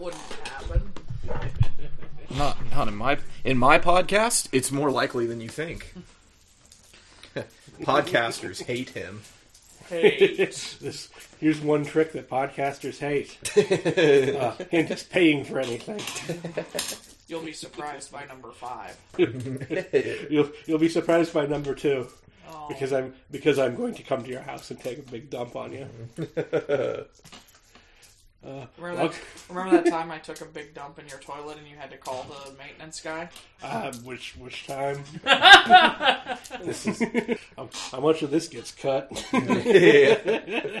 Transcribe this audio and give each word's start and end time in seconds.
wouldn't 0.00 0.22
happen. 0.44 0.92
Not 2.30 2.58
not 2.70 2.88
in 2.88 2.96
my 2.96 3.18
in 3.44 3.58
my 3.58 3.78
podcast. 3.78 4.48
It's 4.52 4.72
more 4.72 4.90
likely 4.90 5.26
than 5.26 5.40
you 5.40 5.48
think. 5.48 5.94
Podcasters 7.82 8.62
hate 8.62 8.90
him. 8.90 9.22
Hey, 9.88 10.34
This 10.80 11.08
here's 11.40 11.60
one 11.60 11.84
trick 11.84 12.12
that 12.12 12.28
podcasters 12.30 12.98
hate. 12.98 13.38
uh, 14.36 14.54
and 14.72 14.86
just 14.88 15.10
paying 15.10 15.44
for 15.44 15.58
anything. 15.58 16.00
you'll 17.28 17.42
be 17.42 17.52
surprised 17.52 18.12
by 18.12 18.24
number 18.26 18.52
five. 18.52 18.96
You'll 19.18 20.50
you'll 20.66 20.78
be 20.78 20.88
surprised 20.88 21.32
by 21.32 21.46
number 21.46 21.74
two 21.74 22.08
Oh, 22.52 22.66
because 22.68 22.92
I'm 22.92 23.14
because 23.30 23.58
I'm 23.58 23.74
going 23.76 23.94
to 23.94 24.02
come 24.02 24.24
to 24.24 24.30
your 24.30 24.42
house 24.42 24.70
and 24.70 24.80
take 24.80 24.98
a 24.98 25.02
big 25.02 25.30
dump 25.30 25.56
on 25.56 25.72
you. 25.72 25.86
Uh, 28.42 28.64
remember, 28.78 29.08
that, 29.08 29.20
remember 29.50 29.82
that 29.82 29.90
time 29.90 30.10
I 30.10 30.16
took 30.18 30.40
a 30.40 30.46
big 30.46 30.72
dump 30.72 30.98
in 30.98 31.06
your 31.08 31.18
toilet 31.18 31.58
and 31.58 31.68
you 31.68 31.76
had 31.76 31.90
to 31.90 31.98
call 31.98 32.24
the 32.24 32.52
maintenance 32.56 32.98
guy? 33.00 33.28
uh, 33.62 33.92
which 34.02 34.34
which 34.38 34.66
time? 34.66 35.04
this 36.64 36.86
is 36.86 37.02
how, 37.56 37.68
how 37.90 38.00
much 38.00 38.22
of 38.22 38.30
this 38.30 38.48
gets 38.48 38.72
cut? 38.72 39.10
Yeah, 39.34 40.80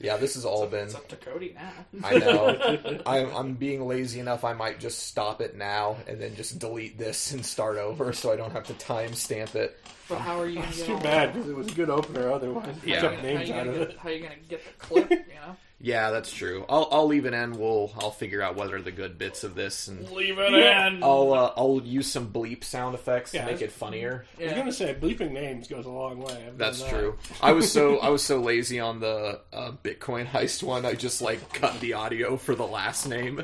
yeah, 0.00 0.16
this 0.16 0.34
has 0.34 0.44
all 0.46 0.66
been. 0.66 0.84
It's 0.86 0.94
up 0.94 1.08
to 1.08 1.16
Cody 1.16 1.54
now. 1.54 1.72
I 2.02 2.18
know. 2.18 3.00
I'm, 3.06 3.34
I'm 3.36 3.52
being 3.54 3.86
lazy 3.86 4.20
enough. 4.20 4.44
I 4.44 4.52
might 4.54 4.80
just 4.80 5.06
stop 5.06 5.40
it 5.42 5.56
now 5.56 5.96
and 6.06 6.20
then 6.20 6.34
just 6.36 6.58
delete 6.58 6.98
this 6.98 7.32
and 7.32 7.44
start 7.44 7.76
over, 7.76 8.12
so 8.14 8.32
I 8.32 8.36
don't 8.36 8.52
have 8.52 8.64
to 8.68 8.74
timestamp 8.74 9.54
it. 9.54 9.78
But 10.08 10.18
how 10.18 10.40
are 10.40 10.46
you 10.46 10.56
gonna 10.56 10.68
It's 10.68 10.78
get 10.78 10.86
too 10.86 10.98
bad 11.00 11.32
because 11.34 11.48
it 11.48 11.56
was 11.56 11.68
a 11.70 11.74
good 11.74 11.90
opener. 11.90 12.30
Otherwise, 12.32 12.76
Yeah. 12.84 13.00
took 13.00 13.14
How 13.14 13.22
names 13.22 13.48
you 13.48 13.54
out 13.54 13.58
gonna 13.66 13.70
of 13.72 13.78
get, 13.78 13.90
it. 13.90 13.98
how 13.98 14.08
are 14.08 14.12
you 14.12 14.22
gonna 14.22 14.34
get 14.48 14.64
the 14.64 14.72
clip? 14.86 15.10
You 15.10 15.16
know, 15.18 15.56
Yeah, 15.80 16.10
that's 16.12 16.32
true. 16.32 16.64
I'll 16.68 16.88
I'll 16.90 17.06
leave 17.06 17.26
it 17.26 17.34
in. 17.34 17.58
We'll 17.58 17.92
I'll 17.98 18.10
figure 18.10 18.40
out 18.40 18.56
what 18.56 18.72
are 18.72 18.80
the 18.80 18.92
good 18.92 19.18
bits 19.18 19.44
of 19.44 19.54
this, 19.54 19.88
and 19.88 20.08
leave 20.10 20.38
it 20.38 20.54
in. 20.54 21.02
I'll 21.02 21.34
uh, 21.34 21.52
I'll 21.56 21.82
use 21.84 22.10
some 22.10 22.28
bleep 22.32 22.64
sound 22.64 22.94
effects 22.94 23.34
Yeah, 23.34 23.40
to 23.42 23.46
make 23.48 23.56
that's- 23.60 23.74
it 23.74 23.78
funnier. 23.78 24.24
I 24.38 24.42
was 24.44 24.52
Yeah. 24.52 24.58
gonna 24.58 24.72
say 24.72 24.94
bleeping 24.94 25.32
names 25.32 25.68
goes 25.68 25.84
a 25.84 25.90
long 25.90 26.20
way. 26.20 26.32
I've 26.32 26.44
done 26.46 26.56
That's 26.58 26.80
that. 26.82 26.90
true. 26.90 27.18
I 27.42 27.52
was 27.52 27.70
so 27.70 27.98
I 27.98 28.08
was 28.08 28.22
so 28.22 28.40
lazy 28.40 28.80
on 28.80 29.00
the 29.00 29.40
uh, 29.52 29.72
Bitcoin 29.82 30.26
heist 30.26 30.62
one. 30.62 30.86
I 30.86 30.94
just 30.94 31.20
like 31.20 31.52
cut 31.52 31.78
the 31.80 31.92
audio 31.94 32.36
for 32.38 32.54
the 32.54 32.66
last 32.66 33.06
name. 33.06 33.42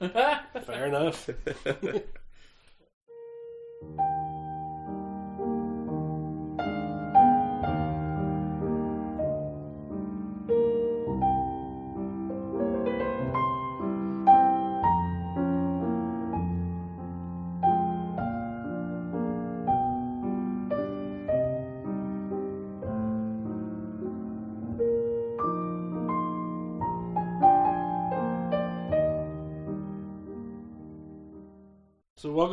Fair 0.00 0.86
enough. 0.86 1.30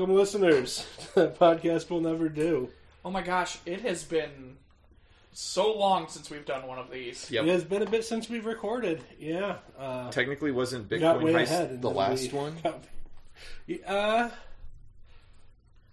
welcome, 0.08 0.16
listeners. 0.16 0.86
to 1.00 1.16
that 1.16 1.40
podcast 1.40 1.90
will 1.90 2.02
never 2.02 2.30
do. 2.30 2.70
Oh 3.04 3.12
my 3.12 3.22
gosh, 3.22 3.58
it 3.66 3.82
has 3.82 4.04
been 4.04 4.58
so 5.32 5.74
long 5.74 6.08
since 6.08 6.30
we've 6.30 6.46
done 6.46 6.68
one 6.68 6.80
of 6.80 6.90
these. 6.92 7.30
Yep. 7.30 7.46
It 7.46 7.50
has 7.50 7.64
been 7.64 7.82
a 7.82 7.90
bit 7.90 8.06
since 8.06 8.30
we've 8.30 8.46
recorded. 8.46 9.02
Yeah. 9.20 9.58
Uh, 9.78 10.10
Technically, 10.12 10.52
wasn't 10.52 10.90
we 10.90 11.00
got 11.00 11.18
Bitcoin 11.20 11.24
way 11.24 11.34
heist 11.34 11.44
ahead. 11.44 11.70
and 11.72 11.82
the 11.82 11.90
then 11.90 11.98
last 11.98 12.22
we 12.32 12.38
one? 12.38 12.56
got- 12.64 12.84
uh, 13.88 14.30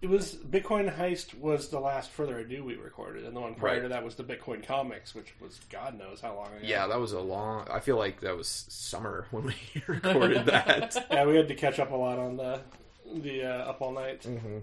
it 0.00 0.08
was 0.08 0.34
Bitcoin 0.34 0.94
heist 0.94 1.38
was 1.38 1.68
the 1.68 1.78
last 1.80 2.10
further 2.10 2.38
ado 2.38 2.64
we 2.64 2.74
recorded, 2.76 3.24
and 3.24 3.34
the 3.36 3.40
one 3.40 3.54
prior 3.54 3.74
Right. 3.76 3.82
to 3.82 3.88
that 3.90 4.04
was 4.04 4.14
the 4.16 4.24
Bitcoin 4.24 4.64
comics, 4.66 5.14
which 5.14 5.32
was 5.40 5.58
God 5.70 5.96
knows 5.98 6.20
how 6.20 6.34
long 6.34 6.48
ago. 6.48 6.58
Yeah, 6.62 6.86
that 6.88 6.98
was 7.00 7.12
a 7.12 7.20
long. 7.20 7.66
I 7.70 7.80
feel 7.80 7.96
like 7.96 8.20
that 8.20 8.36
was 8.36 8.48
summer 8.68 9.26
when 9.30 9.44
we 9.44 9.54
recorded 9.86 10.46
that. 10.46 11.06
yeah, 11.10 11.24
we 11.24 11.36
had 11.36 11.48
to 11.48 11.54
catch 11.54 11.78
up 11.78 11.92
a 11.92 11.96
lot 11.96 12.18
on 12.18 12.36
the 12.36 12.60
the 13.20 13.44
uh, 13.44 13.68
up 13.70 13.80
all 13.82 13.92
night, 13.92 14.24
hmm 14.24 14.58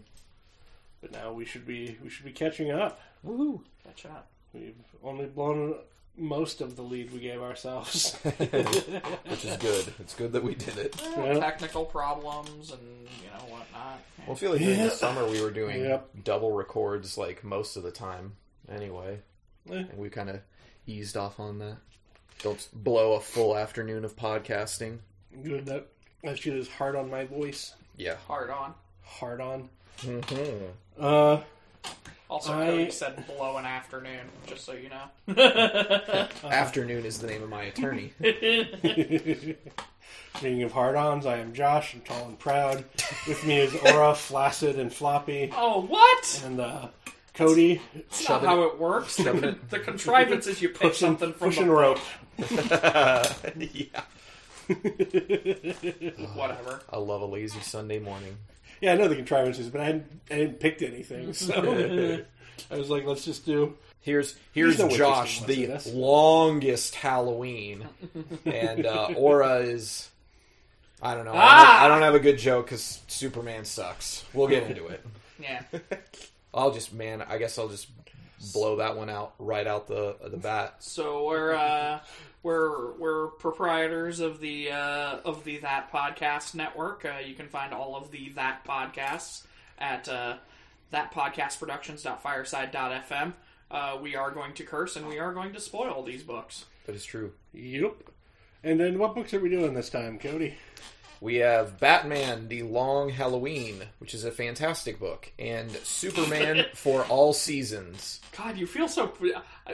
but 1.01 1.11
now 1.13 1.31
we 1.31 1.45
should 1.45 1.65
be 1.65 1.97
we 2.03 2.09
should 2.09 2.25
be 2.25 2.31
catching 2.31 2.71
up. 2.71 2.99
Woohoo! 3.25 3.61
Catch 3.85 4.05
up. 4.05 4.27
We've 4.53 4.75
only 5.03 5.25
blown 5.27 5.75
most 6.17 6.59
of 6.59 6.75
the 6.75 6.81
lead 6.81 7.13
we 7.13 7.19
gave 7.19 7.41
ourselves. 7.41 8.15
Which 8.23 9.45
is 9.45 9.55
good. 9.57 9.93
It's 9.99 10.13
good 10.15 10.33
that 10.33 10.43
we 10.43 10.55
did 10.55 10.77
it. 10.77 11.01
Yeah. 11.15 11.39
Technical 11.39 11.85
problems 11.85 12.71
and 12.71 12.81
you 13.23 13.27
know 13.29 13.45
whatnot. 13.53 14.01
Well, 14.27 14.31
I 14.31 14.35
feel 14.35 14.51
like 14.51 14.59
during 14.59 14.77
Yeah. 14.77 14.85
the 14.85 14.91
summer 14.91 15.25
we 15.25 15.41
were 15.41 15.51
doing 15.51 15.81
Yep. 15.81 16.09
double 16.25 16.51
records 16.51 17.17
like 17.17 17.43
most 17.45 17.77
of 17.77 17.83
the 17.83 17.91
time. 17.91 18.35
Anyway, 18.69 19.19
Eh. 19.71 19.75
and 19.75 19.97
we 19.97 20.09
kind 20.09 20.29
of 20.29 20.41
eased 20.85 21.15
off 21.15 21.39
on 21.39 21.59
that. 21.59 21.77
Don't 22.43 22.67
blow 22.73 23.13
a 23.13 23.21
full 23.21 23.55
afternoon 23.55 24.03
of 24.03 24.17
podcasting. 24.17 24.97
Good 25.43 25.65
that 25.67 25.87
that 26.23 26.37
shit 26.39 26.55
is 26.55 26.67
hard 26.67 26.97
on 26.97 27.09
my 27.09 27.23
voice. 27.23 27.73
Yeah. 27.99 28.15
Hard 28.27 28.49
on. 28.49 28.73
Hard 29.03 29.41
on. 29.41 29.69
Mm-hmm. 30.01 30.65
Uh, 30.99 31.41
Also, 32.29 32.53
I- 32.53 32.65
Cody 32.67 32.91
said 32.91 33.25
blow 33.27 33.57
an 33.57 33.65
afternoon, 33.65 34.21
just 34.47 34.63
so 34.65 34.73
you 34.73 34.89
know. 34.89 35.09
Afternoon 36.49 37.03
is 37.05 37.19
the 37.19 37.27
name 37.27 37.43
of 37.43 37.49
my 37.49 37.63
attorney. 37.63 38.13
Speaking 40.35 40.63
of 40.63 40.71
hard-ons, 40.71 41.25
I 41.25 41.37
am 41.39 41.53
Josh. 41.53 41.93
I'm 41.95 42.01
tall 42.01 42.27
and 42.27 42.39
proud. 42.39 42.85
With 43.27 43.43
me 43.45 43.57
is 43.59 43.75
Aura, 43.75 44.13
flaccid 44.27 44.79
and 44.79 44.93
floppy, 44.93 45.51
oh, 45.55 45.81
what? 45.81 46.41
and 46.45 46.61
uh, 46.61 46.87
Cody 47.33 47.81
That's 47.95 48.29
not 48.29 48.43
how 48.43 48.63
it 48.63 48.79
works. 48.79 49.19
it. 49.19 49.69
the 49.69 49.79
contrivance 49.79 50.45
is 50.47 50.61
you 50.61 50.69
pick 50.69 50.79
pushing, 50.81 50.93
something 51.07 51.33
from 51.33 51.49
pushing 51.49 51.67
the 51.67 51.73
rope. 51.73 51.99
yeah. 53.57 54.01
whatever. 56.35 56.81
I 56.91 56.97
love 56.97 57.21
a 57.21 57.25
lazy 57.25 57.59
Sunday 57.61 57.99
morning. 57.99 58.37
Yeah, 58.81 58.93
I 58.93 58.95
know 58.95 59.07
the 59.07 59.15
contrivances, 59.15 59.69
but 59.69 59.81
I 59.81 59.85
hadn't, 59.85 60.21
I 60.31 60.33
hadn't 60.35 60.59
picked 60.59 60.81
anything, 60.81 61.33
so 61.33 62.21
I 62.71 62.77
was 62.77 62.89
like, 62.89 63.05
let's 63.05 63.25
just 63.25 63.45
do. 63.45 63.75
Here's 64.01 64.35
here's 64.53 64.79
no 64.79 64.87
Josh, 64.89 65.41
in 65.41 65.47
the 65.47 65.65
this. 65.65 65.87
longest 65.87 66.95
Halloween, 66.95 67.85
and 68.45 68.85
uh, 68.85 69.09
Aura 69.15 69.57
is. 69.57 70.09
I 71.01 71.15
don't 71.15 71.23
know. 71.25 71.31
I, 71.31 71.37
Ah! 71.41 71.79
don't, 71.81 71.85
I 71.85 71.87
don't 71.95 72.01
have 72.03 72.15
a 72.15 72.19
good 72.19 72.37
joke 72.37 72.65
because 72.65 72.99
Superman 73.07 73.63
sucks. 73.65 74.25
We'll 74.33 74.47
get 74.49 74.63
into 74.63 74.87
it. 74.87 75.05
Yeah. 75.41 75.61
I'll 76.53 76.71
just 76.71 76.91
man. 76.93 77.21
I 77.21 77.37
guess 77.37 77.57
I'll 77.57 77.69
just 77.69 77.87
blow 78.53 78.77
that 78.77 78.97
one 78.97 79.09
out 79.09 79.33
right 79.39 79.65
out 79.67 79.87
the 79.87 80.15
the 80.29 80.35
bat. 80.37 80.75
So 80.79 81.25
we're 81.25 81.53
uh, 81.53 81.99
we're 82.43 82.91
we're 82.93 83.27
proprietors 83.27 84.19
of 84.19 84.39
the 84.39 84.71
uh, 84.71 85.17
of 85.25 85.43
the 85.43 85.57
That 85.57 85.91
Podcast 85.91 86.55
Network. 86.55 87.05
Uh, 87.05 87.19
you 87.25 87.35
can 87.35 87.47
find 87.47 87.73
all 87.73 87.95
of 87.95 88.11
the 88.11 88.29
That 88.29 88.65
podcasts 88.65 89.43
at 89.77 90.07
uh, 90.07 90.37
thatpodcastproductions.fireside.fm. 90.93 93.33
Uh, 93.71 93.97
we 94.01 94.15
are 94.15 94.31
going 94.31 94.53
to 94.53 94.63
curse 94.63 94.95
and 94.95 95.07
we 95.07 95.19
are 95.19 95.33
going 95.33 95.53
to 95.53 95.59
spoil 95.59 96.03
these 96.03 96.23
books. 96.23 96.65
That 96.85 96.95
is 96.95 97.05
true. 97.05 97.33
Yep. 97.53 98.09
And 98.63 98.79
then 98.79 98.97
what 98.97 99.15
books 99.15 99.33
are 99.33 99.39
we 99.39 99.49
doing 99.49 99.73
this 99.73 99.89
time, 99.89 100.17
Cody? 100.17 100.55
We 101.21 101.35
have 101.37 101.79
Batman: 101.79 102.47
The 102.47 102.63
Long 102.63 103.09
Halloween, 103.09 103.83
which 103.99 104.13
is 104.13 104.23
a 104.23 104.31
fantastic 104.31 104.99
book, 104.99 105.31
and 105.37 105.69
Superman 105.83 106.65
for 106.73 107.03
All 107.03 107.33
Seasons. 107.33 108.21
God, 108.37 108.57
you 108.57 108.65
feel 108.65 108.87
so 108.87 109.11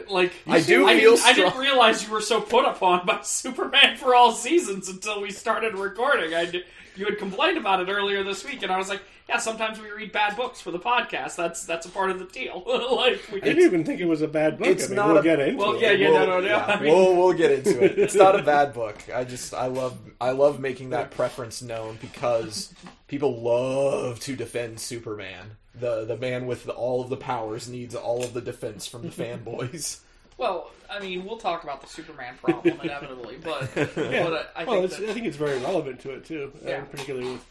like 0.09 0.33
I 0.47 0.61
do 0.61 0.88
I 0.88 1.00
feel 1.00 1.16
didn't, 1.16 1.25
I 1.25 1.33
didn't 1.33 1.57
realize 1.57 2.06
you 2.06 2.11
were 2.13 2.22
so 2.22 2.41
put 2.41 2.66
upon 2.66 3.06
by 3.06 3.22
Superman 3.23 3.97
for 3.97 4.16
all 4.16 4.31
seasons 4.31 4.89
until 4.89 5.22
we 5.22 5.31
started 5.31 5.75
recording. 5.75 6.33
I 6.33 6.45
did, 6.45 6.66
you 6.96 7.05
had 7.05 7.17
complained 7.17 7.58
about 7.58 7.81
it 7.81 7.90
earlier 7.91 8.23
this 8.23 8.46
week, 8.46 8.64
and 8.64 8.72
I 8.72 8.78
was 8.78 8.87
like, 8.87 9.02
"Yeah, 9.28 9.37
sometimes 9.37 9.79
we 9.81 9.90
read 9.91 10.14
bad 10.14 10.37
books 10.37 10.61
for 10.61 10.72
the 10.72 10.79
podcast. 10.79 11.35
That's 11.35 11.66
that's 11.66 11.85
a 11.85 11.90
part 11.90 12.09
of 12.09 12.20
the 12.20 12.25
deal." 12.25 12.64
like, 12.96 13.20
we, 13.34 13.41
I 13.41 13.46
didn't 13.46 13.64
even 13.64 13.84
think 13.84 13.99
it 13.99 14.05
was 14.05 14.22
a 14.22 14.29
bad 14.29 14.58
book. 14.58 14.67
It's 14.67 14.85
I 14.85 14.87
mean, 14.87 14.96
not 14.96 15.08
we'll 15.09 15.17
a- 15.17 15.23
get 15.23 15.40
into 15.41 15.58
well, 15.58 15.75
it. 15.75 15.81
yeah, 15.81 15.91
yeah, 15.91 16.09
We'll- 16.11 16.25
no, 16.28 16.40
no, 16.40 16.47
no. 16.47 16.55
I 16.58 16.79
mean, 16.79 16.93
we'll 16.93 17.16
we'll 17.17 17.34
get 17.34 17.52
into 17.52 17.84
it. 17.84 17.99
It's 17.99 18.16
not 18.16 18.40
a 18.40 18.43
bad 18.43 18.73
book. 18.73 18.97
I 19.14 19.25
just 19.25 19.53
I 19.53 19.66
love 19.67 19.97
I 20.22 20.31
love 20.31 20.61
making 20.61 20.91
that 20.91 21.11
preference 21.11 21.61
known 21.61 21.97
because 21.99 22.73
people 23.09 23.41
love 23.41 24.20
to 24.22 24.35
defend 24.37 24.79
Superman. 24.79 25.58
The 25.79 26.05
the 26.05 26.17
man 26.17 26.45
with 26.47 26.63
the, 26.66 26.72
all 26.73 27.01
of 27.01 27.09
the 27.09 27.17
powers 27.17 27.67
needs 27.67 27.95
all 27.95 28.23
of 28.23 28.33
the 28.33 28.41
defense 28.41 28.87
from 28.87 29.01
the 29.03 29.09
fanboys. 29.23 29.99
well, 30.37 30.72
I 30.89 30.99
mean, 30.99 31.25
we'll 31.25 31.37
talk 31.37 31.63
about 31.63 31.81
the 31.81 31.87
Superman 31.87 32.35
problem 32.41 32.79
inevitably, 32.83 33.37
but 33.43 33.69
Yeah. 33.75 34.23
but 34.23 34.51
I, 34.55 34.61
I 34.61 34.63
well, 34.66 34.75
think 34.81 34.85
it's, 34.85 34.97
that, 34.97 35.09
I 35.09 35.13
think 35.13 35.25
it's 35.25 35.37
very 35.37 35.57
relevant 35.59 35.99
to 36.01 36.11
it 36.11 36.25
too, 36.25 36.51
Yeah. 36.63 36.77
and 36.79 36.91
particularly 36.91 37.31
with 37.33 37.45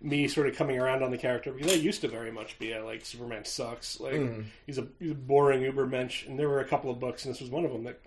me 0.00 0.28
sort 0.28 0.46
of 0.46 0.54
coming 0.56 0.78
around 0.78 1.02
on 1.02 1.10
the 1.10 1.16
character 1.18 1.52
because 1.52 1.72
I 1.72 1.76
used 1.76 2.00
to 2.02 2.08
very 2.08 2.30
much 2.30 2.58
be 2.58 2.72
a 2.72 2.84
like 2.84 3.04
Superman 3.04 3.44
sucks, 3.44 3.98
like 4.00 4.14
Mm. 4.14 4.44
he's 4.66 4.78
a 4.78 4.86
he's 4.98 5.12
a 5.12 5.14
boring 5.14 5.62
ubermensch, 5.62 6.26
and 6.26 6.38
there 6.38 6.48
were 6.48 6.60
a 6.60 6.64
couple 6.68 6.90
of 6.90 6.98
books, 7.00 7.24
and 7.24 7.32
this 7.34 7.40
was 7.40 7.50
one 7.50 7.64
of 7.64 7.72
them 7.72 7.84
that 7.84 8.00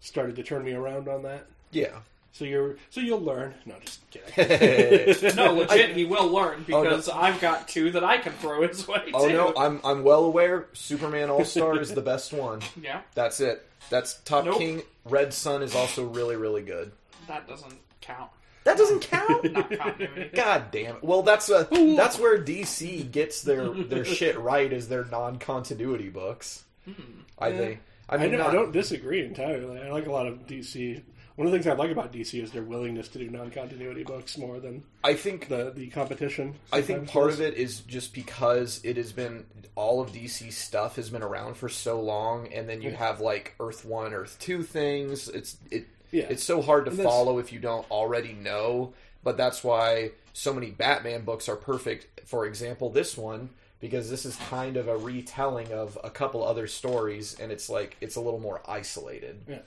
started 0.00 0.36
to 0.36 0.42
turn 0.42 0.64
me 0.64 0.72
around 0.72 1.08
on 1.08 1.22
that. 1.22 1.46
Yeah, 1.70 2.00
So 2.34 2.46
you're 2.46 2.76
so 2.90 3.00
you'll 3.02 3.20
learn. 3.20 3.52
No, 3.66 3.74
just 3.84 4.00
kidding. 4.10 5.34
No, 5.36 5.52
legit, 5.54 5.94
he 5.94 6.04
will 6.06 6.28
learn 6.28 6.64
Oh, 6.72 6.82
no. 6.82 6.90
because 6.90 7.08
I've 7.10 7.40
got 7.40 7.68
two 7.68 7.90
that 7.90 8.02
I 8.04 8.16
can 8.18 8.32
throw 8.32 8.66
his 8.66 8.88
way. 8.88 9.10
oh 9.12 9.28
too. 9.28 9.34
no, 9.34 9.52
I'm 9.56 9.80
I'm 9.84 10.02
well 10.02 10.24
aware. 10.24 10.66
Superman 10.72 11.28
All 11.30 11.44
Star 11.44 11.78
is 11.78 11.92
the 11.92 12.00
best 12.00 12.32
one. 12.32 12.60
yeah, 12.82 13.02
That's 13.14 13.40
it. 13.40 13.66
That's 13.90 14.14
Top 14.20 14.44
Nope. 14.46 14.58
King. 14.58 14.82
Red 15.04 15.34
Sun 15.34 15.62
is 15.62 15.74
also 15.74 16.06
really 16.06 16.36
really 16.36 16.62
good. 16.62 16.92
that 17.28 17.46
doesn't 17.48 17.74
count. 18.00 18.30
That 18.64 18.78
doesn't 18.78 19.00
count. 19.02 19.52
Not. 19.52 19.70
God 20.34 20.64
damn 20.70 20.96
it! 20.96 21.04
Well, 21.04 21.22
that's 21.22 21.50
uh, 21.50 21.66
a, 21.70 21.96
that's 21.96 22.18
where 22.18 22.38
DC 22.38 23.10
gets 23.10 23.42
their 23.42 23.68
their 23.70 24.04
shit 24.04 24.38
right 24.38 24.72
is 24.72 24.88
their 24.88 25.04
non 25.04 25.38
continuity 25.38 26.08
books. 26.08 26.64
Hmm. 26.86 26.92
I 27.38 27.48
Yeah. 27.48 27.56
think. 27.58 27.80
I 28.08 28.14
I, 28.14 28.18
mean, 28.18 28.32
don't, 28.32 28.40
I 28.42 28.52
don't 28.52 28.72
disagree 28.72 29.24
entirely. 29.24 29.80
I 29.80 29.90
like 29.90 30.06
a 30.06 30.12
lot 30.12 30.26
of 30.26 30.46
DC. 30.46 31.02
One 31.36 31.46
of 31.46 31.52
the 31.52 31.58
things 31.58 31.66
I 31.66 31.72
like 31.74 31.90
about 31.90 32.12
DC 32.12 32.42
is 32.42 32.50
their 32.52 32.62
willingness 32.62 33.08
to 33.08 33.18
do 33.18 33.30
non-continuity 33.30 34.04
books 34.04 34.36
more 34.36 34.60
than 34.60 34.82
I 35.02 35.14
think 35.14 35.48
the 35.48 35.72
the 35.74 35.88
competition. 35.88 36.54
I 36.72 36.82
think 36.82 37.08
part 37.08 37.30
of 37.30 37.40
it 37.40 37.54
is 37.54 37.80
just 37.80 38.12
because 38.14 38.80
it 38.84 38.96
has 38.96 39.12
been 39.12 39.46
all 39.74 40.00
of 40.00 40.12
DC 40.12 40.52
stuff 40.52 40.96
has 40.96 41.08
been 41.10 41.22
around 41.22 41.56
for 41.56 41.68
so 41.68 42.00
long, 42.00 42.48
and 42.52 42.68
then 42.68 42.82
you 42.82 42.90
Yeah. 42.90 42.96
have 42.96 43.20
like 43.20 43.54
Earth 43.60 43.84
One, 43.84 44.12
Earth 44.12 44.36
Two 44.40 44.62
things. 44.62 45.28
It's 45.28 45.56
it 45.70 45.86
Yeah. 46.10 46.26
it's 46.28 46.44
so 46.44 46.60
hard 46.60 46.84
to 46.84 46.90
follow 46.90 47.38
if 47.38 47.52
you 47.52 47.58
don't 47.60 47.90
already 47.90 48.34
know. 48.34 48.92
But 49.24 49.36
that's 49.36 49.62
why 49.64 50.10
so 50.32 50.52
many 50.52 50.70
Batman 50.70 51.24
books 51.24 51.48
are 51.48 51.56
perfect. 51.56 52.28
For 52.28 52.44
example, 52.44 52.90
this 52.90 53.16
one 53.16 53.50
because 53.80 54.10
this 54.10 54.24
is 54.24 54.36
kind 54.36 54.76
of 54.76 54.86
a 54.86 54.96
retelling 54.96 55.72
of 55.72 55.98
a 56.04 56.10
couple 56.10 56.44
other 56.44 56.66
stories, 56.68 57.36
and 57.40 57.50
it's 57.50 57.68
like 57.70 57.96
it's 58.00 58.16
a 58.16 58.20
little 58.20 58.38
more 58.40 58.60
isolated. 58.68 59.40
Yeah. 59.48 59.58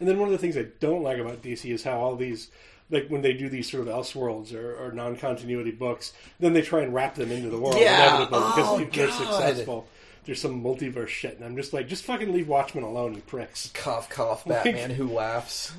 And 0.00 0.08
then 0.08 0.18
one 0.18 0.28
of 0.28 0.32
the 0.32 0.38
things 0.38 0.56
I 0.56 0.66
don't 0.80 1.02
like 1.02 1.18
about 1.18 1.42
DC 1.42 1.72
is 1.72 1.82
how 1.84 1.98
all 2.00 2.16
these, 2.16 2.50
like 2.90 3.08
when 3.08 3.22
they 3.22 3.32
do 3.32 3.48
these 3.48 3.70
sort 3.70 3.86
of 3.88 3.94
Elseworlds 3.94 4.54
or, 4.54 4.74
or 4.76 4.92
non-continuity 4.92 5.72
books, 5.72 6.12
then 6.40 6.52
they 6.52 6.62
try 6.62 6.82
and 6.82 6.92
wrap 6.94 7.14
them 7.14 7.30
into 7.32 7.48
the 7.50 7.58
world 7.58 7.78
Yeah. 7.78 8.16
inevitably 8.16 8.38
oh, 8.42 8.52
because 8.56 8.68
Oh, 8.68 8.80
if 8.80 8.92
they're 8.92 9.10
successful. 9.10 9.88
There's 10.24 10.40
some 10.40 10.60
multiverse 10.62 11.06
shit, 11.06 11.36
and 11.36 11.44
I'm 11.44 11.54
just 11.56 11.72
like, 11.72 11.86
just 11.86 12.02
fucking 12.04 12.32
leave 12.32 12.48
Watchmen 12.48 12.82
alone, 12.82 13.14
you 13.14 13.20
pricks. 13.20 13.70
Cough, 13.72 14.08
cough, 14.10 14.44
Batman 14.44 14.90
who 14.90 15.08
laughs. 15.08 15.72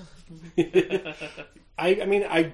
I, 0.58 1.16
I 2.02 2.06
mean, 2.06 2.24
I, 2.30 2.54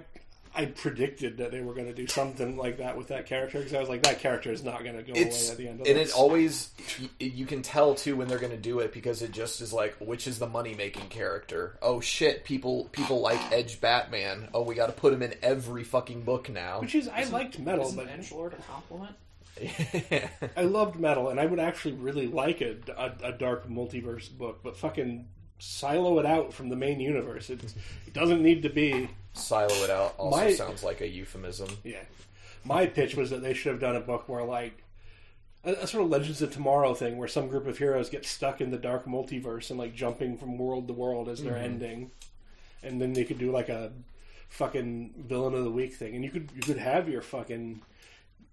I 0.55 0.65
predicted 0.65 1.37
that 1.37 1.51
they 1.51 1.61
were 1.61 1.73
going 1.73 1.87
to 1.87 1.93
do 1.93 2.05
something 2.07 2.57
like 2.57 2.77
that 2.77 2.95
with 2.97 3.07
that 3.07 3.25
character 3.25 3.57
because 3.57 3.73
I 3.73 3.79
was 3.79 3.89
like, 3.89 4.03
that 4.03 4.19
character 4.19 4.51
is 4.51 4.63
not 4.63 4.83
going 4.83 4.95
to 4.95 5.03
go 5.03 5.13
it's 5.15 5.45
away 5.45 5.51
at 5.51 5.57
the 5.57 5.67
end 5.67 5.81
of 5.81 5.87
and 5.87 5.97
this. 5.97 6.09
it 6.09 6.15
always 6.15 6.71
y- 7.01 7.09
you 7.19 7.45
can 7.45 7.61
tell 7.61 7.95
too 7.95 8.15
when 8.15 8.27
they're 8.27 8.39
going 8.39 8.51
to 8.51 8.57
do 8.57 8.79
it 8.79 8.93
because 8.93 9.21
it 9.21 9.31
just 9.31 9.61
is 9.61 9.73
like 9.73 9.95
which 9.99 10.27
is 10.27 10.37
the 10.39 10.47
money 10.47 10.75
making 10.75 11.07
character 11.09 11.77
oh 11.81 11.99
shit 11.99 12.43
people 12.43 12.85
people 12.91 13.19
like 13.21 13.39
edge 13.51 13.81
batman 13.81 14.47
oh 14.53 14.61
we 14.61 14.75
got 14.75 14.87
to 14.87 14.93
put 14.93 15.11
him 15.13 15.21
in 15.23 15.33
every 15.41 15.83
fucking 15.83 16.21
book 16.21 16.49
now 16.49 16.81
Which 16.81 16.95
is, 16.95 17.07
I 17.07 17.23
liked 17.25 17.57
metal, 17.59 17.87
Isn't 17.87 17.97
but 17.97 18.07
Edgelord 18.07 18.53
a 18.53 18.61
compliment? 18.61 19.15
I 20.57 20.63
loved 20.63 20.99
metal, 20.99 21.29
and 21.29 21.39
I 21.39 21.45
would 21.45 21.59
actually 21.59 21.93
really 21.93 22.27
like 22.27 22.61
a, 22.61 22.75
a, 22.97 23.29
a 23.29 23.31
dark 23.31 23.67
multiverse 23.69 24.35
book, 24.35 24.61
but 24.63 24.77
fucking 24.77 25.27
silo 25.59 26.19
it 26.19 26.25
out 26.25 26.53
from 26.53 26.69
the 26.69 26.75
main 26.75 26.99
universe. 26.99 27.49
It, 27.49 27.63
it 28.07 28.13
doesn't 28.13 28.41
need 28.41 28.63
to 28.63 28.69
be. 28.69 29.09
Silo 29.33 29.73
it 29.83 29.89
out 29.89 30.15
also 30.17 30.37
My- 30.37 30.53
sounds 30.53 30.83
like 30.83 31.01
a 31.01 31.07
euphemism 31.07 31.69
Yeah. 31.83 32.03
My 32.65 32.85
pitch 32.85 33.15
was 33.15 33.29
that 33.31 33.41
they 33.41 33.53
should 33.53 33.73
have 33.73 33.81
done 33.81 33.97
a 33.97 33.99
book 33.99 34.29
where, 34.29 34.43
like, 34.43 34.83
a, 35.65 35.73
a 35.73 35.87
sort 35.87 36.05
of 36.05 36.09
Legends 36.09 36.41
of 36.41 36.53
Tomorrow 36.53 36.93
thing 36.93 37.17
where 37.17 37.27
some 37.27 37.49
group 37.49 37.67
of 37.67 37.77
heroes 37.77 38.09
get 38.09 38.25
stuck 38.25 38.61
in 38.61 38.71
the 38.71 38.77
dark 38.77 39.05
multiverse 39.05 39.69
and, 39.69 39.77
like, 39.77 39.93
jumping 39.93 40.37
from 40.37 40.57
world 40.57 40.87
to 40.87 40.93
world 40.93 41.27
as 41.27 41.43
their 41.43 41.55
mm-hmm. 41.55 41.65
ending. 41.65 42.11
And 42.81 43.01
then 43.01 43.11
they 43.11 43.25
could 43.25 43.37
do, 43.37 43.51
like, 43.51 43.67
a 43.67 43.91
fucking 44.47 45.13
villain 45.27 45.55
of 45.55 45.65
the 45.65 45.71
week 45.71 45.93
thing. 45.93 46.15
And 46.15 46.23
you 46.23 46.31
could, 46.31 46.51
you 46.55 46.61
could 46.61 46.77
have 46.77 47.09
your 47.09 47.21
fucking. 47.21 47.81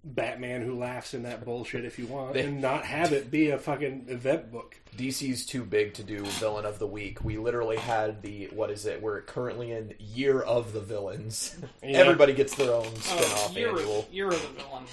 Batman 0.03 0.61
who 0.63 0.77
laughs 0.79 1.13
in 1.13 1.23
that 1.23 1.45
bullshit 1.45 1.85
if 1.85 1.99
you 1.99 2.07
want, 2.07 2.33
They- 2.33 2.41
and 2.45 2.59
not 2.61 2.85
have 2.85 3.13
it 3.13 3.29
be 3.29 3.49
a 3.51 3.57
fucking 3.59 4.05
event 4.09 4.51
book. 4.51 4.75
dc's 4.97 5.45
too 5.45 5.63
big 5.63 5.93
to 5.93 6.03
do 6.03 6.25
villain 6.25 6.65
of 6.65 6.77
the 6.77 6.85
week 6.87 7.23
we 7.23 7.37
literally 7.37 7.77
had 7.77 8.21
the 8.21 8.47
what 8.47 8.69
is 8.69 8.85
it 8.85 9.01
we're 9.01 9.21
currently 9.21 9.71
in 9.71 9.93
year 9.99 10.41
of 10.41 10.73
the 10.73 10.81
villains 10.81 11.55
Yeah. 11.83 11.99
everybody 11.99 12.33
gets 12.33 12.55
their 12.55 12.73
own 12.73 12.87
Oh, 12.87 12.99
spin-off 12.99 13.55
Year, 13.55 13.69
annual 13.69 13.99
of, 13.99 14.13
Year 14.13 14.27
of 14.27 14.41
the 14.41 14.61
Villain 14.63 14.83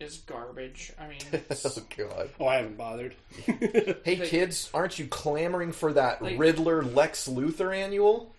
is 0.00 0.16
garbage. 0.26 0.92
I 0.98 1.06
mean, 1.06 1.18
it's- 1.32 1.78
oh 1.78 1.82
god 1.96 2.30
Oh, 2.40 2.46
I 2.48 2.56
haven't 2.56 2.76
bothered. 2.76 3.14
hey 3.46 3.94
They- 4.16 4.26
kids 4.26 4.70
aren't 4.74 4.98
you 4.98 5.06
clamoring 5.06 5.70
for 5.72 5.92
that 5.92 6.20
They- 6.20 6.36
riddler 6.36 6.82
lex 6.82 7.28
luthor 7.28 7.72
annual 7.76 8.34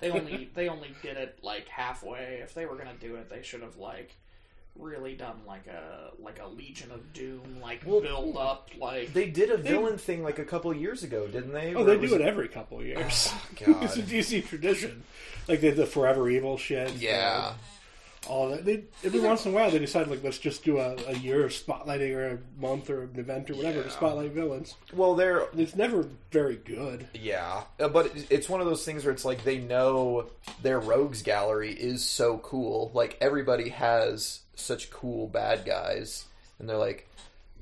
they 0.00 0.10
only 0.10 0.48
they 0.54 0.68
only 0.68 0.94
did 1.02 1.16
it 1.16 1.38
like 1.42 1.68
halfway. 1.68 2.40
If 2.42 2.52
they 2.54 2.64
were 2.66 2.76
gonna 2.76 2.92
do 3.00 3.16
it, 3.16 3.28
they 3.30 3.42
should 3.42 3.62
have 3.62 3.76
like 3.78 4.14
really 4.78 5.14
done 5.14 5.36
like 5.46 5.66
a 5.66 6.10
like 6.22 6.40
a 6.40 6.46
Legion 6.48 6.90
of 6.90 7.12
Doom 7.12 7.60
like 7.62 7.82
Well, 7.86 8.00
build 8.00 8.36
up 8.36 8.70
like 8.78 9.12
They 9.12 9.28
did 9.28 9.50
a 9.50 9.56
villain 9.56 9.98
thing 9.98 10.22
like 10.22 10.38
a 10.38 10.44
couple 10.44 10.70
of 10.70 10.76
years 10.76 11.02
ago, 11.02 11.26
didn't 11.26 11.52
they? 11.52 11.74
Oh, 11.74 11.84
Where 11.84 11.94
they 11.94 11.96
was- 11.96 12.10
do 12.10 12.16
it 12.16 12.22
every 12.22 12.48
couple 12.48 12.80
of 12.80 12.86
years. 12.86 13.30
Oh, 13.66 13.78
it's 13.82 13.96
a 13.96 14.02
DC 14.02 14.46
tradition. 14.46 15.02
Like 15.48 15.60
they 15.60 15.70
the 15.70 15.86
Forever 15.86 16.28
Evil 16.28 16.56
shit. 16.58 16.92
Yeah. 16.94 17.54
All 18.28 18.48
that. 18.50 18.64
They 18.64 18.84
every 19.04 19.20
once 19.20 19.44
in 19.46 19.52
a 19.52 19.54
while 19.54 19.70
they 19.70 19.78
decide 19.78 20.08
like 20.08 20.22
let's 20.22 20.38
just 20.38 20.64
do 20.64 20.78
a, 20.78 20.94
a 21.08 21.14
year 21.16 21.44
of 21.44 21.52
spotlighting 21.52 22.14
or 22.14 22.26
a 22.34 22.38
month 22.60 22.90
or 22.90 23.02
an 23.04 23.18
event 23.18 23.50
or 23.50 23.54
whatever 23.54 23.82
to 23.82 23.88
Yeah. 23.88 23.94
spotlight 23.94 24.32
villains. 24.32 24.74
Well, 24.92 25.14
they're 25.14 25.46
It's 25.56 25.76
never 25.76 26.06
very 26.30 26.56
good. 26.56 27.06
yeah, 27.14 27.62
Uh, 27.80 27.88
but 27.88 28.06
it- 28.16 28.26
it's 28.30 28.48
one 28.48 28.60
of 28.60 28.66
those 28.66 28.84
things 28.84 29.04
where 29.04 29.12
it's 29.12 29.24
like 29.24 29.44
they 29.44 29.58
know 29.58 30.26
their 30.62 30.78
rogues 30.80 31.22
gallery 31.22 31.72
is 31.72 32.04
so 32.04 32.38
cool. 32.38 32.90
Like 32.94 33.16
everybody 33.20 33.70
has 33.70 34.40
such 34.54 34.90
cool 34.90 35.26
bad 35.28 35.64
guys, 35.64 36.24
and 36.58 36.68
they're 36.68 36.76
like, 36.78 37.08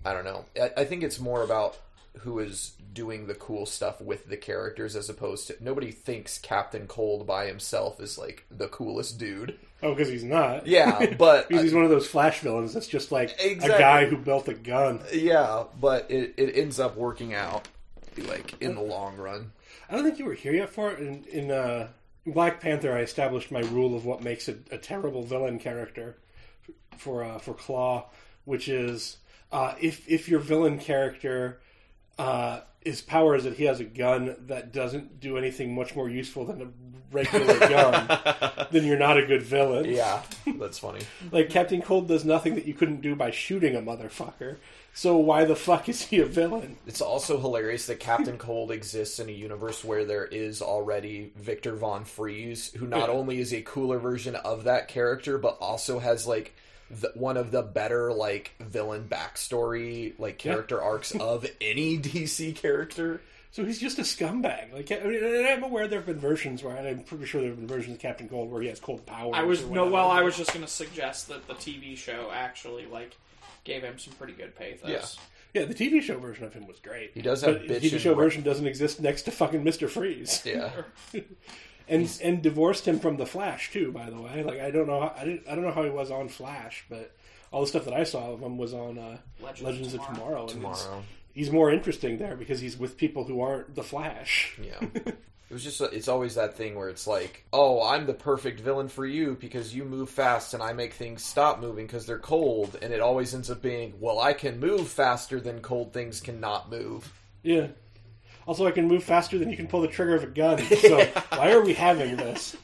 I 0.05 0.13
don't 0.13 0.25
know. 0.25 0.45
I, 0.61 0.71
I 0.83 0.85
think 0.85 1.03
it's 1.03 1.19
more 1.19 1.43
about 1.43 1.77
who 2.21 2.39
is 2.39 2.73
doing 2.93 3.27
the 3.27 3.35
cool 3.35 3.67
stuff 3.67 4.01
with 4.01 4.29
the 4.29 4.37
characters 4.37 4.95
as 4.95 5.09
opposed 5.11 5.49
to 5.49 5.57
nobody 5.61 5.91
thinks 5.91 6.39
Captain 6.39 6.87
Cold 6.87 7.27
by 7.27 7.47
himself 7.47 8.01
is 8.01 8.17
like 8.17 8.45
the 8.51 8.69
coolest 8.69 9.19
dude. 9.19 9.59
Oh, 9.83 9.95
because 9.95 10.09
he's 10.09 10.25
not. 10.25 10.67
Yeah, 10.67 11.15
but 11.19 11.49
because 11.49 11.65
he's 11.65 11.75
one 11.75 11.85
of 11.85 11.91
those 11.91 12.07
Flash 12.07 12.41
villains 12.41 12.73
that's 12.73 12.87
just 12.87 13.11
like 13.13 13.35
Exactly. 13.41 13.75
a 13.75 13.79
guy 13.79 14.07
who 14.07 14.17
built 14.17 14.49
a 14.49 14.55
gun. 14.55 15.01
Yeah, 15.13 15.65
but 15.81 16.11
it, 16.11 16.35
it 16.37 16.57
ends 16.57 16.79
up 16.81 16.97
working 16.97 17.35
out, 17.35 17.69
like 18.29 18.61
in 18.63 18.75
the 18.75 18.81
long 18.81 19.17
run. 19.17 19.53
I 19.91 19.95
don't 19.97 20.05
think 20.05 20.19
you 20.19 20.25
were 20.25 20.35
here 20.35 20.55
yet 20.55 20.71
for 20.71 20.93
it. 20.93 21.01
In, 21.01 21.25
in 21.25 21.51
uh, 21.51 21.89
Black 22.27 22.61
Panther, 22.61 22.93
I 22.97 23.01
established 23.01 23.51
my 23.51 23.61
rule 23.61 23.95
of 23.95 24.07
what 24.07 24.23
makes 24.23 24.49
a, 24.49 24.57
a 24.71 24.79
terrible 24.79 25.23
villain 25.25 25.59
character 25.59 26.17
for 26.97 27.23
uh, 27.25 27.39
for 27.39 27.53
Klaw, 27.55 28.06
which 28.44 28.69
is 28.69 29.19
uh, 29.53 29.75
if 29.81 30.09
if 30.09 30.29
your 30.29 30.41
villain 30.41 30.79
character 30.79 31.61
uh, 32.19 32.61
his 32.85 33.01
power 33.01 33.35
is 33.35 33.44
that 33.44 33.55
he 33.55 33.65
has 33.65 33.81
a 33.81 33.85
gun 33.85 34.37
that 34.47 34.73
doesn't 34.73 35.21
do 35.21 35.39
anything 35.39 35.75
much 35.75 35.97
more 35.97 36.09
useful 36.09 36.44
than 36.44 36.63
a 36.63 36.67
regular 37.11 37.59
gun, 37.59 38.67
then 38.71 38.85
you're 38.85 38.99
not 38.99 39.17
a 39.17 39.25
good 39.25 39.43
villain. 39.43 39.87
Yeah, 39.87 40.23
that's 40.59 40.79
funny. 40.79 41.01
Like 41.33 41.49
Captain 41.49 41.81
Cold 41.81 42.09
does 42.09 42.25
nothing 42.25 42.56
that 42.56 42.67
you 42.67 42.75
couldn't 42.75 43.01
do 43.01 43.15
by 43.15 43.31
shooting 43.31 43.75
a 43.77 43.81
motherfucker. 43.81 44.56
So 44.93 45.17
why 45.17 45.44
the 45.44 45.56
fuck 45.56 45.89
is 45.89 46.03
he 46.03 46.21
a 46.21 46.27
villain? 46.27 46.77
It's 46.87 47.01
also 47.01 47.41
hilarious 47.41 47.87
that 47.87 47.99
Captain 47.99 48.39
Cold 48.39 48.71
exists 48.71 49.19
in 49.19 49.29
a 49.29 49.33
universe 49.33 49.83
where 49.83 50.05
there 50.05 50.25
is 50.25 50.63
already 50.63 51.33
Victor 51.37 51.75
Von 51.75 52.05
Freeze, 52.05 52.73
who 52.75 52.87
not 52.87 53.09
only 53.09 53.41
is 53.41 53.53
a 53.53 53.63
cooler 53.63 53.99
version 53.99 54.37
of 54.37 54.65
that 54.65 54.87
character, 54.87 55.37
but 55.37 55.59
also 55.61 55.99
has 55.99 56.29
like 56.29 56.55
the, 57.01 57.13
one 57.15 57.36
of 57.36 57.51
the 57.51 57.63
better 57.63 58.13
like 58.13 58.53
villain 58.60 59.06
backstory 59.08 60.13
like 60.19 60.39
character 60.39 60.81
arcs 60.81 61.15
of 61.20 61.46
any 61.60 61.98
DC 61.98 62.55
character. 62.56 63.20
So 63.51 63.65
he's 63.65 63.79
just 63.79 64.01
a 64.01 64.03
scumbag. 64.03 64.72
Like 64.72 64.91
I 64.91 65.06
mean, 65.06 65.46
I'm 65.46 65.63
aware 65.63 65.86
there 65.86 66.01
have 66.01 66.06
been 66.06 66.19
versions 66.19 66.63
where 66.65 66.74
and 66.74 66.89
I'm 66.89 67.05
pretty 67.05 67.24
sure 67.24 67.41
there 67.41 67.51
have 67.51 67.58
been 67.58 67.69
versions 67.69 67.94
of 67.94 68.01
Captain 68.03 68.29
Cold 68.29 68.51
where 68.51 68.60
he 68.60 68.69
has 68.69 68.81
cold 68.81 69.06
powers. 69.06 69.34
I 69.36 69.43
was 69.44 69.65
no. 69.65 69.89
Well, 69.89 70.10
I 70.10 70.22
was 70.22 70.36
just 70.36 70.53
going 70.53 70.65
to 70.65 70.70
suggest 70.70 71.29
that 71.29 71.46
the 71.46 71.55
TV 71.55 71.96
show 71.96 72.31
actually 72.34 72.86
like 72.86 73.17
gave 73.63 73.82
him 73.82 73.98
some 73.98 74.13
pretty 74.15 74.32
good 74.32 74.56
pathos. 74.56 75.19
Yeah, 75.55 75.60
Yeah, 75.60 75.67
the 75.67 75.74
TV 75.74 76.03
show 76.03 76.19
version 76.19 76.44
of 76.44 76.53
him 76.53 76.67
was 76.67 76.81
great. 76.81 77.13
He 77.15 77.22
does 77.22 77.43
have 77.43 77.60
but 77.60 77.69
the 77.69 77.74
TV 77.81 77.98
show 78.01 78.10
ra- 78.10 78.24
version 78.24 78.43
doesn't 78.43 78.67
exist 78.67 79.01
next 79.01 79.22
to 79.22 79.31
fucking 79.31 79.63
Mister 79.63 79.89
Freeze, 79.89 80.43
Yeah, 80.44 80.70
and 81.88 82.19
and 82.22 82.43
divorced 82.43 82.86
him 82.86 82.98
from 82.98 83.17
the 83.17 83.26
Flash 83.26 83.72
too. 83.72 83.93
By 83.93 84.10
the 84.10 84.20
way, 84.20 84.43
like 84.43 84.60
I 84.60 84.70
don't 84.70 84.86
know, 84.86 85.00
how, 85.00 85.14
I 85.17 85.24
didn't, 85.24 85.48
I 85.48 85.55
don't 85.55 85.64
know 85.64 85.72
how 85.72 85.84
he 85.84 85.91
was 85.91 86.10
on 86.10 86.29
Flash, 86.29 86.84
but 86.88 87.14
all 87.53 87.60
the 87.60 87.67
stuff 87.67 87.84
that 87.84 87.94
I 87.94 88.05
saw 88.05 88.32
of 88.32 88.41
him 88.41 88.58
was 88.58 88.74
on 88.74 88.98
uh, 88.98 89.19
Legends 89.41 89.62
Legends, 89.62 89.94
of 89.94 90.00
of 90.00 90.06
Tomorrow. 90.06 90.46
Tomorrow. 90.46 90.74
and 90.74 90.82
tomorrow. 90.82 91.03
he's 91.32 91.50
more 91.50 91.70
interesting 91.70 92.19
there 92.19 92.36
because 92.36 92.60
he's 92.60 92.76
with 92.76 92.96
people 92.96 93.24
who 93.24 93.41
aren't 93.41 93.74
the 93.74 93.82
Flash. 93.82 94.58
Yeah. 94.60 94.88
It 95.50 95.53
was 95.53 95.62
just, 95.62 95.81
it's 95.82 96.08
always 96.08 96.36
that 96.36 96.56
thing 96.56 96.74
where 96.74 96.88
it's 96.88 97.06
like, 97.06 97.44
oh, 97.53 97.86
I'm 97.86 98.06
the 98.06 98.14
perfect 98.14 98.60
villain 98.60 98.88
for 98.88 99.05
you 99.05 99.36
because 99.38 99.74
you 99.74 99.84
move 99.84 100.08
fast 100.08 100.55
and 100.55 100.62
I 100.62 100.72
make 100.72 100.94
things 100.94 101.22
stop 101.22 101.60
moving 101.60 101.86
because 101.86 102.06
they're 102.06 102.19
cold. 102.19 102.79
And 102.81 102.94
it 102.94 103.00
always 103.00 103.34
ends 103.34 103.50
up 103.50 103.60
being, 103.60 103.93
well, 104.00 104.19
I 104.19 104.32
can 104.32 104.58
move 104.58 104.88
faster 104.88 105.41
than 105.41 105.60
cold 105.60 105.93
things 105.93 106.20
cannot 106.20 106.70
move. 106.70 107.12
Yeah. 107.43 107.69
Also, 108.46 108.67
I 108.67 108.70
can 108.70 108.86
move 108.89 109.03
faster 109.03 109.39
than 109.39 109.51
you 109.51 109.56
can 109.56 109.67
pull 109.67 109.81
the 109.81 109.89
trigger 109.89 110.15
of 110.15 110.22
a 110.22 110.27
gun. 110.27 110.63
So 110.81 111.05
why 111.31 111.53
are 111.53 111.63
we 111.63 111.74
having 111.74 112.17
this? 112.17 112.56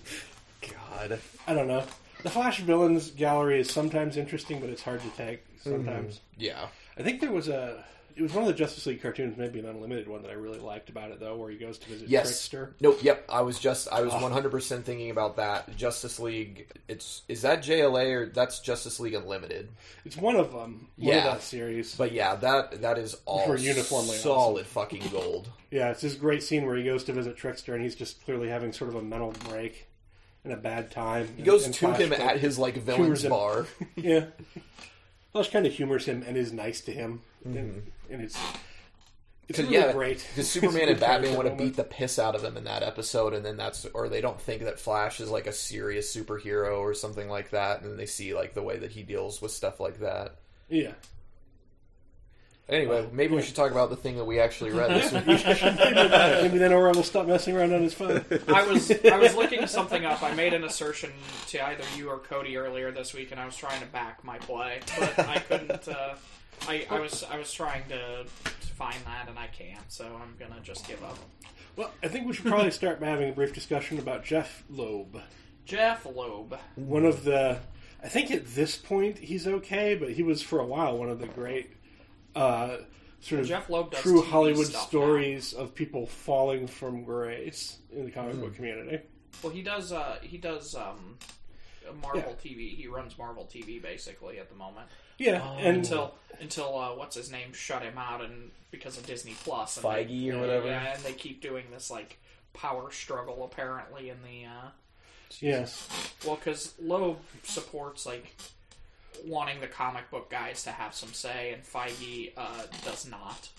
God. 0.61 1.19
I 1.47 1.55
don't 1.55 1.69
know. 1.69 1.85
The 2.23 2.31
Flash 2.31 2.61
villains 2.61 3.11
gallery 3.13 3.61
is 3.61 3.71
sometimes 3.71 4.17
interesting, 4.17 4.61
but 4.61 4.69
it's 4.69 4.83
hard 4.83 5.01
to 5.03 5.09
take 5.11 5.43
sometimes. 5.63 6.17
Mm, 6.17 6.21
yeah. 6.39 6.67
I 6.99 7.03
think 7.03 7.21
there 7.21 7.33
was 7.33 7.49
a. 7.49 7.83
It 8.21 8.25
was 8.25 8.35
one 8.35 8.43
of 8.43 8.49
the 8.49 8.55
Justice 8.55 8.85
League 8.85 9.01
cartoons, 9.01 9.39
maybe 9.39 9.61
an 9.61 9.65
unlimited 9.65 10.07
one 10.07 10.21
that 10.25 10.31
I 10.31 10.35
really 10.35 10.59
liked 10.59 10.91
about 10.91 11.11
it 11.11 11.21
though, 11.21 11.37
where 11.37 11.51
he 11.51 11.57
goes 11.57 11.79
to 11.79 11.89
visit 11.89 12.07
Yes. 12.11 12.27
Trickster. 12.27 12.75
Nope. 12.79 12.99
Yep. 13.03 13.25
I 13.31 13.41
was 13.41 13.59
just 13.59 13.89
I 13.91 14.03
was 14.03 14.13
ah. 14.13 14.21
one 14.21 14.31
hundred 14.31 14.51
percent 14.51 14.85
thinking 14.85 15.11
about 15.11 15.37
that 15.37 15.75
Justice 15.75 16.21
League. 16.21 16.67
It's 16.87 17.23
is 17.29 17.41
that 17.41 17.63
JLA 17.63 18.13
or 18.15 18.27
that's 18.27 18.61
Justice 18.61 19.01
League 19.01 19.15
Unlimited? 19.15 19.71
It's 20.05 20.19
one 20.19 20.37
of 20.37 20.53
them. 20.53 20.89
One 20.97 21.09
Yeah. 21.09 21.17
of 21.17 21.25
that 21.33 21.43
series. 21.43 21.95
But 21.95 22.13
yeah, 22.13 22.35
that 22.37 22.83
that 22.83 22.99
is 22.99 23.17
all 23.25 23.49
Were 23.49 23.57
uniformly 23.57 24.17
solid 24.19 24.67
fucking 24.67 25.09
gold. 25.11 25.49
Yeah, 25.71 25.91
it's 25.93 26.01
this 26.01 26.15
great 26.17 26.43
scene 26.43 26.67
where 26.67 26.75
he 26.75 26.83
goes 26.83 27.05
to 27.05 27.13
visit 27.13 27.37
Trickster 27.37 27.75
and 27.75 27.83
he's 27.85 27.95
just 27.95 28.25
clearly 28.25 28.49
having 28.49 28.73
sort 28.73 28.91
of 28.91 28.97
a 28.97 29.03
mental 29.03 29.33
break 29.49 29.87
and 30.43 30.53
a 30.53 30.57
bad 30.57 30.91
time. 30.91 31.29
He 31.37 31.45
goes 31.45 31.65
and 31.65 31.73
to 31.73 31.87
Flash 31.87 32.01
him 32.01 32.13
at 32.13 32.39
his 32.41 32.59
like 32.59 32.77
villain's 32.77 33.25
bar. 33.25 33.67
yeah. 33.95 34.25
Flash 35.33 35.51
kind 35.51 35.65
of 35.65 35.73
humors 35.73 36.07
him 36.07 36.25
and 36.27 36.37
is 36.37 36.53
nice 36.53 36.81
to 36.83 36.93
him, 36.93 37.23
and, 37.45 37.93
and 38.11 38.23
it's 38.23 38.39
it's 39.49 39.59
Cause, 39.59 39.69
really 39.69 39.79
yeah, 39.79 39.93
great. 39.93 40.27
Because 40.29 40.49
Superman 40.51 40.89
and 40.89 41.01
Batman 41.01 41.37
want 41.37 41.49
to 41.49 41.55
beat 41.55 41.77
the 41.77 41.85
piss 41.85 42.19
out 42.19 42.35
of 42.35 42.45
him 42.45 42.57
in 42.57 42.65
that 42.65 42.83
episode, 42.83 43.35
and 43.35 43.45
then 43.45 43.57
that's 43.57 43.85
or 43.87 44.09
they 44.09 44.21
don't 44.21 44.41
think 44.41 44.65
that 44.65 44.79
Flash 44.79 45.21
is 45.21 45.31
like 45.31 45.47
a 45.47 45.53
serious 45.53 46.15
superhero 46.15 46.79
or 46.79 46.95
something 46.95 47.29
like 47.29 47.51
that, 47.51 47.83
and 47.83 47.99
they 47.99 48.07
see 48.07 48.35
like 48.35 48.55
the 48.55 48.63
way 48.63 48.79
that 48.79 48.93
he 48.93 49.03
deals 49.03 49.41
with 49.43 49.53
stuff 49.53 49.81
like 49.81 50.01
that. 50.01 50.37
Yeah, 50.69 50.93
Anyway, 52.71 53.05
maybe 53.13 53.35
we 53.35 53.43
should 53.43 53.57
talk 53.57 53.73
about 53.73 53.91
the 53.91 53.97
thing 53.97 54.17
that 54.17 54.25
we 54.25 54.39
actually 54.39 54.71
read 54.71 54.91
this 54.91 55.13
week. 55.27 55.45
maybe 56.41 56.59
then 56.59 56.73
Aura 56.73 56.93
will 56.93 57.03
stop 57.03 57.27
messing 57.27 57.57
around 57.57 57.75
on 57.75 57.83
his 57.83 57.93
phone. 57.93 58.25
I 58.49 58.65
was 58.65 58.93
I 59.05 59.17
was 59.17 59.35
looking 59.35 59.67
something 59.67 60.05
up. 60.05 60.23
I 60.23 60.33
made 60.35 60.55
an 60.55 60.63
assertion 60.63 61.11
to 61.49 61.67
either 61.67 61.83
you 61.97 62.09
or 62.09 62.19
Cody 62.19 62.57
earlier 62.57 62.93
this 62.93 63.13
week, 63.13 63.33
and 63.33 63.41
I 63.41 63.45
was 63.45 63.57
trying 63.57 63.81
to 63.81 63.87
back 63.89 64.23
my 64.23 64.39
play, 64.39 64.81
but 64.97 65.19
I 65.19 65.41
couldn't. 65.41 65.89
Uh, 65.89 66.15
I, 66.69 66.87
I 66.91 67.01
was 67.01 67.25
I 67.25 67.39
was 67.39 67.53
trying 67.53 67.89
to, 67.89 68.25
to 68.25 68.67
find 68.75 68.99
that, 69.07 69.29
and 69.29 69.39
I 69.39 69.47
can't. 69.49 69.91
So 69.91 70.05
I'm 70.07 70.35
gonna 70.39 70.61
just 70.63 70.87
give 70.87 71.03
up. 71.03 71.19
Well, 71.77 71.91
I 72.03 72.09
think 72.09 72.27
we 72.27 72.33
should 72.33 72.47
probably 72.47 72.71
start 72.71 73.01
by 73.01 73.07
having 73.07 73.31
a 73.31 73.33
brief 73.33 73.55
discussion 73.55 73.99
about 73.99 74.25
Jeph 74.25 74.65
Loeb. 74.69 75.21
Jeph 75.65 76.05
Loeb. 76.05 76.59
One 76.75 77.07
of 77.07 77.25
the, 77.25 77.59
I 78.03 78.09
think 78.09 78.31
at 78.31 78.55
this 78.55 78.77
point 78.77 79.19
he's 79.19 79.47
okay, 79.47 79.95
but 79.95 80.11
he 80.11 80.23
was 80.23 80.43
for 80.43 80.59
a 80.59 80.67
while 80.67 80.99
one 80.99 81.09
of 81.09 81.21
the 81.21 81.27
great, 81.29 81.71
uh, 82.35 82.79
sort 83.21 83.43
of 83.43 83.47
Jeph 83.47 83.71
Loeb 83.71 83.93
does 83.93 84.01
true 84.01 84.21
TV 84.21 84.27
Hollywood 84.31 84.67
stuff 84.67 84.89
stories 84.89 85.53
of 85.53 85.75
people 85.75 86.07
falling 86.07 86.67
from 86.67 87.05
grace 87.05 87.79
in 87.93 88.05
the 88.05 88.11
comic 88.11 88.41
book 88.41 88.55
community. 88.55 89.01
Well, 89.43 89.53
he 89.53 89.63
does. 89.63 89.93
Uh, 89.93 90.19
he 90.23 90.39
does. 90.39 90.75
Um, 90.75 91.17
Marvel 92.03 92.37
TV. 92.43 92.77
He 92.77 92.87
runs 92.87 93.17
Marvel 93.19 93.49
TV 93.53 93.81
basically 93.81 94.39
at 94.39 94.49
the 94.49 94.55
moment. 94.55 94.87
Yeah, 95.21 95.43
Oh. 95.45 95.59
and 95.59 95.77
Until 95.77 96.15
until 96.41 96.79
uh, 96.79 96.95
what's 96.95 97.15
his 97.15 97.31
name 97.31 97.53
shut 97.53 97.83
him 97.83 97.99
out, 97.99 98.23
and 98.23 98.51
because 98.71 98.97
of 98.97 99.05
Disney 99.07 99.35
Plus, 99.45 99.77
and 99.77 99.85
Feige 99.85 100.09
they- 100.09 100.31
or 100.31 100.41
whatever? 100.41 100.67
Yeah, 100.69 100.95
and 100.95 101.03
they 101.05 101.13
keep 101.13 101.43
doing 101.43 101.67
this 101.71 101.91
like 101.91 102.19
power 102.55 102.91
struggle 102.91 103.45
apparently 103.45 104.09
in 104.09 104.17
the. 104.23 104.47
Uh, 104.47 104.69
yes, 105.41 105.87
Well, 106.27 106.37
because 106.37 106.73
Loeb 106.81 107.19
supports 107.43 108.07
like 108.07 108.35
wanting 109.27 109.61
the 109.61 109.67
comic 109.67 110.11
book 110.11 110.31
guys 110.31 110.63
to 110.65 110.71
have 110.71 110.95
some 110.95 111.13
say, 111.13 111.53
and 111.53 111.63
Feige 111.63 112.33
uh, 112.39 112.63
does 112.83 113.07
not. 113.07 113.51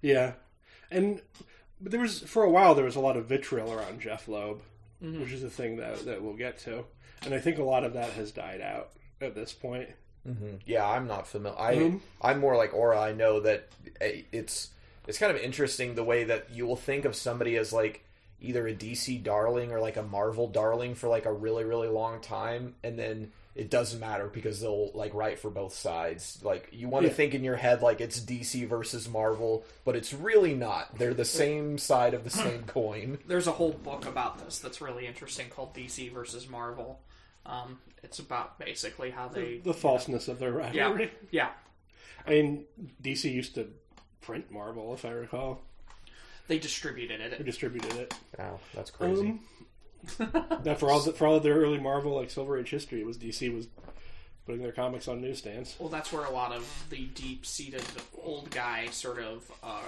yeah, 0.00 0.32
and 0.90 1.20
but 1.80 1.92
there 1.92 2.00
was 2.00 2.20
for 2.20 2.42
a 2.44 2.50
while 2.50 2.74
there 2.74 2.84
was 2.86 2.96
a 2.96 3.00
lot 3.00 3.18
of 3.18 3.26
vitriol 3.26 3.72
around 3.72 4.00
Jeph 4.00 4.26
Loeb, 4.28 4.62
which 5.02 5.32
is 5.32 5.42
a 5.44 5.50
thing 5.50 5.76
that 5.76 6.06
that 6.06 6.22
we'll 6.22 6.32
get 6.36 6.58
to, 6.60 6.84
and 7.26 7.34
I 7.34 7.38
think 7.40 7.58
a 7.58 7.62
lot 7.64 7.84
of 7.84 7.92
that 7.92 8.12
has 8.12 8.32
died 8.32 8.62
out 8.62 8.90
at 9.20 9.34
this 9.34 9.52
point. 9.52 9.88
Yeah, 10.66 10.86
I'm 10.86 11.06
not 11.06 11.26
familiar. 11.26 11.58
I 11.58 11.74
Mhm. 11.76 12.00
I'm 12.20 12.38
more 12.40 12.54
like 12.54 12.74
Aura. 12.74 13.00
I 13.00 13.12
know 13.12 13.40
that 13.40 13.68
eh, 14.00 14.22
it's 14.30 14.68
it's 15.06 15.16
kind 15.16 15.34
of 15.34 15.40
interesting 15.42 15.94
the 15.94 16.04
way 16.04 16.24
that 16.24 16.50
you 16.50 16.66
will 16.66 16.76
think 16.76 17.06
of 17.06 17.16
somebody 17.16 17.56
as 17.56 17.72
like 17.72 18.04
either 18.40 18.68
a 18.68 18.74
DC 18.74 19.22
darling 19.22 19.72
or 19.72 19.80
like 19.80 19.96
a 19.96 20.02
Marvel 20.02 20.46
darling 20.46 20.94
for 20.94 21.08
like 21.08 21.24
a 21.24 21.32
really 21.32 21.64
really 21.64 21.88
long 21.88 22.20
time, 22.20 22.74
and 22.84 22.98
then 22.98 23.32
it 23.54 23.70
doesn't 23.70 24.00
matter 24.00 24.26
because 24.28 24.60
they'll 24.60 24.90
like 24.92 25.14
write 25.14 25.38
for 25.38 25.48
both 25.50 25.72
sides. 25.72 26.38
Like 26.42 26.68
you 26.72 26.88
want 26.88 27.04
to 27.04 27.08
Yeah. 27.08 27.14
think 27.16 27.34
in 27.34 27.42
your 27.42 27.56
head 27.56 27.80
like 27.80 28.02
it's 28.02 28.20
DC 28.20 28.66
versus 28.68 29.08
Marvel, 29.08 29.64
but 29.86 29.96
it's 29.96 30.12
really 30.12 30.54
not. 30.54 30.98
They're 30.98 31.14
the 31.14 31.24
same 31.24 31.78
side 31.78 32.12
of 32.12 32.22
the 32.24 32.30
same 32.30 32.64
coin. 32.64 33.18
There's 33.26 33.46
a 33.46 33.52
whole 33.52 33.72
book 33.72 34.04
about 34.04 34.44
this 34.44 34.58
that's 34.58 34.82
really 34.82 35.06
interesting 35.06 35.48
called 35.48 35.72
DC 35.74 36.12
versus 36.12 36.48
Marvel. 36.50 37.00
Um, 37.48 37.78
it's 38.02 38.18
about 38.18 38.58
basically 38.58 39.10
how 39.10 39.28
they 39.28 39.58
The 39.64 39.74
falseness 39.74 40.28
of 40.28 40.38
their 40.38 40.52
yeah 40.72 40.84
rivalry. 40.84 41.10
yeah 41.30 41.48
I 42.26 42.30
mean, 42.30 42.64
DC 43.02 43.32
used 43.32 43.54
to 43.54 43.68
print 44.20 44.50
Marvel, 44.50 44.92
if 44.92 45.04
I 45.04 45.10
recall. 45.10 45.62
they 46.46 46.58
distributed 46.58 47.20
it. 47.20 47.30
They 47.30 47.36
it. 47.38 47.44
distributed 47.44 47.94
it. 47.96 48.14
Wow, 48.38 48.60
that's 48.74 48.90
crazy. 48.90 49.38
Um, 50.20 50.30
that 50.62 50.78
for 50.78 50.90
all 50.90 51.00
the, 51.00 51.12
for 51.12 51.26
all 51.26 51.36
of 51.36 51.42
their 51.42 51.56
early 51.56 51.78
Marvel 51.78 52.14
like 52.14 52.30
Silver 52.30 52.58
Age 52.58 52.70
history, 52.70 53.00
it 53.00 53.06
was 53.06 53.16
DC 53.18 53.52
was 53.54 53.66
putting 54.46 54.62
their 54.62 54.72
comics 54.72 55.08
on 55.08 55.20
newsstands. 55.20 55.76
Well, 55.78 55.88
that's 55.88 56.12
where 56.12 56.24
a 56.24 56.30
lot 56.30 56.52
of 56.52 56.86
the 56.90 57.04
deep-seated 57.14 57.82
old 58.22 58.50
guy 58.50 58.86
sort 58.90 59.18
of 59.20 59.50
uh, 59.62 59.80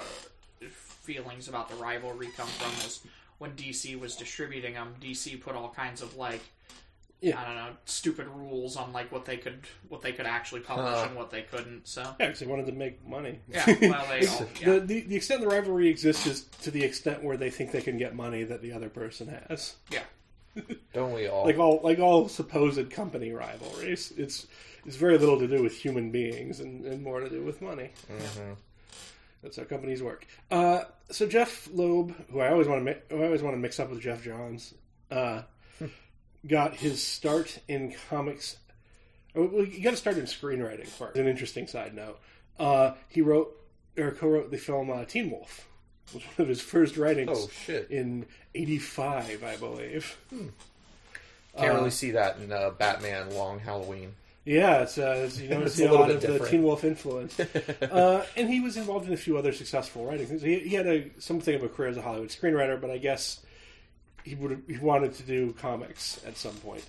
feelings 0.69 1.49
about 1.49 1.69
the 1.69 1.76
rivalry 1.76 2.29
come 2.37 2.49
from. 2.49 2.71
Is 2.87 3.00
when 3.38 3.52
DC 3.52 3.99
was 3.99 4.17
distributing 4.17 4.75
them, 4.75 4.95
DC 5.00 5.40
put 5.40 5.55
all 5.55 5.71
kinds 5.75 6.02
of 6.02 6.17
like 6.17 6.43
Yeah. 7.22 7.38
I 7.40 7.44
don't 7.44 7.54
know 7.56 7.68
stupid 7.84 8.26
rules 8.28 8.76
on 8.76 8.92
like 8.92 9.12
what 9.12 9.24
they 9.26 9.36
could 9.36 9.60
what 9.88 10.00
they 10.00 10.12
could 10.12 10.26
actually 10.26 10.60
publish 10.62 10.94
Huh. 10.94 11.06
and 11.08 11.16
what 11.16 11.30
they 11.30 11.42
couldn't. 11.42 11.86
So 11.86 12.00
Yeah, 12.02 12.26
because 12.26 12.40
they 12.40 12.46
wanted 12.46 12.66
to 12.66 12.72
make 12.72 13.06
money. 13.06 13.40
yeah, 13.48 13.64
well 13.82 14.06
they 14.08 14.26
all, 14.26 14.46
yeah. 14.60 14.72
The, 14.74 14.80
the 14.80 15.00
the 15.02 15.16
extent 15.16 15.40
the 15.42 15.48
rivalry 15.48 15.88
exists 15.88 16.26
is 16.26 16.44
to 16.62 16.70
the 16.70 16.82
extent 16.82 17.22
where 17.22 17.36
they 17.36 17.50
think 17.50 17.72
they 17.72 17.82
can 17.82 17.98
get 17.98 18.14
money 18.14 18.44
that 18.44 18.62
the 18.62 18.72
other 18.72 18.88
person 18.88 19.28
has. 19.48 19.74
yeah. 19.90 20.02
Don't 20.94 21.12
we 21.12 21.26
all? 21.28 21.44
Like 21.44 21.58
all 21.58 21.80
like 21.84 21.98
all 21.98 22.28
supposed 22.28 22.90
company 22.90 23.32
rivalries, 23.32 24.12
it's 24.16 24.46
it's 24.86 24.96
very 24.96 25.18
little 25.18 25.38
to 25.38 25.46
do 25.46 25.62
with 25.62 25.76
human 25.76 26.10
beings 26.10 26.60
and, 26.60 26.84
and 26.86 27.02
more 27.02 27.20
to 27.20 27.28
do 27.28 27.42
with 27.44 27.60
money. 27.60 27.90
Mhm. 28.10 28.56
That's 29.42 29.56
how 29.56 29.64
companies 29.64 30.02
work. 30.02 30.26
Uh, 30.50 30.84
so 31.10 31.26
Jeph 31.26 31.68
Loeb, 31.72 32.14
who 32.30 32.40
I 32.40 32.50
always 32.50 32.66
want 32.66 32.80
to 32.84 32.92
mi- 32.92 33.00
who 33.10 33.22
I 33.22 33.26
always 33.26 33.42
want 33.42 33.54
to 33.54 33.60
mix 33.60 33.78
up 33.78 33.90
with 33.90 34.00
Geoff 34.00 34.22
Johns, 34.24 34.74
uh, 35.10 35.42
got 36.47 36.75
his 36.76 37.02
start 37.02 37.59
in 37.68 37.94
comics. 38.09 38.56
oh, 39.37 39.49
Well, 39.52 39.64
he 39.64 39.80
got 39.80 39.90
to 39.90 39.97
start 39.97 40.16
in 40.18 40.25
screenwriting 40.25 40.87
first. 40.87 41.16
An 41.16 41.26
interesting 41.26 41.66
side 41.66 41.94
note: 41.94 42.18
uh, 42.59 42.92
he 43.09 43.20
wrote 43.20 43.56
or 43.99 44.12
co-wrote 44.12 44.50
the 44.50 44.59
film 44.59 44.90
uh, 44.90 45.04
Teen 45.04 45.30
Wolf. 45.30 45.66
It 46.09 46.14
was 46.14 46.23
one 46.25 46.32
of 46.38 46.49
his 46.49 46.61
first 46.61 46.97
writings 46.97 47.30
Oh 47.32 47.49
shit! 47.66 47.90
in 47.90 48.26
'85, 48.54 49.44
I 49.44 49.56
believe. 49.56 50.16
Can't 51.56 51.73
uh, 51.73 51.75
really 51.75 51.90
see 51.90 52.12
that 52.12 52.38
in 52.38 52.52
uh, 52.52 52.70
Batman 52.70 53.30
Long 53.35 53.59
Halloween. 53.59 54.14
Yeah, 54.44 54.82
it's, 54.82 54.97
uh, 54.99 55.25
it's 55.26 55.38
you 55.38 55.49
know, 55.50 55.61
It's 55.62 55.75
see 55.75 55.85
a 55.85 55.92
a, 55.92 55.94
lot 55.94 56.11
of 56.11 56.20
the. 56.20 56.38
Teen 56.47 56.62
Wolf 56.62 56.82
influence, 56.85 57.38
uh, 57.82 58.25
and 58.37 58.49
he 58.49 58.61
was 58.61 58.76
involved 58.76 59.06
in 59.06 59.12
a 59.12 59.16
few 59.16 59.37
other 59.37 59.52
successful 59.52 60.06
writings. 60.06 60.42
He, 60.42 60.61
he 60.61 60.75
had 60.75 60.87
a 60.87 61.11
something 61.18 61.54
of 61.54 61.62
a 61.62 61.68
career 61.68 61.90
as 61.90 61.97
a 61.97 62.02
Hollywood 62.02 62.30
screenwriter, 62.30 62.80
but 62.80 62.90
I 62.90 62.99
guess 62.99 63.40
he 64.24 64.34
would 64.34 64.62
he 64.68 64.78
wanted 64.78 65.14
to 65.14 65.22
do 65.22 65.52
comics 65.52 66.20
at 66.26 66.36
some 66.36 66.54
point. 66.56 66.84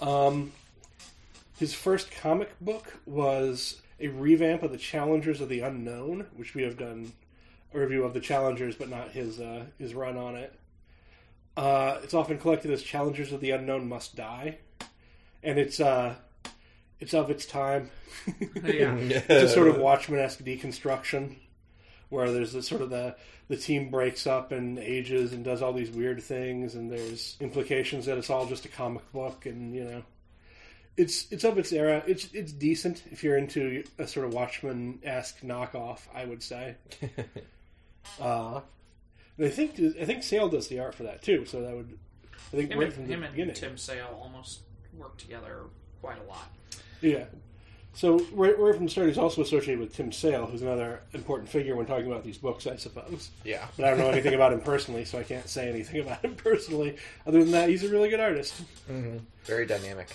Um, 0.00 0.52
his 1.58 1.74
first 1.74 2.10
comic 2.10 2.58
book 2.60 3.00
was 3.06 3.80
a 4.00 4.08
revamp 4.08 4.62
of 4.62 4.72
the 4.72 4.78
Challengers 4.78 5.40
of 5.40 5.48
the 5.48 5.60
Unknown, 5.60 6.26
which 6.36 6.54
we 6.54 6.62
have 6.62 6.78
done 6.78 7.12
a 7.74 7.78
review 7.78 8.04
of 8.04 8.14
the 8.14 8.20
Challengers, 8.20 8.76
but 8.76 8.88
not 8.88 9.10
his 9.10 9.40
uh, 9.40 9.66
his 9.78 9.94
run 9.94 10.16
on 10.16 10.36
it. 10.36 10.54
Uh, 11.56 11.98
it's 12.02 12.14
often 12.14 12.38
collected 12.38 12.70
as 12.70 12.82
Challengers 12.82 13.32
of 13.32 13.40
the 13.40 13.50
Unknown 13.50 13.88
Must 13.88 14.16
Die, 14.16 14.58
and 15.42 15.58
it's 15.58 15.80
uh, 15.80 16.14
it's 16.98 17.14
of 17.14 17.30
its 17.30 17.46
time. 17.46 17.90
Yeah. 18.62 18.94
it's 18.98 19.28
a 19.28 19.48
sort 19.48 19.68
of 19.68 19.78
Watchmen 19.78 20.20
esque 20.20 20.40
deconstruction 20.40 21.36
where 22.10 22.30
there's 22.30 22.52
this 22.52 22.68
sort 22.68 22.82
of 22.82 22.90
the 22.90 23.16
the 23.48 23.56
team 23.56 23.90
breaks 23.90 24.26
up 24.26 24.52
and 24.52 24.78
ages 24.78 25.32
and 25.32 25.44
does 25.44 25.62
all 25.62 25.72
these 25.72 25.90
weird 25.90 26.22
things, 26.22 26.74
and 26.74 26.90
there's 26.90 27.36
implications 27.40 28.06
that 28.06 28.18
it's 28.18 28.30
all 28.30 28.46
just 28.46 28.64
a 28.64 28.68
comic 28.68 29.10
book, 29.12 29.46
and 29.46 29.74
you 29.74 29.84
know, 29.84 30.02
it's 30.96 31.30
it's 31.32 31.44
of 31.44 31.58
its 31.58 31.72
era. 31.72 32.02
It's 32.06 32.28
it's 32.32 32.52
decent 32.52 33.02
if 33.10 33.24
you're 33.24 33.38
into 33.38 33.82
a 33.98 34.06
sort 34.06 34.26
of 34.26 34.34
Watchmen 34.34 35.00
esque 35.02 35.40
knockoff, 35.40 36.00
I 36.14 36.24
would 36.26 36.42
say. 36.42 36.76
uh, 38.20 38.60
and 39.38 39.46
I 39.46 39.50
think 39.50 39.80
I 40.00 40.04
think 40.04 40.22
Sale 40.22 40.48
does 40.48 40.68
the 40.68 40.80
art 40.80 40.94
for 40.94 41.04
that 41.04 41.22
too, 41.22 41.46
so 41.46 41.62
that 41.62 41.74
would 41.74 41.98
I 42.52 42.56
think 42.56 42.70
Him, 42.70 42.78
right 42.78 42.86
and, 42.86 42.94
from 42.94 43.06
the 43.06 43.14
him 43.14 43.22
and. 43.22 43.56
Tim 43.56 43.76
Sale 43.76 44.18
almost 44.20 44.60
work 44.96 45.16
together 45.16 45.64
quite 46.00 46.18
a 46.18 46.28
lot. 46.28 46.52
Yeah. 47.00 47.24
So 47.92 48.24
right, 48.32 48.56
right 48.58 48.74
from 48.74 48.84
the 48.84 48.90
start, 48.90 49.08
he's 49.08 49.18
also 49.18 49.42
associated 49.42 49.80
with 49.80 49.94
Tim 49.94 50.12
Sale, 50.12 50.46
who's 50.46 50.62
another 50.62 51.02
important 51.12 51.48
figure 51.48 51.74
when 51.74 51.86
talking 51.86 52.06
about 52.06 52.24
these 52.24 52.38
books, 52.38 52.66
I 52.66 52.76
suppose. 52.76 53.30
Yeah. 53.44 53.66
But 53.76 53.86
I 53.86 53.90
don't 53.90 53.98
know 53.98 54.10
anything 54.10 54.34
about 54.34 54.52
him 54.52 54.60
personally, 54.60 55.04
so 55.04 55.18
I 55.18 55.24
can't 55.24 55.48
say 55.48 55.68
anything 55.68 56.00
about 56.06 56.24
him 56.24 56.36
personally. 56.36 56.96
Other 57.26 57.40
than 57.40 57.50
that, 57.52 57.68
he's 57.68 57.84
a 57.84 57.88
really 57.88 58.08
good 58.08 58.20
artist. 58.20 58.54
Very 59.44 59.66
dynamic. 59.66 60.08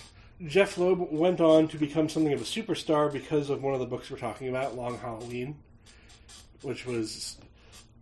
Jeph 0.46 0.76
Loeb 0.76 1.10
went 1.10 1.40
on 1.40 1.68
to 1.68 1.78
become 1.78 2.08
something 2.08 2.32
of 2.32 2.40
a 2.40 2.44
superstar 2.44 3.10
because 3.10 3.48
of 3.50 3.62
one 3.62 3.74
of 3.74 3.80
the 3.80 3.86
books 3.86 4.10
we're 4.10 4.18
talking 4.18 4.48
about, 4.48 4.76
Long 4.76 4.98
Halloween, 4.98 5.56
which 6.62 6.84
was 6.84 7.38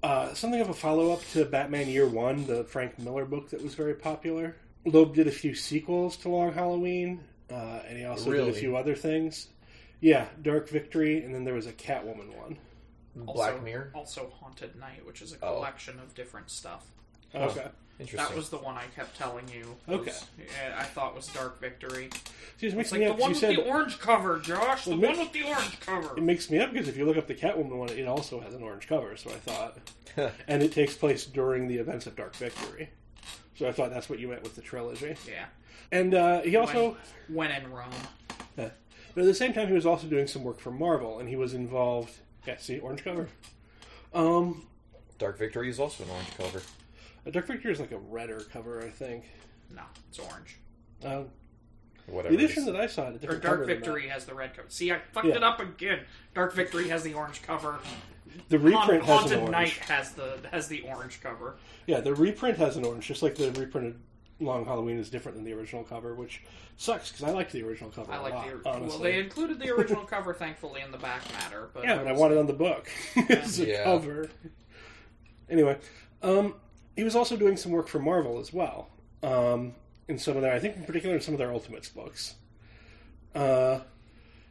uh, 0.03 0.35
something 0.35 0.61
of 0.61 0.69
a 0.69 0.75
follow 0.75 1.13
up 1.13 1.23
to 1.33 1.45
Batman 1.45 1.89
Year 1.89 2.07
One, 2.07 2.47
the 2.47 2.65
Frank 2.65 2.99
Miller 2.99 3.25
book 3.25 3.51
that 3.51 3.63
was 3.63 3.75
very 3.75 3.95
popular. 3.95 4.57
Loeb 4.85 5.15
did 5.15 5.29
a 5.29 5.33
few 5.33 5.55
sequels 5.55 6.17
to 6.19 6.29
Long 6.29 6.53
Halloween, 6.53 7.21
uh, 7.51 7.81
and 7.89 7.99
he 7.99 8.05
also 8.05 8.33
did 8.33 8.49
a 8.49 8.53
few 8.53 8.77
other 8.77 8.95
things. 8.95 9.49
Yeah, 10.01 10.27
Dark 10.43 10.69
Victory, 10.69 11.23
and 11.25 11.35
then 11.35 11.45
there 11.45 11.55
was 11.55 11.67
a 11.67 11.73
Catwoman 11.73 12.35
one. 12.37 12.59
Black 13.17 13.53
Also- 13.55 13.61
Mirror. 13.65 13.91
Also, 13.95 14.33
Haunted 14.41 14.77
Knight, 14.77 15.05
which 15.07 15.23
is 15.23 15.33
a 15.33 15.37
Oh. 15.43 15.55
collection 15.55 15.99
of 16.01 16.15
different 16.15 16.51
stuff. 16.51 16.87
Okay. 17.35 17.67
Interesting. 18.01 18.29
That 18.29 18.37
was 18.37 18.49
the 18.51 18.59
one 18.59 18.77
I 18.77 18.87
kept 18.97 19.17
telling 19.17 19.49
you. 19.49 19.77
was- 19.87 20.01
Okay. 20.01 20.13
yeah, 20.39 20.75
I 20.77 20.83
thought 20.83 21.15
was 21.15 21.29
Dark 21.29 21.61
Victory. 21.61 22.11
See, 22.59 22.67
it 22.67 22.69
It's 22.69 22.75
makes 22.75 22.91
like 22.91 23.01
me 23.01 23.07
the 23.07 23.13
up 23.13 23.17
'cause 23.19 23.23
one 23.23 23.31
you 23.31 23.35
with 23.35 23.41
said 23.41 23.57
the 23.57 23.65
orange 23.71 23.99
cover, 24.01 24.39
Josh. 24.41 24.85
The 24.85 24.91
Well, 24.91 24.99
one 24.99 25.09
mix- 25.11 25.19
with 25.21 25.33
the 25.33 25.43
orange 25.45 25.81
cover. 25.81 26.19
it 26.19 26.23
makes 26.23 26.51
me 26.51 26.59
up 26.59 26.73
because 26.73 26.89
if 26.89 26.97
you 26.97 27.05
look 27.07 27.17
up 27.17 27.29
the 27.29 27.35
Catwoman 27.37 27.77
one, 27.77 27.89
it 27.91 28.07
also 28.09 28.41
has 28.41 28.53
an 28.55 28.65
orange 28.65 28.89
cover. 28.89 29.17
So 29.17 29.31
I 29.31 29.35
thought, 29.35 29.79
and 30.49 30.63
it 30.63 30.73
takes 30.73 30.95
place 30.97 31.25
during 31.25 31.69
the 31.69 31.77
events 31.79 32.07
of 32.09 32.17
Dark 32.17 32.35
Victory. 32.35 32.91
So 33.57 33.69
I 33.69 33.73
thought 33.73 33.91
that's 33.91 34.09
what 34.11 34.19
you 34.19 34.27
meant 34.27 34.43
with 34.43 34.57
the 34.57 34.63
trilogy. 34.63 35.15
Yeah. 35.29 35.47
And 35.93 36.15
uh, 36.15 36.41
he 36.43 36.57
also, 36.57 36.97
When 37.29 37.53
in 37.53 37.71
Rome. 37.73 37.93
But 39.15 39.23
at 39.23 39.27
the 39.27 39.35
same 39.35 39.53
time, 39.53 39.69
he 39.69 39.75
was 39.75 39.87
also 39.87 40.07
doing 40.07 40.27
some 40.27 40.43
work 40.45 40.59
for 40.61 40.71
Marvel, 40.71 41.19
and 41.19 41.29
he 41.29 41.37
was 41.37 41.55
involved. 41.55 42.13
Yeah, 42.47 42.57
see, 42.59 42.79
orange 42.79 43.05
cover. 43.05 43.29
Um, 44.13 44.67
Dark 45.19 45.39
Victory 45.39 45.69
is 45.71 45.79
also 45.81 46.05
an 46.05 46.11
orange 46.11 46.37
cover. 46.37 46.63
Dark 47.31 47.47
Victory 47.47 47.73
is 47.73 47.81
like 47.81 47.93
a 47.93 47.99
redder 47.99 48.41
cover, 48.53 48.83
I 48.83 48.91
think. 48.91 49.25
No, 49.75 49.83
it's 50.09 50.19
orange. 50.19 50.59
Uh, 51.05 51.23
Whatever. 52.07 52.37
the 52.37 52.45
edition 52.45 52.67
that 52.67 52.77
I 52.77 52.87
saw 52.87 53.05
had 53.07 53.15
a 53.15 53.17
Or 53.17 53.19
different 53.19 53.43
Dark 53.43 53.55
cover 53.55 53.67
than 53.67 53.69
that. 53.81 53.85
Victory 53.87 54.09
has 54.09 54.27
the 54.27 54.35
red 54.35 54.55
cover. 54.55 54.69
See, 54.69 54.93
I 54.93 54.99
fucked 55.13 55.29
Yeah. 55.29 55.37
it 55.37 55.43
up 55.43 55.59
again. 55.61 56.01
Dark 56.35 56.53
Victory 56.53 56.89
has 56.89 57.03
the 57.03 57.15
orange 57.15 57.41
cover. 57.43 57.79
The 58.51 58.59
reprint 58.59 59.05
has 59.05 59.31
an 59.31 59.39
Haunted 59.39 59.39
orange. 59.39 59.53
Night 59.53 59.73
has 59.89 60.13
the 60.13 60.39
has 60.51 60.69
the 60.69 60.83
orange 60.83 61.21
cover. 61.23 61.57
Yeah, 61.87 62.01
the 62.01 62.15
reprint 62.15 62.59
has 62.59 62.77
an 62.77 62.85
orange, 62.85 63.07
just 63.07 63.23
like 63.23 63.37
the 63.37 63.53
reprinted 63.53 63.97
Long 64.41 64.65
Halloween 64.65 64.99
is 64.99 65.11
different 65.11 65.37
than 65.37 65.45
the 65.45 65.53
original 65.53 65.85
cover, 65.85 66.15
which 66.15 66.43
sucks 66.77 67.11
because 67.13 67.25
I 67.25 67.31
liked 67.31 67.53
the 67.53 67.63
original 67.63 67.91
cover 67.91 68.13
I 68.13 68.17
a 68.17 68.23
like 68.23 68.35
lot. 68.35 68.47
the 68.65 68.71
well. 68.89 68.99
They 68.99 69.19
included 69.19 69.61
the 69.61 69.71
original 69.71 70.05
cover, 70.05 70.35
thankfully, 70.35 70.81
in 70.81 70.91
the 70.91 70.99
back 70.99 71.23
matter. 71.33 71.71
But 71.73 71.85
Yeah, 71.85 71.97
but 71.99 72.09
I 72.09 72.13
want 72.13 72.33
it 72.33 72.39
on 72.39 72.47
the 72.47 72.53
book 72.53 72.89
as 73.29 73.61
a 73.61 73.67
Yeah. 73.67 73.85
cover. 73.85 74.29
Anyway, 75.49 75.79
um, 76.23 76.55
he 76.97 77.05
was 77.05 77.15
also 77.15 77.37
doing 77.37 77.57
some 77.57 77.71
work 77.73 77.87
for 77.89 77.99
Marvel 78.01 78.39
as 78.41 78.53
well. 78.53 78.89
Um, 79.23 79.75
in 80.09 80.19
some 80.19 80.37
of 80.37 80.43
their, 80.43 80.53
I 80.53 80.59
think 80.59 80.77
in 80.77 80.85
particular 80.85 81.15
in 81.15 81.21
some 81.21 81.35
of 81.35 81.39
their 81.39 81.53
Ultimates 81.53 81.89
books. 81.89 82.35
Uh, 83.35 83.81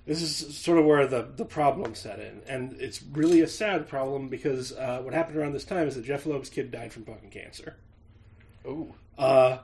this 0.05 0.21
is 0.21 0.57
sort 0.57 0.77
of 0.77 0.85
where 0.85 1.07
the, 1.07 1.27
the 1.35 1.45
problem 1.45 1.95
set 1.95 2.19
in. 2.19 2.41
And 2.47 2.73
it's 2.81 3.01
really 3.03 3.41
a 3.41 3.47
sad 3.47 3.87
problem 3.87 4.29
because 4.29 4.71
uh, 4.73 4.99
what 5.03 5.13
happened 5.13 5.37
around 5.37 5.53
this 5.53 5.63
time 5.65 5.87
is 5.87 5.95
that 5.95 6.05
Jeph 6.05 6.25
Loeb's 6.25 6.49
kid 6.49 6.71
died 6.71 6.91
from 6.91 7.05
fucking 7.05 7.29
cancer. 7.29 7.75
Ooh. 8.65 8.93
Uh, 9.17 9.59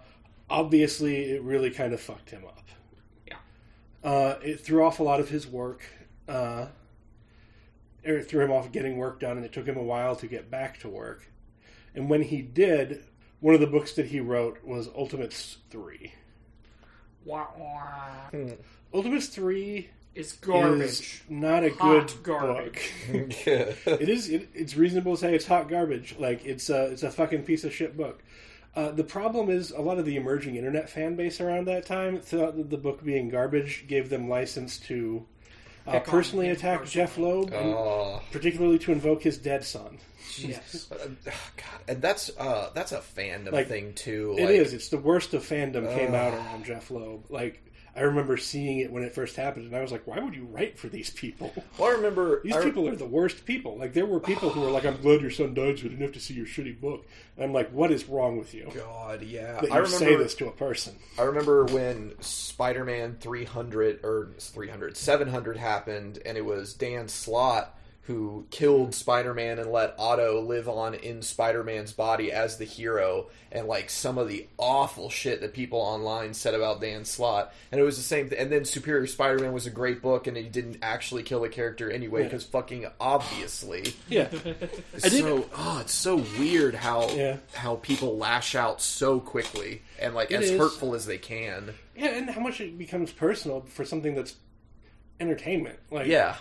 obviously, 0.50 1.32
it 1.32 1.42
really 1.44 1.70
kind 1.72 1.94
of 1.94 2.00
fucked 2.02 2.30
him 2.30 2.44
up. 2.46 2.64
Yeah. 3.28 3.38
Uh, 4.04 4.36
it 4.44 4.60
threw 4.62 4.84
off 4.84 5.00
a 5.00 5.04
lot 5.04 5.20
of 5.20 5.30
his 5.30 5.48
work. 5.48 5.84
Uh, 6.28 6.68
it 8.04 8.24
threw 8.30 8.44
him 8.44 8.52
off 8.52 8.72
getting 8.72 8.98
work 8.98 9.20
done, 9.20 9.38
and 9.38 9.46
it 9.46 9.52
took 9.54 9.66
him 9.66 9.78
a 9.78 9.84
while 9.84 10.16
to 10.18 10.28
get 10.28 10.50
back 10.50 10.80
to 10.80 10.90
work. 10.90 11.30
And 11.96 12.10
when 12.10 12.22
he 12.22 12.42
did, 12.42 13.04
one 13.40 13.54
of 13.56 13.60
the 13.62 13.68
books 13.68 13.94
that 13.94 14.08
he 14.08 14.20
wrote 14.20 14.64
was 14.64 14.88
Ultimates 14.96 15.58
3. 15.70 16.14
Wah, 17.26 17.48
wah. 17.58 18.40
Ultimates 18.94 19.28
3 19.28 19.90
is 20.16 20.34
garbage. 20.34 21.24
not 21.30 21.64
a 21.64 21.70
Hot 21.72 22.08
good 22.08 22.24
garbage. 22.24 22.92
book. 23.12 23.48
it 23.48 24.10
is. 24.10 24.30
It, 24.30 24.50
it's 24.54 24.76
reasonable 24.76 25.16
to 25.16 25.22
say 25.22 25.36
it's 25.36 25.46
hot 25.46 25.70
garbage. 25.70 26.16
Like 26.18 26.46
it's 26.46 26.70
a 26.70 26.86
it's 26.86 27.04
a 27.04 27.12
fucking 27.12 27.44
piece 27.44 27.64
of 27.64 27.74
shit 27.74 27.96
book. 27.96 28.22
Uh, 28.76 28.92
the 28.92 29.04
problem 29.04 29.50
is 29.50 29.72
a 29.72 29.82
lot 29.82 29.98
of 29.98 30.06
the 30.06 30.16
emerging 30.16 30.56
internet 30.56 30.90
fan 30.90 31.16
base 31.16 31.42
around 31.42 31.66
that 31.66 31.86
time 31.86 32.20
thought 32.20 32.56
that 32.56 32.70
the 32.70 32.78
book 32.78 33.04
being 33.04 33.30
garbage 33.30 33.86
gave 33.88 34.10
them 34.10 34.30
license 34.30 34.78
to 34.78 35.26
uh, 35.88 36.00
personally 36.02 36.50
attack 36.50 36.80
personally. 36.82 37.08
Jeph 37.08 37.18
Loeb, 37.18 37.52
and 37.52 37.74
Oh, 37.74 38.22
particularly 38.32 38.78
to 38.80 38.92
invoke 38.92 39.24
his 39.24 39.38
dead 39.38 39.64
son. 39.64 39.98
yes. 40.38 40.88
uh, 40.92 40.96
God, 41.26 41.82
and 41.88 42.02
that's 42.02 42.30
uh, 42.38 42.70
that's 42.76 42.92
a 42.92 43.00
fandom 43.00 43.52
Like, 43.52 43.68
thing 43.68 43.94
too. 43.94 44.36
It 44.38 44.42
like, 44.46 44.52
is. 44.52 44.74
It's 44.74 44.90
the 44.90 44.98
worst 44.98 45.34
of 45.34 45.44
fandom 45.44 45.92
came 45.96 46.14
out 46.14 46.34
around 46.34 46.66
Jeph 46.66 46.92
Loeb. 46.92 47.26
Like 47.32 47.64
I 47.96 48.02
remember 48.02 48.38
seeing 48.38 48.80
it 48.80 48.92
when 48.92 49.04
it 49.04 49.14
first 49.14 49.36
happened, 49.36 49.66
and 49.66 49.76
I 49.76 49.82
was 49.82 49.92
like, 49.92 50.06
"Why 50.08 50.20
would 50.20 50.36
you 50.36 50.46
write 50.46 50.78
for 50.78 50.88
these 50.88 51.10
people? 51.10 51.52
Well, 51.78 51.90
I 51.90 51.94
remember 51.94 52.42
These 52.44 52.56
I- 52.56 52.64
people 52.64 52.88
are 52.88 52.96
the 52.96 53.06
worst 53.06 53.46
people." 53.46 53.78
Like 53.78 53.94
there 53.94 54.06
were 54.06 54.20
people 54.20 54.50
who 54.50 54.62
were 54.62 54.72
like, 54.72 54.86
"I'm 54.86 55.02
glad 55.02 55.22
your 55.22 55.32
son 55.32 55.54
died, 55.54 55.80
so 55.80 55.86
I 55.86 55.90
didn't 55.90 56.02
have 56.02 56.14
to 56.14 56.20
see 56.20 56.34
your 56.34 56.46
shitty 56.46 56.80
book." 56.80 57.06
And 57.36 57.46
I'm 57.46 57.54
like, 57.54 57.72
"What 57.72 57.92
is 57.92 58.08
wrong 58.08 58.38
with 58.38 58.54
you?" 58.54 58.70
God, 58.74 59.22
yeah. 59.24 59.60
I 59.64 59.78
remember 59.78 59.88
say 59.88 60.16
this 60.16 60.36
to 60.36 60.48
a 60.48 60.52
person. 60.52 60.96
I 61.18 61.24
remember 61.24 61.66
when 61.66 62.14
Spider-Man 62.20 63.18
300 63.20 64.00
or 64.04 64.32
300 64.40 64.98
700 64.98 65.58
happened 65.58 66.20
and 66.26 66.38
it 66.38 66.46
was 66.46 66.74
Dan 66.74 67.08
Slott 67.08 67.76
who 68.10 68.44
killed 68.50 68.96
Spider-Man 68.96 69.60
and 69.60 69.72
let 69.72 69.94
Otto 70.00 70.42
live 70.42 70.68
on 70.68 70.96
in 70.96 71.22
Spider-Man's 71.22 71.92
body 71.94 72.32
as 72.32 72.58
the 72.58 72.66
hero 72.66 73.28
and 73.52 73.68
like 73.68 73.88
some 73.92 74.18
of 74.18 74.28
the 74.28 74.48
awful 74.58 75.12
shit 75.12 75.42
that 75.42 75.54
people 75.54 75.78
online 75.78 76.34
said 76.34 76.56
about 76.56 76.82
Dan 76.82 77.06
Slott 77.06 77.54
and 77.72 77.80
it 77.80 77.84
was 77.84 77.98
the 77.98 78.02
same 78.04 78.28
th- 78.28 78.42
and 78.42 78.52
then 78.52 78.66
Superior 78.66 79.06
Spider-Man 79.06 79.54
was 79.54 79.68
a 79.68 79.70
great 79.70 80.02
book 80.02 80.26
and 80.26 80.36
he 80.36 80.42
didn't 80.42 80.80
actually 80.82 81.22
kill 81.22 81.42
the 81.42 81.50
character 81.50 81.92
anyway 81.92 82.22
Yeah. 82.22 82.26
because 82.30 82.46
fucking 82.46 82.88
obviously 83.00 83.94
Yeah, 84.10 84.28
it's 84.32 85.06
I 85.06 85.10
did- 85.10 85.22
so 85.22 85.48
oh 85.56 85.78
it's 85.82 85.94
so 85.94 86.16
weird 86.40 86.74
how 86.74 87.10
Yeah. 87.12 87.38
how 87.54 87.76
people 87.76 88.18
lash 88.18 88.56
out 88.56 88.82
so 88.82 89.20
quickly 89.20 89.84
and 90.02 90.16
like 90.16 90.32
It 90.32 90.42
as 90.42 90.50
is. 90.50 90.58
hurtful 90.60 90.96
as 90.96 91.06
they 91.06 91.20
can 91.20 91.76
yeah, 91.96 92.08
and 92.16 92.28
how 92.28 92.42
much 92.42 92.60
it 92.60 92.76
becomes 92.76 93.12
personal 93.12 93.62
for 93.70 93.86
something 93.86 94.16
that's 94.16 94.34
entertainment. 95.20 95.78
Like, 95.92 96.08
yeah 96.08 96.38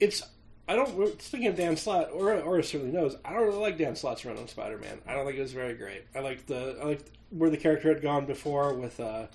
it's. 0.00 0.22
I 0.68 0.76
don't. 0.76 1.20
Speaking 1.22 1.46
of 1.48 1.56
Dan 1.56 1.76
Slott, 1.76 2.10
or 2.12 2.34
or 2.34 2.62
certainly 2.62 2.92
knows, 2.92 3.16
I 3.24 3.32
don't 3.32 3.44
really 3.46 3.58
like 3.58 3.78
Dan 3.78 3.96
Slott's 3.96 4.24
run 4.24 4.36
on 4.36 4.46
Spider-Man. 4.48 4.98
I 5.06 5.14
don't 5.14 5.24
think 5.24 5.38
it 5.38 5.42
was 5.42 5.52
very 5.52 5.74
great. 5.74 6.04
I 6.14 6.20
like 6.20 6.46
the 6.46 6.76
I 6.80 6.84
like 6.84 7.00
where 7.30 7.48
the 7.50 7.56
character 7.56 7.88
had 7.92 8.02
gone 8.02 8.26
before 8.26 8.74
with 8.74 9.00
uh, 9.00 9.26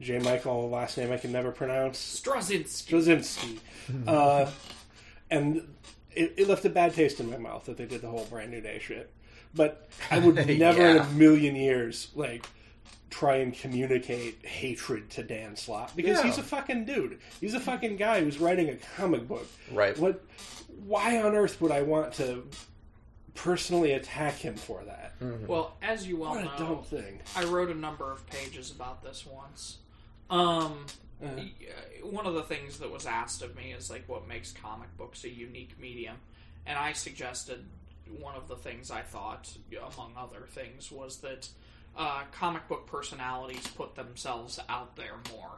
J. 0.00 0.18
Michael, 0.18 0.68
last 0.70 0.98
name 0.98 1.10
I 1.10 1.16
can 1.16 1.32
never 1.32 1.50
pronounce. 1.52 2.20
Straczynski. 2.20 3.58
Straczynski. 3.88 4.08
uh, 4.08 4.50
and 5.30 5.66
it, 6.14 6.34
it 6.36 6.48
left 6.48 6.64
a 6.64 6.70
bad 6.70 6.94
taste 6.94 7.18
in 7.20 7.30
my 7.30 7.38
mouth 7.38 7.64
that 7.66 7.76
they 7.76 7.86
did 7.86 8.02
the 8.02 8.08
whole 8.08 8.26
brand 8.26 8.50
new 8.50 8.60
day 8.60 8.78
shit. 8.78 9.10
But 9.54 9.88
I 10.10 10.18
would 10.18 10.34
never 10.58 10.82
in 10.84 10.96
a 10.98 11.06
million 11.10 11.56
years 11.56 12.08
like 12.14 12.44
try 13.10 13.36
and 13.36 13.54
communicate 13.54 14.44
hatred 14.44 15.08
to 15.10 15.22
Dan 15.22 15.54
Slott 15.56 15.92
because 15.94 16.18
Yeah. 16.18 16.24
he's 16.24 16.38
a 16.38 16.42
fucking 16.42 16.84
dude. 16.84 17.18
He's 17.40 17.54
a 17.54 17.60
fucking 17.60 17.96
guy 17.96 18.22
who's 18.22 18.38
writing 18.38 18.68
a 18.70 18.76
comic 18.96 19.26
book. 19.28 19.46
Right. 19.72 19.96
What? 19.98 20.22
Why 20.86 21.20
on 21.22 21.34
earth 21.34 21.60
would 21.60 21.70
I 21.72 21.82
want 21.82 22.14
to 22.14 22.46
personally 23.34 23.92
attack 23.92 24.34
him 24.34 24.54
for 24.56 24.82
that? 24.84 25.12
Well, 25.46 25.76
as 25.82 26.06
you 26.06 26.16
well 26.18 26.32
What 26.32 26.40
a 26.42 26.44
know, 26.44 26.56
dumb 26.58 26.82
thing. 26.82 27.20
I 27.34 27.44
wrote 27.44 27.70
a 27.70 27.74
number 27.74 28.10
of 28.12 28.26
pages 28.26 28.70
about 28.70 29.02
this 29.02 29.24
once. 29.26 29.78
Um, 30.30 30.86
Uh, 31.22 31.28
y- 31.36 31.52
one 32.02 32.26
of 32.26 32.34
the 32.34 32.42
things 32.42 32.78
that 32.80 32.90
was 32.90 33.06
asked 33.06 33.40
of 33.40 33.54
me 33.56 33.72
is 33.72 33.88
like 33.88 34.06
what 34.08 34.26
makes 34.28 34.52
comic 34.52 34.94
books 34.98 35.24
a 35.24 35.30
unique 35.30 35.78
medium, 35.78 36.16
and 36.66 36.76
I 36.78 36.92
suggested 36.92 37.64
one 38.20 38.34
of 38.34 38.48
the 38.48 38.56
things 38.56 38.90
I 38.90 39.00
thought, 39.02 39.48
among 39.94 40.12
other 40.16 40.46
things, 40.50 40.90
was 40.90 41.18
that 41.18 41.48
uh, 41.96 42.24
comic 42.32 42.66
book 42.68 42.86
personalities 42.86 43.66
put 43.68 43.94
themselves 43.94 44.58
out 44.68 44.96
there 44.96 45.14
more. 45.32 45.52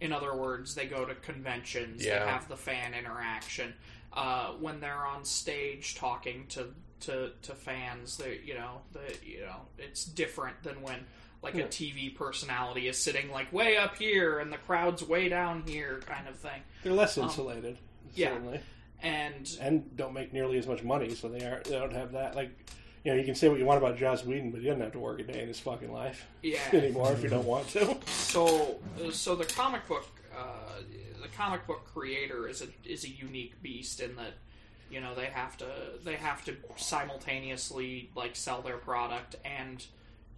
In 0.00 0.12
other 0.12 0.34
words, 0.34 0.74
they 0.74 0.86
go 0.86 1.04
to 1.04 1.14
conventions, 1.14 2.04
Yeah. 2.04 2.24
they 2.24 2.30
have 2.30 2.48
the 2.48 2.56
fan 2.56 2.94
interaction. 2.94 3.74
Uh, 4.14 4.48
when 4.60 4.78
they're 4.80 5.06
on 5.06 5.24
stage 5.24 5.94
talking 5.94 6.44
to 6.50 6.66
to, 7.00 7.30
to 7.42 7.54
fans, 7.54 8.16
they 8.18 8.40
you 8.44 8.54
know 8.54 8.80
the 8.92 9.00
you 9.26 9.40
know 9.40 9.56
it's 9.78 10.04
different 10.04 10.62
than 10.62 10.82
when 10.82 11.04
like 11.42 11.54
Yeah. 11.54 11.64
a 11.64 11.68
TV 11.68 12.14
personality 12.14 12.86
is 12.88 12.96
sitting 12.98 13.30
like 13.30 13.52
way 13.52 13.76
up 13.76 13.96
here 13.96 14.38
and 14.38 14.52
the 14.52 14.58
crowd's 14.58 15.02
way 15.02 15.28
down 15.28 15.64
here, 15.66 16.00
kind 16.06 16.28
of 16.28 16.36
thing. 16.36 16.62
They're 16.84 16.92
less 16.92 17.16
insulated, 17.18 17.78
yeah. 18.14 18.28
certainly. 18.28 18.60
And 19.02 19.56
and 19.60 19.96
don't 19.96 20.12
make 20.12 20.32
nearly 20.32 20.58
as 20.58 20.66
much 20.68 20.82
money, 20.84 21.14
so 21.14 21.28
they 21.28 21.44
are 21.44 21.60
they 21.64 21.78
don't 21.78 21.92
have 21.92 22.12
that. 22.12 22.36
Like, 22.36 22.50
you 23.04 23.10
know, 23.12 23.18
you 23.18 23.24
can 23.24 23.34
say 23.34 23.48
what 23.48 23.58
you 23.58 23.64
want 23.64 23.78
about 23.82 23.96
Joss 23.98 24.24
Whedon, 24.24 24.52
but 24.52 24.60
he 24.60 24.66
doesn't 24.66 24.80
have 24.82 24.92
to 24.92 25.00
work 25.00 25.18
a 25.18 25.24
day 25.24 25.40
in 25.42 25.48
his 25.48 25.58
fucking 25.58 25.92
life 25.92 26.24
yeah, 26.42 26.60
anymore 26.72 27.12
if 27.12 27.22
you 27.22 27.28
don't 27.28 27.46
want 27.46 27.66
to. 27.70 27.96
so 28.06 28.78
so 29.10 29.34
the 29.34 29.44
comic 29.46 29.88
book 29.88 30.06
uh, 30.36 30.80
the 31.20 31.28
comic 31.28 31.66
book 31.66 31.84
creator 31.92 32.48
is 32.48 32.62
a 32.62 32.68
is 32.84 33.04
a 33.04 33.08
unique 33.08 33.60
beast 33.62 34.00
in 34.00 34.16
that 34.16 34.34
you 34.90 35.00
know 35.00 35.14
they 35.14 35.26
have 35.26 35.56
to 35.56 35.66
they 36.04 36.16
have 36.16 36.44
to 36.44 36.56
simultaneously 36.76 38.10
like 38.14 38.36
sell 38.36 38.62
their 38.62 38.76
product 38.78 39.36
and 39.44 39.86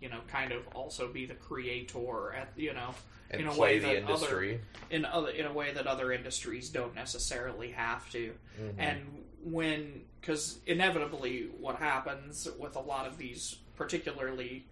you 0.00 0.08
know 0.08 0.20
kind 0.28 0.52
of 0.52 0.66
also 0.74 1.08
be 1.08 1.26
the 1.26 1.34
creator 1.34 2.32
at 2.34 2.52
you 2.56 2.72
know 2.72 2.94
and 3.30 3.40
in 3.40 3.46
a 3.48 3.56
way 3.56 3.78
that 3.78 3.96
industry. 3.96 4.54
other 4.54 4.96
in 4.96 5.04
other 5.04 5.30
in 5.30 5.46
a 5.46 5.52
way 5.52 5.72
that 5.72 5.86
other 5.86 6.12
industries 6.12 6.68
don't 6.68 6.94
necessarily 6.94 7.70
have 7.70 8.08
to 8.10 8.32
Mm-hmm. 8.60 8.80
and 8.80 9.00
when 9.42 10.02
because 10.20 10.58
inevitably 10.66 11.48
what 11.58 11.74
happens 11.76 12.48
with 12.58 12.76
a 12.76 12.80
lot 12.80 13.06
of 13.06 13.18
these 13.18 13.56
particularly 13.76 14.64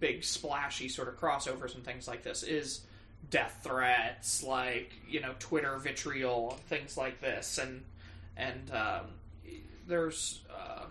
big 0.00 0.24
splashy 0.24 0.88
sort 0.88 1.08
of 1.08 1.20
crossovers 1.20 1.74
and 1.74 1.84
things 1.84 2.08
like 2.08 2.22
this 2.22 2.42
is 2.42 2.80
death 3.30 3.60
threats 3.62 4.42
like 4.42 4.92
you 5.08 5.20
know 5.20 5.32
twitter 5.38 5.76
vitriol 5.78 6.58
things 6.68 6.96
like 6.96 7.20
this 7.20 7.58
and 7.58 7.82
and 8.36 8.70
um, 8.72 9.06
there's 9.86 10.40
uh, 10.50 10.84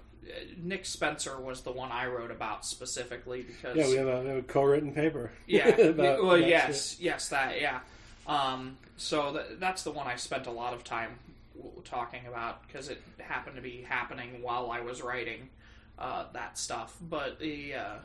nick 0.62 0.86
spencer 0.86 1.40
was 1.40 1.62
the 1.62 1.72
one 1.72 1.92
i 1.92 2.06
wrote 2.08 2.32
about 2.32 2.66
specifically 2.66 3.42
because 3.44 3.76
Yeah, 3.76 3.88
we 3.88 3.96
have 3.96 4.08
a, 4.08 4.38
a 4.38 4.42
co-written 4.44 4.94
paper. 4.94 5.32
yeah. 5.48 5.68
about- 5.70 6.24
well, 6.24 6.38
yes, 6.38 6.98
yes, 7.00 7.30
that 7.30 7.60
yeah. 7.60 7.80
Um, 8.28 8.78
so 8.98 9.34
th- 9.34 9.60
that's 9.60 9.84
the 9.84 9.92
one 9.92 10.06
I 10.08 10.16
spent 10.16 10.46
a 10.46 10.52
lot 10.52 10.74
of 10.74 10.84
time 10.84 11.18
w- 11.58 11.82
talking 11.84 12.28
about 12.28 12.66
because 12.68 12.88
it 12.90 13.02
happened 13.18 13.56
to 13.56 13.62
be 13.64 13.82
happening 13.82 14.42
while 14.44 14.70
I 14.70 14.82
was 14.82 15.02
writing 15.02 15.50
uh, 15.98 16.26
that 16.34 16.58
stuff. 16.60 16.96
But 17.02 17.40
the 17.40 17.74
uh, 17.74 17.96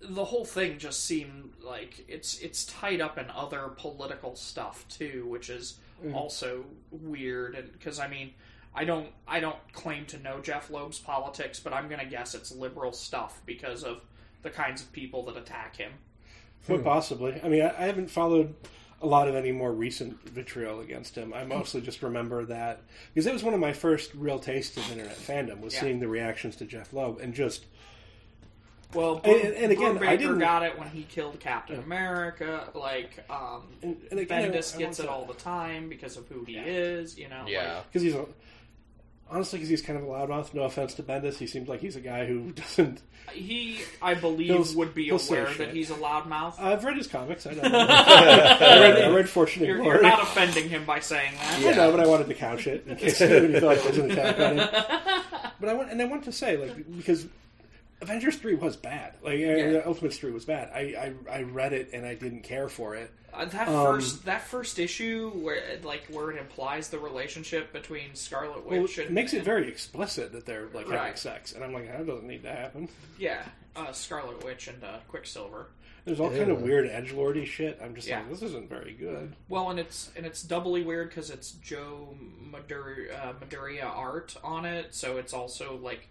the 0.00 0.24
whole 0.24 0.44
thing 0.44 0.78
just 0.78 1.04
seemed 1.04 1.52
like 1.62 2.04
it's 2.08 2.38
it's 2.40 2.64
tied 2.66 3.00
up 3.00 3.18
in 3.18 3.30
other 3.30 3.68
political 3.76 4.36
stuff 4.36 4.86
too, 4.88 5.26
which 5.28 5.50
is 5.50 5.78
mm. 6.04 6.14
also 6.14 6.64
weird. 6.90 7.54
And 7.54 7.72
because 7.72 7.98
I 7.98 8.08
mean. 8.08 8.32
I 8.76 8.84
don't. 8.84 9.06
I 9.28 9.38
don't 9.38 9.72
claim 9.72 10.04
to 10.06 10.18
know 10.18 10.40
Jeph 10.40 10.68
Loeb's 10.68 10.98
politics, 10.98 11.60
but 11.60 11.72
I'm 11.72 11.88
gonna 11.88 12.04
guess 12.06 12.34
it's 12.34 12.50
liberal 12.50 12.92
stuff 12.92 13.40
because 13.46 13.84
of 13.84 14.00
the 14.42 14.50
kinds 14.50 14.82
of 14.82 14.92
people 14.92 15.24
that 15.26 15.36
attack 15.36 15.76
him. 15.76 15.92
Hmm. 16.66 16.74
Quite 16.74 16.84
possibly. 16.84 17.40
I 17.42 17.48
mean, 17.48 17.62
I, 17.62 17.68
I 17.68 17.86
haven't 17.86 18.10
followed 18.10 18.54
a 19.02 19.06
lot 19.06 19.28
of 19.28 19.34
any 19.34 19.52
more 19.52 19.72
recent 19.72 20.22
vitriol 20.28 20.80
against 20.80 21.16
him. 21.16 21.34
I 21.34 21.44
mostly 21.56 21.80
just 21.80 22.02
remember 22.02 22.44
that 22.46 22.80
because 23.12 23.26
it 23.26 23.32
was 23.32 23.42
one 23.42 23.54
of 23.54 23.60
my 23.60 23.72
first 23.72 24.14
real 24.14 24.38
tastes 24.38 24.76
of 24.76 24.90
internet 24.90 25.16
fandom 25.16 25.60
was 25.60 25.74
Yeah. 25.74 25.80
seeing 25.80 26.00
the 26.00 26.08
reactions 26.08 26.56
to 26.56 26.64
Jeph 26.64 26.92
Loeb 26.92 27.20
and 27.20 27.34
just 27.34 27.66
Well, 28.94 29.20
And- 29.24 29.54
and 29.54 29.72
again, 29.72 29.98
Brubaker 29.98 30.08
I 30.08 30.16
didn't- 30.16 30.38
got 30.38 30.62
it 30.62 30.78
when 30.78 30.88
he 30.88 31.02
killed 31.02 31.38
Captain 31.40 31.78
America. 31.80 32.68
Like, 32.74 33.24
um, 33.30 33.62
and, 33.82 33.96
and 34.10 34.20
again, 34.20 34.52
Bendis 34.52 34.74
I- 34.74 34.76
I 34.76 34.78
gets 34.80 35.00
it 35.00 35.04
to- 35.04 35.10
all 35.10 35.24
the 35.26 35.34
time 35.34 35.88
because 35.88 36.16
of 36.16 36.28
who 36.28 36.44
he 36.44 36.56
is. 36.56 37.18
You 37.18 37.28
know, 37.28 37.44
Yeah. 37.48 37.74
like, 37.76 37.86
because 37.92 38.02
he's 38.02 38.14
a, 38.14 38.26
honestly 39.30 39.58
because 39.58 39.68
he's 39.70 39.82
kind 39.82 39.98
of 39.98 40.04
a 40.04 40.08
loudmouth. 40.08 40.54
No 40.54 40.62
offense 40.62 40.94
to 40.94 41.02
Bendis, 41.02 41.36
he 41.38 41.46
seems 41.46 41.68
like 41.68 41.80
he's 41.80 41.96
a 41.96 42.00
guy 42.00 42.26
who 42.26 42.52
doesn't. 42.56 43.00
he, 43.32 43.80
I 44.02 44.14
believe, 44.14 44.74
would 44.76 44.94
be 44.94 45.06
he'll 45.06 45.18
aware 45.20 45.52
that 45.54 45.70
he's 45.72 45.90
a 45.90 45.94
loudmouth. 45.94 46.60
I've 46.60 46.84
read 46.84 46.96
his 46.96 47.06
comics. 47.06 47.46
I 47.46 47.50
know. 47.54 47.62
I, 47.64 48.80
read, 48.80 49.02
I 49.04 49.08
read 49.08 49.28
Fortunate 49.28 49.66
you're, 49.66 49.78
Glory. 49.78 49.94
you're 49.96 50.02
not 50.02 50.22
offending 50.22 50.68
him 50.68 50.84
by 50.84 51.00
saying 51.00 51.32
that. 51.36 51.58
I 51.64 51.72
know, 51.76 51.90
but 51.90 52.00
I 52.00 52.06
wanted 52.06 52.28
to 52.28 52.34
couch 52.34 52.66
it 52.66 52.86
in 52.86 52.96
case 52.96 53.20
anybody 53.20 53.60
thought 53.60 53.76
it 53.78 53.84
was 53.86 53.98
an 53.98 54.10
attack 54.10 54.38
on 54.38 54.58
him. 54.58 54.68
But 55.60 55.68
I 55.68 55.74
want, 55.74 55.90
and 55.90 56.02
I 56.02 56.04
want 56.04 56.24
to 56.24 56.32
say, 56.32 56.56
like, 56.58 56.96
because 56.96 57.26
Avengers 58.04 58.36
three 58.36 58.54
was 58.54 58.76
bad. 58.76 59.14
Like, 59.22 59.38
Yeah. 59.38 59.82
uh, 59.84 59.88
Ultimate 59.88 60.14
three 60.14 60.30
was 60.30 60.44
bad. 60.44 60.70
I, 60.74 61.14
I 61.28 61.38
I 61.38 61.42
read 61.42 61.72
it 61.72 61.90
and 61.92 62.06
I 62.06 62.14
didn't 62.14 62.42
care 62.42 62.68
for 62.68 62.94
it. 62.94 63.10
Uh, 63.32 63.46
that 63.46 63.66
Um, 63.68 63.84
first 63.96 64.24
that 64.26 64.42
first 64.42 64.78
issue 64.78 65.30
where 65.30 65.78
like 65.82 66.04
where 66.08 66.30
it 66.30 66.38
implies 66.38 66.88
the 66.90 66.98
relationship 66.98 67.72
between 67.72 68.14
Scarlet 68.14 68.64
Well, 68.64 68.82
Witch 68.82 68.98
it 68.98 69.06
and 69.06 69.14
makes 69.14 69.32
it 69.32 69.42
very 69.42 69.66
explicit 69.68 70.32
that 70.32 70.46
they're 70.46 70.68
like 70.72 70.88
having 70.88 71.16
sex, 71.16 71.52
and 71.52 71.64
I'm 71.64 71.72
like, 71.72 71.88
that 71.88 72.06
doesn't 72.06 72.26
need 72.28 72.42
to 72.44 72.52
happen. 72.52 72.88
yeah 73.18 73.42
uh, 73.74 73.90
Scarlet 73.92 74.44
Witch 74.44 74.68
and 74.68 74.82
uh, 74.84 74.98
Quicksilver. 75.08 75.66
There's 76.04 76.20
all 76.20 76.28
kind 76.30 76.50
of 76.50 76.60
weird 76.60 76.86
edge 76.86 77.12
lordy 77.12 77.46
shit. 77.46 77.80
I'm 77.82 77.94
just 77.94 78.06
Yeah. 78.06 78.18
like, 78.18 78.28
this 78.28 78.42
isn't 78.42 78.68
very 78.68 78.92
good. 78.92 79.34
Well, 79.48 79.70
and 79.70 79.80
it's 79.80 80.10
and 80.16 80.26
it's 80.26 80.42
doubly 80.42 80.82
weird 80.82 81.08
because 81.08 81.30
it's 81.30 81.52
Joe 81.52 82.14
Madur, 82.52 83.10
uh, 83.20 83.32
Madureira 83.42 83.86
art 83.86 84.36
on 84.44 84.64
it, 84.66 84.94
so 84.94 85.16
it's 85.16 85.32
also 85.32 85.76
like 85.82 86.08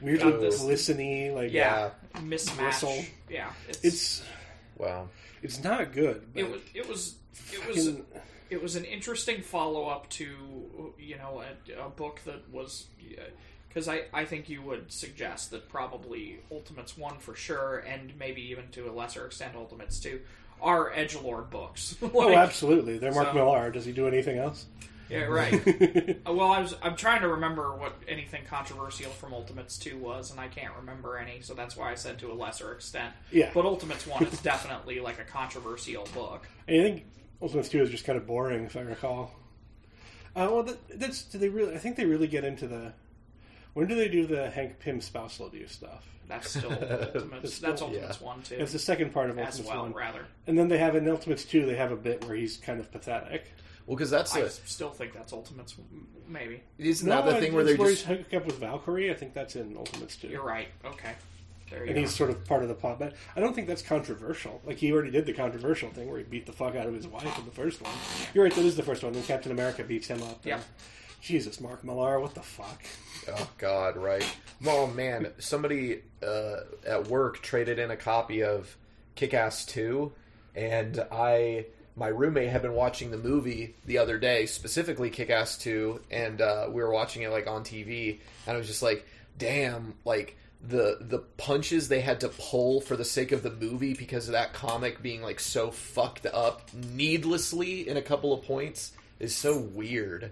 Weird, 0.00 0.20
Got 0.20 0.40
this- 0.40 0.60
glistening, 0.60 1.34
like 1.34 1.52
yeah, 1.52 1.90
uh, 2.14 2.18
mismatch. 2.20 2.56
Bristle. 2.58 3.04
Yeah, 3.28 3.50
it's, 3.68 3.84
It's 3.84 4.22
Wow. 4.76 5.08
it's 5.42 5.62
not 5.62 5.92
good. 5.92 6.26
But 6.34 6.40
it 6.40 6.50
was 6.50 6.60
it 6.74 6.88
was 6.88 7.14
it 7.52 7.66
was 7.66 7.86
fucking- 7.86 8.04
it 8.50 8.62
was 8.62 8.76
an 8.76 8.84
interesting 8.84 9.42
follow 9.42 9.86
up 9.88 10.08
to 10.10 10.26
you 10.98 11.16
know 11.16 11.42
a, 11.42 11.84
a 11.86 11.88
book 11.88 12.20
that 12.24 12.48
was 12.52 12.86
because 13.68 13.88
I 13.88 14.02
I 14.12 14.24
think 14.24 14.48
you 14.48 14.62
would 14.62 14.90
suggest 14.92 15.50
that 15.52 15.68
probably 15.68 16.40
Ultimates 16.50 16.96
one 16.98 17.18
for 17.18 17.34
sure, 17.36 17.78
and 17.78 18.12
maybe 18.18 18.42
even 18.50 18.68
to 18.72 18.88
a 18.88 18.92
lesser 18.92 19.26
extent 19.26 19.54
Ultimates 19.54 20.00
two 20.00 20.20
are 20.62 20.92
edge 20.92 21.14
lord 21.16 21.48
books. 21.50 21.96
oh, 22.02 22.34
absolutely. 22.34 22.98
They're 22.98 23.12
Mark 23.12 23.28
so- 23.28 23.34
Millar. 23.34 23.70
Does 23.70 23.84
he 23.84 23.92
do 23.92 24.06
anything 24.08 24.38
else? 24.38 24.66
Yeah, 25.10 25.24
right. 25.24 25.54
Uh, 26.26 26.32
well, 26.32 26.52
I 26.52 26.60
was 26.60 26.74
I'm 26.82 26.96
trying 26.96 27.22
to 27.22 27.28
remember 27.28 27.74
what 27.76 27.94
anything 28.08 28.42
controversial 28.48 29.10
from 29.10 29.34
Ultimates 29.34 29.78
2 29.78 29.98
was, 29.98 30.30
and 30.30 30.38
I 30.40 30.48
can't 30.48 30.72
remember 30.76 31.18
any, 31.18 31.40
so 31.40 31.54
that's 31.54 31.76
why 31.76 31.90
I 31.90 31.94
said 31.94 32.18
to 32.20 32.30
a 32.30 32.34
lesser 32.34 32.72
extent. 32.72 33.12
Yeah. 33.32 33.50
But 33.52 33.64
Ultimates 33.64 34.06
1 34.06 34.24
is 34.26 34.40
definitely 34.40 35.00
like 35.00 35.18
a 35.18 35.24
controversial 35.24 36.06
book. 36.14 36.46
I 36.68 36.72
think 36.72 37.04
Ultimates 37.42 37.68
Two 37.70 37.82
is 37.82 37.90
just 37.90 38.04
kind 38.04 38.16
of 38.18 38.26
boring, 38.26 38.64
if 38.64 38.76
I 38.76 38.80
recall. 38.80 39.32
Uh, 40.36 40.48
well, 40.50 40.62
that, 40.62 40.98
that's 41.00 41.24
do 41.24 41.38
they 41.38 41.48
really? 41.48 41.74
I 41.74 41.78
think 41.78 41.96
they 41.96 42.04
really 42.04 42.28
get 42.28 42.44
into 42.44 42.66
the. 42.68 42.92
When 43.74 43.86
do 43.86 43.94
they 43.94 44.08
do 44.08 44.26
the 44.26 44.50
Hank 44.50 44.78
Pym 44.80 45.00
spousal 45.00 45.46
abuse 45.46 45.72
stuff? 45.72 46.06
That's 46.28 46.50
still 46.50 46.70
Ultimates. 46.72 47.44
It's 47.44 47.54
still- 47.54 47.70
that's 47.70 47.82
Ultimates 47.82 48.20
1 48.20 48.42
too. 48.42 48.56
It's 48.60 48.72
the 48.72 48.78
second 48.78 49.12
part 49.12 49.30
of 49.30 49.38
as 49.38 49.46
Ultimates 49.58 49.68
well, 49.68 49.82
One, 49.82 49.92
rather. 49.94 50.24
and 50.46 50.56
then 50.58 50.68
they 50.68 50.78
have 50.78 50.94
in 50.96 51.08
Ultimates 51.08 51.44
Two. 51.44 51.66
They 51.66 51.74
have 51.76 51.90
a 51.92 51.96
bit 51.96 52.24
where 52.24 52.36
he's 52.36 52.56
kind 52.58 52.78
of 52.78 52.92
pathetic. 52.92 53.52
Well, 53.86 53.96
because 53.96 54.10
that's 54.10 54.34
I 54.36 54.40
a, 54.40 54.50
still 54.50 54.90
think 54.90 55.12
that's 55.12 55.32
Ultimates, 55.32 55.74
maybe. 56.28 56.62
isn't 56.78 57.08
that 57.08 57.24
the 57.24 57.36
I- 57.36 57.40
thing 57.40 57.52
where 57.54 57.64
they're 57.64 57.76
he's 57.76 58.02
just 58.02 58.04
hooking 58.06 58.38
up 58.38 58.46
with 58.46 58.58
Valkyrie. 58.58 59.10
I 59.10 59.14
think 59.14 59.34
that's 59.34 59.56
in 59.56 59.76
Ultimates 59.76 60.16
too. 60.16 60.28
You're 60.28 60.44
right. 60.44 60.68
Okay. 60.84 61.12
There 61.70 61.80
you 61.84 61.86
and 61.86 61.94
go. 61.94 62.00
he's 62.00 62.14
sort 62.14 62.30
of 62.30 62.44
part 62.46 62.62
of 62.62 62.68
the 62.68 62.74
plot. 62.74 62.98
But 62.98 63.14
I 63.36 63.40
don't 63.40 63.54
think 63.54 63.68
that's 63.68 63.82
controversial. 63.82 64.60
Like 64.64 64.76
he 64.78 64.92
already 64.92 65.10
did 65.12 65.24
the 65.26 65.32
controversial 65.32 65.88
thing 65.90 66.08
where 66.08 66.18
he 66.18 66.24
beat 66.24 66.46
the 66.46 66.52
fuck 66.52 66.74
out 66.74 66.86
of 66.86 66.94
his 66.94 67.06
wife 67.06 67.38
in 67.38 67.44
the 67.44 67.50
first 67.52 67.80
one. 67.80 67.92
You're 68.34 68.44
right, 68.44 68.54
that 68.54 68.64
is 68.64 68.76
the 68.76 68.82
first 68.82 69.02
one. 69.04 69.12
Then 69.12 69.22
Captain 69.22 69.52
America 69.52 69.82
beats 69.84 70.08
him 70.08 70.22
up. 70.22 70.44
Yeah. 70.44 70.56
And- 70.56 70.64
Jesus, 71.22 71.60
Mark 71.60 71.84
Millar, 71.84 72.18
what 72.18 72.34
the 72.34 72.40
fuck? 72.40 72.82
Oh 73.28 73.50
God, 73.58 73.96
right. 73.98 74.24
Oh 74.66 74.86
man, 74.86 75.30
somebody 75.38 76.00
uh, 76.26 76.60
at 76.86 77.08
work 77.08 77.42
traded 77.42 77.78
in 77.78 77.90
a 77.90 77.96
copy 77.96 78.42
of 78.42 78.74
Kick-Ass 79.16 79.66
Two, 79.66 80.12
and 80.56 80.98
I, 81.12 81.66
my 81.96 82.08
roommate 82.08 82.48
had 82.48 82.62
been 82.62 82.74
watching 82.74 83.10
the 83.10 83.16
movie 83.18 83.74
the 83.86 83.98
other 83.98 84.18
day, 84.18 84.46
specifically 84.46 85.10
Kick-Ass 85.10 85.58
Two, 85.58 86.00
and 86.10 86.40
uh, 86.40 86.66
we 86.68 86.82
were 86.82 86.92
watching 86.92 87.22
it 87.22 87.30
like 87.30 87.46
on 87.46 87.62
TV, 87.64 88.18
and 88.46 88.54
I 88.54 88.58
was 88.58 88.66
just 88.66 88.82
like, 88.82 89.06
damn, 89.38 89.94
like 90.04 90.36
the 90.68 90.98
the 91.00 91.18
punches 91.38 91.88
they 91.88 92.00
had 92.02 92.20
to 92.20 92.28
pull 92.28 92.80
for 92.82 92.94
the 92.96 93.04
sake 93.04 93.32
of 93.32 93.42
the 93.42 93.50
movie 93.50 93.94
because 93.94 94.28
of 94.28 94.32
that 94.32 94.52
comic 94.52 95.02
being 95.02 95.22
like 95.22 95.40
so 95.40 95.70
fucked 95.70 96.26
up 96.26 96.68
needlessly 96.74 97.88
in 97.88 97.96
a 97.96 98.02
couple 98.02 98.32
of 98.34 98.44
points 98.44 98.92
is 99.18 99.34
so 99.34 99.58
weird. 99.58 100.30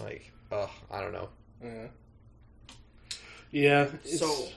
Like, 0.00 0.30
ugh, 0.52 0.70
I 0.90 1.00
don't 1.00 1.12
know. 1.12 1.28
Yeah. 1.62 1.86
Yeah. 3.50 3.88
It's, 4.04 4.20
So- 4.20 4.48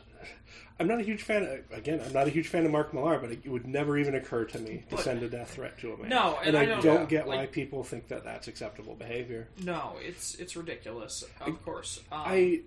I'm 0.84 0.90
not 0.90 1.00
a 1.00 1.04
huge 1.04 1.24
fan. 1.24 1.44
Of, 1.44 1.78
again, 1.78 2.02
I'm 2.06 2.14
not 2.14 2.28
a 2.28 2.30
huge 2.30 2.48
fan 2.48 2.66
of 2.66 2.72
Mark 2.72 2.94
Millar, 2.94 3.18
but 3.20 3.32
it 3.32 3.48
would 3.48 3.66
never 3.68 3.98
even 3.98 4.16
occur 4.16 4.46
to 4.46 4.60
me 4.60 4.84
to 4.90 4.96
But- 4.96 5.04
send 5.06 5.24
a 5.24 5.30
death 5.30 5.52
threat 5.56 5.78
to 5.80 5.94
a 5.94 5.98
man. 5.98 6.10
No, 6.10 6.38
and 6.40 6.50
and, 6.50 6.58
I 6.58 6.62
I, 6.62 6.66
don't- 6.66 6.84
don't, 6.84 7.00
yeah, 7.02 7.06
get 7.06 7.28
why 7.28 7.36
like- 7.38 7.52
people 7.52 7.84
think 7.84 8.08
that 8.10 8.24
that's 8.24 8.48
acceptable 8.48 8.96
behavior. 8.96 9.48
No, 9.64 9.96
it's 10.02 10.36
it's 10.36 10.56
ridiculous. 10.56 11.24
Of 11.42 11.64
course. 11.64 12.00
Um, 12.12 12.22
I 12.26 12.62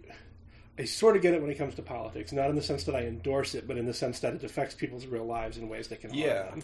I 0.78 0.84
sort 0.84 1.16
of 1.16 1.22
get 1.22 1.32
it 1.34 1.40
when 1.40 1.50
it 1.50 1.56
comes 1.56 1.74
to 1.76 1.82
politics, 1.82 2.32
not 2.32 2.50
in 2.50 2.56
the 2.56 2.62
sense 2.62 2.84
that 2.84 2.94
I 2.94 3.02
endorse 3.06 3.54
it, 3.54 3.66
but 3.68 3.78
in 3.78 3.86
the 3.86 3.94
sense 3.94 4.20
that 4.20 4.34
it 4.34 4.44
affects 4.44 4.74
people's 4.74 5.06
real 5.06 5.24
lives 5.24 5.56
in 5.58 5.68
ways 5.68 5.88
that 5.88 6.00
can 6.00 6.10
harm 6.10 6.20
Yeah. 6.22 6.42
them. 6.50 6.62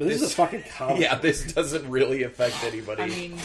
But 0.00 0.08
this, 0.08 0.22
is 0.22 0.32
a 0.32 0.34
fucking 0.34 0.64
comic. 0.78 1.02
Yeah, 1.02 1.16
this 1.16 1.52
doesn't 1.52 1.86
really 1.90 2.22
affect 2.22 2.64
anybody. 2.64 3.02
I 3.02 3.06
mean, 3.06 3.36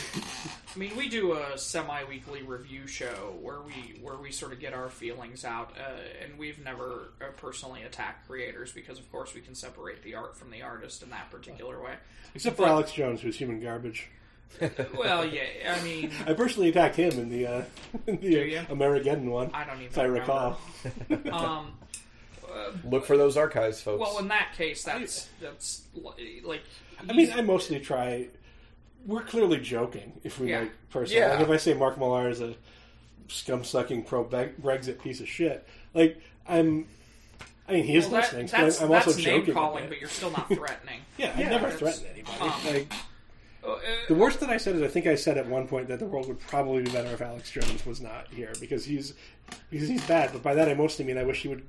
I 0.74 0.80
mean, 0.80 0.96
we 0.96 1.10
do 1.10 1.34
a 1.34 1.58
semi-weekly 1.58 2.44
review 2.44 2.88
show 2.88 3.36
where 3.42 3.60
we 3.60 4.00
where 4.02 4.16
we 4.16 4.32
sort 4.32 4.54
of 4.54 4.62
get 4.62 4.74
our 4.74 4.88
feelings 4.88 5.44
out, 5.44 5.74
uh, 5.78 6.24
and 6.24 6.40
we've 6.40 6.64
never 6.64 7.10
uh, 7.20 7.26
personally 7.36 7.84
attacked 7.84 8.26
creators 8.26 8.72
because, 8.72 9.00
of 9.00 9.12
course, 9.12 9.34
we 9.34 9.42
can 9.42 9.54
separate 9.54 10.02
the 10.04 10.16
art 10.16 10.38
from 10.38 10.50
the 10.50 10.62
artist 10.62 11.04
in 11.04 11.10
that 11.10 11.30
particular 11.30 11.84
way. 11.84 11.96
Except 12.34 12.56
for 12.56 12.66
Alex 12.66 12.94
Jones, 12.94 13.20
who's 13.20 13.36
human 13.36 13.60
garbage. 13.60 14.08
Well, 14.98 15.26
yeah, 15.26 15.76
I 15.78 15.84
mean, 15.84 16.12
I 16.26 16.32
personally 16.32 16.70
attacked 16.70 16.96
him 16.96 17.12
in 17.20 17.30
the 17.30 17.48
uh, 17.48 17.64
in 18.08 18.16
the 18.22 18.30
you? 18.30 18.60
Amerigeddon 18.70 19.26
one, 19.26 19.52
I 19.54 19.66
don't 19.66 19.82
even 19.82 19.88
if 19.88 19.98
I 19.98 20.04
remember. 20.04 20.56
recall. 21.10 21.46
um, 21.46 21.74
Look 22.90 23.06
for 23.06 23.18
those 23.18 23.38
archives, 23.38 23.82
folks. 23.82 24.00
Well, 24.02 24.20
in 24.20 24.28
that 24.30 24.54
case, 24.58 24.84
that's 24.84 25.28
that's 25.42 25.84
like. 26.44 26.62
I 27.10 27.14
mean, 27.14 27.32
I 27.34 27.42
mostly 27.42 27.80
try. 27.80 28.28
We're 29.06 29.24
clearly 29.24 29.58
joking 29.60 30.14
if 30.24 30.40
we 30.40 30.50
Yeah. 30.52 30.62
like 30.62 30.72
personally. 30.90 31.22
Yeah. 31.22 31.32
Like 31.34 31.42
if 31.42 31.50
I 31.50 31.58
say 31.58 31.74
Mark 31.74 31.98
Millar 31.98 32.30
is 32.30 32.42
a 32.42 32.56
scum 33.28 33.64
sucking 33.64 34.04
pro 34.04 34.24
Brexit 34.26 35.02
piece 35.02 35.20
of 35.22 35.28
shit, 35.28 35.68
like 35.94 36.20
I'm. 36.48 36.88
I 37.68 37.74
mean, 37.74 37.84
he 37.84 37.96
is 37.98 38.06
well, 38.06 38.22
that- 38.22 38.24
listening. 38.34 38.48
so 38.48 38.58
that's 38.58 38.82
I'm 38.82 38.90
that's 38.90 39.08
also 39.08 39.20
name 39.20 39.40
joking. 39.42 39.54
calling, 39.54 39.82
with 39.84 39.90
but 39.90 39.96
it. 39.98 40.02
you're 40.02 40.10
still 40.10 40.30
not 40.38 40.48
threatening. 40.48 41.02
Yeah, 41.18 41.34
I 41.36 41.40
Yeah, 41.42 41.50
never 41.50 41.68
it's- 41.68 41.80
threaten 41.80 42.04
anybody. 42.14 42.40
um, 42.40 42.54
like 42.66 42.94
Uh, 43.64 43.78
the 44.08 44.14
worst 44.14 44.40
that 44.42 44.50
I 44.52 44.58
said 44.58 44.76
is 44.76 44.84
I 44.84 44.88
think 44.88 45.08
I 45.08 45.16
said 45.16 45.40
at 45.40 45.48
one 45.48 45.68
point 45.68 45.88
that 45.88 45.98
the 45.98 46.06
world 46.06 46.28
would 46.28 46.40
probably 46.40 46.84
be 46.84 46.92
better 46.92 47.10
if 47.12 47.22
Alex 47.22 47.50
Jones 47.50 47.84
was 47.84 48.00
not 48.00 48.28
here 48.32 48.54
because 48.60 48.86
he's 48.86 49.14
because 49.72 49.88
he's 49.90 50.04
bad. 50.06 50.32
But 50.34 50.44
by 50.44 50.54
that 50.54 50.70
I 50.70 50.76
mostly 50.76 51.04
mean 51.06 51.18
I 51.18 51.24
wish 51.24 51.42
he 51.42 51.48
would 51.48 51.66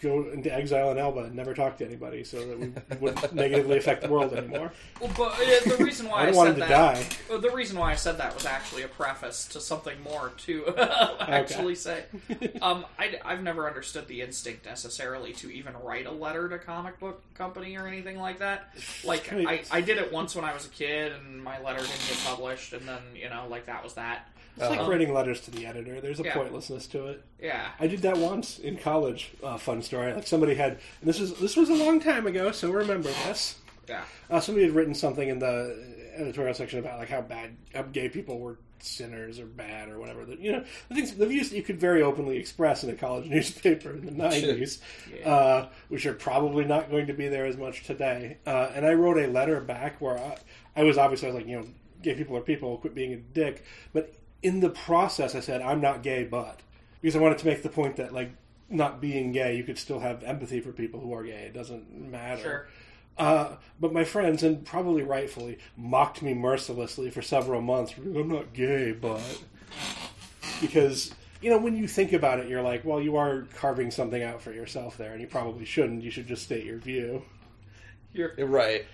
go 0.00 0.28
into 0.30 0.52
exile 0.52 0.90
in 0.92 0.98
Elba 0.98 1.24
and 1.24 1.34
never 1.34 1.54
talk 1.54 1.76
to 1.78 1.84
anybody 1.84 2.22
so 2.24 2.38
that 2.38 2.58
we 2.58 2.72
wouldn't 3.00 3.32
negatively 3.34 3.78
affect 3.78 4.02
the 4.02 4.08
world 4.08 4.32
anymore. 4.32 4.72
well, 5.00 5.10
but 5.16 5.32
uh, 5.32 5.76
the 5.76 5.84
reason 5.84 6.08
why 6.08 6.18
I 6.18 6.22
I, 6.22 6.30
don't 6.30 6.46
said 6.46 6.54
to 6.54 6.60
that, 6.60 6.68
die. 6.68 7.06
well, 7.28 7.40
the 7.40 7.50
reason 7.50 7.78
why 7.78 7.92
I 7.92 7.94
said 7.96 8.18
that 8.18 8.34
was 8.34 8.46
actually 8.46 8.82
a 8.82 8.88
preface 8.88 9.46
to 9.48 9.60
something 9.60 10.00
more 10.02 10.32
to 10.38 10.74
actually 11.20 11.74
say. 11.74 12.04
Um, 12.62 12.84
I, 12.98 13.18
have 13.24 13.42
never 13.42 13.66
understood 13.66 14.08
the 14.08 14.20
instinct 14.20 14.66
necessarily 14.66 15.32
to 15.34 15.50
even 15.50 15.74
write 15.82 16.06
a 16.06 16.10
letter 16.10 16.48
to 16.48 16.58
comic 16.58 16.98
book 16.98 17.22
company 17.34 17.76
or 17.76 17.86
anything 17.86 18.18
like 18.18 18.38
that. 18.40 18.74
Like 19.04 19.32
I, 19.32 19.62
I 19.70 19.80
did 19.80 19.98
it 19.98 20.12
once 20.12 20.34
when 20.34 20.44
I 20.44 20.54
was 20.54 20.66
a 20.66 20.70
kid, 20.70 21.12
and 21.12 21.42
my 21.42 21.60
letter 21.60 21.80
didn't 21.80 22.08
get 22.08 22.18
published, 22.24 22.72
and 22.72 22.86
then 22.88 23.00
you 23.14 23.28
know, 23.28 23.46
like 23.48 23.66
that 23.66 23.84
was 23.84 23.94
that. 23.94 24.28
It's 24.60 24.70
like 24.70 24.88
writing 24.88 25.12
letters 25.12 25.40
to 25.42 25.50
the 25.50 25.66
editor. 25.66 26.00
There's 26.00 26.20
a 26.20 26.24
Yeah. 26.24 26.34
pointlessness 26.34 26.86
to 26.88 27.06
it. 27.08 27.22
Yeah. 27.40 27.68
I 27.78 27.86
did 27.86 28.02
that 28.02 28.16
once 28.18 28.58
in 28.58 28.76
college. 28.76 29.30
Uh, 29.42 29.56
fun 29.58 29.82
story. 29.82 30.12
Like 30.12 30.26
somebody 30.26 30.54
had, 30.54 30.72
and 31.00 31.08
this 31.08 31.20
was 31.20 31.38
this 31.38 31.56
was 31.56 31.68
a 31.70 31.74
long 31.74 32.00
time 32.00 32.26
ago, 32.26 32.50
so 32.52 32.70
remember 32.70 33.08
this. 33.26 33.56
Yeah. 33.88 34.02
Uh, 34.30 34.40
somebody 34.40 34.66
had 34.66 34.74
written 34.74 34.94
something 34.94 35.28
in 35.28 35.38
the 35.38 35.76
editorial 36.16 36.54
section 36.54 36.78
about 36.78 36.98
like 36.98 37.08
how 37.08 37.20
bad 37.22 37.56
how 37.74 37.82
gay 37.82 38.08
people 38.08 38.38
were 38.40 38.58
sinners 38.80 39.40
or 39.40 39.46
bad 39.46 39.88
or 39.88 39.98
whatever. 39.98 40.24
The, 40.24 40.36
you 40.36 40.52
know, 40.52 40.64
the 40.88 40.94
things 40.94 41.14
the 41.14 41.26
views 41.26 41.50
that 41.50 41.56
you 41.56 41.62
could 41.62 41.80
very 41.80 42.02
openly 42.02 42.36
express 42.36 42.84
in 42.84 42.90
a 42.90 42.94
college 42.94 43.26
newspaper 43.30 43.90
in 43.90 44.04
the 44.06 44.12
nineties, 44.28 44.80
uh, 45.24 45.66
which 45.88 46.04
are 46.06 46.12
probably 46.14 46.64
not 46.64 46.90
going 46.90 47.06
to 47.06 47.12
be 47.14 47.28
there 47.28 47.46
as 47.46 47.56
much 47.56 47.84
today. 47.84 48.36
Uh, 48.46 48.70
and 48.74 48.84
I 48.84 48.92
wrote 48.94 49.16
a 49.18 49.26
letter 49.26 49.60
back 49.60 50.00
where 50.00 50.18
I, 50.18 50.36
I 50.76 50.82
was 50.84 50.98
obviously 50.98 51.28
I 51.28 51.32
was 51.32 51.40
like, 51.42 51.48
you 51.50 51.58
know, 51.60 51.66
gay 52.02 52.14
people 52.14 52.36
are 52.36 52.40
people, 52.42 52.76
quit 52.78 52.94
being 52.94 53.12
a 53.14 53.16
dick. 53.16 53.64
But 53.92 54.14
in 54.42 54.60
the 54.60 54.70
process, 54.70 55.34
I 55.34 55.40
said 55.40 55.62
I'm 55.62 55.80
not 55.80 56.02
gay, 56.02 56.24
but 56.24 56.60
because 57.00 57.16
I 57.16 57.20
wanted 57.20 57.38
to 57.38 57.46
make 57.46 57.62
the 57.62 57.68
point 57.68 57.96
that 57.96 58.12
like 58.12 58.30
not 58.68 59.00
being 59.00 59.32
gay, 59.32 59.56
you 59.56 59.64
could 59.64 59.78
still 59.78 60.00
have 60.00 60.22
empathy 60.22 60.60
for 60.60 60.72
people 60.72 61.00
who 61.00 61.12
are 61.14 61.24
gay. 61.24 61.44
It 61.46 61.54
doesn't 61.54 62.10
matter. 62.10 62.42
Sure. 62.42 62.68
Uh, 63.16 63.56
but 63.80 63.92
my 63.92 64.04
friends, 64.04 64.42
and 64.44 64.64
probably 64.64 65.02
rightfully, 65.02 65.58
mocked 65.76 66.22
me 66.22 66.34
mercilessly 66.34 67.10
for 67.10 67.20
several 67.20 67.60
months. 67.60 67.94
I'm 67.96 68.28
not 68.28 68.52
gay, 68.52 68.92
but 68.92 69.20
because 70.60 71.12
you 71.40 71.50
know 71.50 71.58
when 71.58 71.76
you 71.76 71.88
think 71.88 72.12
about 72.12 72.38
it, 72.38 72.48
you're 72.48 72.62
like, 72.62 72.84
well, 72.84 73.00
you 73.00 73.16
are 73.16 73.46
carving 73.56 73.90
something 73.90 74.22
out 74.22 74.40
for 74.40 74.52
yourself 74.52 74.96
there, 74.96 75.12
and 75.12 75.20
you 75.20 75.26
probably 75.26 75.64
shouldn't. 75.64 76.02
You 76.02 76.12
should 76.12 76.28
just 76.28 76.44
state 76.44 76.64
your 76.64 76.78
view. 76.78 77.22
You're 78.12 78.34
right. 78.38 78.86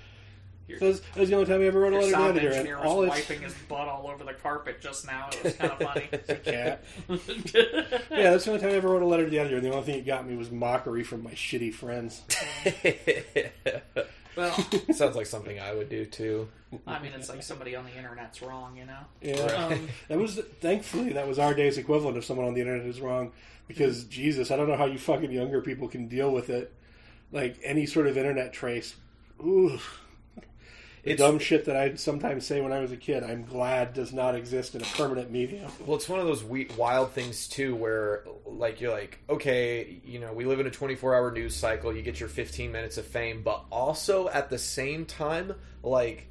So 0.78 0.86
that's, 0.92 1.00
that's 1.14 1.28
the 1.28 1.34
only 1.34 1.46
time 1.46 1.60
I 1.60 1.64
ever 1.64 1.80
wrote 1.80 1.92
a 1.92 1.96
your 1.96 2.02
letter 2.02 2.10
to 2.10 2.16
the 2.16 2.22
sound 2.24 2.30
editor, 2.38 2.46
and 2.48 2.56
engineer 2.56 2.78
was 2.78 2.86
all 2.86 3.06
wiping 3.06 3.42
his 3.42 3.54
butt 3.68 3.86
all 3.88 4.08
over 4.08 4.24
the 4.24 4.32
carpet 4.32 4.80
just 4.80 5.06
now. 5.06 5.28
It 5.32 5.44
was 5.44 5.54
kind 5.54 5.72
of 5.72 5.78
funny. 5.78 6.08
cat. 6.44 6.84
Yeah, 8.10 8.30
that's 8.30 8.44
the 8.44 8.52
only 8.52 8.62
time 8.62 8.70
I 8.70 8.74
ever 8.76 8.88
wrote 8.88 9.02
a 9.02 9.06
letter 9.06 9.24
to 9.24 9.30
the 9.30 9.38
editor, 9.38 9.56
and 9.56 9.64
the 9.64 9.70
only 9.70 9.84
thing 9.84 9.98
it 9.98 10.06
got 10.06 10.26
me 10.26 10.36
was 10.36 10.50
mockery 10.50 11.04
from 11.04 11.22
my 11.22 11.32
shitty 11.32 11.74
friends. 11.74 12.22
well, 14.36 14.52
Sounds 14.92 15.16
like 15.16 15.26
something 15.26 15.58
I 15.60 15.74
would 15.74 15.88
do 15.88 16.06
too. 16.06 16.48
I 16.86 16.98
mean, 17.00 17.12
it's 17.14 17.28
like 17.28 17.42
somebody 17.42 17.76
on 17.76 17.84
the 17.84 17.96
internet's 17.96 18.42
wrong, 18.42 18.76
you 18.76 18.86
know. 18.86 18.98
Yeah, 19.20 19.66
Um, 19.66 19.88
that 20.08 20.18
was 20.18 20.40
thankfully 20.60 21.12
that 21.12 21.28
was 21.28 21.38
our 21.38 21.54
day's 21.54 21.78
equivalent 21.78 22.16
of 22.16 22.24
someone 22.24 22.46
on 22.46 22.54
the 22.54 22.60
internet 22.60 22.86
is 22.86 23.00
wrong. 23.00 23.32
Because 23.68 24.04
Jesus, 24.04 24.50
I 24.50 24.56
don't 24.56 24.68
know 24.68 24.76
how 24.76 24.86
you 24.86 24.98
fucking 24.98 25.30
younger 25.30 25.60
people 25.60 25.88
can 25.88 26.08
deal 26.08 26.30
with 26.30 26.50
it. 26.50 26.72
Like 27.32 27.58
any 27.64 27.86
sort 27.86 28.06
of 28.06 28.16
internet 28.18 28.52
trace, 28.52 28.94
ooh, 29.44 29.70
the 29.70 29.80
It's- 31.12 31.18
dumb 31.18 31.38
shit 31.38 31.64
that 31.66 31.76
I'd 31.76 32.00
sometimes 32.00 32.46
say 32.46 32.60
when 32.60 32.72
I 32.72 32.80
was 32.80 32.90
a 32.92 32.96
kid. 32.96 33.22
I'm 33.22 33.44
glad 33.44 33.92
does 33.94 34.12
not 34.12 34.34
exist 34.34 34.74
in 34.74 34.82
a 34.82 34.84
permanent 34.84 35.30
medium. 35.30 35.70
Well, 35.86 35.96
it's 35.96 36.08
one 36.08 36.20
of 36.20 36.26
those 36.26 36.42
we- 36.44 36.68
wild 36.76 37.12
things 37.12 37.48
too, 37.48 37.74
where 37.76 38.24
like 38.46 38.80
you're 38.80 38.92
like, 38.92 39.18
okay, 39.28 40.00
you 40.04 40.18
know, 40.20 40.32
we 40.32 40.44
live 40.44 40.60
in 40.60 40.66
a 40.66 40.70
24 40.70 41.14
hour 41.14 41.30
news 41.30 41.54
cycle. 41.54 41.94
You 41.94 42.02
get 42.02 42.20
your 42.20 42.28
15 42.28 42.72
minutes 42.72 42.96
of 42.98 43.06
fame, 43.06 43.42
but 43.42 43.64
also 43.70 44.28
at 44.28 44.48
the 44.50 44.58
same 44.58 45.04
time, 45.06 45.54
like, 45.82 46.28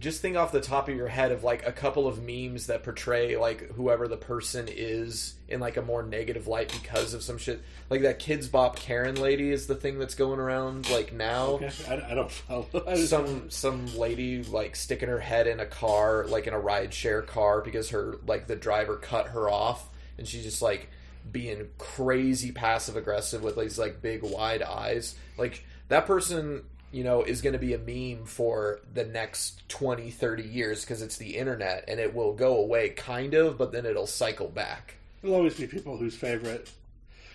just 0.00 0.20
think 0.20 0.36
off 0.36 0.52
the 0.52 0.60
top 0.60 0.88
of 0.88 0.96
your 0.96 1.08
head 1.08 1.32
of 1.32 1.44
like 1.44 1.66
a 1.66 1.72
couple 1.72 2.06
of 2.06 2.22
memes 2.22 2.66
that 2.66 2.82
portray 2.82 3.36
like 3.36 3.70
whoever 3.72 4.06
the 4.08 4.16
person 4.16 4.66
is 4.70 5.34
in 5.48 5.60
like 5.60 5.76
a 5.76 5.82
more 5.82 6.02
negative 6.02 6.46
light 6.46 6.72
because 6.82 7.14
of 7.14 7.22
some 7.22 7.38
shit. 7.38 7.62
Like 7.90 8.02
that 8.02 8.18
Kidz 8.20 8.50
Bop 8.50 8.76
Karen 8.76 9.16
lady 9.20 9.50
is 9.50 9.66
the 9.66 9.74
thing 9.74 9.98
that's 9.98 10.14
going 10.14 10.40
around 10.40 10.88
like 10.90 11.12
now 11.12 11.46
Okay, 11.52 11.70
I, 11.88 12.12
I 12.12 12.14
don't 12.14 12.30
follow. 12.30 12.66
I 12.86 12.94
just- 12.96 13.10
some 13.10 13.50
some 13.50 13.96
lady 13.96 14.42
like 14.42 14.76
sticking 14.76 15.08
her 15.08 15.20
head 15.20 15.46
in 15.46 15.60
a 15.60 15.66
car 15.66 16.26
like 16.26 16.46
in 16.46 16.54
a 16.54 16.58
ride 16.60 16.92
share 16.94 17.22
car 17.22 17.60
because 17.60 17.90
her 17.90 18.16
like 18.26 18.46
the 18.46 18.56
driver 18.56 18.96
cut 18.96 19.28
her 19.28 19.48
off 19.48 19.88
and 20.18 20.26
she's 20.28 20.44
just 20.44 20.62
like 20.62 20.88
being 21.30 21.68
crazy 21.78 22.50
passive 22.50 22.96
aggressive 22.96 23.42
with 23.42 23.56
these 23.56 23.78
like 23.78 24.02
big 24.02 24.22
wide 24.22 24.60
eyes 24.62 25.14
like 25.38 25.64
that 25.88 26.04
person 26.06 26.62
you 26.92 27.02
know 27.02 27.22
is 27.22 27.40
going 27.42 27.54
to 27.54 27.58
be 27.58 27.74
a 27.74 27.78
meme 27.78 28.24
for 28.26 28.80
the 28.92 29.04
next 29.04 29.68
20 29.68 30.10
30 30.10 30.42
years 30.42 30.82
because 30.82 31.02
it's 31.02 31.16
the 31.16 31.36
internet 31.36 31.84
and 31.88 31.98
it 31.98 32.14
will 32.14 32.32
go 32.34 32.56
away 32.58 32.90
kind 32.90 33.34
of 33.34 33.58
but 33.58 33.72
then 33.72 33.84
it'll 33.86 34.06
cycle 34.06 34.48
back 34.48 34.96
There'll 35.22 35.36
always 35.36 35.54
be 35.56 35.68
people 35.68 35.96
whose 35.96 36.16
favorite. 36.16 36.68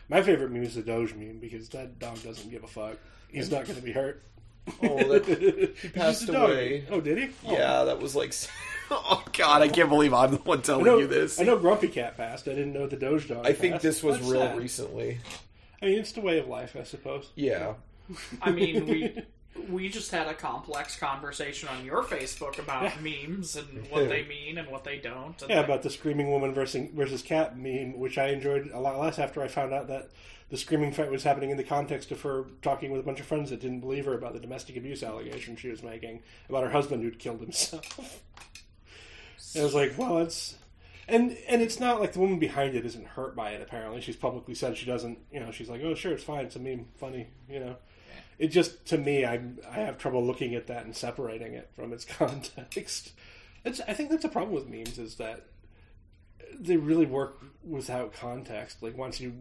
My 0.10 0.22
favorite 0.22 0.52
meme 0.52 0.64
is 0.64 0.76
the 0.76 0.82
Doge 0.82 1.14
meme 1.14 1.40
because 1.40 1.70
that 1.70 2.00
dog 2.00 2.22
doesn't 2.22 2.50
give 2.50 2.64
a 2.64 2.68
fuck. 2.68 2.98
He's 3.30 3.50
not 3.50 3.66
going 3.66 3.78
to 3.78 3.82
be 3.82 3.94
hurt. 3.94 4.24
oh 4.84 5.18
that, 5.20 5.74
he 5.82 5.88
passed 5.90 6.28
away. 6.28 6.84
Oh, 6.90 7.00
did 7.00 7.18
he? 7.18 7.30
Oh. 7.46 7.54
yeah 7.54 7.86
that 7.86 8.02
was 8.02 8.14
like 8.14 8.34
oh 8.92 9.24
god 9.32 9.62
i 9.62 9.70
can't 9.70 9.88
believe 9.88 10.14
i'm 10.14 10.32
the 10.32 10.38
one 10.40 10.62
telling 10.62 10.84
know, 10.84 10.98
you 10.98 11.08
this 11.08 11.40
I 11.40 11.44
know 11.44 11.58
Grumpy 11.58 11.88
Cat 11.88 12.18
passed. 12.18 12.50
I 12.50 12.52
didn't 12.52 12.74
know 12.74 12.86
the 12.86 12.98
Doge 12.98 13.30
dog. 13.30 13.48
I 13.48 13.54
think 13.54 13.80
this 13.80 14.04
was 14.04 14.18
That's 14.18 14.30
real 14.30 14.42
sad. 14.42 14.58
recently. 14.58 15.20
I 15.82 15.86
mean, 15.86 16.00
it's 16.00 16.12
the 16.12 16.22
way 16.22 16.40
of 16.40 16.48
life, 16.48 16.76
I 16.78 16.84
suppose. 16.84 17.30
Yeah. 17.36 17.74
I 18.42 18.52
mean, 18.52 18.88
we 18.88 19.24
we 19.70 19.90
just 19.90 20.12
had 20.12 20.28
a 20.28 20.34
complex 20.34 20.98
conversation 20.98 21.70
on 21.70 21.86
your 21.86 22.04
Facebook 22.04 22.60
about 22.60 23.02
memes 23.02 23.56
and 23.56 23.90
what 23.90 24.10
they 24.10 24.24
mean 24.28 24.58
and 24.58 24.70
what 24.70 24.84
they 24.84 24.98
don't. 24.98 25.42
And 25.42 25.50
Yeah, 25.50 25.62
about 25.62 25.84
the 25.84 25.90
screaming 25.90 26.32
woman 26.32 26.54
versus 26.54 26.90
versus 26.94 27.22
cat 27.22 27.58
meme, 27.58 27.98
which 27.98 28.18
I 28.18 28.30
enjoyed 28.30 28.70
a 28.74 28.80
lot 28.80 29.00
less 29.00 29.20
after 29.20 29.42
I 29.42 29.48
found 29.48 29.74
out 29.74 29.88
that 29.88 30.10
the 30.50 30.58
screaming 30.58 30.94
fight 30.94 31.12
was 31.12 31.24
happening 31.24 31.50
in 31.50 31.58
the 31.58 31.64
context 31.64 32.12
of 32.12 32.22
her 32.22 32.46
talking 32.62 32.92
with 32.92 33.02
a 33.02 33.04
bunch 33.04 33.20
of 33.20 33.26
friends 33.26 33.50
that 33.50 33.60
didn't 33.60 33.82
believe 33.82 34.06
her 34.06 34.14
about 34.14 34.34
the 34.34 34.40
domestic 34.40 34.78
abuse 34.78 35.04
allegation 35.04 35.56
she 35.56 35.70
was 35.70 35.84
making 35.84 36.22
about 36.48 36.64
her 36.64 36.70
husband 36.70 37.04
who'd 37.04 37.20
killed 37.20 37.42
himself. 37.42 38.22
And 39.54 39.62
I 39.62 39.66
was 39.66 39.74
like, 39.74 39.98
well, 39.98 40.20
it's 40.20 40.56
and 41.08 41.38
and 41.48 41.62
it's 41.62 41.80
not 41.80 42.02
like 42.02 42.14
the 42.14 42.20
woman 42.20 42.38
behind 42.38 42.76
it 42.76 42.86
isn't 42.86 43.08
hurt 43.08 43.36
by 43.36 43.52
it. 43.52 43.62
Apparently, 43.62 44.02
she's 44.02 44.18
publicly 44.18 44.54
said 44.54 44.78
she 44.78 44.86
doesn't. 44.86 45.20
You 45.32 45.40
know, 45.40 45.52
she's 45.52 45.70
like, 45.70 45.82
oh, 45.84 45.96
sure, 45.96 46.12
it's 46.12 46.24
fine. 46.24 46.46
It's 46.46 46.58
a 46.58 46.60
meme, 46.60 46.88
funny. 46.98 47.28
You 47.50 47.62
know, 47.62 47.76
it 48.40 48.48
just 48.48 48.86
to 48.88 48.98
me, 48.98 49.26
I 49.26 49.42
I 49.70 49.76
have 49.76 49.98
trouble 49.98 50.26
looking 50.26 50.56
at 50.56 50.68
that 50.68 50.86
and 50.86 50.96
separating 50.96 51.54
it 51.54 51.70
from 51.76 51.94
its 51.94 52.06
context. 52.18 53.12
It's 53.66 53.82
I 53.88 53.94
think 53.94 54.10
that's 54.10 54.26
a 54.26 54.30
problem 54.30 54.54
with 54.54 54.70
memes 54.70 55.00
is 55.00 55.16
that 55.16 55.46
they 56.60 56.78
really 56.78 57.06
work 57.06 57.40
without 57.64 58.14
context. 58.14 58.82
Like 58.82 58.98
once 58.98 59.20
you 59.20 59.34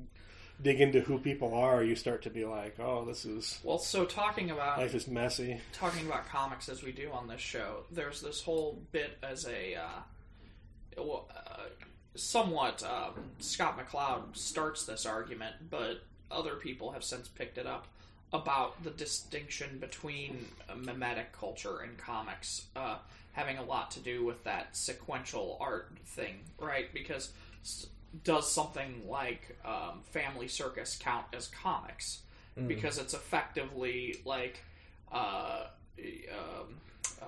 dig 0.63 0.81
into 0.81 1.01
who 1.01 1.19
people 1.19 1.55
are, 1.55 1.83
you 1.83 1.95
start 1.95 2.23
to 2.23 2.31
be 2.31 2.45
like, 2.45 2.77
oh, 2.81 3.05
this 3.05 3.25
is 3.25 3.61
well, 3.63 3.79
so 3.79 4.05
talking 4.05 4.51
about 4.51 4.79
life 4.79 4.95
is 4.95 5.07
messy. 5.07 5.61
talking 5.73 6.07
about 6.07 6.29
comics 6.29 6.69
as 6.69 6.83
we 6.83 6.93
do 6.93 7.11
on 7.13 7.29
this 7.29 7.41
show, 7.41 7.85
there's 7.91 8.21
this 8.23 8.41
whole 8.41 8.81
bit 8.93 9.19
as 9.23 9.47
a 9.47 9.75
uh, 9.75 11.03
uh, 11.03 11.63
somewhat 12.15 12.83
um, 12.83 13.23
Scott 13.39 13.79
McCloud 13.79 14.35
starts 14.35 14.87
this 14.87 15.05
argument, 15.05 15.55
but 15.69 16.03
other 16.31 16.57
people 16.57 16.93
have 16.93 17.05
since 17.05 17.29
picked 17.29 17.59
it 17.59 17.67
up 17.67 17.87
about 18.33 18.83
the 18.83 18.91
distinction 18.91 19.79
between 19.79 20.47
mimetic 20.77 21.33
culture 21.33 21.81
and 21.81 21.97
comics 21.97 22.67
uh, 22.75 22.97
having 23.33 23.59
a 23.59 23.63
lot 23.63 23.91
to 23.91 24.01
do 24.01 24.25
with 24.25 24.43
that 24.45 24.77
sequential 24.77 25.59
art 25.61 25.93
thing, 26.05 26.37
right? 26.59 26.93
Because 26.93 27.31
does 28.25 28.51
something 28.51 29.03
like 29.07 29.57
um, 29.65 30.01
Family 30.11 30.49
Circus 30.49 30.97
count 31.01 31.27
as 31.33 31.49
comics? 31.49 32.23
Because 32.67 32.97
it's 32.97 33.13
effectively 33.13 34.17
like 34.25 34.63
uh, 35.13 35.65
um, 35.99 36.77
uh, 37.21 37.27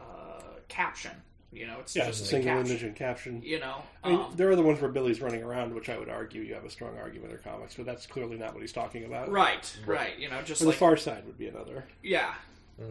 caption 0.68 1.12
You 1.52 1.66
know, 1.66 1.78
it's 1.80 1.96
Yeah, 1.96 2.06
just 2.06 2.20
it's 2.20 2.32
a 2.32 2.36
a 2.36 2.40
single 2.42 2.54
caption. 2.56 2.70
image 2.70 2.82
and 2.84 2.96
caption. 2.96 3.42
You 3.42 3.58
know, 3.60 3.82
I 4.04 4.08
mean, 4.10 4.20
um, 4.20 4.32
there 4.36 4.50
are 4.50 4.56
the 4.56 4.62
ones 4.62 4.80
where 4.80 4.90
Billy's 4.90 5.20
running 5.22 5.42
around, 5.42 5.74
which 5.74 5.88
I 5.88 5.96
would 5.98 6.10
argue 6.10 6.42
you 6.42 6.52
have 6.54 6.64
a 6.64 6.70
strong 6.70 6.98
argument 6.98 7.32
are 7.32 7.38
comics, 7.38 7.74
but 7.74 7.86
that's 7.86 8.06
clearly 8.06 8.36
not 8.36 8.52
what 8.52 8.60
he's 8.60 8.72
talking 8.72 9.04
about. 9.04 9.30
right, 9.30 9.74
right. 9.86 10.18
You 10.18 10.28
know, 10.28 10.42
just 10.42 10.60
Or 10.62 10.66
like 10.66 10.74
the 10.74 10.78
Far 10.78 10.96
Side 10.98 11.24
would 11.26 11.38
be 11.38 11.48
another. 11.48 11.84
Yeah. 12.02 12.34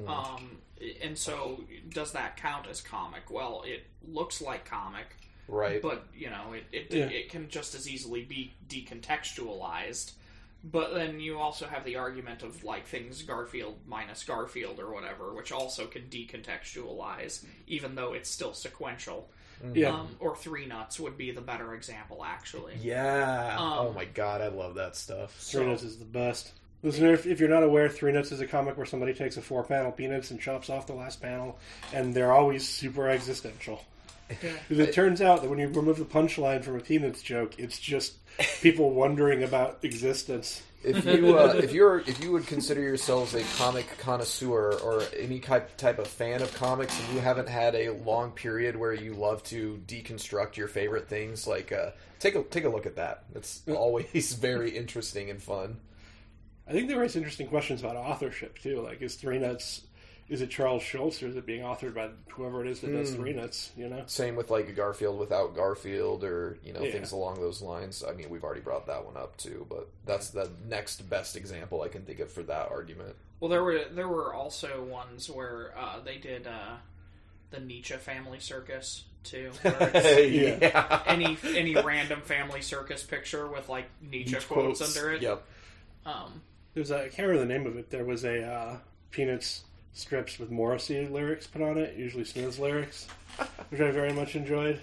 Um, 0.08 0.58
and 1.04 1.18
so, 1.18 1.64
does 1.90 2.12
that 2.14 2.36
count 2.38 2.68
as 2.68 2.82
comic? 2.82 3.30
Well, 3.30 3.64
it 3.66 3.86
looks 4.08 4.42
like 4.42 4.66
comic, 4.66 5.06
Right. 5.48 5.82
but 5.82 6.06
you 6.16 6.30
know, 6.30 6.54
it 6.54 6.64
it, 6.72 6.94
Yeah. 6.94 7.06
it 7.06 7.30
can 7.30 7.50
just 7.50 7.76
as 7.76 7.88
easily 7.88 8.24
be 8.24 8.54
decontextualized. 8.68 10.14
But 10.64 10.94
then 10.94 11.20
you 11.20 11.40
also 11.40 11.66
have 11.68 11.86
the 11.86 11.96
argument 11.98 12.44
of 12.44 12.64
like 12.64 12.88
things 12.88 13.22
Garfield 13.22 13.78
minus 13.86 14.24
Garfield 14.24 14.80
or 14.80 14.94
whatever, 14.94 15.34
which 15.34 15.52
also 15.52 15.86
can 15.86 16.04
decontextualize, 16.04 17.46
even 17.68 17.96
though 17.96 18.14
it's 18.14 18.30
still 18.30 18.54
sequential. 18.54 19.30
Yeah. 19.74 19.92
Um, 19.94 20.10
or 20.20 20.36
Three 20.36 20.66
Nuts 20.68 21.00
would 21.00 21.18
be 21.18 21.32
the 21.32 21.42
better 21.42 21.74
example, 21.74 22.24
actually. 22.24 22.76
yeah. 22.82 23.56
Um, 23.58 23.88
oh 23.88 23.94
my 23.94 24.06
god, 24.06 24.42
I 24.42 24.50
love 24.50 24.76
that 24.76 24.96
stuff. 24.96 25.34
Three 25.36 25.62
So- 25.64 25.68
Nuts 25.70 25.84
is 25.84 25.98
the 25.98 26.06
best. 26.06 26.52
Listener, 26.84 27.12
if, 27.14 27.26
if 27.26 27.40
you're 27.40 27.50
not 27.50 27.64
aware, 27.64 27.90
Three 27.90 28.12
Nuts 28.12 28.32
is 28.32 28.40
a 28.40 28.46
comic 28.46 28.78
where 28.78 28.86
somebody 28.86 29.12
takes 29.14 29.36
a 29.36 29.42
four 29.42 29.64
panel 29.64 29.92
Peanuts 29.92 30.30
and 30.30 30.40
chops 30.40 30.70
off 30.70 30.86
the 30.86 30.94
last 30.94 31.20
panel, 31.20 31.58
and 31.92 32.14
they're 32.14 32.32
always 32.32 32.68
super 32.70 33.10
existential. 33.10 33.84
Because 34.28 34.80
it 34.80 34.94
turns 34.94 35.22
out 35.22 35.42
that 35.42 35.50
when 35.50 35.60
you 35.60 35.68
remove 35.68 35.98
the 35.98 36.06
punchline 36.06 36.64
from 36.64 36.76
a 36.76 36.80
Peanuts 36.80 37.22
joke, 37.22 37.58
it's 37.58 37.80
just 37.80 38.16
people 38.62 38.92
wondering 38.92 39.44
about 39.44 39.80
existence. 39.84 40.62
If 40.84 41.06
you 41.06 41.38
uh, 41.38 41.54
if 41.56 41.74
you're 41.74 42.00
if 42.00 42.24
you 42.24 42.32
would 42.32 42.46
consider 42.46 42.82
yourselves 42.82 43.34
a 43.34 43.44
comic 43.58 43.98
connoisseur 43.98 44.74
or 44.74 45.04
any 45.18 45.40
type 45.40 45.76
type 45.78 46.00
of 46.00 46.08
fan 46.08 46.42
of 46.42 46.54
comics, 46.54 46.98
and 47.00 47.16
you 47.16 47.20
haven't 47.20 47.50
had 47.50 47.76
a 47.76 47.90
long 47.90 48.32
period 48.32 48.76
where 48.76 48.94
you 48.94 49.14
love 49.14 49.44
to 49.46 49.82
deconstruct 49.88 50.56
your 50.56 50.68
favorite 50.68 51.08
things, 51.10 51.48
like 51.48 51.72
uh, 51.72 51.92
take 52.20 52.36
a 52.36 52.44
take 52.44 52.64
a 52.66 52.70
look 52.70 52.86
at 52.86 52.96
that. 52.98 53.24
It's 53.34 53.64
always 53.68 54.34
very 54.40 54.70
interesting 54.70 55.30
and 55.30 55.42
fun. 55.42 55.78
I 56.68 56.74
think 56.74 56.90
they 56.90 56.96
raise 56.96 57.16
interesting 57.16 57.48
questions 57.48 57.80
about 57.82 57.96
authorship 57.96 58.60
too. 58.60 58.82
Like, 58.82 59.02
is 59.02 59.16
Three 59.16 59.40
Nuts 59.40 59.82
is 60.30 60.42
it 60.42 60.50
Charles 60.50 60.84
Schulz 60.84 61.22
or 61.24 61.28
is 61.28 61.36
it 61.38 61.46
being 61.46 61.62
authored 61.62 61.94
by 61.96 62.10
whoever 62.30 62.66
it 62.66 62.70
is 62.70 62.82
that 62.82 62.92
does 62.92 63.12
Three 63.16 63.34
Nuts? 63.34 63.72
You 63.78 63.88
know, 63.90 64.04
Same 64.08 64.36
with 64.36 64.50
like 64.52 64.76
Garfield 64.76 65.20
without 65.20 65.56
Garfield, 65.56 66.24
or 66.24 66.58
you 66.64 66.74
know 66.74 66.82
Yeah. 66.82 66.92
things 66.92 67.12
along 67.14 67.40
those 67.40 67.62
lines. 67.62 68.04
I 68.08 68.14
mean, 68.14 68.30
we've 68.30 68.44
already 68.44 68.62
brought 68.62 68.88
that 68.88 69.06
one 69.06 69.16
up 69.18 69.38
too, 69.38 69.66
but 69.70 69.88
that's 70.06 70.30
the 70.32 70.50
next 70.68 71.10
best 71.10 71.36
example 71.36 71.82
I 71.82 71.88
can 71.88 72.04
think 72.04 72.20
of 72.20 72.32
for 72.32 72.44
that 72.44 72.70
argument. 72.72 73.16
Well, 73.40 73.50
there 73.50 73.64
were 73.64 73.86
there 73.92 74.08
were 74.08 74.34
also 74.34 74.84
ones 74.84 75.30
where 75.30 75.74
uh, 75.78 76.00
they 76.04 76.18
did 76.18 76.46
uh, 76.48 76.76
the 77.52 77.60
Nietzsche 77.60 77.96
family 77.96 78.40
circus 78.40 79.04
too. 79.24 79.52
Yeah. 79.64 81.04
any 81.06 81.38
any 81.44 81.76
random 81.76 82.22
family 82.22 82.62
circus 82.62 83.04
picture 83.04 83.48
with 83.48 83.70
like 83.70 83.86
Nietzsche 84.02 84.36
Each 84.36 84.48
quotes, 84.48 84.80
quotes. 84.80 84.98
under 84.98 85.14
it. 85.14 85.22
Yep. 85.22 85.44
Um, 86.06 86.42
there's 86.74 86.92
a 86.92 87.06
I 87.06 87.10
can't 87.10 87.28
remember 87.28 87.40
the 87.40 87.54
name 87.54 87.66
of 87.68 87.78
it. 87.78 87.90
There 87.90 88.06
was 88.06 88.24
a 88.26 88.44
uh, 88.44 88.78
Peanuts 89.12 89.64
strips 89.98 90.40
with 90.40 90.52
Morrissey 90.52 91.08
lyrics 91.08 91.48
put 91.48 91.62
on 91.62 91.78
it, 91.78 91.96
usually 91.98 92.24
Smith's 92.24 92.60
lyrics, 92.60 93.08
which 93.70 93.82
I 93.82 93.92
very 93.92 94.14
much 94.14 94.36
enjoyed. 94.36 94.80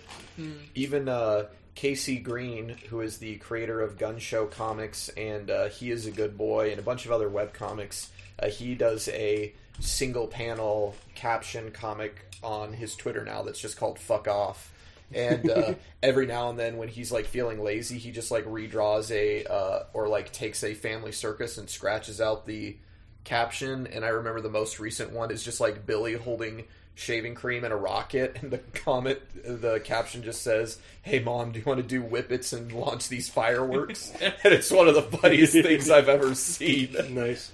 even 0.74 1.08
uh, 1.08 1.46
KC 1.76 2.22
Green, 2.22 2.76
who 2.88 3.00
is 3.00 3.18
the 3.18 3.36
creator 3.36 3.80
of 3.80 3.98
Gunshow 3.98 4.50
Comics 4.50 5.08
and 5.10 5.50
uh, 5.50 5.68
He 5.68 5.90
is 5.90 6.06
a 6.06 6.10
Good 6.10 6.36
Boy 6.36 6.70
and 6.70 6.78
a 6.78 6.82
bunch 6.82 7.06
of 7.06 7.12
other 7.12 7.28
web 7.28 7.52
comics, 7.52 8.10
uh, 8.38 8.48
he 8.48 8.74
does 8.74 9.08
a 9.08 9.52
single 9.80 10.26
panel 10.26 10.94
caption 11.14 11.70
comic 11.70 12.26
on 12.42 12.72
his 12.72 12.94
Twitter 12.94 13.24
now 13.24 13.42
that's 13.42 13.60
just 13.60 13.76
called 13.76 13.98
"Fuck 13.98 14.28
Off." 14.28 14.72
And 15.12 15.48
uh, 15.50 15.74
every 16.02 16.26
now 16.26 16.50
and 16.50 16.58
then, 16.58 16.76
when 16.76 16.88
he's 16.88 17.12
like 17.12 17.26
feeling 17.26 17.62
lazy, 17.62 17.98
he 17.98 18.10
just 18.10 18.30
like 18.30 18.44
redraws 18.44 19.10
a 19.10 19.44
uh, 19.44 19.84
or 19.92 20.08
like 20.08 20.32
takes 20.32 20.64
a 20.64 20.74
family 20.74 21.12
circus 21.12 21.58
and 21.58 21.70
scratches 21.70 22.20
out 22.20 22.46
the 22.46 22.76
caption. 23.24 23.86
And 23.86 24.04
I 24.04 24.08
remember 24.08 24.40
the 24.40 24.50
most 24.50 24.78
recent 24.78 25.12
one 25.12 25.30
is 25.30 25.42
just 25.42 25.60
like 25.60 25.86
Billy 25.86 26.14
holding 26.14 26.64
shaving 26.94 27.34
cream 27.34 27.64
and 27.64 27.72
a 27.72 27.76
rocket, 27.76 28.38
and 28.40 28.50
the 28.50 28.58
comment, 28.58 29.18
the 29.44 29.80
caption 29.80 30.22
just 30.22 30.42
says, 30.42 30.78
"Hey 31.02 31.18
mom, 31.18 31.52
do 31.52 31.58
you 31.58 31.64
want 31.64 31.80
to 31.80 31.86
do 31.86 32.02
whippets 32.02 32.52
and 32.52 32.72
launch 32.72 33.08
these 33.08 33.28
fireworks?" 33.28 34.12
and 34.20 34.34
it's 34.44 34.70
one 34.70 34.88
of 34.88 34.94
the 34.94 35.02
funniest 35.02 35.52
things 35.52 35.90
I've 35.90 36.08
ever 36.08 36.34
seen. 36.34 36.94
Nice. 37.10 37.52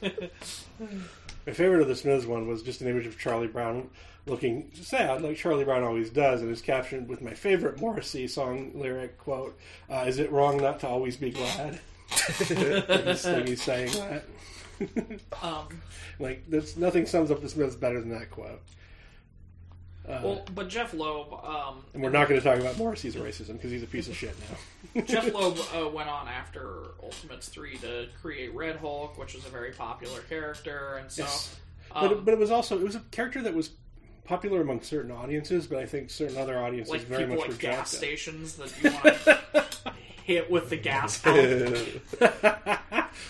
My 1.46 1.52
favorite 1.52 1.82
of 1.82 1.88
the 1.88 1.96
Smiths 1.96 2.26
one 2.26 2.46
was 2.46 2.62
just 2.62 2.80
an 2.80 2.88
image 2.88 3.06
of 3.06 3.18
Charlie 3.18 3.46
Brown 3.46 3.88
looking 4.26 4.70
sad, 4.74 5.22
like 5.22 5.36
Charlie 5.36 5.64
Brown 5.64 5.82
always 5.82 6.10
does, 6.10 6.42
and 6.42 6.50
it's 6.50 6.60
captioned 6.60 7.08
with 7.08 7.22
my 7.22 7.32
favorite 7.32 7.80
Morrissey 7.80 8.28
song 8.28 8.72
lyric 8.74 9.18
quote: 9.18 9.58
uh, 9.88 10.04
"Is 10.06 10.18
it 10.18 10.30
wrong 10.30 10.58
not 10.58 10.80
to 10.80 10.88
always 10.88 11.16
be 11.16 11.30
glad?" 11.30 11.80
like, 12.10 12.48
he's, 13.06 13.26
like 13.26 13.48
he's 13.48 13.62
saying 13.62 13.92
that. 13.92 14.24
um, 15.42 15.68
Like, 16.18 16.44
there's 16.48 16.76
nothing 16.76 17.06
sums 17.06 17.30
up 17.30 17.40
the 17.40 17.48
Smiths 17.48 17.74
better 17.74 18.00
than 18.00 18.10
that 18.10 18.30
quote. 18.30 18.60
Uh, 20.08 20.20
well, 20.24 20.44
but 20.54 20.68
Jeph 20.68 20.94
Loeb, 20.94 21.32
um, 21.44 21.84
and 21.94 22.02
we're 22.02 22.10
not 22.10 22.28
going 22.28 22.40
to 22.40 22.44
talk 22.44 22.58
about 22.58 22.76
Morrissey's 22.78 23.16
racism 23.16 23.52
because 23.52 23.70
he's 23.70 23.82
a 23.82 23.86
piece 23.86 24.08
of 24.08 24.16
shit 24.16 24.34
now. 24.40 25.02
Jeph 25.06 25.32
Loeb 25.34 25.58
uh, 25.74 25.88
went 25.88 26.08
on 26.08 26.26
after 26.26 26.92
Ultimates 27.02 27.48
three 27.48 27.76
to 27.78 28.08
create 28.20 28.52
Red 28.54 28.76
Hulk, 28.76 29.18
which 29.18 29.34
was 29.34 29.46
a 29.46 29.50
very 29.50 29.72
popular 29.72 30.20
character, 30.22 30.96
and 31.00 31.10
so. 31.12 31.22
Yes. 31.22 31.56
Um, 31.92 32.08
but, 32.08 32.24
but 32.24 32.34
it 32.34 32.40
was 32.40 32.50
also 32.50 32.78
it 32.78 32.84
was 32.84 32.96
a 32.96 33.00
character 33.10 33.42
that 33.42 33.54
was 33.54 33.70
popular 34.24 34.60
among 34.60 34.80
certain 34.80 35.10
audiences, 35.10 35.66
but 35.66 35.78
I 35.78 35.86
think 35.86 36.10
certain 36.10 36.38
other 36.38 36.58
audiences 36.58 36.92
like 36.92 37.02
very 37.02 37.26
much 37.26 37.40
at 37.40 37.48
reject 37.48 37.60
gas 37.60 37.92
it. 37.92 37.96
stations 37.96 38.56
that 38.56 38.72
you 38.82 38.90
want 38.90 39.04
to 39.84 39.92
hit 40.30 40.48
with 40.50 40.70
the 40.70 40.76
gas 40.76 41.18
pump. 41.22 41.36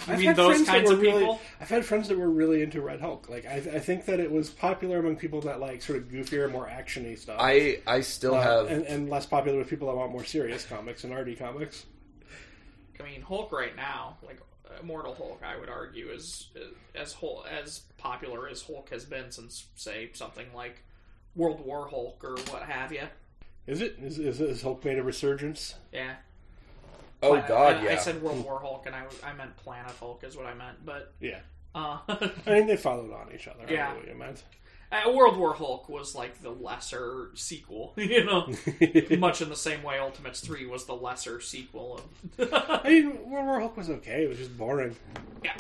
I've 0.07 0.19
mean 0.19 0.35
those 0.35 0.63
kinds 0.67 0.91
of 0.91 1.01
really- 1.01 1.21
people? 1.21 1.41
I've 1.61 1.69
had 1.71 1.85
friends 1.85 2.09
that 2.09 2.19
were 2.19 2.29
really 2.29 2.63
into 2.63 2.83
Red 2.83 3.01
Hulk. 3.01 3.29
Like 3.31 3.47
I, 3.47 3.55
I 3.57 3.79
think 3.79 4.05
that 4.05 4.21
it 4.21 4.31
was 4.31 4.51
popular 4.51 4.99
among 4.99 5.17
people 5.17 5.41
that 5.43 5.61
like 5.61 5.81
sort 5.83 5.99
of 5.99 6.09
goofier, 6.09 6.51
more 6.51 6.67
actiony 6.67 7.19
stuff. 7.19 7.39
I 7.41 7.81
I 7.87 8.03
still 8.03 8.35
Uh, 8.35 8.43
have 8.43 8.67
and, 8.71 8.85
and 8.85 9.09
less 9.09 9.25
popular 9.25 9.57
with 9.59 9.69
people 9.69 9.89
that 9.89 9.97
want 9.97 10.13
more 10.13 10.25
serious 10.25 10.67
comics 10.67 11.05
and 11.05 11.13
arty 11.15 11.35
comics. 11.37 11.87
I 12.99 13.03
mean, 13.05 13.23
Hulk 13.23 13.51
right 13.51 13.75
now, 13.75 14.19
like 14.27 14.39
Immortal 14.83 15.15
Hulk, 15.15 15.41
I 15.43 15.57
would 15.59 15.71
argue 15.71 16.09
is 16.11 16.49
as 16.95 17.15
Hulk, 17.15 17.47
as 17.51 17.81
popular 17.97 18.47
as 18.47 18.61
Hulk 18.63 18.91
has 18.91 19.07
been 19.07 19.31
since, 19.31 19.67
say, 19.75 20.11
something 20.13 20.47
like 20.55 20.83
World 21.35 21.65
War 21.65 21.89
Hulk 21.89 22.23
or 22.23 22.37
what 22.53 22.63
have 22.65 22.93
you. 22.93 23.05
Is 23.67 23.81
it? 23.81 23.97
Is, 24.03 24.19
is, 24.19 24.41
is 24.41 24.61
Hulk 24.63 24.85
made 24.85 24.99
a 24.99 25.03
resurgence? 25.03 25.75
Yeah. 25.93 26.17
Oh 27.23 27.31
Planet- 27.31 27.49
god 27.49 27.77
I, 27.77 27.85
yeah 27.85 27.93
I 27.93 27.97
said 27.97 28.23
World 28.23 28.45
War 28.45 28.61
Hulk, 28.61 28.87
and 28.87 28.95
I, 28.95 29.03
I 29.25 29.33
meant 29.35 29.57
Planet 29.57 29.93
Hulk 30.01 30.25
is 30.25 30.37
what 30.37 30.47
I 30.47 30.55
meant, 30.55 30.85
but 30.85 31.15
Yeah. 31.21 31.41
uh, 31.75 31.99
I 32.09 32.31
mean, 32.47 32.67
they 32.67 32.77
followed 32.77 33.13
on 33.13 33.29
each 33.35 33.47
other. 33.49 33.61
I 33.69 33.71
Yeah. 33.71 33.87
don't 33.87 33.95
know 33.95 34.01
what 34.01 34.09
you 34.09 34.15
meant. 34.19 34.43
uh, 34.93 35.13
World 35.13 35.37
War 35.37 35.55
Hulk 35.55 35.89
was 35.89 36.15
like 36.15 36.43
the 36.43 36.51
lesser 36.51 37.31
sequel, 37.35 37.93
you 37.97 38.25
know, 38.25 38.53
much 39.19 39.41
in 39.43 39.49
the 39.49 39.57
same 39.57 39.83
way 39.83 39.99
Ultimates 39.99 40.41
Three 40.41 40.67
was 40.67 40.87
the 40.87 40.95
lesser 40.97 41.41
sequel 41.41 42.01
of. 42.39 42.49
I 42.53 42.89
mean, 42.89 43.31
World 43.31 43.47
War 43.47 43.61
Hulk 43.61 43.77
was 43.77 43.89
okay. 43.91 44.25
It 44.25 44.29
was 44.29 44.39
just 44.39 44.57
boring. 44.59 44.97
yeah. 45.45 45.53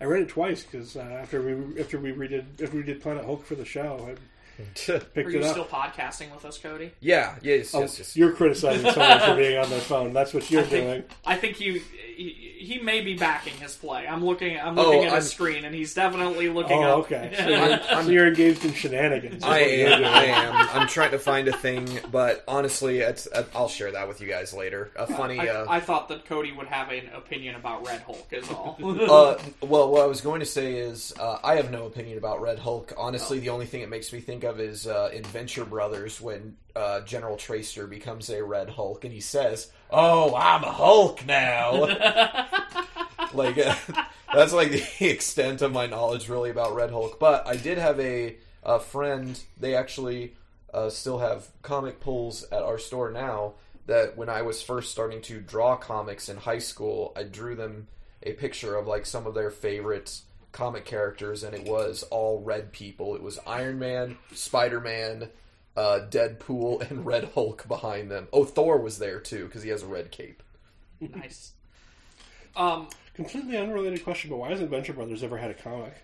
I 0.00 0.04
read 0.04 0.22
it 0.22 0.28
twice 0.30 0.62
because 0.64 0.96
uh, 0.96 1.00
after 1.00 1.42
we 1.42 1.78
after 1.78 1.98
we 1.98 2.10
redid 2.12 2.62
after 2.62 2.74
we 2.78 2.82
did 2.82 3.02
Planet 3.02 3.22
Hulk 3.26 3.44
for 3.44 3.54
the 3.54 3.66
show, 3.66 4.08
I 4.10 4.14
picked 4.74 5.16
Are 5.16 5.20
it 5.20 5.32
you 5.32 5.40
up. 5.40 5.50
still 5.52 5.64
podcasting 5.64 6.32
with 6.34 6.44
us, 6.44 6.58
Cody? 6.58 6.92
yeah 7.00 7.36
yes 7.42 7.74
Oh, 7.74 7.80
yes 7.80 7.98
yes 7.98 8.16
You're 8.16 8.32
criticizing 8.32 8.90
someone 8.92 9.20
for 9.20 9.36
being 9.36 9.58
on 9.58 9.68
their 9.70 9.80
phone. 9.80 10.12
That's 10.12 10.32
what 10.34 10.50
you're 10.50 10.62
I 10.62 10.64
think, 10.64 10.86
doing. 10.86 11.04
I 11.26 11.36
think 11.36 11.56
he, 11.56 11.82
he 12.24 12.56
he 12.60 12.78
may 12.78 13.00
be 13.00 13.14
backing 13.14 13.54
his 13.54 13.74
play. 13.74 14.06
I'm 14.06 14.24
looking 14.24 14.58
I'm 14.60 14.78
Oh, 14.78 14.82
looking 14.84 15.04
at 15.04 15.12
I'm- 15.12 15.16
his 15.22 15.30
screen 15.30 15.64
and 15.64 15.74
he's 15.74 15.94
definitely 15.94 16.48
looking 16.50 16.78
Oh, 16.84 16.98
up. 17.00 17.10
okay. 17.10 17.32
So 17.40 17.48
you're, 17.48 17.78
so 18.04 18.10
you're 18.10 18.26
engaged 18.28 18.64
in 18.64 18.74
shenanigans. 18.74 19.36
is 19.36 19.42
I 19.44 19.48
what 19.62 19.70
you're 19.78 19.88
am. 19.88 19.98
doing. 20.00 20.10
I 20.12 20.24
am. 20.26 20.68
I'm 20.80 20.88
trying 20.88 21.10
to 21.12 21.18
find 21.18 21.48
a 21.48 21.56
thing, 21.56 21.88
but 22.10 22.44
honestly, 22.46 22.98
it's, 22.98 23.26
uh, 23.26 23.44
I'll 23.54 23.68
share 23.68 23.90
that 23.92 24.06
with 24.08 24.20
you 24.20 24.28
guys 24.28 24.52
later. 24.52 24.90
A 24.96 25.06
funny. 25.06 25.38
I, 25.38 25.46
uh, 25.48 25.66
I 25.68 25.80
thought 25.80 26.08
that 26.08 26.26
Cody 26.26 26.52
would 26.52 26.66
have 26.66 26.90
an 26.90 27.08
opinion 27.14 27.54
about 27.56 27.86
Red 27.86 28.02
Hulk 28.02 28.28
is 28.32 28.48
all. 28.50 28.76
uh, 28.82 29.38
well, 29.62 29.90
what 29.90 30.02
I 30.02 30.06
was 30.06 30.20
going 30.20 30.40
to 30.40 30.46
say 30.46 30.74
is 30.74 31.14
uh, 31.18 31.38
I 31.42 31.56
have 31.56 31.70
no 31.70 31.86
opinion 31.86 32.18
about 32.18 32.40
Red 32.42 32.58
Hulk. 32.58 32.92
Honestly, 32.98 33.38
the 33.40 33.48
only 33.50 33.66
thing 33.66 33.80
it 33.80 33.88
makes 33.88 34.12
me 34.12 34.20
think 34.20 34.44
of 34.44 34.60
is 34.60 34.86
uh, 34.86 35.10
in 35.12 35.24
Venture 35.24 35.64
Brothers 35.64 36.20
when 36.20 36.56
uh, 36.76 37.00
General 37.00 37.36
Tracer 37.36 37.86
becomes 37.86 38.30
a 38.30 38.42
Red 38.42 38.70
Hulk 38.70 39.04
and 39.04 39.12
he 39.12 39.20
says, 39.20 39.70
"Oh, 39.90 40.34
I'm 40.34 40.64
a 40.64 40.72
Hulk 40.72 41.26
now." 41.26 41.72
like 43.34 43.58
uh, 43.58 43.74
that's 44.34 44.52
like 44.52 44.70
the 44.70 45.08
extent 45.08 45.62
of 45.62 45.72
my 45.72 45.86
knowledge 45.86 46.28
really 46.28 46.50
about 46.50 46.74
Red 46.74 46.90
Hulk. 46.90 47.18
But 47.18 47.46
I 47.46 47.56
did 47.56 47.78
have 47.78 47.98
a, 48.00 48.36
a 48.62 48.80
friend. 48.80 49.38
They 49.58 49.74
actually 49.74 50.34
uh, 50.72 50.90
still 50.90 51.18
have 51.18 51.48
comic 51.62 52.00
pulls 52.00 52.44
at 52.44 52.62
our 52.62 52.78
store 52.78 53.10
now. 53.10 53.54
That 53.86 54.16
when 54.16 54.28
I 54.28 54.42
was 54.42 54.62
first 54.62 54.92
starting 54.92 55.20
to 55.22 55.40
draw 55.40 55.74
comics 55.76 56.28
in 56.28 56.36
high 56.36 56.58
school, 56.58 57.12
I 57.16 57.24
drew 57.24 57.56
them 57.56 57.88
a 58.22 58.34
picture 58.34 58.76
of 58.76 58.86
like 58.86 59.04
some 59.04 59.26
of 59.26 59.34
their 59.34 59.50
favorite 59.50 60.20
comic 60.52 60.84
characters, 60.84 61.42
and 61.42 61.54
it 61.54 61.64
was 61.64 62.02
all 62.04 62.40
red 62.42 62.72
people. 62.72 63.14
It 63.14 63.22
was 63.22 63.38
Iron 63.46 63.78
Man, 63.78 64.18
Spider 64.32 64.80
Man, 64.80 65.28
uh, 65.76 66.00
Deadpool 66.08 66.88
and 66.90 67.04
Red 67.06 67.30
Hulk 67.34 67.66
behind 67.68 68.10
them. 68.10 68.28
Oh, 68.32 68.44
Thor 68.44 68.78
was 68.78 68.98
there 68.98 69.20
too 69.20 69.46
because 69.46 69.62
he 69.62 69.70
has 69.70 69.82
a 69.82 69.86
red 69.86 70.10
cape. 70.10 70.42
nice. 71.00 71.52
Um, 72.56 72.88
Completely 73.14 73.56
unrelated 73.56 74.02
question, 74.02 74.30
but 74.30 74.36
why 74.38 74.50
has 74.50 74.60
Adventure 74.60 74.92
Brothers 74.92 75.22
ever 75.22 75.36
had 75.36 75.50
a 75.50 75.54
comic? 75.54 75.94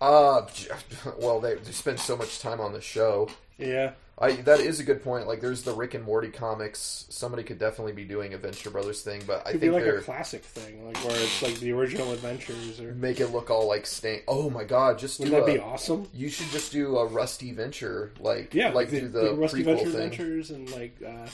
Uh, 0.00 0.46
well, 1.18 1.40
they, 1.40 1.54
they 1.56 1.72
spend 1.72 2.00
so 2.00 2.16
much 2.16 2.40
time 2.40 2.60
on 2.60 2.72
the 2.72 2.80
show. 2.80 3.28
Yeah, 3.58 3.92
I 4.22 4.32
that 4.42 4.60
is 4.60 4.78
a 4.78 4.84
good 4.84 5.02
point. 5.02 5.26
Like, 5.26 5.40
there's 5.40 5.62
the 5.62 5.72
Rick 5.72 5.94
and 5.94 6.04
Morty 6.04 6.28
comics. 6.28 7.06
Somebody 7.10 7.42
could 7.42 7.58
definitely 7.58 7.92
be 7.92 8.04
doing 8.04 8.34
a 8.34 8.38
Venture 8.38 8.70
Brothers 8.70 9.02
thing, 9.02 9.22
but 9.26 9.44
I 9.46 9.52
be 9.52 9.58
think 9.58 9.72
like 9.72 9.82
they're 9.82 9.98
a 9.98 10.02
classic 10.02 10.44
thing, 10.44 10.86
like 10.86 10.96
where 10.98 11.16
it's 11.16 11.42
like 11.42 11.58
the 11.58 11.72
original 11.72 12.12
adventures, 12.12 12.80
or 12.80 12.94
make 12.94 13.18
it 13.18 13.28
look 13.28 13.50
all 13.50 13.66
like 13.66 13.84
stain. 13.84 14.20
Oh 14.28 14.48
my 14.48 14.62
god, 14.62 14.98
just 15.00 15.18
do 15.18 15.24
wouldn't 15.24 15.46
that 15.46 15.52
a, 15.52 15.54
be 15.56 15.60
awesome? 15.60 16.08
You 16.14 16.28
should 16.28 16.50
just 16.50 16.70
do 16.70 16.98
a 16.98 17.06
Rusty 17.06 17.52
Venture, 17.52 18.12
like 18.20 18.54
Yeah, 18.54 18.70
like 18.70 18.90
the, 18.90 19.00
do 19.00 19.08
the, 19.08 19.34
Rusty 19.34 19.62
prequel 19.62 19.64
Venture 19.64 19.90
thing. 19.90 20.00
Adventures 20.02 20.50
and 20.50 20.70
like 20.70 20.96
uh, 21.04 21.26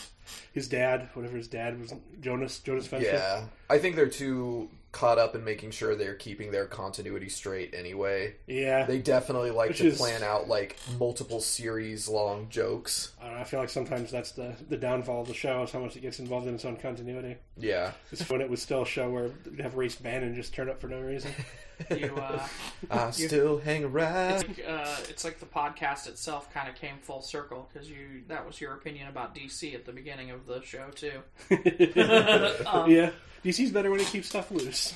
his 0.53 0.67
dad, 0.67 1.11
whatever 1.13 1.37
his 1.37 1.49
dad 1.49 1.79
was, 1.79 1.93
Jonas 2.23 2.59
Jonas 2.61 2.87
Venture. 2.87 3.07
Yeah, 3.07 3.45
I 3.69 3.79
think 3.79 3.97
they're 3.97 4.09
too 4.09 4.71
caught 4.91 5.19
up 5.19 5.35
in 5.35 5.45
making 5.45 5.71
sure 5.71 5.95
they're 5.95 6.15
keeping 6.15 6.51
their 6.51 6.65
continuity 6.67 7.29
straight. 7.29 7.75
Anyway, 7.75 8.35
yeah. 8.47 8.85
they 8.87 8.99
definitely 8.99 9.51
like 9.51 9.69
Which 9.71 9.79
to 9.79 9.89
is- 9.89 9.99
plan 9.99 10.23
out 10.23 10.49
like 10.49 10.77
multiple 10.99 11.41
series 11.41 12.09
long 12.09 12.49
jokes. 12.49 13.13
I, 13.29 13.31
don't 13.31 13.35
know, 13.35 13.41
I 13.41 13.45
feel 13.45 13.61
like 13.61 13.69
sometimes 13.69 14.11
that's 14.11 14.33
the 14.33 14.55
the 14.69 14.77
downfall 14.77 15.23
of 15.23 15.29
the 15.29 15.35
show 15.35 15.63
is 15.63 15.71
how 15.73 15.81
much 15.81 15.97
it 15.97 16.01
gets 16.01 16.19
involved 16.19 16.47
in 16.47 16.55
its 16.55 16.65
own 16.65 16.77
continuity. 16.77 17.37
Yeah, 17.57 17.93
It's 18.11 18.29
when 18.31 18.41
it 18.41 18.49
was 18.49 18.63
still 18.63 18.83
a 18.83 18.87
show 18.87 19.11
where 19.11 19.31
you'd 19.45 19.61
have 19.61 19.75
Race 19.77 19.97
Bannon 19.97 20.35
just 20.35 20.55
turn 20.55 20.69
up 20.69 20.81
for 20.81 20.89
no 20.89 21.01
reason. 21.01 21.31
you, 21.97 22.17
uh, 22.17 22.47
I 22.91 23.11
still 23.13 23.59
hang 23.59 23.85
around. 23.85 24.41
it's 24.41 24.49
like, 24.59 24.67
uh, 24.69 24.97
it's 25.09 25.25
like 25.25 25.39
the 25.39 25.47
podcast 25.47 26.09
itself 26.09 26.53
kind 26.53 26.69
of 26.69 26.75
came 26.75 26.97
full 27.03 27.23
circle 27.23 27.69
because 27.73 27.89
you 27.89 28.23
that 28.29 28.47
was 28.47 28.61
your 28.61 28.75
opinion 28.75 29.09
about 29.09 29.35
DC 29.35 29.75
at 29.75 29.85
the 29.85 29.93
beginning 29.93 30.31
of 30.31 30.47
the 30.47 30.61
show 30.63 30.89
too. 30.95 31.21
Um, 32.67 32.91
yeah, 32.91 33.11
DC's 33.45 33.71
better 33.71 33.91
when 33.91 34.01
it 34.01 34.07
keeps 34.07 34.29
stuff 34.29 34.51
loose. 34.51 34.93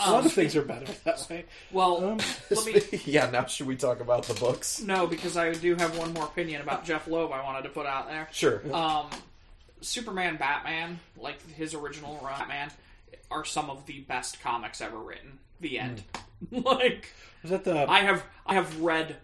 a 0.00 0.10
lot 0.10 0.20
Um, 0.20 0.26
of 0.26 0.32
things 0.32 0.54
are 0.56 0.62
better 0.62 0.86
that 1.04 1.26
way. 1.30 1.44
Well, 1.72 2.04
Um, 2.04 2.18
let 2.50 2.66
me 2.66 3.00
yeah, 3.06 3.30
now 3.30 3.46
should 3.46 3.66
we 3.66 3.76
talk 3.76 4.00
about 4.00 4.24
the 4.24 4.34
books? 4.34 4.80
no 4.82 5.06
because 5.06 5.36
I 5.36 5.52
do 5.52 5.74
have 5.76 5.96
one 5.98 6.12
more 6.12 6.24
opinion 6.24 6.60
about 6.62 6.84
Jeph 6.84 7.08
Loeb 7.08 7.32
I 7.32 7.42
wanted 7.42 7.62
to 7.62 7.68
put 7.76 7.86
out 7.86 8.08
there. 8.08 8.28
Sure. 8.32 8.62
Um, 8.74 9.06
Superman, 9.82 10.36
Batman, 10.36 10.98
like 11.18 11.40
his 11.52 11.74
original 11.74 12.18
run, 12.24 12.38
Batman, 12.38 12.70
are 13.30 13.44
some 13.44 13.68
of 13.68 13.84
the 13.86 14.00
best 14.00 14.40
comics 14.40 14.80
ever 14.80 14.98
written. 14.98 15.38
The 15.60 15.78
end. 15.78 16.02
like 16.50 17.12
was 17.42 17.50
that 17.50 17.64
the 17.64 17.88
I 17.88 18.00
have 18.00 18.24
I 18.46 18.54
have 18.54 18.80
read 18.80 19.16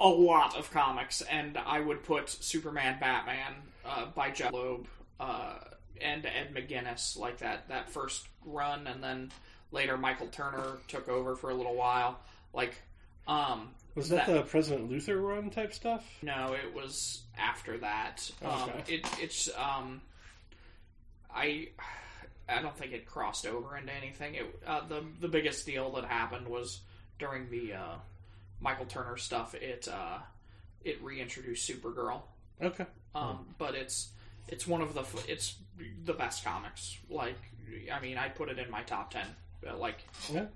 a 0.00 0.08
lot 0.08 0.56
of 0.56 0.70
comics, 0.70 1.22
and 1.22 1.56
I 1.56 1.80
would 1.80 2.02
put 2.02 2.28
Superman, 2.28 2.98
Batman 3.00 3.54
uh, 3.84 4.06
by 4.14 4.30
Jeph 4.30 4.52
Loeb 4.52 4.86
uh, 5.18 5.54
and 6.00 6.26
Ed 6.26 6.54
McGuinness 6.54 7.18
like 7.18 7.38
that 7.38 7.68
that 7.68 7.90
first 7.90 8.26
run, 8.44 8.86
and 8.86 9.02
then 9.02 9.30
later 9.72 9.96
Michael 9.96 10.28
Turner 10.28 10.78
took 10.88 11.08
over 11.08 11.34
for 11.34 11.50
a 11.50 11.54
little 11.54 11.74
while. 11.74 12.18
Like, 12.52 12.74
um, 13.26 13.70
was 13.94 14.08
that, 14.08 14.26
the 14.26 14.42
President 14.42 14.90
Luther 14.90 15.20
run 15.20 15.50
type 15.50 15.72
stuff? 15.72 16.04
no, 16.22 16.54
it 16.54 16.74
was 16.74 17.22
after 17.38 17.78
that. 17.78 18.30
Um, 18.44 18.70
it, 18.88 19.06
it's 19.20 19.50
um, 19.56 20.00
I 21.34 21.68
I 22.48 22.60
don't 22.62 22.76
think 22.76 22.92
it 22.92 23.06
crossed 23.06 23.46
over 23.46 23.76
into 23.76 23.92
anything. 23.92 24.34
It 24.34 24.62
uh, 24.66 24.86
the 24.86 25.04
the 25.20 25.28
biggest 25.28 25.66
deal 25.66 25.92
that 25.92 26.04
happened 26.04 26.48
was 26.48 26.80
during 27.18 27.50
the 27.50 27.74
uh, 27.74 27.94
Michael 28.60 28.86
Turner 28.86 29.16
stuff. 29.16 29.54
It 29.54 29.88
uh, 29.88 30.18
it 30.84 31.02
reintroduced 31.02 31.68
Supergirl, 31.68 32.22
Okay, 32.62 32.86
um, 33.14 33.46
but 33.58 33.74
it's 33.74 34.10
it's 34.48 34.66
one 34.66 34.82
of 34.82 34.94
the 34.94 35.04
it's 35.28 35.56
the 36.04 36.12
best 36.12 36.44
comics. 36.44 36.98
Like 37.08 37.38
I 37.92 38.00
mean, 38.00 38.18
I 38.18 38.28
put 38.28 38.48
it 38.48 38.58
in 38.58 38.70
my 38.70 38.82
top 38.82 39.10
ten. 39.10 39.26
Like 39.78 40.04
yeah, 40.32 40.46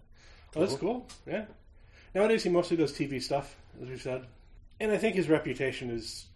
oh, 0.55 0.61
that's 0.61 0.77
cool. 0.77 1.09
Yeah, 1.27 1.47
nowadays 2.15 2.43
he 2.43 2.51
mostly 2.51 2.77
does 2.77 2.93
TV 2.93 3.23
stuff, 3.23 3.57
as 3.83 3.89
we 3.89 3.99
said, 3.99 4.27
and 4.81 4.93
I 4.93 4.99
think 4.99 5.17
his 5.17 5.29
reputation 5.29 5.91
is 5.91 6.27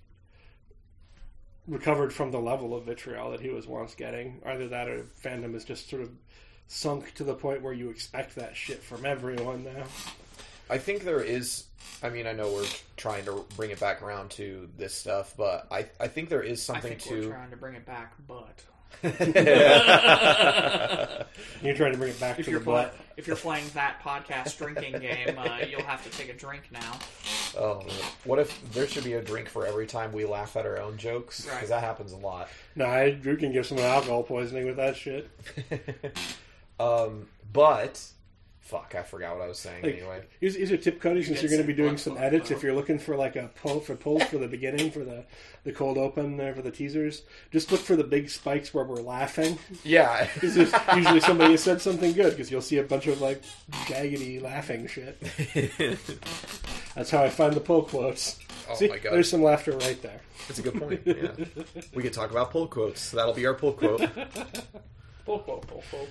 recovered 1.67 2.13
from 2.13 2.31
the 2.31 2.41
level 2.41 2.75
of 2.75 2.85
vitriol 2.85 3.31
that 3.31 3.41
he 3.41 3.51
was 3.51 3.67
once 3.67 3.95
getting. 3.95 4.41
Either 4.45 4.69
that, 4.69 4.89
or 4.89 5.05
fandom 5.23 5.55
is 5.55 5.65
just 5.65 5.89
sort 5.89 6.03
of 6.03 6.11
sunk 6.69 7.15
to 7.15 7.25
the 7.25 7.35
point 7.35 7.63
where 7.63 7.73
you 7.73 7.91
expect 7.91 8.35
that 8.37 8.57
shit 8.57 8.83
from 8.83 9.05
everyone 9.07 9.65
now. 9.65 9.85
I 10.71 10.79
think 10.79 11.05
there 11.05 11.21
is. 11.21 11.65
I 12.03 12.09
mean, 12.09 12.27
I 12.27 12.33
know 12.33 12.53
we're 12.53 12.67
trying 12.97 13.25
to 13.27 13.45
bring 13.57 13.71
it 13.71 13.79
back 13.79 14.03
around 14.03 14.31
to 14.33 14.69
this 14.77 14.95
stuff, 14.95 15.35
but 15.37 15.67
I 15.71 15.87
I 16.01 16.09
think 16.09 16.29
there 16.31 16.43
is 16.43 16.69
I 16.69 16.75
something 16.75 16.99
think 16.99 17.11
we're 17.11 17.23
to. 17.23 17.29
trying 17.29 17.51
to 17.51 17.57
bring 17.57 17.75
it 17.75 17.85
back, 17.87 18.15
but 18.27 18.65
You're 21.63 21.75
trying 21.75 21.93
to 21.93 21.99
bring 21.99 22.11
it 22.11 22.21
back 22.21 22.39
if 22.39 22.47
to 22.47 22.51
you're 22.51 22.61
the 22.61 22.65
play, 22.65 22.83
butt. 22.85 22.97
if 23.17 23.27
you're 23.27 23.37
playing 23.37 23.65
that 23.75 24.01
podcast 24.03 24.59
drinking 24.59 24.99
game, 25.01 25.39
uh, 25.39 25.59
you'll 25.69 25.83
have 25.83 26.03
to 26.05 26.11
take 26.17 26.29
a 26.29 26.35
drink 26.35 26.63
now. 26.73 26.99
Oh, 27.57 27.85
what 28.25 28.39
if 28.39 28.61
there 28.73 28.87
should 28.87 29.05
be 29.05 29.13
a 29.15 29.23
drink 29.23 29.49
for 29.49 29.67
every 29.67 29.87
time 29.87 30.13
we 30.13 30.25
laugh 30.25 30.57
at 30.57 30.67
our 30.67 30.81
own 30.81 30.97
jokes? 30.99 31.47
Right. 31.47 31.55
Because 31.55 31.69
that 31.69 31.83
happens 31.83 32.13
a 32.13 32.17
lot. 32.17 32.49
No, 32.75 32.87
I, 32.87 33.11
Drew 33.11 33.37
can 33.37 33.53
give 33.53 33.67
someone 33.67 33.87
alcohol 33.87 34.23
poisoning 34.25 34.67
with 34.67 34.77
that 34.77 34.97
shit. 34.97 35.31
um, 36.81 37.29
but 37.53 38.03
fuck, 38.73 38.95
I 38.97 39.03
forgot 39.03 39.37
what 39.37 39.45
I 39.45 39.49
was 39.49 39.59
saying. 39.59 39.83
Like, 39.83 39.97
anyway, 39.97 40.23
Here's, 40.41 40.57
here's 40.57 40.71
a 40.71 40.79
tip, 40.79 40.99
Cody, 40.99 41.23
since 41.23 41.43
you're 41.43 41.51
going 41.51 41.61
to 41.61 41.67
be 41.67 41.75
doing 41.75 41.99
some 41.99 42.17
edits. 42.17 42.51
If 42.51 42.63
you're 42.63 42.75
looking 42.75 42.99
for 42.99 43.17
like 43.17 43.37
a 43.37 43.51
pull 43.63 43.81
for 43.81 43.95
pulls 43.95 44.23
for 44.25 44.39
the 44.39 44.49
beginning 44.49 44.91
for 44.91 45.01
the 45.01 45.25
the 45.65 45.73
cold 45.73 45.99
open 45.99 46.39
there 46.39 46.55
for 46.55 46.63
the 46.63 46.71
teasers, 46.71 47.23
just 47.53 47.71
look 47.71 47.81
for 47.83 47.97
the 47.97 48.05
big 48.05 48.31
spikes 48.31 48.73
where 48.73 48.85
we're 48.85 49.03
laughing. 49.03 49.59
yeah. 49.85 50.27
Usually 50.43 51.21
somebody 51.21 51.51
has 51.51 51.63
said 51.63 51.83
something 51.83 52.15
good 52.15 52.31
because 52.31 52.51
you'll 52.51 52.63
see 52.63 52.79
a 52.79 52.83
bunch 52.83 53.07
of 53.07 53.21
like 53.21 53.43
jaggedy 53.85 54.41
laughing 54.41 54.87
shit. 54.87 55.21
That's 56.95 57.11
how 57.11 57.23
I 57.23 57.29
find 57.29 57.53
the 57.53 57.61
pull 57.61 57.83
quotes. 57.83 58.39
Oh 58.71 58.75
see, 58.75 58.89
my 58.89 58.97
God. 58.99 59.13
there's 59.13 59.29
some 59.29 59.43
laughter 59.43 59.73
right 59.73 60.01
there. 60.01 60.21
That's 60.49 60.59
a 60.61 60.63
good 60.63 60.81
point. 60.81 61.01
Yeah. 61.05 61.29
we 61.95 62.03
could 62.03 62.13
talk 62.15 62.31
about 62.31 62.51
pull 62.51 62.67
quotes. 62.69 63.11
That'll 63.11 63.35
be 63.35 63.45
our 63.45 63.55
pull 63.55 63.73
quote. 63.75 64.01
Pull, 65.25 65.39
quote. 65.41 65.67
pull, 65.69 65.83
pull, 65.91 66.07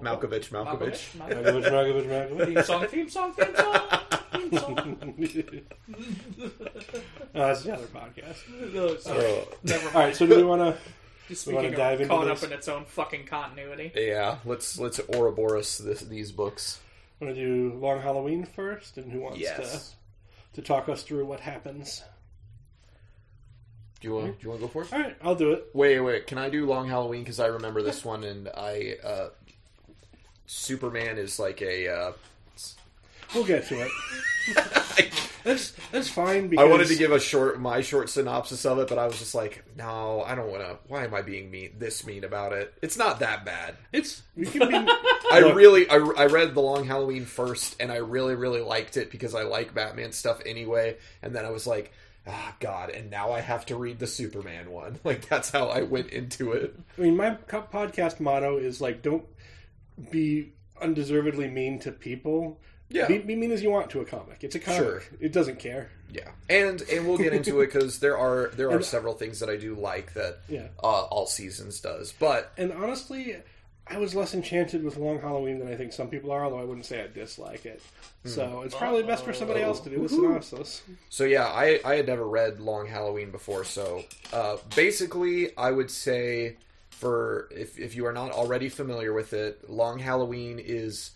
Malkovich. 0.00 0.50
Malkovich. 0.50 0.50
Malkovich. 0.50 1.16
Malkovich, 1.18 1.70
Malkovich, 1.70 2.08
Malkovich. 2.08 2.46
Theme 2.46 2.62
song, 2.64 2.86
theme 2.86 3.10
song, 3.10 3.32
theme 3.34 3.54
song, 3.56 3.80
theme 4.32 4.58
song. 4.58 4.96
Oh, 7.32 7.46
that's 7.46 7.62
the 7.62 7.72
other 7.74 7.86
podcast. 7.86 8.38
No, 8.74 8.96
sorry. 8.96 9.24
Oh, 9.24 9.48
Never 9.62 9.86
All 9.88 9.94
right, 10.04 10.16
so 10.16 10.26
do 10.26 10.34
we 10.36 10.42
want 10.42 10.62
to? 10.62 10.76
Just 11.28 11.46
we 11.46 11.54
wanna 11.54 11.68
speaking 11.68 11.78
dive 11.78 11.94
of 11.94 12.00
into 12.02 12.14
caught 12.14 12.24
this? 12.26 12.42
up 12.42 12.50
in 12.50 12.58
its 12.58 12.66
own 12.68 12.84
fucking 12.86 13.26
continuity. 13.26 13.92
yeah. 13.94 14.38
Let's 14.44 14.78
let's 14.80 14.98
Ouroboros 15.14 15.78
this, 15.78 16.00
these 16.00 16.32
books. 16.32 16.80
Want 17.20 17.32
to 17.34 17.40
do 17.40 17.74
Long 17.78 18.00
Halloween 18.00 18.44
first, 18.46 18.96
and 18.96 19.12
who 19.12 19.20
wants 19.20 19.38
Yes. 19.38 19.94
to 20.54 20.60
to 20.60 20.66
talk 20.66 20.88
us 20.88 21.04
through 21.04 21.24
what 21.26 21.38
happens? 21.38 22.02
Do 24.00 24.08
you 24.08 24.14
want 24.14 24.40
do 24.40 24.44
you 24.44 24.48
want 24.50 24.60
to 24.62 24.66
go 24.66 24.72
for 24.72 24.82
it? 24.82 24.92
All 24.92 24.98
right, 24.98 25.16
I'll 25.22 25.34
do 25.34 25.52
it. 25.52 25.66
Wait, 25.74 26.00
wait. 26.00 26.26
Can 26.26 26.38
I 26.38 26.48
do 26.48 26.66
Long 26.66 26.88
Halloween? 26.88 27.22
Because 27.22 27.40
I 27.40 27.46
remember 27.46 27.82
this 27.82 28.04
one, 28.04 28.24
and 28.24 28.48
I 28.48 28.96
uh, 29.04 29.28
Superman 30.46 31.18
is 31.18 31.38
like 31.38 31.60
a. 31.62 31.88
Uh, 31.88 32.12
We'll 33.34 33.44
get 33.44 33.64
to 33.68 33.80
it. 33.82 33.90
I, 34.56 35.08
That's 35.44 35.72
that's 35.90 36.08
fine. 36.08 36.48
Because 36.48 36.66
I 36.66 36.68
wanted 36.68 36.88
to 36.88 36.96
give 36.96 37.12
a 37.12 37.20
short 37.20 37.58
my 37.58 37.80
short 37.80 38.10
synopsis 38.10 38.66
of 38.66 38.78
it, 38.78 38.88
but 38.88 38.98
I 38.98 39.06
was 39.06 39.18
just 39.18 39.34
like, 39.34 39.64
no, 39.74 40.22
I 40.22 40.34
don't 40.34 40.50
want 40.50 40.62
to. 40.62 40.76
Why 40.86 41.04
am 41.04 41.14
I 41.14 41.22
being 41.22 41.50
mean 41.50 41.70
this 41.78 42.04
mean 42.04 42.24
about 42.24 42.52
it? 42.52 42.74
It's 42.82 42.98
not 42.98 43.20
that 43.20 43.44
bad. 43.46 43.76
it's 43.90 44.22
you 44.36 44.46
can 44.46 44.68
be. 44.68 44.74
I 45.32 45.40
Look. 45.40 45.54
really, 45.54 45.88
I, 45.88 45.94
I 45.94 46.26
read 46.26 46.54
The 46.54 46.60
Long 46.60 46.84
Halloween 46.84 47.24
first, 47.24 47.76
and 47.80 47.90
I 47.90 47.96
really, 47.96 48.34
really 48.34 48.60
liked 48.60 48.98
it 48.98 49.10
because 49.10 49.34
I 49.34 49.44
like 49.44 49.72
Batman 49.72 50.12
stuff 50.12 50.42
anyway. 50.44 50.98
And 51.22 51.34
then 51.34 51.46
I 51.46 51.50
was 51.50 51.66
like, 51.66 51.92
ah, 52.30 52.54
God, 52.60 52.90
and 52.90 53.10
now 53.10 53.32
I 53.32 53.40
have 53.40 53.66
to 53.66 53.76
read 53.76 53.98
the 53.98 54.06
Superman 54.06 54.70
one. 54.70 54.98
Like 55.04 55.28
that's 55.28 55.50
how 55.50 55.66
I 55.68 55.82
went 55.82 56.10
into 56.10 56.52
it. 56.52 56.74
I 56.96 57.00
mean, 57.02 57.16
my 57.16 57.36
podcast 57.48 58.20
motto 58.20 58.56
is 58.58 58.80
like, 58.80 59.02
don't 59.02 59.24
be 60.10 60.52
undeservedly 60.80 61.48
mean 61.48 61.78
to 61.80 61.92
people. 61.92 62.58
Yeah. 62.88 63.06
Be, 63.06 63.18
be 63.18 63.36
mean 63.36 63.52
as 63.52 63.62
you 63.62 63.70
want 63.70 63.90
to 63.90 64.00
a 64.00 64.04
comic. 64.04 64.42
It's 64.42 64.54
a 64.56 64.58
comic. 64.58 64.80
Sure. 64.80 65.02
It 65.20 65.32
doesn't 65.32 65.58
care. 65.60 65.90
Yeah, 66.12 66.28
and 66.48 66.82
and 66.82 67.06
we'll 67.06 67.18
get 67.18 67.32
into 67.32 67.60
it 67.60 67.66
because 67.66 68.00
there 68.00 68.18
are 68.18 68.48
there 68.56 68.68
are 68.70 68.76
And- 68.76 68.84
several 68.84 69.14
things 69.14 69.38
that 69.40 69.48
I 69.48 69.56
do 69.56 69.74
like 69.76 70.14
that 70.14 70.38
Yeah. 70.48 70.66
uh, 70.82 71.02
All 71.04 71.26
Seasons 71.26 71.78
does, 71.80 72.12
but 72.18 72.50
And 72.56 72.72
honestly, 72.72 73.36
I 73.90 73.98
was 73.98 74.14
less 74.14 74.34
enchanted 74.34 74.84
with 74.84 74.96
Long 74.96 75.20
Halloween 75.20 75.58
than 75.58 75.68
I 75.68 75.74
think 75.74 75.92
some 75.92 76.08
people 76.08 76.30
are. 76.30 76.44
Although 76.44 76.60
I 76.60 76.64
wouldn't 76.64 76.86
say 76.86 77.02
I 77.02 77.08
dislike 77.08 77.66
it. 77.66 77.82
So 78.24 78.62
it's 78.62 78.74
probably 78.74 79.02
best 79.02 79.24
for 79.24 79.32
somebody 79.32 79.62
else 79.62 79.80
to 79.80 79.90
do 79.90 80.02
the 80.02 80.08
synopsis. 80.08 80.82
So 81.08 81.24
yeah, 81.24 81.46
I 81.46 81.80
I 81.84 81.96
had 81.96 82.06
never 82.06 82.26
read 82.26 82.60
Long 82.60 82.86
Halloween 82.86 83.30
before. 83.30 83.64
So 83.64 84.04
uh, 84.32 84.58
basically, 84.76 85.56
I 85.56 85.70
would 85.70 85.90
say 85.90 86.56
for 86.90 87.48
if 87.50 87.78
if 87.78 87.96
you 87.96 88.06
are 88.06 88.12
not 88.12 88.30
already 88.30 88.68
familiar 88.68 89.12
with 89.12 89.32
it, 89.32 89.68
Long 89.68 89.98
Halloween 89.98 90.58
is 90.58 91.12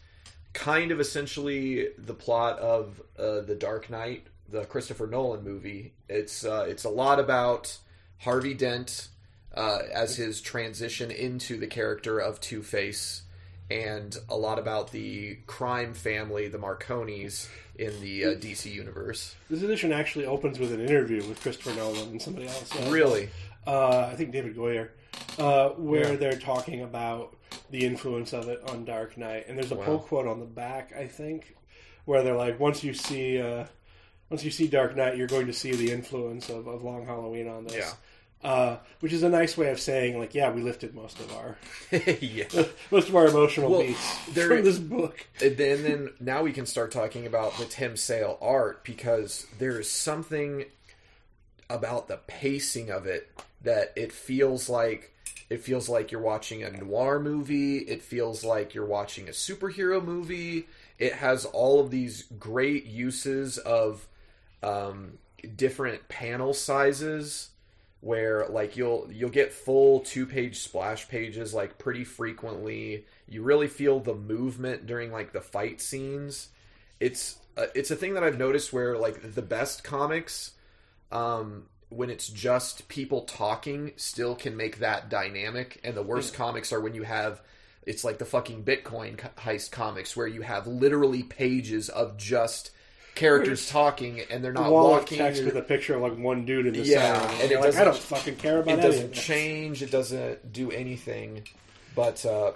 kind 0.55 0.91
of 0.91 1.01
essentially 1.01 1.89
the 1.99 2.15
plot 2.15 2.59
of 2.59 3.03
uh, 3.19 3.41
the 3.41 3.55
Dark 3.55 3.91
Knight, 3.91 4.27
the 4.49 4.65
Christopher 4.65 5.07
Nolan 5.07 5.45
movie. 5.45 5.93
It's 6.09 6.45
uh, 6.45 6.65
it's 6.69 6.85
a 6.85 6.91
lot 6.91 7.21
about 7.21 7.77
Harvey 8.19 8.55
Dent 8.55 9.09
uh, 9.57 9.81
as 9.93 10.17
his 10.17 10.41
transition 10.41 11.11
into 11.11 11.57
the 11.59 11.67
character 11.67 12.19
of 12.19 12.41
Two 12.41 12.63
Face, 12.63 13.23
and 13.71 14.17
a 14.29 14.37
lot 14.37 14.59
about 14.59 14.91
the 14.93 15.37
crime 15.47 15.95
family, 15.95 16.49
the 16.49 16.59
Maronis, 16.59 17.49
in 17.77 18.01
the 18.01 18.25
uh, 18.25 18.29
DC 18.35 18.71
universe. 18.73 19.35
This 19.51 19.63
edition 19.63 19.93
actually 19.93 20.27
opens 20.27 20.59
with 20.59 20.73
an 20.73 20.81
interview 20.81 21.27
with 21.27 21.41
Christopher 21.41 21.75
Nolan 21.75 22.09
and 22.11 22.23
somebody 22.23 22.47
else. 22.47 22.71
Uh, 22.77 22.91
Really, 22.91 23.29
uh, 23.67 24.09
I 24.13 24.15
think 24.15 24.31
David 24.33 24.55
Goyer, 24.57 24.91
uh, 25.39 25.71
where 25.71 26.11
Yeah. 26.13 26.17
they're 26.17 26.39
talking 26.39 26.83
about 26.83 27.37
the 27.71 27.85
influence 27.85 28.33
of 28.33 28.49
it 28.49 28.61
on 28.69 28.85
Dark 28.85 29.17
Knight, 29.17 29.47
and 29.49 29.57
there's 29.59 29.73
a 29.73 29.77
Wow. 29.77 29.85
pull 29.85 29.99
quote 30.01 30.27
on 30.29 30.39
the 30.41 30.47
back, 30.47 30.93
I 30.97 31.07
think, 31.09 31.57
where 32.05 32.23
they're 32.23 32.37
like, 32.37 32.61
"Once 32.61 32.85
you 32.85 32.95
see, 32.95 33.41
uh, 33.41 33.65
once 34.31 34.45
you 34.45 34.51
see 34.51 34.67
Dark 34.69 34.95
Knight, 34.97 35.17
you're 35.17 35.27
going 35.27 35.47
to 35.47 35.53
see 35.53 35.73
the 35.73 35.91
influence 35.91 36.49
of, 36.51 36.67
of 36.69 36.85
Long 36.85 37.07
Halloween 37.07 37.49
on 37.49 37.65
this." 37.65 37.75
Yeah. 37.75 37.93
Uh, 38.45 38.77
which 39.01 39.15
is 39.15 39.23
a 39.23 39.29
nice 39.31 39.57
way 39.57 39.71
of 39.71 39.81
saying, 39.81 40.19
like, 40.19 40.35
yeah, 40.35 40.51
we 40.53 40.61
lifted 40.61 40.95
most 40.95 41.19
of 41.19 41.33
our 41.33 41.57
yeah. 42.21 42.45
most 42.91 43.09
of 43.09 43.17
our 43.17 43.27
emotional 43.27 43.71
Well, 43.71 43.81
beats 43.81 44.27
there- 44.35 44.49
from 44.49 44.63
this 44.65 44.79
book. 44.79 45.27
and 45.43 45.57
then, 45.57 45.83
then 45.83 46.11
now 46.21 46.43
we 46.43 46.53
can 46.53 46.67
start 46.67 46.93
talking 46.93 47.25
about 47.27 47.57
the 47.57 47.65
Tim 47.65 47.97
Sale 47.97 48.37
art 48.43 48.85
because 48.85 49.47
there 49.59 49.81
is 49.81 49.91
something 49.91 50.67
about 51.71 52.07
the 52.09 52.19
pacing 52.27 52.91
of 52.91 53.07
it 53.07 53.31
that 53.63 53.93
it 53.97 54.13
feels 54.13 54.69
like 54.69 55.11
it 55.49 55.63
feels 55.63 55.89
like 55.89 56.11
you're 56.13 56.21
watching 56.21 56.63
a 56.63 56.71
noir 56.71 57.19
movie. 57.21 57.79
It 57.79 58.03
feels 58.03 58.45
like 58.45 58.75
you're 58.75 58.85
watching 58.87 59.27
a 59.29 59.33
superhero 59.33 60.05
movie. 60.05 60.67
It 60.99 61.15
has 61.15 61.45
all 61.47 61.81
of 61.81 61.91
these 61.91 62.25
great 62.39 62.85
uses 62.85 63.57
of 63.59 64.07
um, 64.63 65.19
different 65.57 66.09
panel 66.09 66.53
sizes 66.55 67.51
where 68.05 68.47
like 68.49 68.77
you'll 68.77 69.09
you'll 69.11 69.31
get 69.31 69.51
full 69.51 70.01
two 70.01 70.27
page 70.27 70.59
splash 70.59 71.09
pages 71.09 71.55
like 71.55 71.79
pretty 71.79 72.05
frequently. 72.05 73.07
You 73.27 73.43
really 73.43 73.67
feel 73.67 73.99
the 73.99 74.15
movement 74.15 74.87
during 74.87 75.11
like 75.11 75.33
the 75.33 75.41
fight 75.41 75.81
scenes. 75.81 76.49
It's 77.01 77.39
uh, 77.57 77.67
it's 77.75 77.91
a 77.91 77.97
thing 77.97 78.15
that 78.15 78.25
i've 78.25 78.39
noticed 78.39 78.73
where 78.73 78.99
like 78.99 79.35
the 79.35 79.43
best 79.43 79.85
comics 79.85 80.53
um 81.13 81.65
when 81.89 82.11
it's 82.11 82.29
just 82.29 82.89
people 82.89 83.23
talking 83.23 83.93
still 83.97 84.35
can 84.35 84.57
make 84.57 84.79
that 84.79 85.09
dynamic. 85.09 85.81
And 85.83 85.97
the 85.97 86.03
worst 86.03 86.35
comics 86.35 86.73
are 86.73 86.81
when 86.81 86.95
you 86.95 87.05
have 87.05 87.41
it's 87.87 88.05
like 88.05 88.19
the 88.19 88.25
fucking 88.27 88.65
bitcoin 88.65 89.17
heist 89.37 89.71
comics 89.71 90.17
where 90.17 90.27
you 90.27 90.43
have 90.43 90.67
literally 90.67 91.23
pages 91.23 91.89
of 91.89 92.19
just 92.19 92.71
characters 93.15 93.69
talking 93.69 94.21
and 94.31 94.43
they're 94.43 94.53
not 94.53 94.71
wall 94.71 94.87
of 94.87 94.91
walking 95.03 95.19
text 95.19 95.43
or- 95.43 95.47
with 95.47 95.57
a 95.57 95.63
picture 95.63 95.95
of 95.95 96.03
like 96.03 96.17
one 96.19 96.45
dude 96.45 96.67
in 96.67 96.73
the 96.75 96.81
Yeah, 96.81 97.21
center, 97.21 97.33
and 97.35 97.43
and 97.43 97.53
it 97.53 97.55
like, 97.61 97.63
I 97.63 97.67
doesn't- 97.67 97.85
don't 97.85 97.97
fucking 98.03 98.37
care 98.37 98.59
about 98.61 98.71
it 98.71 98.73
any 98.81 98.83
doesn't 98.83 99.13
change 99.13 99.83
it 99.83 99.91
doesn't 99.91 100.53
do 100.53 100.71
anything 100.71 101.47
but 101.95 102.25
uh, 102.27 102.53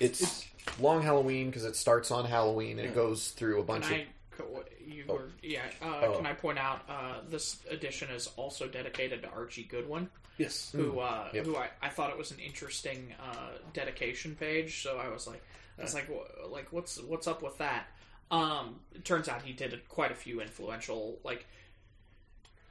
it's 0.00 0.46
long 0.80 1.02
halloween 1.02 1.46
because 1.46 1.64
it 1.64 1.74
starts 1.76 2.10
on 2.10 2.24
halloween 2.26 2.78
and 2.78 2.88
it 2.88 2.94
goes 2.94 3.30
through 3.30 3.60
a 3.60 3.64
bunch 3.64 3.84
Can 3.86 3.94
of 3.94 4.00
I? 4.00 4.06
co- 4.36 4.64
You 4.86 5.04
Oh. 5.08 5.14
were, 5.14 5.28
yeah. 5.42 5.62
Uh, 5.82 6.00
Oh. 6.06 6.16
Can 6.16 6.26
I 6.26 6.32
point 6.32 6.58
out 6.58 6.80
uh, 6.88 7.20
this 7.28 7.58
edition 7.70 8.08
is 8.10 8.28
also 8.36 8.66
dedicated 8.66 9.22
to 9.22 9.28
Archie 9.30 9.64
Goodwin, 9.64 10.08
Yes. 10.38 10.70
who 10.72 10.98
uh, 11.00 11.28
Yep. 11.34 11.44
who 11.46 11.56
I, 11.56 11.68
I 11.82 11.88
thought 11.90 12.10
it 12.10 12.16
was 12.18 12.30
an 12.30 12.38
interesting 12.40 13.14
uh, 13.20 13.50
dedication 13.74 14.34
page. 14.34 14.82
So 14.82 14.96
I 14.98 15.08
was 15.08 15.26
like, 15.26 15.42
I 15.78 15.82
was 15.82 15.92
like, 15.94 16.08
wh- 16.08 16.50
like 16.50 16.68
what's 16.72 17.00
what's 17.02 17.26
up 17.26 17.42
with 17.42 17.58
that? 17.58 17.86
Um, 18.30 18.76
it 18.94 19.04
turns 19.04 19.28
out 19.28 19.42
he 19.42 19.52
did 19.52 19.88
quite 19.88 20.10
a 20.12 20.14
few 20.14 20.40
influential 20.40 21.18
like. 21.24 21.46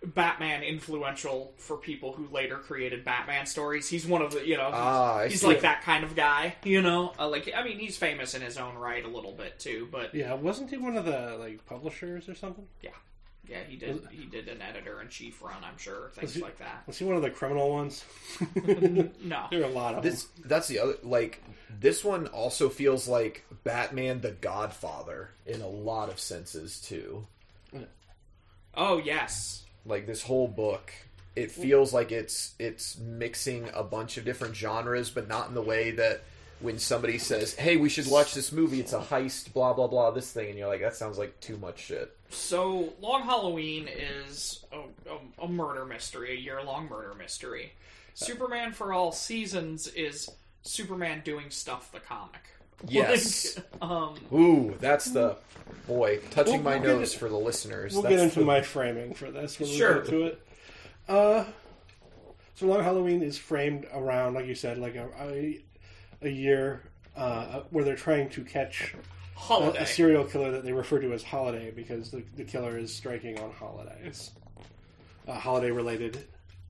Batman 0.05 0.61
influential 0.61 1.53
for 1.57 1.75
people 1.75 2.13
who 2.13 2.27
later 2.31 2.57
created 2.57 3.03
Batman 3.03 3.47
stories. 3.47 3.89
He's 3.89 4.05
one 4.05 4.21
of 4.21 4.31
the, 4.31 4.47
you 4.47 4.55
know, 4.55 4.67
he's, 4.67 4.75
Ah, 4.75 5.15
I 5.17 5.27
he's 5.27 5.43
like 5.43 5.61
that 5.61 5.81
kind 5.81 6.03
of 6.03 6.15
guy, 6.15 6.55
you 6.63 6.83
know. 6.83 7.13
Uh, 7.17 7.27
like, 7.27 7.51
I 7.53 7.63
mean, 7.63 7.79
he's 7.79 7.97
famous 7.97 8.35
in 8.35 8.43
his 8.43 8.59
own 8.59 8.75
right 8.75 9.03
a 9.03 9.07
little 9.07 9.31
bit 9.33 9.59
too, 9.59 9.87
but 9.91 10.13
Yeah, 10.13 10.35
wasn't 10.35 10.69
he 10.69 10.77
one 10.77 10.97
of 10.97 11.05
the 11.05 11.35
like 11.39 11.65
publishers 11.65 12.29
or 12.29 12.35
something? 12.35 12.67
yeah, 12.83 12.91
yeah, 13.49 13.59
he 13.67 13.75
did. 13.75 14.01
He 14.11 14.25
did 14.25 14.47
an 14.47 14.61
editor 14.61 15.01
in 15.01 15.09
chief 15.09 15.41
run, 15.41 15.63
I'm 15.63 15.77
sure, 15.77 16.11
things 16.13 16.33
he- 16.33 16.41
like 16.41 16.57
that. 16.59 16.83
Was 16.87 16.97
he 16.97 17.05
one 17.05 17.15
of 17.15 17.21
the 17.21 17.29
criminal 17.29 17.71
ones? 17.71 18.03
No, 19.23 19.47
there 19.51 19.61
are 19.61 19.65
a 19.65 19.69
lot 19.69 19.95
of 19.95 20.03
this 20.03 20.27
that's 20.45 20.67
the 20.67 20.79
other 20.79 20.95
like 21.03 21.43
this 21.79 22.03
one 22.03 22.27
also 22.27 22.69
feels 22.69 23.07
like 23.07 23.45
batman 23.63 24.21
the 24.21 24.31
godfather 24.31 25.31
in 25.45 25.61
a 25.61 25.67
lot 25.67 26.09
of 26.09 26.19
senses 26.19 26.79
too 26.79 27.25
oh 28.75 28.99
yes, 28.99 29.63
like 29.85 30.05
this 30.07 30.21
whole 30.23 30.47
book 30.47 30.93
it 31.35 31.51
feels 31.51 31.93
like 31.93 32.11
it's 32.11 32.53
it's 32.57 32.97
mixing 32.97 33.69
a 33.73 33.83
bunch 33.83 34.17
of 34.17 34.25
different 34.25 34.55
genres 34.55 35.09
but 35.09 35.27
not 35.27 35.49
in 35.49 35.53
the 35.53 35.61
way 35.61 35.91
that 35.91 36.23
when 36.59 36.79
somebody 36.79 37.17
says 37.17 37.53
hey 37.55 37.77
we 37.77 37.89
should 37.89 38.09
watch 38.09 38.33
this 38.33 38.51
movie 38.51 38.79
it's 38.79 38.93
a 38.93 38.99
heist 38.99 39.53
blah 39.53 39.73
blah 39.73 39.87
blah 39.87 40.09
this 40.11 40.31
thing 40.31 40.49
and 40.49 40.57
you're 40.57 40.67
like 40.67 40.81
that 40.81 40.95
sounds 40.95 41.17
like 41.17 41.39
too 41.39 41.57
much 41.57 41.79
shit 41.79 42.15
So, 42.29 42.93
Long 43.01 43.23
Halloween 43.23 43.87
is 43.87 44.63
a, 44.71 44.79
a, 45.09 45.45
a 45.45 45.47
murder 45.47 45.85
mystery, 45.85 46.31
a 46.33 46.39
year 46.39 46.61
long 46.63 46.87
murder 46.89 47.13
mystery. 47.17 47.73
Superman 48.13 48.71
for 48.73 48.91
All 48.93 49.11
Seasons 49.11 49.87
is 49.87 50.29
Superman 50.61 51.21
doing 51.23 51.49
stuff 51.49 51.91
the 51.91 51.99
comic. 51.99 52.41
Yes. 52.87 53.55
Like, 53.57 53.81
um, 53.91 54.15
ooh 54.31 54.75
that's 54.79 55.05
the 55.09 55.35
boy 55.87 56.19
touching 56.29 56.53
We'll- 56.53 56.61
my 56.61 56.73
we'll 56.75 56.81
get 56.83 56.87
nose 56.99 57.15
it- 57.15 57.17
for 57.17 57.27
the 57.27 57.35
listeners 57.35 57.93
We'll 57.93 58.03
That's 58.03 58.15
get 58.15 58.23
into 58.25 58.39
the- 58.41 58.45
my 58.45 58.61
framing 58.61 59.15
for 59.15 59.31
this 59.31 59.59
when 59.59 59.67
Sure. 59.67 59.95
we 59.95 59.99
get 60.01 60.09
to 60.11 60.23
it. 60.25 60.47
Uh, 61.09 61.45
so 62.53 62.67
Long 62.67 62.83
Halloween 62.83 63.23
is 63.23 63.35
framed 63.35 63.87
around, 63.91 64.35
like 64.35 64.45
you 64.45 64.53
said, 64.53 64.77
like 64.77 64.93
a 64.95 65.09
a, 65.19 65.59
a 66.21 66.29
year 66.29 66.83
uh, 67.15 67.61
where 67.71 67.83
they're 67.83 67.95
trying 67.95 68.29
to 68.29 68.43
catch 68.43 68.93
a, 68.93 68.97
holiday. 69.37 69.79
a 69.79 69.85
serial 69.85 70.23
killer 70.23 70.51
that 70.51 70.63
they 70.63 70.73
refer 70.73 70.99
to 70.99 71.13
as 71.13 71.23
Holiday 71.23 71.71
because 71.71 72.11
the, 72.11 72.23
the 72.35 72.43
killer 72.43 72.77
is 72.77 72.93
striking 72.93 73.39
on 73.39 73.51
holidays, 73.51 74.31
uh, 75.27 75.33
holiday 75.33 75.71
related 75.71 76.25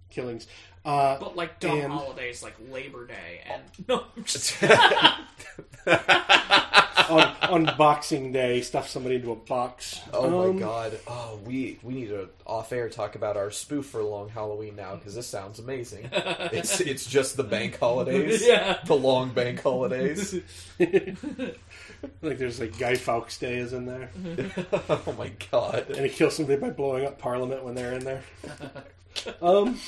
killings. 0.10 0.48
Uh, 0.88 1.20
but 1.20 1.36
like 1.36 1.60
dumb 1.60 1.80
and- 1.82 1.92
holidays 1.92 2.42
like 2.42 2.56
Labor 2.72 3.06
Day 3.06 3.42
and 3.52 3.62
no, 3.90 4.06
I'm 4.16 4.24
just- 4.24 4.56
on, 7.10 7.22
on 7.50 7.76
Boxing 7.78 8.32
Day, 8.32 8.62
stuff 8.62 8.90
somebody 8.90 9.16
into 9.16 9.32
a 9.32 9.36
box. 9.36 10.00
Oh 10.14 10.50
Um, 10.50 10.56
my 10.56 10.60
god! 10.62 11.00
Oh, 11.08 11.40
we 11.46 11.78
we 11.84 11.94
need 11.94 12.10
to 12.10 12.30
off 12.46 12.72
air 12.72 12.90
talk 12.90 13.16
about 13.16 13.38
our 13.38 13.52
spoof 13.52 13.86
for 13.88 14.02
long 14.04 14.30
Halloween 14.30 14.76
now 14.76 14.96
because 14.96 15.16
this 15.16 15.28
sounds 15.28 15.60
amazing. 15.60 16.10
it's 16.14 16.80
it's 16.82 17.06
just 17.06 17.38
the 17.38 17.44
bank 17.44 17.78
holidays, 17.80 18.46
Yeah. 18.46 18.80
the 18.86 18.96
long 18.96 19.30
bank 19.32 19.62
holidays. 19.62 20.36
Like 22.22 22.38
there's 22.38 22.60
like 22.60 22.78
Guy 22.78 22.96
Fawkes 22.96 23.38
Day 23.40 23.58
is 23.58 23.74
in 23.74 23.86
there, 23.86 24.10
oh 24.90 25.16
my 25.18 25.32
god! 25.52 25.90
and 25.90 26.06
he 26.06 26.10
kills 26.10 26.36
somebody 26.36 26.60
by 26.60 26.70
blowing 26.70 27.06
up 27.06 27.18
Parliament 27.20 27.64
when 27.64 27.74
they're 27.76 27.94
in 27.94 28.04
there. 28.04 28.24
um, 29.42 29.80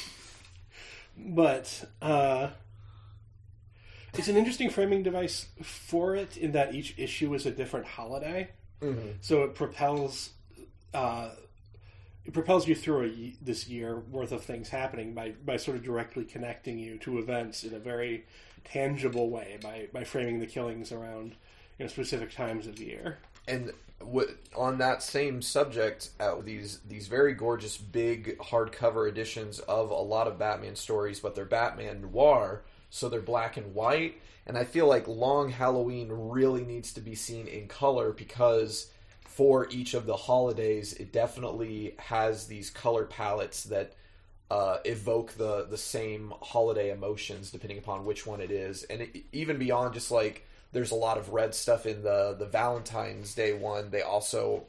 but 1.25 1.85
uh, 2.01 2.49
it's 4.13 4.27
an 4.27 4.37
interesting 4.37 4.69
framing 4.69 5.03
device 5.03 5.47
for 5.61 6.15
it 6.15 6.37
in 6.37 6.53
that 6.53 6.73
each 6.73 6.95
issue 6.97 7.33
is 7.33 7.45
a 7.45 7.51
different 7.51 7.85
holiday, 7.85 8.49
so 9.21 9.43
it 9.43 9.55
propels. 9.55 10.31
Uh, 10.93 11.29
it 12.25 12.33
propels 12.33 12.67
you 12.67 12.75
through 12.75 13.05
a, 13.05 13.33
this 13.41 13.67
year 13.67 13.99
worth 14.11 14.31
of 14.31 14.43
things 14.43 14.69
happening 14.69 15.13
by, 15.15 15.31
by 15.45 15.57
sort 15.57 15.77
of 15.77 15.83
directly 15.83 16.25
connecting 16.25 16.77
you 16.77 16.97
to 16.99 17.17
events 17.17 17.63
in 17.63 17.73
a 17.73 17.79
very 17.79 18.25
tangible 18.65 19.29
way 19.31 19.57
by, 19.63 19.87
by 19.93 20.03
framing 20.03 20.39
the 20.39 20.45
killings 20.45 20.91
around 20.91 21.35
you 21.77 21.85
know, 21.85 21.87
specific 21.87 22.31
times 22.31 22.67
of 22.67 22.75
the 22.75 22.85
year. 22.85 23.17
And 23.47 23.71
on 24.55 24.77
that 24.77 25.03
same 25.03 25.41
subject, 25.41 26.09
uh, 26.19 26.35
these 26.41 26.79
these 26.87 27.07
very 27.07 27.33
gorgeous 27.33 27.77
big 27.77 28.37
hardcover 28.37 29.09
editions 29.09 29.59
of 29.59 29.91
a 29.91 29.95
lot 29.95 30.27
of 30.27 30.39
Batman 30.39 30.75
stories, 30.75 31.19
but 31.19 31.35
they're 31.35 31.45
Batman 31.45 32.01
noir, 32.01 32.63
so 32.89 33.09
they're 33.09 33.21
black 33.21 33.57
and 33.57 33.73
white. 33.73 34.21
And 34.45 34.57
I 34.57 34.63
feel 34.63 34.87
like 34.87 35.07
Long 35.07 35.49
Halloween 35.49 36.09
really 36.11 36.63
needs 36.63 36.93
to 36.93 37.01
be 37.01 37.13
seen 37.13 37.47
in 37.47 37.67
color 37.67 38.11
because 38.11 38.87
for 39.21 39.67
each 39.69 39.93
of 39.93 40.05
the 40.05 40.15
holidays, 40.15 40.93
it 40.93 41.13
definitely 41.13 41.95
has 41.99 42.47
these 42.47 42.69
color 42.69 43.05
palettes 43.05 43.63
that 43.65 43.93
uh, 44.49 44.77
evoke 44.85 45.33
the 45.33 45.67
the 45.69 45.77
same 45.77 46.33
holiday 46.41 46.89
emotions 46.89 47.51
depending 47.51 47.77
upon 47.77 48.05
which 48.05 48.25
one 48.25 48.41
it 48.41 48.51
is, 48.51 48.83
and 48.83 49.01
it, 49.01 49.23
even 49.31 49.57
beyond 49.57 49.93
just 49.93 50.09
like 50.09 50.45
there's 50.71 50.91
a 50.91 50.95
lot 50.95 51.17
of 51.17 51.29
red 51.29 51.55
stuff 51.55 51.85
in 51.85 52.03
the 52.03 52.35
the 52.37 52.45
Valentine's 52.45 53.33
Day 53.33 53.53
one. 53.53 53.89
They 53.89 54.01
also, 54.01 54.65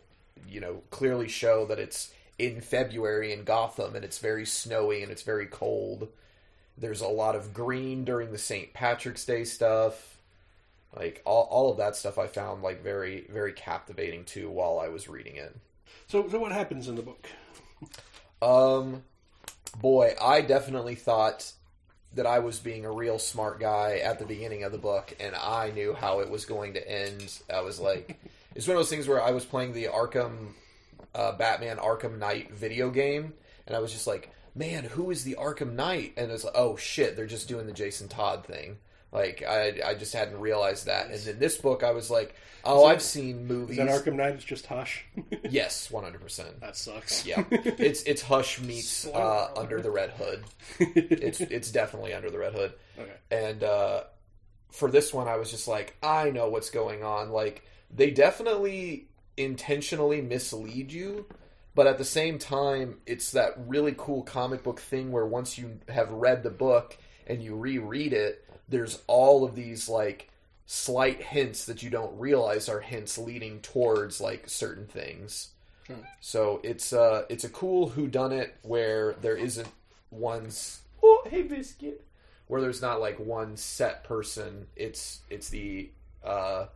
you 0.49 0.61
know, 0.61 0.83
clearly 0.91 1.29
show 1.29 1.67
that 1.67 1.79
it's 1.79 2.13
in 2.39 2.61
February 2.61 3.33
in 3.33 3.45
Gotham 3.45 3.95
and 3.95 4.05
it's 4.05 4.19
very 4.19 4.47
snowy 4.47 5.03
and 5.03 5.13
it's 5.13 5.23
very 5.23 5.47
cold. 5.47 6.09
There's 6.79 7.03
a 7.03 7.09
lot 7.09 7.37
of 7.37 7.53
green 7.53 8.05
during 8.05 8.33
the 8.33 8.39
St. 8.39 8.73
Patrick's 8.73 9.27
Day 9.27 9.45
stuff. 9.45 10.17
Like 10.97 11.23
all, 11.25 11.47
all 11.51 11.71
of 11.71 11.77
that 11.77 11.95
stuff 11.95 12.19
I 12.19 12.27
found 12.27 12.63
like 12.63 12.83
very 12.83 13.27
very 13.31 13.53
captivating 13.53 14.25
too 14.25 14.51
while 14.51 14.79
I 14.79 14.89
was 14.89 15.09
reading 15.09 15.37
it. 15.37 15.55
So, 16.09 16.29
so 16.29 16.39
what 16.39 16.53
happens 16.53 16.89
in 16.89 16.97
the 16.97 17.03
book? 17.03 17.29
Um, 18.43 19.03
boy, 19.81 20.15
I 20.21 20.41
definitely 20.41 20.95
thought 20.95 21.53
that 22.15 22.27
I 22.27 22.41
was 22.41 22.59
being 22.59 22.85
a 22.85 22.93
real 22.93 23.19
smart 23.19 23.61
guy 23.61 23.99
at 23.99 24.19
the 24.19 24.27
beginning 24.27 24.65
of 24.65 24.73
the 24.73 24.79
book, 24.79 25.15
and 25.21 25.35
I 25.35 25.71
knew 25.71 25.95
how 25.95 26.21
it 26.21 26.31
was 26.31 26.45
going 26.45 26.75
to 26.75 26.91
end. 26.91 27.39
I 27.53 27.61
was 27.61 27.79
like, 27.79 28.19
it's 28.55 28.67
one 28.67 28.77
of 28.77 28.81
those 28.81 28.91
things 28.91 29.07
where 29.07 29.23
I 29.23 29.31
was 29.31 29.45
playing 29.45 29.73
the 29.73 29.87
Arkham, 29.87 30.49
uh, 31.15 31.33
Batman 31.33 31.77
Arkham 31.77 32.19
Knight 32.19 32.53
video 32.53 32.91
game, 32.91 33.35
and 33.67 33.77
I 33.77 33.79
was 33.79 33.93
just 33.93 34.07
like, 34.07 34.31
man, 34.55 34.85
who 34.85 35.11
is 35.11 35.25
the 35.25 35.37
Arkham 35.39 35.75
Knight? 35.75 36.15
And 36.17 36.31
it's 36.31 36.45
like, 36.45 36.55
oh 36.57 36.77
shit, 36.77 37.17
they're 37.17 37.27
just 37.27 37.49
doing 37.49 37.67
the 37.67 37.73
Jason 37.73 38.09
Todd 38.09 38.45
thing. 38.45 38.79
Like 39.13 39.43
I, 39.49 39.81
I 39.85 39.95
just 39.95 40.13
hadn't 40.13 40.41
realized 40.41 40.87
that. 40.87 41.11
And 41.11 41.27
in 41.27 41.39
this 41.39 41.57
book, 41.57 41.83
I 41.83 41.93
was 41.93 42.11
like, 42.11 42.35
oh, 42.65 42.85
I've 42.85 43.03
seen 43.03 43.47
movies. 43.47 43.79
Is 43.79 43.85
movies. 43.85 44.05
that 44.05 44.13
Arkham 44.13 44.17
Knight? 44.17 44.35
It's 44.35 44.45
just 44.45 44.67
Hush. 44.67 45.05
Yes, 45.51 45.91
one 45.91 46.05
hundred 46.05 46.21
percent. 46.21 46.61
that 46.61 46.77
sucks. 46.77 47.27
Yeah, 47.27 47.45
it's 47.51 48.03
it's 48.03 48.23
Hush 48.23 48.61
meets 48.61 49.07
uh. 49.07 49.49
Under 49.57 49.81
the 49.81 49.91
Red 49.91 50.11
Hood. 50.11 50.45
It's 50.81 51.41
it's 51.41 51.71
definitely 51.71 52.15
Under 52.15 52.31
the 52.31 52.39
Red 52.39 52.55
Hood. 52.55 52.73
Okay. 52.99 53.13
And 53.31 53.65
uh, 53.65 54.05
for 54.71 54.91
this 54.91 55.13
one, 55.13 55.29
I 55.29 55.37
was 55.37 55.51
just 55.51 55.67
like, 55.69 55.97
I 56.03 56.31
know 56.31 56.49
what's 56.49 56.71
going 56.71 57.03
on. 57.03 57.31
Like 57.31 57.65
they 57.91 58.11
definitely 58.11 59.09
intentionally 59.37 60.21
mislead 60.21 60.93
you, 60.93 61.27
but 61.75 61.87
at 61.87 61.99
the 61.99 62.05
same 62.05 62.39
time, 62.39 62.99
it's 63.07 63.33
that 63.33 63.55
really 63.67 63.95
cool 63.97 64.23
comic 64.23 64.63
book 64.63 64.81
thing 64.81 65.11
where 65.13 65.27
once 65.27 65.59
you 65.59 65.79
have 65.89 66.11
read 66.11 66.43
the 66.43 66.51
book 66.51 66.97
and 67.27 67.43
you 67.43 67.57
reread 67.57 68.13
it, 68.13 68.45
there's 68.69 69.03
all 69.07 69.45
of 69.45 69.55
these 69.55 69.89
like 69.89 70.30
slight 70.73 71.21
hints 71.21 71.65
that 71.65 71.83
you 71.83 71.91
don't 71.91 72.17
realize 72.17 72.69
are 72.69 72.79
hints 72.79 73.19
leading 73.19 73.59
towards 73.59 74.21
like 74.21 74.49
certain 74.49 74.87
things. 74.87 75.49
So 76.21 76.61
it's 76.63 76.93
uh 76.93 77.25
it's 77.29 77.43
a 77.43 77.49
cool 77.49 77.89
who 77.89 78.07
done 78.07 78.31
it 78.31 78.57
where 78.63 79.15
there 79.15 79.37
isn't 79.37 79.67
one's 80.13 80.83
oh 81.03 81.25
hey 81.29 81.43
biscuit 81.43 82.05
where 82.47 82.61
there's 82.61 82.81
not 82.81 83.01
like 83.01 83.19
one 83.19 83.57
set 83.57 84.05
person. 84.05 84.69
It's 84.77 85.23
it's 85.29 85.49
the 85.49 85.91
uh 86.23 86.67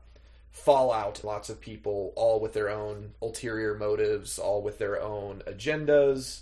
fallout 0.51 1.23
lots 1.23 1.49
of 1.49 1.61
people 1.61 2.13
all 2.17 2.41
with 2.41 2.53
their 2.53 2.71
own 2.71 3.13
ulterior 3.23 3.77
motives, 3.77 4.41
all 4.41 4.61
with 4.61 4.79
their 4.79 5.01
own 5.01 5.41
agendas 5.47 6.41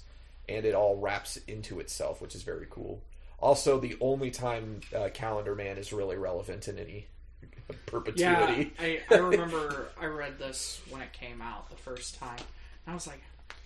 and 0.48 0.64
it 0.64 0.74
all 0.74 0.96
wraps 0.96 1.36
into 1.46 1.80
itself, 1.80 2.22
which 2.22 2.34
is 2.34 2.44
very 2.44 2.66
cool. 2.70 3.02
Also, 3.40 3.78
the 3.78 3.98
only 4.00 4.30
time 4.30 4.80
uh, 4.96 5.10
Calendar 5.12 5.54
Man 5.54 5.76
is 5.76 5.92
really 5.92 6.16
relevant 6.16 6.66
in 6.66 6.78
any 6.78 7.08
Yeah, 7.70 7.76
perpetuity. 7.86 8.72
I, 8.78 9.00
I 9.10 9.14
remember 9.16 9.88
I 10.00 10.06
read 10.06 10.38
this 10.38 10.80
when 10.90 11.00
it 11.02 11.12
came 11.12 11.40
out 11.42 11.68
the 11.70 11.76
first 11.76 12.18
time. 12.18 12.38
And 12.86 12.92
I 12.92 12.94
was 12.94 13.06
like, 13.06 13.22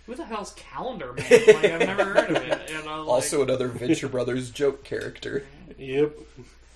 who 0.07 0.15
the 0.15 0.25
hell's 0.25 0.53
Calendar 0.55 1.13
Man? 1.13 1.27
Like, 1.31 1.65
I've 1.65 1.81
never 1.81 2.05
heard 2.05 2.31
of 2.31 2.37
it. 2.37 2.71
And 2.71 2.89
I 2.89 2.99
was 2.99 3.09
Also, 3.09 3.43
another 3.43 3.69
Venture 3.69 4.09
Brothers 4.09 4.51
joke 4.51 4.85
character. 4.85 5.45
Yep. 5.79 6.17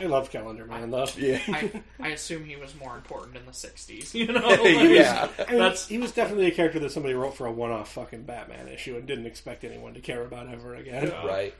I 0.00 0.04
love 0.04 0.30
Calendar 0.30 0.64
Man 0.64 0.90
though. 0.90 1.06
Yeah. 1.16 1.40
I, 1.48 1.70
I 2.00 2.08
assume 2.08 2.44
he 2.44 2.56
was 2.56 2.74
more 2.76 2.96
important 2.96 3.36
in 3.36 3.44
the 3.44 3.52
60s, 3.52 4.14
you 4.14 4.26
know? 4.32 4.48
yeah. 4.64 5.28
I 5.38 5.50
mean, 5.50 5.58
That's- 5.58 5.86
he 5.88 5.98
was 5.98 6.12
definitely 6.12 6.46
a 6.46 6.50
character 6.52 6.78
that 6.80 6.92
somebody 6.92 7.14
wrote 7.14 7.36
for 7.36 7.46
a 7.46 7.52
one-off 7.52 7.92
fucking 7.92 8.22
Batman 8.22 8.68
issue 8.68 8.96
and 8.96 9.06
didn't 9.06 9.26
expect 9.26 9.64
anyone 9.64 9.94
to 9.94 10.00
care 10.00 10.22
about 10.22 10.48
ever 10.48 10.74
again. 10.74 11.10
Right. 11.24 11.54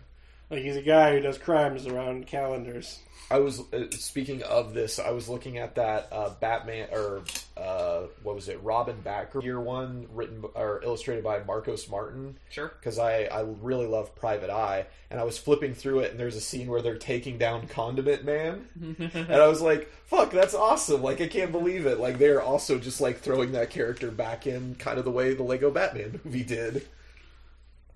Like 0.53 0.65
he's 0.65 0.77
a 0.77 0.83
guy 0.83 1.15
who 1.15 1.21
does 1.21 1.39
crimes 1.39 1.87
around 1.87 2.27
calendars. 2.27 2.99
I 3.31 3.39
was 3.39 3.61
uh, 3.73 3.87
speaking 3.93 4.43
of 4.43 4.75
this. 4.75 4.99
I 4.99 5.13
was 5.13 5.27
looking 5.27 5.57
at 5.57 5.77
that 5.77 6.09
uh, 6.13 6.29
Batman 6.41 6.89
or 6.93 7.23
uh, 7.57 8.03
what 8.23 8.35
was 8.35 8.51
it? 8.51 8.63
Robin 8.63 8.97
Batgirl 9.03 9.43
year 9.43 9.59
one, 9.59 10.09
written 10.13 10.45
or 10.55 10.83
illustrated 10.85 11.25
by 11.25 11.43
Marcos 11.45 11.89
Martin. 11.89 12.37
Sure. 12.51 12.69
Because 12.69 12.99
I 12.99 13.23
I 13.33 13.47
really 13.63 13.87
love 13.87 14.15
Private 14.15 14.51
Eye, 14.51 14.85
and 15.11 15.19
I 15.19 15.25
was 15.25 15.39
flipping 15.39 15.73
through 15.73 16.01
it, 16.01 16.11
and 16.11 16.21
there's 16.21 16.37
a 16.37 16.41
scene 16.43 16.69
where 16.69 16.83
they're 16.83 16.99
taking 16.99 17.39
down 17.39 17.67
Condiment 17.67 18.23
Man, 18.27 18.67
and 19.15 19.33
I 19.33 19.47
was 19.49 19.63
like, 19.63 19.91
"Fuck, 20.05 20.33
that's 20.33 20.55
awesome!" 20.55 21.03
Like 21.03 21.23
I 21.23 21.29
can't 21.29 21.51
believe 21.51 21.87
it. 21.87 21.99
Like 21.99 22.19
they're 22.19 22.43
also 22.43 22.79
just 22.79 23.01
like 23.01 23.21
throwing 23.21 23.53
that 23.53 23.71
character 23.71 24.11
back 24.11 24.47
in, 24.47 24.75
kind 24.75 24.99
of 24.99 25.07
the 25.07 25.11
way 25.11 25.33
the 25.33 25.45
Lego 25.45 25.71
Batman 25.71 26.21
movie 26.23 26.45
did. 26.45 26.87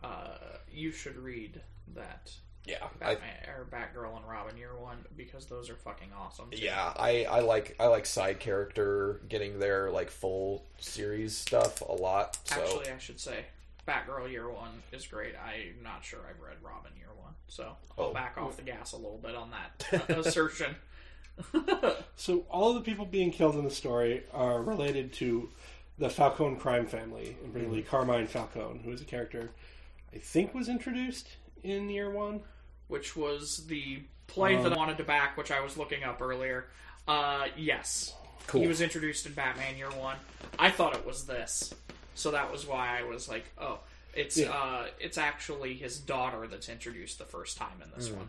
Uh, 0.02 0.38
you 0.72 0.90
should 0.90 1.18
read 1.18 1.61
that 1.94 2.32
Yeah, 2.66 2.84
I, 3.00 3.12
or 3.48 3.66
Batgirl 3.70 4.16
and 4.16 4.26
Robin 4.28 4.56
Year 4.56 4.74
One 4.76 4.98
because 5.16 5.46
those 5.46 5.70
are 5.70 5.76
fucking 5.76 6.08
awesome. 6.18 6.50
too. 6.50 6.58
Yeah, 6.58 6.92
I, 6.96 7.24
I 7.30 7.40
like 7.40 7.76
I 7.78 7.86
like 7.86 8.06
side 8.06 8.40
character 8.40 9.20
getting 9.28 9.58
their 9.58 9.90
like 9.90 10.10
full 10.10 10.64
series 10.78 11.36
stuff 11.36 11.80
a 11.80 11.92
lot. 11.92 12.36
So 12.44 12.60
Actually, 12.60 12.90
I 12.90 12.98
should 12.98 13.20
say 13.20 13.44
Batgirl 13.86 14.30
Year 14.30 14.48
One 14.50 14.82
is 14.92 15.06
great. 15.06 15.34
I'm 15.36 15.82
not 15.82 16.04
sure 16.04 16.20
I've 16.28 16.40
read 16.42 16.56
Robin 16.62 16.90
Year 16.98 17.10
One, 17.22 17.34
so 17.46 17.76
I'll 17.96 18.06
Oh. 18.06 18.12
back 18.12 18.36
off 18.36 18.56
the 18.56 18.62
gas 18.62 18.92
a 18.92 18.96
little 18.96 19.18
bit 19.22 19.36
on 19.36 19.50
that 19.52 20.10
assertion. 20.26 20.74
So 22.16 22.46
all 22.50 22.70
of 22.70 22.76
the 22.76 22.80
people 22.80 23.04
being 23.04 23.30
killed 23.30 23.56
in 23.56 23.64
the 23.64 23.70
story 23.70 24.22
are 24.32 24.62
related 24.62 25.12
to 25.14 25.50
the 25.98 26.08
Falcone 26.08 26.56
crime 26.56 26.86
family, 26.86 27.36
and 27.42 27.52
particularly 27.52 27.82
mm-hmm. 27.82 27.90
Carmine 27.90 28.26
Falcone, 28.26 28.80
who 28.82 28.90
is 28.90 29.02
a 29.02 29.04
character 29.04 29.50
I 30.14 30.18
think 30.18 30.54
was 30.54 30.68
introduced 30.68 31.28
in 31.62 31.90
year 31.90 32.10
one. 32.10 32.40
Which 32.89 33.16
was 33.16 33.66
the 33.66 34.01
play 34.26 34.57
that 34.57 34.72
I 34.72 34.76
wanted 34.76 34.99
to 34.99 35.05
back, 35.05 35.37
which 35.37 35.51
I 35.51 35.61
was 35.61 35.76
looking 35.76 36.05
up 36.05 36.20
earlier. 36.20 36.66
Uh, 37.07 37.47
yes, 37.57 38.14
Cool. 38.47 38.62
he 38.62 38.66
was 38.68 38.80
introduced 38.80 39.26
in 39.26 39.32
Batman 39.32 39.76
Year 39.76 39.91
One. 39.91 40.16
I 40.59 40.70
thought 40.70 40.95
it 40.95 41.07
was 41.07 41.26
this, 41.26 41.74
so 42.14 42.30
that 42.32 42.51
was 42.51 42.66
why 42.66 42.99
I 42.99 43.03
was 43.05 43.28
like, 43.28 43.45
oh, 43.59 43.78
it's 44.14 44.37
Yeah. 44.37 44.51
uh, 44.51 44.87
it's 44.99 45.18
actually 45.18 45.74
his 45.74 45.99
daughter 45.99 46.47
that's 46.47 46.68
introduced 46.68 47.18
the 47.18 47.24
first 47.24 47.57
time 47.57 47.80
in 47.82 47.91
this 47.97 48.11
one. 48.11 48.28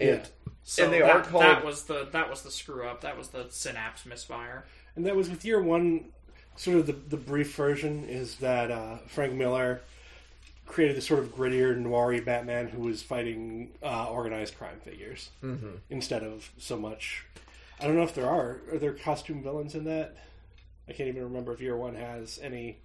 and 0.00 0.08
Yeah. 0.20 0.26
So 0.66 0.84
And 0.84 0.92
they 0.94 1.00
that, 1.00 1.10
are 1.10 1.22
called- 1.22 1.42
that 1.42 1.64
was 1.64 1.84
the 1.84 2.06
that 2.12 2.30
was 2.30 2.40
the 2.42 2.50
screw 2.50 2.86
up. 2.86 3.02
That 3.02 3.18
was 3.18 3.28
the 3.28 3.46
synapse 3.50 4.06
misfire. 4.06 4.64
And 4.96 5.04
that 5.06 5.14
was 5.14 5.28
with 5.28 5.44
year 5.44 5.60
one. 5.60 6.06
Sort 6.56 6.76
of 6.78 6.86
the, 6.86 6.92
the 6.92 7.16
brief 7.16 7.54
version 7.56 8.04
is 8.08 8.36
that 8.36 8.70
uh, 8.70 8.98
Frank 9.08 9.32
Miller 9.34 9.82
created 10.66 10.96
this 10.96 11.06
sort 11.06 11.20
of 11.20 11.34
grittier, 11.36 11.76
noiry 11.78 12.24
Batman 12.24 12.68
who 12.68 12.82
was 12.82 13.02
fighting 13.02 13.72
uh, 13.82 14.08
organized 14.10 14.56
crime 14.58 14.80
figures 14.84 15.30
Mhm. 15.42 15.78
instead 15.90 16.22
of 16.22 16.50
so 16.58 16.76
much. 16.78 17.24
I 17.80 17.86
don't 17.86 17.96
know 17.96 18.02
if 18.04 18.14
there 18.14 18.28
are. 18.28 18.60
Are 18.72 18.78
there 18.78 18.92
costume 18.92 19.42
villains 19.42 19.74
in 19.74 19.84
that? 19.84 20.16
I 20.88 20.92
can't 20.92 21.08
even 21.08 21.24
remember 21.24 21.52
if 21.52 21.60
year 21.60 21.76
one 21.76 21.94
has 21.96 22.38
any 22.42 22.78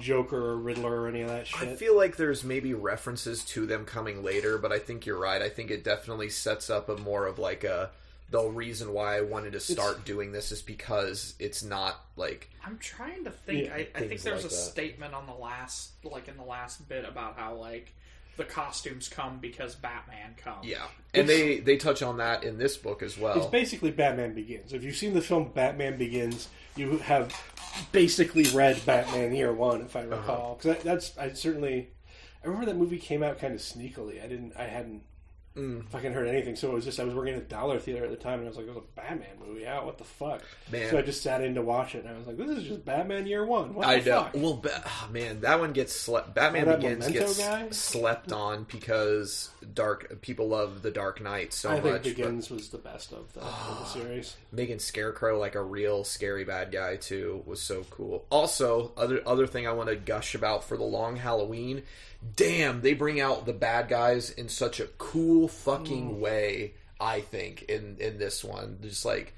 Joker 0.00 0.36
or 0.36 0.56
Riddler 0.58 1.02
or 1.02 1.08
any 1.08 1.22
of 1.22 1.28
that 1.28 1.46
shit. 1.46 1.68
I 1.68 1.74
feel 1.76 1.96
like 1.96 2.16
there's 2.16 2.44
maybe 2.44 2.74
references 2.74 3.42
to 3.46 3.64
them 3.64 3.84
coming 3.86 4.22
later, 4.22 4.58
but 4.58 4.70
I 4.70 4.78
think 4.78 5.06
you're 5.06 5.18
right. 5.18 5.40
I 5.40 5.48
think 5.48 5.70
it 5.70 5.82
definitely 5.82 6.28
sets 6.28 6.68
up 6.68 6.88
a 6.90 6.96
more 6.98 7.26
of 7.26 7.38
like 7.38 7.64
a 7.64 7.90
the 8.30 8.42
reason 8.42 8.92
why 8.92 9.16
I 9.16 9.22
wanted 9.22 9.52
to 9.54 9.60
start 9.60 10.04
doing 10.04 10.32
this 10.32 10.52
is 10.52 10.60
because 10.62 11.34
it's 11.38 11.62
not 11.62 11.96
like 12.16 12.50
I'm 12.64 12.78
trying 12.78 13.24
to 13.24 13.30
think. 13.30 13.66
Yeah, 13.66 13.74
I, 13.74 13.76
I 13.78 13.98
think 14.00 14.08
things 14.10 14.22
there's 14.24 14.42
like 14.44 14.52
a 14.52 14.54
that. 14.54 14.60
statement 14.60 15.14
on 15.14 15.26
the 15.26 15.32
last, 15.34 15.92
like 16.04 16.28
in 16.28 16.36
the 16.36 16.42
last 16.44 16.86
bit, 16.88 17.04
about 17.06 17.36
how 17.38 17.54
like 17.54 17.94
the 18.36 18.44
costumes 18.44 19.08
come 19.08 19.38
because 19.38 19.74
Batman 19.74 20.34
comes. 20.36 20.66
yeah, 20.66 20.84
and 21.14 21.28
they 21.28 21.58
they 21.60 21.76
touch 21.76 22.02
on 22.02 22.18
that 22.18 22.44
in 22.44 22.58
this 22.58 22.76
book 22.76 23.02
as 23.02 23.16
well. 23.18 23.36
It's 23.38 23.46
basically 23.46 23.90
Batman 23.90 24.34
Begins. 24.34 24.72
If 24.72 24.84
you've 24.84 24.96
seen 24.96 25.14
the 25.14 25.22
film 25.22 25.50
Batman 25.54 25.96
Begins, 25.98 26.48
you 26.76 26.98
have 26.98 27.34
basically 27.92 28.44
read 28.54 28.80
Batman 28.86 29.34
Year 29.34 29.52
One, 29.52 29.80
if 29.82 29.96
I 29.96 30.00
Uh-huh. 30.04 30.16
recall. 30.16 30.58
Because 30.62 30.82
that's 30.84 31.16
I 31.18 31.32
certainly 31.32 31.88
I 32.44 32.46
remember 32.46 32.66
that 32.66 32.76
movie 32.76 32.98
came 32.98 33.22
out 33.22 33.38
kind 33.38 33.54
of 33.54 33.60
sneakily. 33.60 34.22
I 34.22 34.28
didn't 34.28 34.52
I 34.56 34.64
hadn't 34.64 35.02
Mm. 35.58 35.88
fucking 35.88 36.12
heard 36.12 36.28
anything. 36.28 36.54
So 36.56 36.70
it 36.70 36.74
was 36.74 36.84
just 36.84 37.00
I 37.00 37.04
was 37.04 37.14
working 37.14 37.34
at 37.34 37.40
a 37.40 37.44
dollar 37.44 37.78
theater 37.78 38.04
at 38.04 38.10
the 38.10 38.16
time, 38.16 38.34
and 38.40 38.44
I 38.44 38.48
was 38.48 38.56
like, 38.56 38.66
"There's 38.66 38.76
a 38.78 38.82
Batman 38.96 39.26
movie 39.46 39.66
out. 39.66 39.84
What 39.86 39.98
the 39.98 40.04
fuck?" 40.04 40.42
Man. 40.70 40.90
So 40.90 40.98
I 40.98 41.02
just 41.02 41.22
sat 41.22 41.42
in 41.42 41.54
to 41.56 41.62
watch 41.62 41.94
it, 41.94 42.04
and 42.04 42.14
I 42.14 42.18
was 42.18 42.26
like, 42.26 42.36
"This 42.36 42.50
is 42.58 42.64
just 42.64 42.84
Batman 42.84 43.26
Year 43.26 43.44
One. 43.44 43.74
What 43.74 43.86
the 43.86 43.92
I 43.92 43.96
know. 44.00 44.22
fuck?" 44.24 44.34
Well, 44.34 44.54
ba- 44.54 44.82
ah, 44.86 45.08
man, 45.10 45.40
that 45.40 45.58
one 45.58 45.72
gets 45.72 45.92
slept. 45.94 46.34
Batman 46.34 46.68
Oh, 46.68 46.76
Begins 46.76 47.08
gets 47.08 47.38
guy? 47.38 47.68
slept 47.70 48.32
on 48.32 48.64
because 48.70 49.50
dark 49.74 50.20
people 50.22 50.48
love 50.48 50.82
the 50.82 50.90
Dark 50.90 51.20
Knight 51.20 51.52
so 51.52 51.70
I 51.70 51.80
think 51.80 51.84
much. 51.84 52.02
but 52.04 52.16
Begins 52.16 52.50
was 52.50 52.68
the 52.70 52.78
best 52.78 53.12
of 53.12 53.32
the, 53.34 53.40
of 53.40 53.78
the 53.80 53.84
series. 53.86 54.36
making 54.52 54.78
Scarecrow 54.78 55.38
like 55.38 55.54
a 55.56 55.62
real 55.62 56.04
scary 56.04 56.44
bad 56.44 56.70
guy 56.72 56.96
too 56.96 57.42
was 57.46 57.60
so 57.60 57.84
cool. 57.90 58.24
Also, 58.30 58.92
other 58.96 59.20
other 59.26 59.46
thing 59.46 59.66
I 59.66 59.72
want 59.72 59.88
to 59.88 59.96
gush 59.96 60.34
about 60.34 60.64
for 60.64 60.76
the 60.76 60.84
long 60.84 61.16
Halloween, 61.16 61.82
damn, 62.36 62.80
they 62.80 62.94
bring 62.94 63.20
out 63.20 63.46
the 63.46 63.52
bad 63.52 63.88
guys 63.88 64.30
in 64.30 64.48
such 64.48 64.80
a 64.80 64.86
cool 64.98 65.48
fucking 65.48 66.20
way. 66.20 66.74
I 67.00 67.20
think 67.20 67.62
in 67.64 67.96
in 68.00 68.18
this 68.18 68.42
one, 68.42 68.78
just 68.82 69.04
like 69.04 69.34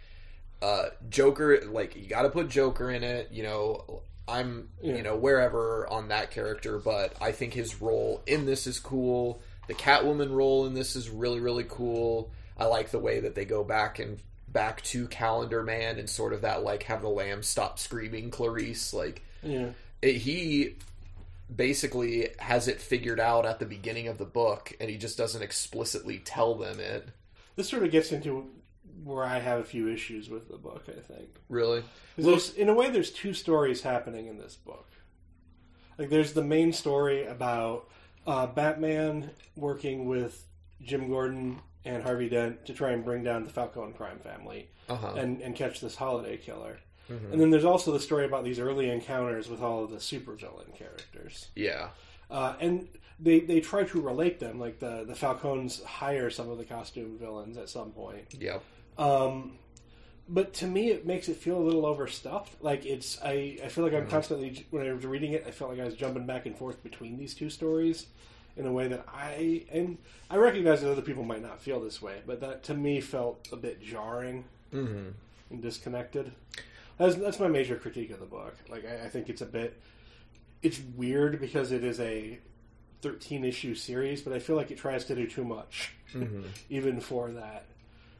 uh, 0.62 0.86
Joker, 1.08 1.60
like 1.66 1.96
you 1.96 2.06
got 2.06 2.22
to 2.22 2.30
put 2.30 2.48
Joker 2.48 2.90
in 2.90 3.02
it. 3.04 3.28
You 3.32 3.42
know, 3.42 4.02
I'm 4.28 4.68
Yeah. 4.82 4.96
you 4.96 5.02
know 5.02 5.16
wherever 5.16 5.86
on 5.88 6.08
that 6.08 6.30
character, 6.30 6.78
but 6.78 7.14
I 7.20 7.32
think 7.32 7.52
his 7.54 7.80
role 7.80 8.22
in 8.26 8.46
this 8.46 8.66
is 8.66 8.78
cool. 8.78 9.42
The 9.68 9.74
Catwoman 9.74 10.32
role 10.34 10.66
in 10.66 10.74
this 10.74 10.96
is 10.96 11.08
really 11.10 11.40
really 11.40 11.66
cool. 11.68 12.30
I 12.58 12.64
like 12.66 12.90
the 12.90 12.98
way 12.98 13.20
that 13.20 13.34
they 13.34 13.44
go 13.44 13.62
back 13.64 13.98
and 13.98 14.18
back 14.48 14.82
to 14.82 15.06
Calendar 15.08 15.62
Man 15.62 15.98
and 15.98 16.08
sort 16.10 16.32
of 16.32 16.40
that 16.42 16.64
like 16.64 16.82
have 16.84 17.02
the 17.02 17.08
lamb 17.08 17.42
stop 17.42 17.78
screaming 17.78 18.30
Clarice 18.30 18.92
like 18.92 19.22
Yeah. 19.42 19.68
it, 20.02 20.16
he 20.16 20.74
basically 21.54 22.28
has 22.38 22.68
it 22.68 22.80
figured 22.80 23.20
out 23.20 23.46
at 23.46 23.58
the 23.58 23.66
beginning 23.66 24.08
of 24.08 24.18
the 24.18 24.24
book, 24.24 24.72
and 24.80 24.88
he 24.90 24.96
just 24.96 25.18
doesn't 25.18 25.42
explicitly 25.42 26.18
tell 26.18 26.54
them 26.54 26.80
it. 26.80 27.08
This 27.56 27.68
sort 27.68 27.82
of 27.82 27.90
gets 27.90 28.12
into 28.12 28.48
where 29.04 29.24
I 29.24 29.38
have 29.38 29.60
a 29.60 29.64
few 29.64 29.88
issues 29.88 30.28
with 30.28 30.48
the 30.48 30.56
book. 30.58 30.84
I 30.88 31.00
think 31.00 31.30
really, 31.48 31.82
there's, 32.16 32.52
in 32.54 32.68
a 32.68 32.74
way, 32.74 32.90
there's 32.90 33.10
two 33.10 33.34
stories 33.34 33.82
happening 33.82 34.26
in 34.26 34.38
this 34.38 34.56
book. 34.56 34.88
Like, 35.98 36.08
there's 36.10 36.32
the 36.32 36.44
main 36.44 36.72
story 36.72 37.26
about 37.26 37.88
uh, 38.26 38.46
Batman 38.46 39.30
working 39.56 40.06
with 40.06 40.46
Jim 40.82 41.08
Gordon 41.08 41.60
and 41.84 42.02
Harvey 42.02 42.28
Dent 42.28 42.66
to 42.66 42.74
try 42.74 42.90
and 42.90 43.04
bring 43.04 43.22
down 43.24 43.44
the 43.44 43.50
Falcone 43.50 43.92
crime 43.94 44.18
family 44.18 44.68
Uh 44.88 44.96
huh. 44.96 45.14
and, 45.16 45.40
and 45.40 45.54
catch 45.56 45.80
this 45.80 45.96
holiday 45.96 46.36
killer. 46.36 46.78
Mhm. 47.10 47.32
And 47.32 47.40
then 47.40 47.50
there's 47.50 47.64
also 47.64 47.92
the 47.92 48.00
story 48.00 48.24
about 48.24 48.44
these 48.44 48.58
early 48.58 48.88
encounters 48.88 49.48
with 49.48 49.60
all 49.60 49.84
of 49.84 49.90
the 49.90 49.96
supervillain 49.98 50.74
characters. 50.74 51.48
Yeah. 51.56 51.88
Uh, 52.30 52.54
and 52.60 52.88
they, 53.18 53.40
they 53.40 53.60
try 53.60 53.82
to 53.84 54.00
relate 54.00 54.38
them. 54.40 54.58
Like, 54.60 54.78
the, 54.78 55.04
the 55.06 55.14
Falcones 55.14 55.82
hire 55.84 56.30
some 56.30 56.48
of 56.48 56.58
the 56.58 56.64
costume 56.64 57.18
villains 57.18 57.56
at 57.56 57.68
some 57.68 57.90
point. 57.90 58.34
Yep. 58.38 58.62
Um, 58.96 59.58
but 60.28 60.52
to 60.54 60.66
me, 60.66 60.90
it 60.90 61.04
makes 61.06 61.28
it 61.28 61.36
feel 61.38 61.58
a 61.58 61.64
little 61.64 61.84
overstuffed. 61.84 62.62
Like 62.62 62.86
it's, 62.86 63.18
I, 63.22 63.58
I 63.64 63.68
feel 63.68 63.82
like 63.82 63.94
I'm 63.94 64.06
constantly 64.06 64.64
when 64.70 64.86
I 64.86 64.92
was 64.92 65.04
reading 65.04 65.32
it, 65.32 65.44
I 65.46 65.50
felt 65.50 65.70
like 65.70 65.80
I 65.80 65.84
was 65.84 65.94
jumping 65.94 66.24
back 66.24 66.46
and 66.46 66.56
forth 66.56 66.80
between 66.84 67.18
these 67.18 67.34
two 67.34 67.50
stories 67.50 68.06
in 68.56 68.64
a 68.66 68.72
way 68.72 68.86
that 68.88 69.04
I 69.12 69.64
and 69.72 69.98
I 70.30 70.36
recognize 70.36 70.82
that 70.82 70.90
other 70.92 71.02
people 71.02 71.24
might 71.24 71.42
not 71.42 71.60
feel 71.60 71.80
this 71.80 72.00
way, 72.00 72.18
but 72.26 72.40
that 72.42 72.62
to 72.64 72.74
me 72.74 73.00
felt 73.00 73.48
a 73.52 73.56
bit 73.56 73.82
jarring 73.82 74.44
Mm-hmm. 74.72 75.08
and 75.50 75.60
disconnected. 75.62 76.30
That's 77.00 77.16
that's 77.16 77.40
my 77.40 77.48
major 77.48 77.76
critique 77.76 78.10
of 78.10 78.20
the 78.20 78.26
book. 78.26 78.54
Like 78.68 78.84
I, 78.84 79.06
I 79.06 79.08
think 79.08 79.28
it's 79.28 79.40
a 79.40 79.46
bit, 79.46 79.80
it's 80.62 80.78
weird 80.96 81.40
because 81.40 81.72
it 81.72 81.82
is 81.82 81.98
a 81.98 82.38
13 83.02 83.44
issue 83.44 83.74
series, 83.74 84.20
but 84.20 84.34
I 84.34 84.38
feel 84.38 84.54
like 84.54 84.70
it 84.70 84.78
tries 84.78 85.06
to 85.06 85.14
do 85.14 85.26
too 85.26 85.44
much 85.44 85.94
Mm-hmm. 86.14 86.42
even 86.70 87.00
for 87.00 87.30
that, 87.30 87.66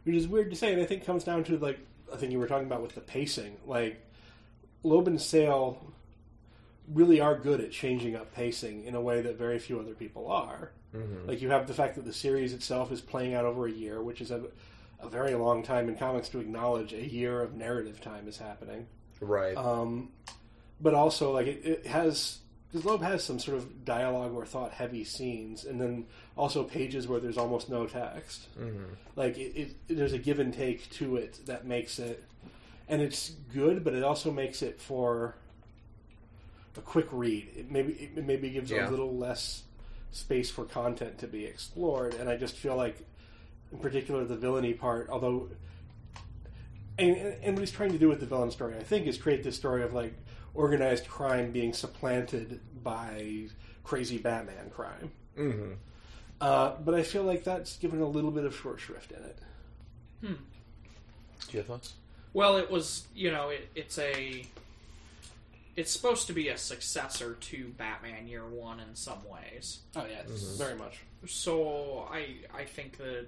which 0.04 0.14
is 0.14 0.28
weird 0.28 0.50
to 0.50 0.56
say. 0.56 0.72
And 0.72 0.82
I 0.82 0.84
think 0.84 1.04
comes 1.04 1.24
down 1.24 1.44
to 1.44 1.58
like 1.58 1.78
I 2.12 2.16
think 2.16 2.32
you 2.32 2.38
were 2.38 2.46
talking 2.46 2.66
about 2.66 2.82
with 2.82 2.94
the 2.94 3.00
pacing. 3.00 3.56
Like 3.66 4.00
Loeb 4.82 5.08
and 5.08 5.20
Sale 5.20 5.92
really 6.92 7.20
are 7.20 7.36
good 7.36 7.60
at 7.60 7.70
changing 7.70 8.16
up 8.16 8.34
pacing 8.34 8.84
in 8.84 8.94
a 8.94 9.00
way 9.00 9.22
that 9.22 9.38
very 9.38 9.58
few 9.58 9.78
other 9.78 9.94
people 9.94 10.30
are. 10.30 10.70
Mm-hmm. 10.94 11.28
Like 11.28 11.40
you 11.40 11.50
have 11.50 11.66
the 11.66 11.74
fact 11.74 11.96
that 11.96 12.04
the 12.04 12.12
series 12.12 12.52
itself 12.52 12.90
is 12.90 13.00
playing 13.00 13.34
out 13.34 13.44
over 13.44 13.66
a 13.66 13.72
year, 13.72 14.02
which 14.02 14.20
is 14.20 14.30
a 14.30 14.42
a 15.02 15.08
very 15.08 15.34
long 15.34 15.62
time 15.62 15.88
in 15.88 15.96
comics 15.96 16.28
to 16.30 16.40
acknowledge 16.40 16.92
a 16.92 17.06
year 17.06 17.40
of 17.42 17.54
narrative 17.54 18.00
time 18.00 18.28
is 18.28 18.38
happening. 18.38 18.86
Right. 19.20 19.56
Um, 19.56 20.10
but 20.80 20.94
also, 20.94 21.32
like 21.32 21.46
it, 21.46 21.64
it 21.64 21.86
has, 21.86 22.38
because 22.70 22.84
Loeb 22.84 23.02
has 23.02 23.22
some 23.22 23.38
sort 23.38 23.58
of 23.58 23.84
dialogue 23.84 24.32
or 24.32 24.46
thought 24.46 24.72
heavy 24.72 25.04
scenes, 25.04 25.64
and 25.64 25.80
then 25.80 26.06
also 26.36 26.64
pages 26.64 27.06
where 27.08 27.20
there's 27.20 27.38
almost 27.38 27.68
no 27.68 27.86
text. 27.86 28.46
mm-hmm. 28.58 28.84
Like 29.16 29.36
it, 29.36 29.56
it, 29.56 29.76
there's 29.88 30.12
a 30.12 30.18
give 30.18 30.38
and 30.38 30.54
take 30.54 30.88
to 30.92 31.16
it 31.16 31.38
that 31.46 31.66
makes 31.66 31.98
it, 31.98 32.24
and 32.88 33.02
it's 33.02 33.30
good, 33.52 33.84
but 33.84 33.94
it 33.94 34.02
also 34.02 34.30
makes 34.30 34.62
it 34.62 34.80
for 34.80 35.34
a 36.76 36.80
quick 36.80 37.08
read. 37.10 37.48
It 37.56 37.70
maybe 37.70 37.92
it 37.92 38.24
maybe 38.24 38.50
gives 38.50 38.70
Yeah. 38.70 38.88
a 38.88 38.90
little 38.90 39.16
less 39.16 39.64
space 40.12 40.50
for 40.50 40.64
content 40.64 41.18
to 41.18 41.26
be 41.26 41.44
explored, 41.44 42.14
and 42.14 42.28
I 42.28 42.36
just 42.36 42.56
feel 42.56 42.74
like, 42.76 43.04
in 43.72 43.78
particular, 43.78 44.24
the 44.24 44.36
villainy 44.36 44.74
part, 44.74 45.08
although. 45.10 45.48
And, 46.98 47.16
and 47.16 47.54
what 47.54 47.60
he's 47.60 47.70
trying 47.70 47.92
to 47.92 47.98
do 47.98 48.08
with 48.08 48.20
the 48.20 48.26
villain 48.26 48.50
story, 48.50 48.76
I 48.76 48.82
think, 48.82 49.06
is 49.06 49.16
create 49.16 49.42
this 49.42 49.56
story 49.56 49.82
of 49.82 49.94
like 49.94 50.12
organized 50.52 51.08
crime 51.08 51.50
being 51.50 51.72
supplanted 51.72 52.60
by 52.82 53.46
crazy 53.84 54.18
Batman 54.18 54.70
crime. 54.70 55.10
Mm-hmm. 55.38 55.72
Uh, 56.40 56.72
but 56.84 56.94
I 56.94 57.02
feel 57.02 57.22
like 57.22 57.44
that's 57.44 57.76
given 57.78 58.00
a 58.00 58.06
little 58.06 58.30
bit 58.30 58.44
of 58.44 58.54
short 58.54 58.80
shrift 58.80 59.12
in 59.12 59.22
it. 59.22 59.38
Do 60.22 60.36
you 61.52 61.58
have 61.58 61.66
thoughts? 61.66 61.94
Well, 62.32 62.56
it 62.56 62.70
was 62.70 63.06
you 63.14 63.30
know 63.30 63.48
it, 63.48 63.68
it's 63.74 63.98
a 63.98 64.44
it's 65.76 65.90
supposed 65.90 66.26
to 66.28 66.32
be 66.32 66.48
a 66.48 66.58
successor 66.58 67.34
to 67.40 67.68
Batman 67.76 68.28
Year 68.28 68.44
One 68.44 68.80
in 68.80 68.94
some 68.94 69.18
ways. 69.28 69.80
Oh 69.96 70.04
yeah, 70.08 70.22
very 70.56 70.76
much. 70.76 71.00
So 71.26 72.08
I 72.10 72.36
I 72.54 72.64
think 72.64 72.98
that 72.98 73.26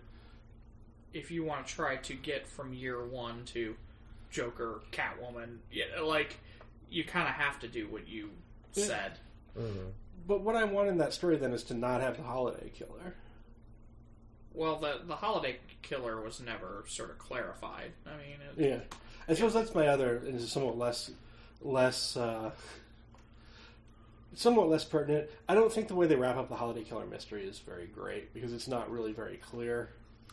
if 1.12 1.30
you 1.30 1.44
want 1.44 1.66
to 1.66 1.74
try 1.74 1.96
to 1.96 2.14
get 2.14 2.46
from 2.46 2.72
Year 2.72 3.04
One 3.04 3.44
to 3.46 3.76
Joker, 4.30 4.80
Catwoman, 4.92 5.58
yeah, 5.70 5.84
like 6.02 6.38
you 6.90 7.04
kind 7.04 7.28
of 7.28 7.34
have 7.34 7.58
to 7.60 7.68
do 7.68 7.88
what 7.88 8.08
you 8.08 8.30
Yeah. 8.74 8.84
said. 8.84 9.12
Mm-hmm. 9.58 9.88
But 10.26 10.40
what 10.42 10.56
I 10.56 10.64
want 10.64 10.88
in 10.88 10.98
that 10.98 11.12
story 11.12 11.36
then 11.36 11.52
is 11.52 11.62
to 11.64 11.74
not 11.74 12.00
have 12.00 12.16
the 12.16 12.22
holiday 12.22 12.70
killer. 12.74 13.14
Well, 14.54 14.78
the 14.78 15.00
the 15.06 15.16
holiday 15.16 15.58
killer 15.82 16.20
was 16.20 16.40
never 16.40 16.84
sort 16.86 17.10
of 17.10 17.18
clarified. 17.18 17.92
I 18.06 18.10
mean, 18.16 18.36
it, 18.56 18.70
Yeah, 18.70 18.80
I 19.28 19.34
suppose 19.34 19.54
that's 19.54 19.74
my 19.74 19.88
other, 19.88 20.16
and 20.18 20.40
somewhat 20.40 20.76
less, 20.78 21.10
less, 21.62 22.16
uh, 22.16 22.50
somewhat 24.34 24.68
less 24.68 24.84
pertinent. 24.84 25.28
I 25.48 25.54
don't 25.54 25.72
think 25.72 25.88
the 25.88 25.94
way 25.94 26.06
they 26.06 26.16
wrap 26.16 26.36
up 26.36 26.48
the 26.48 26.54
holiday 26.56 26.84
killer 26.84 27.06
mystery 27.06 27.44
is 27.44 27.58
very 27.58 27.86
great 27.86 28.32
because 28.34 28.52
it's 28.52 28.68
not 28.68 28.90
really 28.90 29.12
very 29.12 29.36
clear 29.38 29.90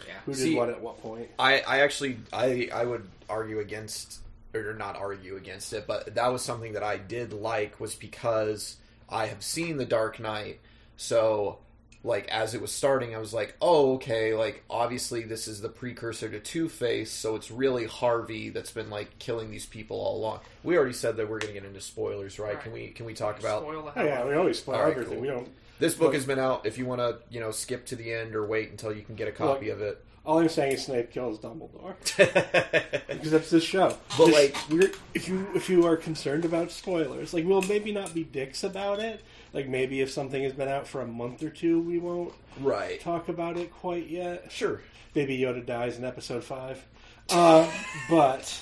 yeah. 0.08 0.14
who 0.26 0.34
did 0.34 0.42
See- 0.42 0.56
what 0.56 0.70
at 0.70 0.82
what 0.82 1.02
point. 1.02 1.30
I, 1.38 1.60
I 1.62 1.80
actually 1.80 2.18
I 2.34 2.70
I 2.74 2.86
would 2.86 3.08
argue 3.30 3.60
against 3.60 4.20
or 4.54 4.74
not 4.74 4.96
argue 4.96 5.36
against 5.36 5.74
it, 5.74 5.86
but 5.88 6.16
that 6.16 6.28
was 6.32 6.42
something 6.42 6.74
that 6.74 6.84
I 6.84 6.98
did 6.98 7.34
like 7.34 7.80
was 7.80 7.96
because 7.96 8.78
I 9.08 9.28
have 9.28 9.44
seen 9.44 9.78
The 9.78 9.86
Dark 9.86 10.20
Knight, 10.20 10.60
so 10.98 11.60
like 12.04 12.28
as 12.30 12.54
it 12.54 12.62
was 12.62 12.72
starting, 12.72 13.14
I 13.14 13.20
was 13.20 13.34
like, 13.34 13.56
oh 13.62 13.96
okay, 13.96 14.34
like 14.34 14.64
obviously 14.70 15.24
this 15.24 15.48
is 15.48 15.62
the 15.62 15.70
precursor 15.70 16.30
to 16.30 16.40
Two 16.40 16.70
Face, 16.70 17.12
so 17.12 17.36
it's 17.36 17.52
really 17.52 17.86
Harvey 17.86 18.50
that's 18.50 18.72
been 18.72 18.90
like 18.90 19.20
killing 19.20 19.52
these 19.52 19.66
people 19.66 19.98
all 20.00 20.18
along. 20.18 20.40
We 20.64 20.78
already 20.78 20.94
said 20.94 21.18
that 21.18 21.30
we're 21.30 21.40
going 21.40 21.54
to 21.54 21.60
get 21.60 21.68
into 21.68 21.82
spoilers, 21.82 22.40
right? 22.40 22.56
Right. 22.56 22.64
Can 22.64 22.72
we 22.72 22.88
can 22.88 23.06
we 23.06 23.14
talk 23.14 23.40
about 23.40 23.64
Spoil 23.64 23.84
the 23.84 24.00
Oh 24.00 24.04
yeah, 24.04 24.26
we 24.26 24.34
always 24.34 24.60
spoil 24.60 24.76
All 24.78 24.84
right, 24.84 24.92
everything. 24.94 25.14
cool. 25.16 25.22
We 25.22 25.28
don't. 25.28 25.50
This 25.80 25.96
book 25.96 26.14
has 26.14 26.26
been 26.26 26.40
out. 26.40 26.66
If 26.66 26.78
you 26.78 26.86
want 26.86 27.02
to 27.02 27.18
you 27.30 27.40
know 27.40 27.52
skip 27.52 27.86
to 27.88 27.96
the 27.96 28.14
end 28.14 28.36
or 28.36 28.46
wait 28.46 28.70
until 28.70 28.94
you 28.94 29.02
can 29.02 29.16
get 29.16 29.28
a 29.28 29.32
copy 29.32 29.68
Look, 29.68 29.76
of 29.76 29.82
it. 29.82 30.06
All 30.26 30.40
I'm 30.40 30.50
saying 30.50 30.74
is 30.74 30.86
Snape 30.86 31.12
kills 31.12 31.40
Dumbledore 31.40 31.96
because 33.08 33.32
that's 33.32 33.50
this 33.50 33.64
show. 33.64 33.98
But, 34.18 34.32
like- 34.32 34.56
we're, 34.70 34.92
if 35.14 35.28
you 35.28 35.48
if 35.56 35.70
you 35.70 35.86
are 35.88 35.98
concerned 35.98 36.46
about 36.46 36.72
spoilers, 36.72 37.34
like 37.34 37.46
we'll 37.46 37.64
maybe 37.64 37.92
not 37.92 38.14
be 38.14 38.24
dicks 38.24 38.64
about 38.64 39.00
it. 39.00 39.22
Like 39.54 39.68
maybe 39.68 40.02
if 40.02 40.12
something 40.12 40.44
has 40.44 40.54
been 40.54 40.68
out 40.68 40.88
for 40.88 41.02
a 41.02 41.08
month 41.08 41.42
or 41.42 41.50
two, 41.50 41.82
we 41.82 41.98
won't 41.98 42.34
right. 42.60 43.00
talk 43.02 43.30
about 43.30 43.58
it 43.58 43.74
quite 43.74 44.08
yet. 44.08 44.52
Sure. 44.52 44.82
Baby 45.14 45.40
Yoda 45.40 45.66
dies 45.66 45.98
in 45.98 46.06
episode 46.06 46.44
five. 46.44 46.86
Uh, 47.32 47.72
but 48.10 48.62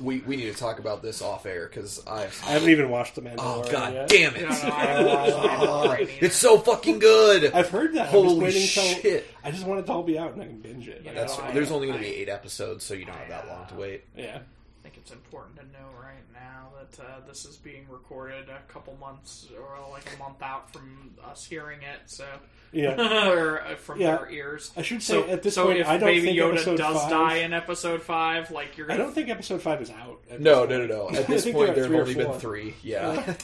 We 0.00 0.20
we 0.20 0.36
need 0.36 0.52
to 0.52 0.58
talk 0.58 0.78
about 0.78 1.02
this 1.02 1.20
off 1.22 1.44
air 1.46 1.66
because 1.66 2.02
I. 2.06 2.22
I 2.46 2.50
haven't 2.52 2.70
even 2.70 2.88
watched 2.88 3.14
The 3.16 3.22
man. 3.22 3.36
Oh 3.38 3.62
Mandalorian 3.66 3.72
god 3.72 3.92
yet. 3.94 4.08
damn 4.08 4.34
it! 4.36 4.40
You 4.40 4.46
know, 4.48 4.52
I 4.52 4.84
haven't 4.86 5.06
watched 5.06 5.32
Mandalorian 5.36 6.00
either. 6.02 6.26
it's 6.26 6.36
so 6.36 6.58
fucking 6.58 6.98
good. 6.98 7.52
I've 7.52 7.68
heard 7.68 7.92
that. 7.94 8.06
I'm 8.08 8.12
just 8.12 8.34
Holy 8.34 8.50
shit! 8.52 9.02
Till, 9.02 9.20
I 9.44 9.50
just 9.50 9.66
want 9.66 9.80
it 9.80 9.86
to 9.86 9.92
all 9.92 10.02
be 10.02 10.18
out 10.18 10.32
and 10.32 10.42
I 10.42 10.46
can 10.46 10.60
binge 10.60 10.88
it. 10.88 11.02
Yeah, 11.04 11.12
That's 11.14 11.36
no, 11.38 11.44
I- 11.44 11.52
there's 11.52 11.70
only 11.70 11.86
going 11.88 11.98
to 11.98 12.04
be 12.04 12.14
eight 12.14 12.28
episodes, 12.28 12.84
so 12.84 12.94
you 12.94 13.04
don't 13.04 13.16
have 13.16 13.28
that 13.28 13.48
long 13.48 13.66
to 13.68 13.74
wait. 13.74 14.04
yeah. 14.16 14.38
I 14.86 14.88
think 14.88 14.98
it's 15.02 15.10
important 15.10 15.56
to 15.56 15.64
know 15.64 15.88
right 16.00 16.22
now 16.32 16.68
that 16.78 17.02
uh, 17.02 17.26
this 17.26 17.44
is 17.44 17.56
being 17.56 17.86
recorded 17.90 18.48
a 18.48 18.72
couple 18.72 18.96
months 19.00 19.48
or 19.58 19.90
like 19.90 20.04
a 20.14 20.18
month 20.22 20.40
out 20.42 20.72
from 20.72 21.10
us 21.28 21.44
hearing 21.44 21.80
it, 21.82 22.02
so 22.06 22.24
Yeah. 22.70 22.94
or 23.32 23.62
uh, 23.62 23.74
from 23.74 24.00
Yeah. 24.00 24.18
their 24.18 24.30
ears. 24.30 24.70
I 24.76 24.82
should 24.82 25.02
say 25.02 25.14
So, 25.14 25.28
at 25.28 25.42
this 25.42 25.56
so 25.56 25.64
point, 25.64 25.78
if 25.80 25.88
I 25.88 25.98
don't 25.98 26.08
Baby 26.08 26.26
think 26.26 26.38
Yoda 26.38 26.52
episode 26.52 26.78
does 26.78 27.00
five, 27.02 27.10
die 27.10 27.36
in 27.38 27.52
episode 27.52 28.00
five, 28.02 28.52
like 28.52 28.76
you're 28.78 28.86
gonna. 28.86 29.00
I 29.00 29.02
don't 29.04 29.12
think 29.12 29.28
episode 29.28 29.60
five 29.60 29.82
is 29.82 29.90
out. 29.90 30.20
at 30.30 30.40
No, 30.40 30.66
this 30.66 30.78
no, 30.78 30.86
no, 30.86 30.98
point. 31.06 31.12
no. 31.14 31.18
At 31.20 31.26
this 31.26 31.44
point, 31.50 31.74
there 31.74 31.88
there 31.88 31.96
have 31.98 32.06
three 32.06 32.14
or 32.22 32.26
only 32.28 32.32
been 32.32 32.40
three. 32.40 32.74
Yeah. 32.84 33.34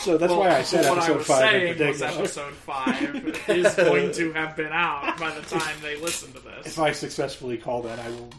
So 0.00 0.16
that's 0.16 0.30
Well, 0.30 0.38
why 0.38 0.50
I 0.58 0.62
said 0.62 0.84
so 0.84 0.90
what 0.90 0.98
I 1.00 1.02
episode 1.06 1.16
was 1.18 1.26
five 1.26 1.50
saying 1.50 1.88
was 1.88 2.02
episode 2.02 2.54
five 2.54 3.40
is 3.48 3.74
going 3.74 4.12
to 4.12 4.32
have 4.34 4.54
been 4.56 4.72
out 4.72 5.18
by 5.18 5.34
the 5.34 5.42
time 5.42 5.74
they 5.82 5.96
listen 5.96 6.32
to 6.34 6.38
this. 6.38 6.66
If 6.68 6.78
I 6.78 6.92
successfully 6.92 7.56
call 7.58 7.82
that, 7.82 7.98
I 7.98 8.10
will. 8.10 8.30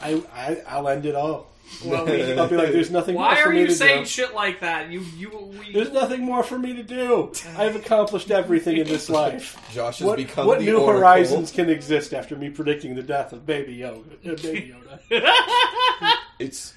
I, 0.00 0.20
I 0.34 0.62
I'll 0.66 0.88
end 0.88 1.06
it 1.06 1.14
all. 1.14 1.51
Well, 1.84 2.04
we- 2.06 2.32
I'll 2.34 2.48
be 2.48 2.56
like, 2.56 2.72
"There's 2.72 2.90
nothing 2.90 3.14
more 3.14 3.24
why 3.24 3.42
for 3.42 3.48
are 3.48 3.52
me 3.52 3.60
you 3.60 3.66
to 3.68 3.74
saying 3.74 4.02
do. 4.04 4.08
shit 4.08 4.34
like 4.34 4.60
that? 4.60 4.90
You 4.90 5.00
you 5.16 5.30
we, 5.58 5.72
There's 5.72 5.90
nothing 5.92 6.22
more 6.22 6.42
for 6.42 6.58
me 6.58 6.74
to 6.74 6.82
do. 6.82 7.32
I've 7.56 7.74
accomplished 7.76 8.30
everything 8.30 8.76
in 8.76 8.86
this 8.86 9.08
life. 9.22 9.56
Josh 9.72 9.98
has 9.98 10.06
What, 10.06 10.16
become 10.16 10.46
what 10.46 10.58
the 10.60 10.66
new 10.66 10.78
Oracle. 10.78 11.00
horizons 11.00 11.50
can 11.50 11.68
exist 11.70 12.14
after 12.14 12.36
me 12.36 12.50
predicting 12.50 12.94
the 12.94 13.02
death 13.02 13.32
of 13.32 13.44
Baby 13.46 13.78
Yoda? 13.78 14.04
Uh, 14.32 14.40
Baby 14.42 14.74
Yoda. 15.10 16.14
It's 16.38 16.74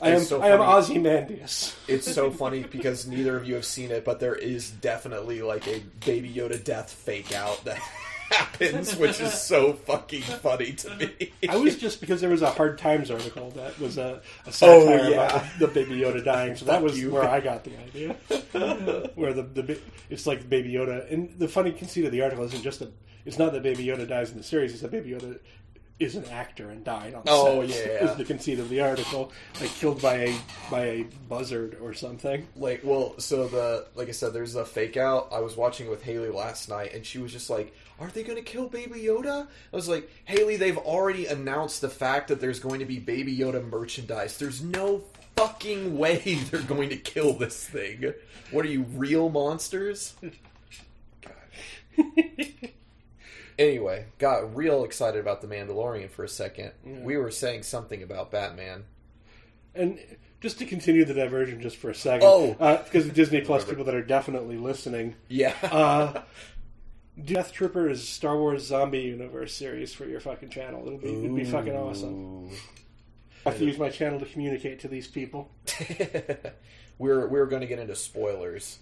I 0.00 0.10
am 0.10 0.16
It's 0.20 0.28
so 0.28 0.42
I 0.42 0.48
am 0.48 0.58
funny. 0.58 0.72
Ozymandias. 0.72 1.74
it's 1.88 2.12
so 2.12 2.30
funny 2.30 2.62
because 2.64 3.06
neither 3.06 3.34
of 3.36 3.48
you 3.48 3.54
have 3.54 3.64
seen 3.64 3.90
it, 3.90 4.04
but 4.04 4.20
there 4.20 4.34
is 4.34 4.70
definitely 4.70 5.40
like 5.40 5.66
a 5.68 5.80
Baby 6.04 6.30
Yoda 6.30 6.62
death 6.62 6.90
fake 6.92 7.34
out 7.34 7.64
that 7.64 7.78
happens, 8.30 8.96
which 8.96 9.20
is 9.20 9.32
so 9.34 9.72
fucking 9.74 10.22
funny 10.22 10.72
to 10.72 10.96
me. 10.96 11.32
I 11.48 11.56
was 11.56 11.76
just 11.76 12.00
because 12.00 12.20
there 12.20 12.30
was 12.30 12.42
a 12.42 12.50
Hard 12.50 12.78
Times 12.78 13.10
article 13.10 13.50
that 13.52 13.78
was 13.78 13.98
a, 13.98 14.20
a 14.44 14.48
oh, 14.48 14.50
satire 14.50 15.00
Oh, 15.04 15.08
yeah. 15.08 15.26
about 15.26 15.44
the 15.58 15.68
Baby 15.68 15.98
Yoda 16.00 16.24
dying, 16.24 16.56
so 16.56 16.64
that 16.66 16.82
was 16.82 16.98
you. 17.00 17.10
where 17.12 17.28
I 17.28 17.40
got 17.40 17.64
the 17.64 17.72
idea. 17.78 18.16
where 19.14 19.32
the, 19.32 19.42
the 19.42 19.78
it's 20.10 20.26
like 20.26 20.48
Baby 20.48 20.72
Yoda, 20.72 21.10
and 21.12 21.38
the 21.38 21.48
funny 21.48 21.72
conceit 21.72 22.04
of 22.04 22.12
the 22.12 22.22
article 22.22 22.44
isn't 22.44 22.62
just 22.62 22.80
a 22.82 22.88
it's 23.24 23.38
not 23.38 23.52
that 23.52 23.62
Baby 23.62 23.84
Yoda 23.86 24.06
dies 24.08 24.30
in 24.30 24.36
the 24.38 24.44
series; 24.44 24.72
it's 24.72 24.82
that 24.82 24.90
Baby 24.90 25.10
Yoda 25.10 25.38
is 25.98 26.14
an 26.14 26.26
actor 26.26 26.68
and 26.68 26.84
died 26.84 27.14
on 27.14 27.22
Oh, 27.26 27.66
set. 27.66 27.86
yeah. 28.02 28.10
is 28.10 28.16
the 28.18 28.24
conceit 28.24 28.58
of 28.58 28.68
the 28.68 28.82
article, 28.82 29.32
like 29.60 29.70
killed 29.70 30.02
by 30.02 30.14
a 30.16 30.36
by 30.70 30.84
a 30.84 31.02
buzzard 31.28 31.78
or 31.80 31.94
something. 31.94 32.46
like 32.54 32.82
well 32.84 33.18
so 33.18 33.48
the 33.48 33.86
like 33.94 34.08
i 34.08 34.12
said 34.12 34.34
there's 34.34 34.56
a 34.56 34.64
fake 34.66 34.98
out 34.98 35.28
i 35.32 35.38
was 35.40 35.56
watching 35.56 35.88
with 35.88 36.02
haley 36.02 36.28
last 36.28 36.68
night 36.68 36.92
and 36.92 37.06
she 37.06 37.16
was 37.18 37.32
just 37.32 37.48
like 37.48 37.74
are 38.00 38.08
they 38.08 38.22
going 38.22 38.36
to 38.36 38.42
kill 38.44 38.68
baby 38.68 39.00
yoda? 39.00 39.46
I 39.72 39.76
was 39.76 39.88
like 39.88 40.10
haley 40.24 40.56
they've 40.56 40.76
already 40.78 41.26
announced 41.26 41.80
the 41.80 41.88
fact 41.88 42.28
that 42.28 42.40
there's 42.40 42.60
going 42.60 42.80
to 42.80 42.86
be 42.86 42.98
baby 42.98 43.36
yoda 43.36 43.66
merchandise. 43.66 44.36
There's 44.38 44.62
no 44.62 45.02
fucking 45.36 45.96
way 45.98 46.38
they're 46.50 46.60
going 46.62 46.88
to 46.90 46.96
kill 46.96 47.32
this 47.34 47.64
thing. 47.66 48.12
What 48.50 48.64
are 48.64 48.68
you 48.68 48.82
real 48.82 49.28
monsters? 49.28 50.14
Anyway 53.58 54.04
got 54.18 54.54
real 54.54 54.84
excited 54.84 55.18
about 55.18 55.40
the 55.40 55.46
mandalorian 55.46 56.10
for 56.10 56.22
a 56.24 56.28
second. 56.28 56.72
Yeah. 56.84 56.98
we 57.00 57.16
were 57.16 57.30
saying 57.30 57.62
something 57.62 58.02
about 58.02 58.30
batman. 58.30 58.84
And 59.74 59.98
just 60.42 60.58
to 60.58 60.66
continue 60.66 61.06
the 61.06 61.14
diversion 61.14 61.62
just 61.62 61.76
for 61.76 61.88
a 61.88 61.94
second, 61.94 62.28
Oh. 62.30 62.54
uh, 62.60 62.82
because 62.82 63.08
Disney 63.08 63.40
Plus 63.46 63.64
people 63.64 63.84
that 63.84 63.94
are 63.94 64.02
definitely 64.02 64.58
listening, 64.58 65.14
yeah. 65.28 65.54
uh, 65.62 66.20
do 67.16 67.34
Death 67.34 67.52
Troopers 67.52 68.06
Star 68.06 68.36
Wars 68.36 68.66
Zombie 68.66 69.00
Universe 69.00 69.54
series 69.54 69.92
for 69.92 70.04
your 70.06 70.20
fucking 70.20 70.50
channel. 70.50 70.86
It'll 70.86 70.98
be, 70.98 71.08
it'd 71.08 71.34
be 71.34 71.44
fucking 71.44 71.74
awesome. 71.74 72.50
I 73.46 73.50
have 73.50 73.58
to 73.58 73.64
use 73.64 73.78
my 73.78 73.90
channel 73.90 74.18
to 74.18 74.26
communicate 74.26 74.80
to 74.80 74.88
these 74.88 75.06
people. 75.06 75.50
we're 76.98 77.26
we're 77.28 77.46
going 77.46 77.60
to 77.60 77.66
get 77.68 77.78
into 77.78 77.94
spoilers. 77.94 78.78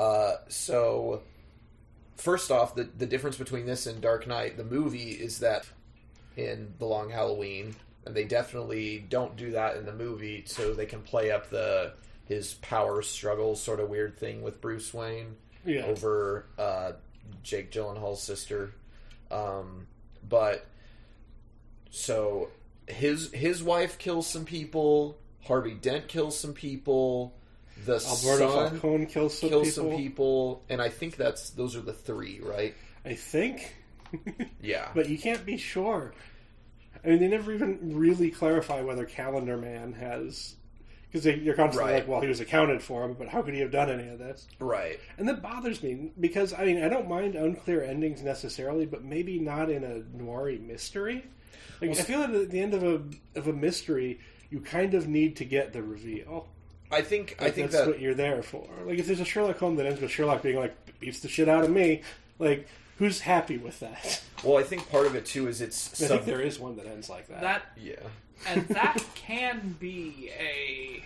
Uh, 0.00 0.36
so, 0.48 1.22
first 2.16 2.50
off, 2.50 2.74
the 2.74 2.84
the 2.84 3.06
difference 3.06 3.36
between 3.36 3.66
this 3.66 3.86
and 3.86 4.00
Dark 4.00 4.26
Knight, 4.26 4.56
the 4.56 4.64
movie, 4.64 5.10
is 5.10 5.40
that 5.40 5.66
in 6.36 6.72
The 6.78 6.86
Long 6.86 7.10
Halloween, 7.10 7.74
and 8.04 8.14
they 8.14 8.24
definitely 8.24 9.04
don't 9.08 9.36
do 9.36 9.50
that 9.52 9.76
in 9.76 9.84
the 9.86 9.92
movie, 9.92 10.44
so 10.46 10.72
they 10.74 10.86
can 10.86 11.02
play 11.02 11.30
up 11.30 11.50
the 11.50 11.92
his 12.26 12.54
power 12.54 13.02
struggles 13.02 13.62
sort 13.62 13.80
of 13.80 13.88
weird 13.88 14.18
thing 14.18 14.42
with 14.42 14.60
Bruce 14.60 14.92
Wayne 14.92 15.36
Yeah. 15.64 15.84
over 15.84 16.46
uh, 16.58 16.92
Jake 17.42 17.70
Gyllenhaal's 17.70 18.22
sister. 18.22 18.72
Um, 19.30 19.86
but 20.28 20.66
so 21.90 22.48
his 22.86 23.32
his 23.32 23.62
wife 23.62 23.98
kills 23.98 24.26
some 24.26 24.44
people. 24.44 25.18
Harvey 25.44 25.74
Dent 25.74 26.08
kills 26.08 26.38
some 26.38 26.52
people. 26.52 27.34
The 27.84 27.94
Alberto 27.94 28.54
son 28.54 28.70
Falcone 28.70 29.06
kills 29.06 29.38
some 29.38 29.48
kills 29.50 29.68
people. 29.74 29.90
some 29.90 29.96
people, 29.98 30.62
and 30.68 30.80
I 30.80 30.88
think 30.88 31.16
that's 31.16 31.50
those 31.50 31.76
are 31.76 31.80
the 31.82 31.92
three, 31.92 32.40
right? 32.42 32.74
I 33.04 33.14
think, 33.14 33.74
Yeah, 34.62 34.88
but 34.94 35.08
you 35.08 35.18
can't 35.18 35.44
be 35.44 35.56
sure. 35.56 36.14
I 37.04 37.08
mean, 37.08 37.20
they 37.20 37.28
never 37.28 37.52
even 37.52 37.78
really 37.96 38.30
clarify 38.30 38.80
whether 38.80 39.04
Calendar 39.04 39.56
Man 39.56 39.92
has. 39.92 40.56
Because 41.12 41.24
you're 41.26 41.54
constantly 41.54 41.92
Right. 41.92 42.00
like, 42.00 42.08
well, 42.08 42.20
he 42.20 42.26
was 42.28 42.40
accounted 42.40 42.82
for, 42.82 43.08
but 43.08 43.28
how 43.28 43.40
could 43.42 43.54
he 43.54 43.60
have 43.60 43.70
done 43.70 43.88
any 43.90 44.08
of 44.08 44.18
this? 44.18 44.46
right. 44.58 44.98
And 45.18 45.28
that 45.28 45.40
bothers 45.42 45.82
me 45.82 46.10
because 46.20 46.52
I 46.52 46.64
mean 46.64 46.82
I 46.82 46.88
don't 46.88 47.08
mind 47.08 47.34
unclear 47.36 47.82
endings 47.82 48.22
necessarily, 48.22 48.84
but 48.86 49.04
maybe 49.04 49.38
not 49.38 49.70
in 49.70 49.84
a 49.84 50.02
noir 50.16 50.50
mystery. 50.60 51.24
Like 51.80 51.90
I 51.90 51.94
feel 51.94 52.20
that 52.20 52.30
at 52.34 52.50
the 52.50 52.60
end 52.60 52.74
of 52.74 52.82
a 52.82 53.00
of 53.38 53.48
a 53.48 53.52
mystery, 53.52 54.20
you 54.50 54.60
kind 54.60 54.94
of 54.94 55.06
need 55.08 55.36
to 55.36 55.44
get 55.44 55.72
the 55.72 55.82
reveal. 55.82 56.48
I 56.90 57.02
think 57.02 57.36
I 57.40 57.50
think 57.50 57.70
that's 57.70 57.84
that 57.84 57.88
what 57.90 58.00
you're 58.00 58.14
there 58.14 58.42
for. 58.42 58.66
Like 58.84 58.98
if 58.98 59.06
there's 59.06 59.20
a 59.20 59.24
Sherlock 59.24 59.58
Holmes 59.58 59.78
that 59.78 59.86
ends 59.86 60.00
with 60.00 60.10
Sherlock 60.10 60.42
being 60.42 60.56
like 60.56 60.74
beats 61.00 61.20
the 61.20 61.28
shit 61.28 61.48
out 61.48 61.64
of 61.64 61.70
me, 61.70 62.02
like 62.38 62.68
who's 62.98 63.20
happy 63.20 63.58
with 63.58 63.78
that? 63.80 64.22
well, 64.44 64.56
I 64.58 64.62
think 64.62 64.90
part 64.90 65.06
of 65.06 65.14
it 65.14 65.26
too 65.26 65.48
is 65.48 65.60
it's 65.60 66.02
I 66.02 66.08
think 66.08 66.24
there 66.24 66.40
is 66.40 66.58
one 66.58 66.76
that 66.76 66.86
ends 66.86 67.08
like 67.10 67.28
that. 67.28 67.40
That 67.40 67.62
yeah. 67.76 67.94
And 68.46 68.66
that 68.68 69.02
can 69.14 69.76
be 69.78 70.30
a 70.38 71.02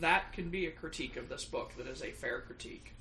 that 0.00 0.32
can 0.32 0.50
be 0.50 0.66
a 0.66 0.70
critique 0.70 1.16
of 1.16 1.28
this 1.28 1.44
book 1.44 1.72
that 1.78 1.86
is 1.86 2.02
a 2.02 2.10
fair 2.10 2.40
critique. 2.40 2.92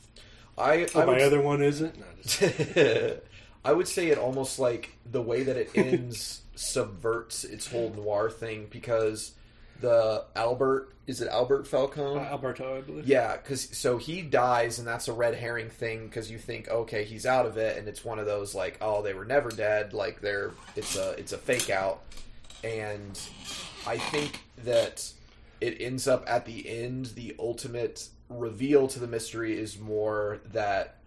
I, 0.58 0.88
oh, 0.96 1.02
I 1.02 1.06
my 1.06 1.14
would 1.14 1.22
other 1.22 1.42
one 1.42 1.62
isn't. 1.62 1.98
No, 2.00 2.06
just- 2.26 3.20
I 3.66 3.74
would 3.74 3.88
say 3.88 4.08
it 4.08 4.18
almost 4.18 4.60
like 4.60 4.94
the 5.10 5.22
way 5.22 5.44
that 5.44 5.58
it 5.58 5.72
ends 5.76 6.42
subverts 6.56 7.44
its 7.44 7.68
whole 7.70 7.92
noir 7.96 8.30
thing 8.30 8.68
because 8.72 9.34
the 9.82 10.24
Albert 10.36 10.94
is 11.06 11.22
it 11.22 11.28
Albert 11.30 11.68
Falcone? 11.68 12.20
uh, 12.20 12.24
Alberto, 12.24 12.78
I 12.78 12.82
believe. 12.82 13.08
yeah, 13.08 13.38
because 13.38 13.62
so 13.78 13.98
he 13.98 14.22
dies 14.22 14.80
and 14.80 14.88
that's 14.88 15.08
a 15.08 15.14
red 15.14 15.36
herring 15.36 15.70
thing 15.70 16.08
because 16.08 16.32
you 16.32 16.38
think 16.40 16.68
okay 16.70 17.04
he's 17.04 17.26
out 17.26 17.46
of 17.46 17.58
it 17.58 17.78
and 17.78 17.88
it's 17.88 18.04
one 18.04 18.18
of 18.20 18.26
those 18.26 18.56
like 18.56 18.78
oh 18.82 19.02
they 19.04 19.14
were 19.14 19.26
never 19.26 19.50
dead 19.50 19.94
like 19.94 20.22
they're 20.22 20.52
it's 20.76 20.96
a 20.96 21.12
it's 21.12 21.34
a 21.34 21.38
fake 21.38 21.70
out 21.70 22.02
and 22.68 23.20
I 23.86 23.98
think 23.98 24.42
that 24.64 25.10
it 25.62 25.78
ends 25.80 26.08
up 26.08 26.24
at 26.28 26.46
the 26.46 26.68
end 26.70 27.08
the 27.08 27.36
ultimate 27.40 28.10
reveal 28.30 28.88
to 28.90 29.00
the 29.00 29.08
mystery 29.08 29.58
is 29.58 29.80
more 29.80 30.42
that 30.52 30.98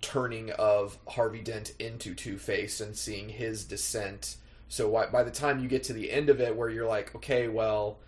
turning 0.00 0.50
of 0.52 0.96
Harvey 1.08 1.40
Dent 1.40 1.72
into 1.78 2.14
Two 2.14 2.38
Face 2.38 2.80
and 2.80 2.96
seeing 2.96 3.28
his 3.28 3.64
descent. 3.64 4.36
So 4.68 4.90
by 5.10 5.22
the 5.22 5.30
time 5.30 5.60
you 5.60 5.68
get 5.68 5.82
to 5.84 5.92
the 5.92 6.10
end 6.10 6.28
of 6.28 6.40
it, 6.40 6.54
where 6.54 6.70
you're 6.70 6.86
like, 6.86 7.14
okay, 7.16 7.48
well, 7.48 7.98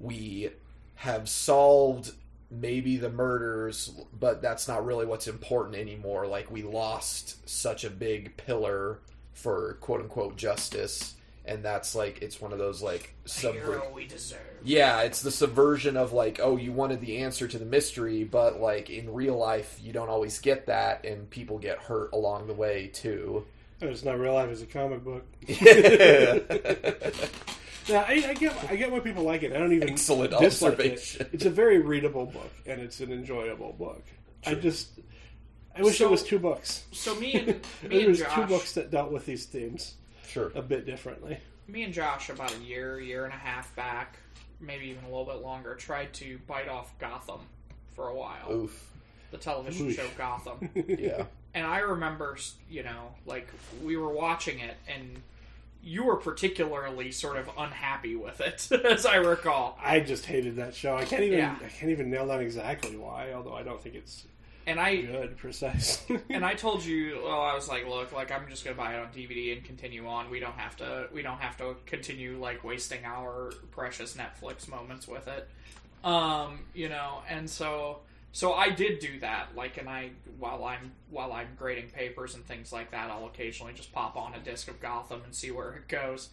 we 0.00 0.50
have 0.96 1.28
solved 1.28 2.12
maybe 2.50 2.96
the 2.96 3.10
murders, 3.10 3.92
but 4.18 4.40
that's 4.40 4.66
not 4.66 4.84
really 4.84 5.04
what's 5.04 5.28
important 5.28 5.76
anymore. 5.76 6.26
Like 6.26 6.50
we 6.50 6.62
lost 6.62 7.48
such 7.48 7.84
a 7.84 7.90
big 7.90 8.36
pillar 8.36 9.00
for 9.34 9.74
quote 9.80 10.00
unquote 10.00 10.36
justice, 10.36 11.15
and 11.46 11.64
that's 11.64 11.94
like 11.94 12.22
it's 12.22 12.40
one 12.40 12.52
of 12.52 12.58
those 12.58 12.82
like 12.82 13.14
subvert. 13.24 13.62
Hero 13.62 13.92
we 13.94 14.06
deserve. 14.06 14.40
Yeah, 14.64 15.02
it's 15.02 15.22
the 15.22 15.30
subversion 15.30 15.96
of 15.96 16.12
like, 16.12 16.40
oh, 16.42 16.56
you 16.56 16.72
wanted 16.72 17.00
the 17.00 17.18
answer 17.18 17.46
to 17.46 17.58
the 17.58 17.64
mystery, 17.64 18.24
but 18.24 18.60
like 18.60 18.90
in 18.90 19.12
real 19.12 19.36
life, 19.36 19.78
you 19.82 19.92
don't 19.92 20.08
always 20.08 20.38
get 20.40 20.66
that, 20.66 21.04
and 21.04 21.28
people 21.30 21.58
get 21.58 21.78
hurt 21.78 22.12
along 22.12 22.46
the 22.48 22.54
way 22.54 22.88
too. 22.92 23.44
It's 23.80 24.04
not 24.04 24.18
real 24.18 24.34
life; 24.34 24.48
it's 24.50 24.62
a 24.62 24.66
comic 24.66 25.04
book. 25.04 25.24
Excellent 25.48 27.30
Yeah, 27.86 28.04
I, 28.08 28.24
I 28.30 28.34
get 28.34 28.70
I 28.70 28.76
get 28.76 28.90
why 28.90 28.98
people 29.00 29.22
like 29.22 29.42
it. 29.44 29.52
I 29.52 29.58
don't 29.58 29.72
even 29.72 29.94
dislike 29.94 30.32
observation. 30.32 31.22
It. 31.26 31.34
It's 31.34 31.44
a 31.44 31.50
very 31.50 31.78
readable 31.78 32.26
book 32.26 32.50
and 32.66 32.80
it's 32.80 33.00
an 33.00 33.12
enjoyable 33.12 33.74
book. 33.74 34.02
I 34.44 34.54
just 34.54 34.88
I 35.76 35.82
wish 35.82 35.98
So- 35.98 36.06
it 36.06 36.10
was 36.10 36.24
two 36.24 36.38
books. 36.40 36.84
So 36.92 37.14
me 37.14 37.34
and 37.34 37.46
me 37.46 37.54
There 37.82 37.98
and 38.00 38.08
was 38.08 38.22
two 38.34 38.44
books 38.46 38.72
that 38.72 38.90
dealt 38.90 39.12
with 39.12 39.24
these 39.26 39.44
themes 39.44 39.94
Sure. 40.26 40.50
a 40.54 40.62
bit 40.62 40.86
differently. 40.86 41.38
me 41.68 41.82
and 41.82 41.92
Josh, 41.92 42.28
about 42.30 42.54
a 42.54 42.58
year, 42.58 42.98
year 43.00 43.24
and 43.24 43.32
a 43.34 43.36
half 43.36 43.74
back, 43.76 44.18
maybe 44.60 44.86
even 44.86 45.04
a 45.04 45.08
little 45.08 45.24
bit 45.24 45.42
longer, 45.42 45.74
tried 45.74 46.12
to 46.14 46.38
bite 46.46 46.68
off 46.68 46.96
Gotham 46.98 47.40
for 47.94 48.08
a 48.08 48.14
while. 48.14 48.50
Oof. 48.52 48.92
The 49.30 49.38
television 49.38 49.88
Oof. 49.88 49.96
show 49.96 50.06
Gotham. 50.16 50.68
Yeah. 50.86 51.24
and 51.54 51.66
I 51.66 51.78
remember, 51.80 52.36
you 52.70 52.82
know, 52.82 53.14
like 53.26 53.48
we 53.82 53.96
were 53.96 54.12
watching 54.12 54.60
it, 54.60 54.76
and 54.92 55.20
you 55.82 56.04
were 56.04 56.16
particularly 56.16 57.12
sort 57.12 57.36
of 57.36 57.48
unhappy 57.58 58.16
with 58.16 58.40
it, 58.40 58.68
as 58.84 59.06
I 59.06 59.16
recall. 59.16 59.78
I 59.82 60.00
just 60.00 60.26
hated 60.26 60.56
that 60.56 60.74
show. 60.74 60.96
I 60.96 61.04
can't 61.04 61.22
even 61.22 61.38
Yeah. 61.38 61.56
I 61.64 61.68
can't 61.68 61.90
even 61.92 62.10
nail 62.10 62.26
down 62.26 62.40
exactly 62.40 62.96
why, 62.96 63.32
although 63.32 63.54
I 63.54 63.62
don't 63.62 63.80
think 63.80 63.94
it's 63.94 64.26
And 64.66 64.80
I 64.80 64.96
good 64.96 65.36
precisely. 65.36 66.20
and 66.30 66.44
I 66.44 66.54
told 66.54 66.84
you, 66.84 67.20
well, 67.22 67.40
I 67.40 67.54
was 67.54 67.68
like, 67.68 67.86
look, 67.86 68.12
like 68.12 68.32
I'm 68.32 68.48
just 68.48 68.64
gonna 68.64 68.76
buy 68.76 68.94
it 68.94 68.98
on 68.98 69.08
DVD 69.08 69.52
and 69.52 69.64
continue 69.64 70.06
on. 70.08 70.28
We 70.28 70.40
don't 70.40 70.58
have 70.58 70.76
to, 70.78 71.08
we 71.12 71.22
don't 71.22 71.40
have 71.40 71.56
to 71.58 71.76
continue 71.86 72.38
like 72.38 72.64
wasting 72.64 73.04
our 73.04 73.52
precious 73.70 74.16
Netflix 74.16 74.68
moments 74.68 75.06
with 75.06 75.28
it. 75.28 75.48
Um, 76.04 76.60
you 76.74 76.88
know, 76.88 77.22
and 77.28 77.48
so 77.48 78.00
so 78.36 78.52
I 78.52 78.68
did 78.68 78.98
do 78.98 79.18
that. 79.20 79.56
Like, 79.56 79.78
and 79.78 79.88
I 79.88 80.10
while 80.38 80.64
I'm 80.64 80.92
while 81.10 81.32
I'm 81.32 81.48
grading 81.58 81.88
papers 81.88 82.34
and 82.34 82.44
things 82.44 82.70
like 82.70 82.90
that, 82.90 83.10
I'll 83.10 83.24
occasionally 83.24 83.72
just 83.72 83.92
pop 83.92 84.14
on 84.14 84.34
a 84.34 84.40
disc 84.40 84.68
of 84.68 84.78
Gotham 84.78 85.22
and 85.24 85.34
see 85.34 85.50
where 85.50 85.72
it 85.72 85.88
goes. 85.88 86.28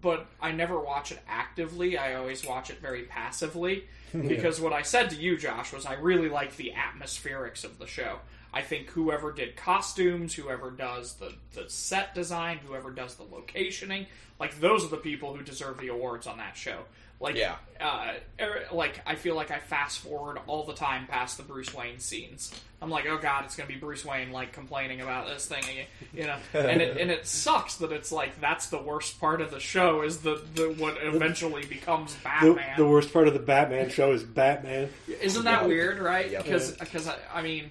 But 0.00 0.26
I 0.40 0.52
never 0.52 0.80
watch 0.80 1.12
it 1.12 1.20
actively. 1.28 1.96
I 1.96 2.14
always 2.14 2.44
watch 2.44 2.70
it 2.70 2.80
very 2.80 3.02
passively 3.02 3.84
because 4.12 4.60
what 4.60 4.72
I 4.72 4.82
said 4.82 5.10
to 5.10 5.16
you, 5.16 5.36
Josh, 5.36 5.72
was 5.72 5.86
I 5.86 5.94
really 5.94 6.28
like 6.28 6.56
the 6.56 6.72
atmospherics 6.72 7.64
of 7.64 7.78
the 7.78 7.86
show. 7.86 8.18
I 8.52 8.62
think 8.62 8.88
whoever 8.90 9.32
did 9.32 9.54
costumes, 9.56 10.34
whoever 10.34 10.70
does 10.70 11.14
the, 11.14 11.34
the 11.52 11.68
set 11.68 12.14
design, 12.14 12.58
whoever 12.58 12.90
does 12.90 13.14
the 13.16 13.24
locationing, 13.24 14.06
like 14.40 14.58
those 14.60 14.84
are 14.84 14.88
the 14.88 14.96
people 14.96 15.34
who 15.36 15.42
deserve 15.42 15.78
the 15.78 15.88
awards 15.88 16.26
on 16.26 16.38
that 16.38 16.56
show. 16.56 16.84
Like, 17.18 17.36
Yeah. 17.36 17.54
uh, 17.80 18.12
er, 18.40 18.64
like 18.72 19.00
I 19.06 19.14
feel 19.14 19.34
like 19.34 19.50
I 19.50 19.58
fast 19.58 20.00
forward 20.00 20.38
all 20.46 20.64
the 20.64 20.74
time 20.74 21.06
past 21.06 21.36
the 21.38 21.42
Bruce 21.42 21.72
Wayne 21.72 21.98
scenes. 21.98 22.52
I'm 22.82 22.90
like, 22.90 23.06
oh 23.06 23.16
god, 23.16 23.44
it's 23.46 23.56
gonna 23.56 23.68
be 23.68 23.76
Bruce 23.76 24.04
Wayne 24.04 24.32
like 24.32 24.52
complaining 24.52 25.00
about 25.00 25.26
this 25.26 25.46
thing, 25.46 25.64
you 26.12 26.24
know, 26.26 26.36
and 26.52 26.82
it 26.82 26.98
and 26.98 27.10
it 27.10 27.26
sucks 27.26 27.76
that 27.76 27.90
it's 27.90 28.12
like 28.12 28.38
that's 28.38 28.66
the 28.68 28.76
worst 28.82 29.18
part 29.18 29.40
of 29.40 29.50
the 29.50 29.60
show 29.60 30.02
is 30.02 30.18
the, 30.18 30.42
the 30.54 30.64
what 30.76 30.98
eventually 31.00 31.64
becomes 31.64 32.14
The, 32.16 32.20
Batman. 32.24 32.76
the 32.76 32.86
worst 32.86 33.12
part 33.14 33.28
of 33.28 33.32
the 33.34 33.40
Batman 33.40 33.88
show 33.88 34.12
is 34.12 34.22
Batman. 34.22 34.90
Isn't 35.22 35.44
that 35.44 35.66
weird, 35.66 35.98
right? 36.00 36.30
Yeah. 36.30 36.42
Because 36.42 36.72
because 36.72 37.08
I, 37.08 37.16
I 37.32 37.40
mean, 37.40 37.64
it, 37.64 37.70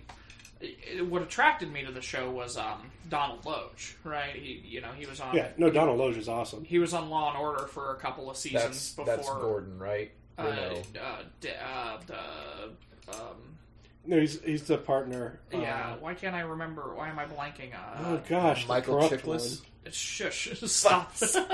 what 1.07 1.21
attracted 1.21 1.71
me 1.71 1.83
to 1.85 1.91
the 1.91 2.01
show 2.01 2.29
was 2.31 2.57
um, 2.57 2.91
Donald 3.09 3.45
Logue, 3.45 3.71
right? 4.03 4.35
He 4.35 4.61
you 4.65 4.81
know 4.81 4.89
he 4.95 5.05
was 5.05 5.19
on 5.19 5.35
Yeah, 5.35 5.49
no, 5.57 5.69
Donald 5.69 5.97
Logue 5.99 6.17
is 6.17 6.27
awesome. 6.29 6.63
he 6.63 6.79
was 6.79 6.93
on 6.93 7.09
Law 7.09 7.29
and 7.29 7.37
Order 7.37 7.67
for 7.67 7.91
a 7.91 7.95
couple 7.95 8.29
of 8.29 8.37
seasons 8.37 8.63
That's 8.63 8.89
before 8.91 9.05
that's 9.05 9.29
Gordon, 9.29 9.79
right? 9.79 10.11
Or 10.37 10.45
uh, 10.47 10.55
no? 10.55 11.01
uh, 11.01 11.17
d- 11.41 11.49
uh, 11.49 11.97
the 12.07 13.13
um, 13.13 13.57
No, 14.05 14.19
he's 14.19 14.41
he's 14.41 14.63
the 14.63 14.77
partner. 14.77 15.39
uh, 15.53 15.57
yeah. 15.57 15.95
Why 15.99 16.13
can't 16.13 16.35
I 16.35 16.41
remember? 16.41 16.93
Why 16.95 17.09
am 17.09 17.17
I 17.19 17.25
blanking? 17.25 17.73
Uh, 17.73 18.03
oh 18.05 18.21
gosh, 18.27 18.63
the 18.63 18.67
Michael 18.69 18.95
corrupt 18.99 19.23
Chiklis? 19.23 19.61
Shush! 19.91 20.49
Stop. 20.65 21.13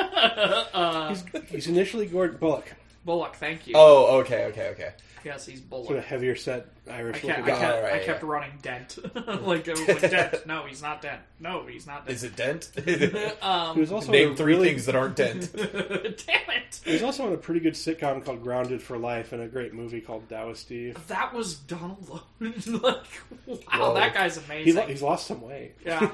uh. 0.74 1.10
He's, 1.10 1.24
he's 1.50 1.68
initially 1.68 2.06
Gordon 2.06 2.38
Bullock, 2.38 2.72
Bullock, 3.06 3.36
thank 3.36 3.68
you. 3.68 3.74
Oh, 3.76 4.20
okay, 4.22 4.46
okay, 4.46 4.70
okay. 4.70 4.94
Yes, 5.24 5.46
he's 5.46 5.62
sort 5.70 5.98
of 5.98 6.04
heavier 6.04 6.36
set 6.36 6.68
I 6.90 6.98
Irish 6.98 7.22
kept, 7.22 7.26
looking 7.40 7.44
I 7.44 7.48
guy. 7.48 7.60
kept, 7.60 7.76
Alright, 7.78 7.94
I 7.94 8.00
kept 8.06 8.24
yeah. 8.24 8.30
running 8.30 8.52
Dent. 8.62 8.98
like, 9.46 9.68
it 9.68 9.80
was 9.80 9.88
like 9.88 10.02
Dent. 10.12 10.46
No, 10.48 10.66
he's 10.66 10.82
not 10.82 11.02
Dent. 11.02 11.22
No, 11.40 11.66
he's 11.68 11.86
not 11.88 12.06
Dent. 12.06 12.16
Is 12.16 12.24
it 12.24 12.36
Dent? 12.36 12.72
Um, 13.42 13.76
He 13.76 13.82
was 13.82 13.92
also 13.92 14.12
Name 14.12 14.32
a 14.32 14.36
three 14.36 14.54
really, 14.54 14.70
things 14.70 14.86
that 14.86 14.96
aren't 14.96 15.16
Dent. 15.16 15.52
Damn 15.54 15.66
it! 15.66 16.82
He 16.86 16.94
was 16.94 17.04
also 17.04 17.28
in 17.28 17.34
a 17.34 17.38
pretty 17.38 17.60
good 17.60 17.74
sitcom 17.74 18.24
called 18.24 18.44
Grounded 18.44 18.82
for 18.82 18.98
Life 18.98 19.34
and 19.34 19.42
a 19.42 19.48
great 19.48 19.74
movie 19.74 20.02
called 20.02 20.28
Tao 20.30 20.50
of 20.50 20.58
Steve. 20.58 20.98
That 21.08 21.34
was 21.34 21.56
Donald 21.56 22.08
Logue. 22.10 22.22
like, 22.68 22.84
wow, 23.46 23.58
Whoa. 23.80 23.94
that 23.96 24.14
guy's 24.14 24.38
He 24.38 24.46
amazing. 24.46 24.76
lo- 24.76 24.88
he's 24.88 25.02
lost 25.02 25.28
some 25.28 25.42
weight. 25.42 25.74
Yeah. 25.86 26.10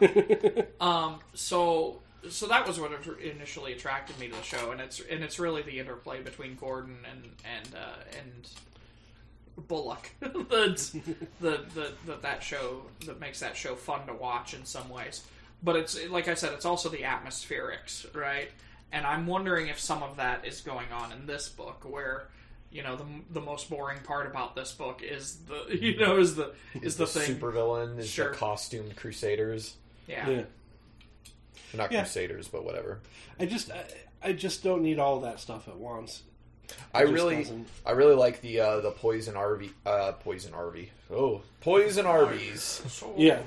um. 0.81 1.19
So. 1.33 1.99
So 2.29 2.47
that 2.47 2.67
was 2.67 2.77
what 2.77 2.91
initially 3.23 3.71
attracted 3.71 4.19
me 4.19 4.27
to 4.27 4.35
the 4.35 4.41
show, 4.41 4.71
and 4.71 4.81
it's 4.81 4.99
and 5.09 5.23
it's 5.23 5.39
really 5.39 5.61
the 5.61 5.79
interplay 5.79 6.21
between 6.21 6.55
Gordon 6.55 6.97
and 7.09 7.23
and 7.45 7.75
uh, 7.75 8.19
and 8.19 8.49
Bullock 9.57 10.11
that's 10.51 10.89
the, 10.91 11.65
the 11.73 11.91
the 12.05 12.15
that 12.21 12.43
show 12.43 12.83
that 13.05 13.19
makes 13.19 13.39
that 13.39 13.57
show 13.57 13.75
fun 13.75 14.05
to 14.07 14.13
watch 14.13 14.53
in 14.53 14.65
some 14.65 14.87
ways. 14.89 15.23
But 15.63 15.75
it's 15.77 15.99
like 16.09 16.27
I 16.27 16.35
said, 16.35 16.53
it's 16.53 16.65
also 16.65 16.89
the 16.89 16.99
atmospherics, 17.03 18.13
right? 18.15 18.49
And 18.91 19.05
I'm 19.05 19.25
wondering 19.27 19.67
if 19.67 19.79
some 19.79 20.03
of 20.03 20.17
that 20.17 20.45
is 20.45 20.61
going 20.61 20.91
on 20.91 21.11
in 21.11 21.25
this 21.25 21.49
book, 21.49 21.83
where 21.89 22.27
you 22.71 22.83
know 22.83 22.95
the 22.95 23.05
the 23.31 23.41
most 23.41 23.69
boring 23.69 23.99
part 24.03 24.27
about 24.27 24.55
this 24.55 24.71
book 24.73 25.01
is 25.01 25.37
the 25.47 25.75
you 25.81 25.97
know 25.97 26.17
is 26.17 26.35
the 26.35 26.53
is 26.81 26.97
the, 26.97 27.05
the 27.05 27.19
thing 27.19 27.35
supervillain 27.37 27.97
is 27.97 28.07
Sure. 28.09 28.29
the 28.29 28.35
costumed 28.37 28.95
crusaders. 28.95 29.75
yeah. 30.07 30.29
Yeah. 30.29 30.43
Not 31.73 31.91
Yeah. 31.91 32.01
crusaders, 32.01 32.47
but 32.47 32.63
whatever. 32.63 32.99
I 33.39 33.45
just 33.45 33.71
I, 33.71 33.85
I 34.21 34.33
just 34.33 34.63
don't 34.63 34.83
need 34.83 34.99
all 34.99 35.21
that 35.21 35.39
stuff 35.39 35.67
at 35.67 35.77
once. 35.77 36.23
I 36.93 37.01
really, 37.01 37.37
doesn't. 37.37 37.67
I 37.85 37.91
really 37.91 38.15
like 38.15 38.41
the 38.41 38.59
uh, 38.59 38.79
the 38.81 38.91
Poison 38.91 39.35
Ivy, 39.37 39.71
uh, 39.85 40.13
Poison 40.13 40.53
Ivy. 40.53 40.91
Oh, 41.11 41.41
poison 41.61 42.05
RVs. 42.05 42.89
So, 42.89 43.13
Yeah. 43.17 43.41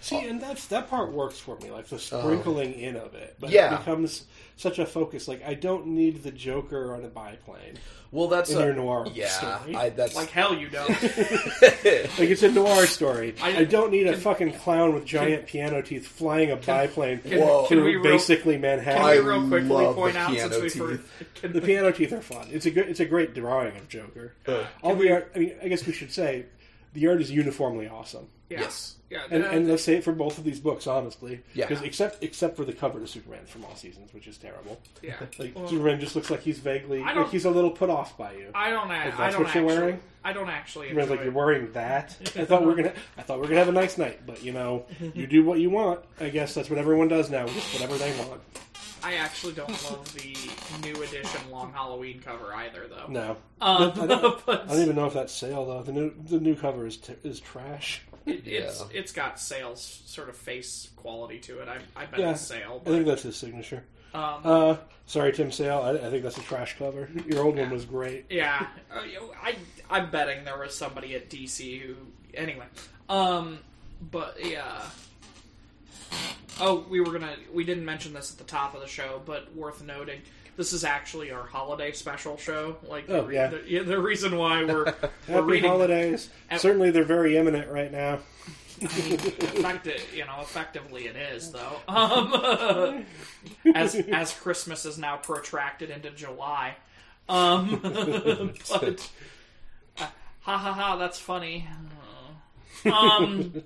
See, 0.00 0.18
and 0.26 0.40
that's 0.40 0.66
that 0.68 0.88
part 0.88 1.12
works 1.12 1.38
for 1.38 1.56
me, 1.58 1.70
like 1.70 1.86
the 1.88 1.98
sprinkling 1.98 2.74
in 2.74 2.96
of 2.96 3.14
it. 3.14 3.36
But 3.40 3.50
Yeah. 3.50 3.74
it 3.74 3.78
becomes 3.78 4.24
such 4.56 4.78
a 4.78 4.86
focus. 4.86 5.26
Like 5.28 5.42
I 5.46 5.54
don't 5.54 5.88
need 5.88 6.22
the 6.22 6.30
Joker 6.30 6.94
on 6.94 7.04
a 7.04 7.08
biplane 7.08 7.76
Well, 8.12 8.28
that's 8.28 8.50
in 8.50 8.58
a, 8.58 8.64
your 8.64 8.74
noir 8.74 9.06
yeah. 9.12 9.28
story. 9.28 9.74
I, 9.76 9.88
that's 9.90 10.14
Like 10.14 10.30
hell, 10.30 10.54
you 10.54 10.68
don't. 10.68 10.88
Like 12.18 12.30
it's 12.30 12.42
a 12.42 12.50
noir 12.50 12.86
story. 12.86 13.34
I- 13.42 13.58
I, 13.58 13.64
don't 13.64 13.90
need 13.90 14.06
a 14.06 14.16
fucking 14.16 14.52
clown 14.54 14.94
with 14.94 15.04
giant 15.04 15.46
piano 15.46 15.82
teeth 15.82 16.06
flying 16.06 16.50
a 16.52 16.56
biplane 16.56 17.18
Can, 17.18 17.40
Whoa. 17.40 17.66
can 17.66 17.78
through 17.78 17.98
we 17.98 18.02
basically 18.02 18.54
can 18.54 18.62
Manhattan. 18.62 19.02
I 19.02 19.14
we 19.14 19.18
real 19.26 19.48
quickly 19.48 19.68
love 19.68 19.96
point 19.96 20.14
the 20.14 20.20
out 20.20 20.30
since 20.36 20.50
piano 20.52 20.62
we've 20.62 20.74
heard, 20.74 21.04
can, 21.34 21.52
the 21.52 21.60
piano 21.60 21.90
teeth 21.92 22.12
are 22.12 22.22
fun. 22.22 22.48
It's 22.50 22.66
a 22.66 22.70
good. 22.70 22.88
It's 22.88 23.00
a 23.00 23.04
great 23.06 23.34
drawing 23.34 23.76
of 23.76 23.88
Joker. 23.88 24.32
Uh, 24.46 24.64
All 24.82 24.94
the 24.94 25.10
art. 25.12 25.32
I 25.34 25.38
mean, 25.38 25.54
I 25.62 25.68
guess 25.68 25.84
we 25.86 25.92
should 25.92 26.12
say 26.12 26.46
the 26.94 27.06
art 27.08 27.20
is 27.20 27.30
uniformly 27.30 27.88
awesome. 27.88 28.28
yeah, 28.48 28.60
Yes. 28.60 28.94
Yeah, 29.10 29.22
And, 29.30 29.42
and 29.44 29.68
let's 29.68 29.82
say 29.82 29.96
it 29.96 30.04
for 30.04 30.12
both 30.12 30.38
of 30.38 30.44
these 30.44 30.60
books, 30.60 30.86
honestly. 30.86 31.40
Yeah. 31.54 31.66
Because 31.66 31.82
except 31.84 32.22
except 32.22 32.56
for 32.56 32.64
the 32.64 32.72
cover 32.72 33.00
to 33.00 33.06
Superman 33.06 33.44
from 33.46 33.64
all 33.64 33.74
seasons, 33.76 34.12
which 34.12 34.26
is 34.26 34.36
terrible. 34.38 34.78
yeah. 35.02 35.14
Like 35.38 35.54
Well, 35.56 35.68
Superman 35.68 36.00
just 36.00 36.14
looks 36.16 36.30
like 36.30 36.42
he's 36.42 36.58
vaguely 36.58 37.02
I 37.02 37.14
don't- 37.14 37.24
like 37.24 37.32
he's 37.32 37.44
a 37.44 37.50
little 37.50 37.70
put 37.70 37.90
off 37.90 38.16
by 38.18 38.32
you. 38.34 38.50
I 38.54 38.70
don't. 38.70 38.90
a- 38.90 39.06
If 39.08 39.14
I 39.14 39.24
that's 39.24 39.34
don't 39.36 39.44
what 39.44 39.54
you're 39.54 39.64
actually. 39.64 39.64
wearing? 39.82 40.00
I 40.24 40.32
don't 40.32 40.50
actually 40.50 40.88
Superman's 40.88 41.10
enjoy. 41.10 41.16
like 41.16 41.24
you're 41.24 41.32
wearing 41.44 41.72
that. 41.72 42.16
I 42.36 42.44
thought 42.44 42.60
we 42.62 42.66
were 42.66 42.74
gonna. 42.74 42.92
I 43.16 43.22
thought 43.22 43.36
we 43.38 43.42
were 43.42 43.48
gonna 43.48 43.60
have 43.60 43.68
a 43.68 43.72
nice 43.72 43.96
night, 43.98 44.20
but 44.26 44.42
you 44.42 44.52
know, 44.52 44.84
you 45.14 45.26
do 45.26 45.44
what 45.44 45.58
you 45.60 45.70
want. 45.70 46.00
I 46.20 46.28
guess 46.28 46.54
that's 46.54 46.68
what 46.68 46.78
everyone 46.78 47.08
does 47.08 47.30
now. 47.30 47.46
Just 47.46 47.72
whatever 47.74 47.96
they 47.96 48.10
want. 48.26 48.40
I 49.00 49.14
actually 49.14 49.52
don't 49.52 49.70
love 49.90 50.12
the 50.14 50.34
new 50.82 51.00
edition 51.04 51.40
Long 51.52 51.72
Halloween 51.72 52.20
cover 52.20 52.52
either, 52.52 52.88
though. 52.88 53.06
No, 53.08 53.36
Um, 53.60 53.92
I 53.94 54.06
don't- 54.06 54.44
but 54.46 54.64
I 54.64 54.66
don't 54.72 54.82
even 54.82 54.96
know 54.96 55.06
if 55.06 55.14
that's 55.14 55.32
sale 55.32 55.64
though. 55.64 55.82
The 55.84 55.92
new 55.92 56.12
the 56.28 56.40
new 56.40 56.56
cover 56.56 56.84
is 56.84 56.96
t- 56.96 57.14
is 57.22 57.38
trash. 57.40 58.02
It, 58.28 58.46
it's 58.46 58.80
Yeah. 58.80 58.86
it's 58.98 59.12
got 59.12 59.40
sales 59.40 60.02
sort 60.06 60.28
of 60.28 60.36
face 60.36 60.88
quality 60.96 61.38
to 61.40 61.60
it. 61.60 61.68
I, 61.68 61.78
I 61.96 62.06
bet 62.06 62.20
Yeah. 62.20 62.30
it's 62.32 62.40
sale. 62.40 62.82
I 62.86 62.90
think 62.90 63.06
that's 63.06 63.22
his 63.22 63.36
signature. 63.36 63.84
um, 64.14 64.40
Uh, 64.44 64.76
sorry, 65.06 65.32
Tim 65.32 65.50
Sale. 65.52 65.78
I, 65.82 66.06
I 66.06 66.10
think 66.10 66.22
that's 66.22 66.38
a 66.38 66.42
trash 66.42 66.76
cover. 66.78 67.08
Your 67.26 67.42
old 67.44 67.56
one 67.58 67.70
was 67.70 67.84
great. 67.84 68.26
Yeah, 68.30 68.66
Uh, 68.90 69.00
I 69.42 69.56
I'm 69.90 70.10
betting 70.10 70.44
there 70.44 70.58
was 70.58 70.74
somebody 70.76 71.14
at 71.14 71.28
DC 71.30 71.80
who 71.80 71.94
anyway. 72.34 72.66
Um, 73.08 73.58
but 74.10 74.36
yeah. 74.44 74.82
Oh, 76.60 76.84
we 76.88 77.00
were 77.00 77.12
gonna 77.12 77.36
we 77.52 77.64
didn't 77.64 77.84
mention 77.84 78.12
this 78.14 78.32
at 78.32 78.38
the 78.38 78.44
top 78.44 78.74
of 78.74 78.80
the 78.80 78.88
show, 78.88 79.22
but 79.24 79.54
worth 79.54 79.82
noting. 79.82 80.20
This 80.58 80.72
is 80.72 80.82
actually 80.82 81.30
our 81.30 81.44
holiday 81.46 81.92
special 81.92 82.36
show. 82.36 82.76
Like, 82.82 83.06
the, 83.06 83.20
Oh, 83.20 83.24
re- 83.26 83.34
yeah. 83.36 83.46
the, 83.46 83.78
the 83.84 83.98
reason 84.00 84.36
why 84.36 84.64
we're 84.64 84.86
we're 84.86 84.94
Happy 85.28 85.40
reading 85.42 85.70
holidays. 85.70 86.28
And- 86.50 86.60
Certainly, 86.60 86.90
they're 86.90 87.04
very 87.04 87.36
imminent 87.36 87.70
right 87.70 87.92
now. 87.92 88.18
effective, 88.80 90.02
you 90.12 90.24
know, 90.24 90.40
effectively 90.40 91.06
it 91.06 91.14
is 91.16 91.52
though. 91.52 91.76
Um, 91.88 93.04
as 93.74 93.94
as 93.94 94.32
Christmas 94.34 94.84
is 94.84 94.98
now 94.98 95.16
protracted 95.16 95.90
into 95.90 96.10
July. 96.10 96.76
Um, 97.28 97.80
but 97.82 99.10
uh, 99.98 100.06
ha 100.40 100.58
ha 100.58 100.72
ha, 100.72 100.96
that's 100.96 101.18
funny. 101.20 101.68
Um, 102.84 103.62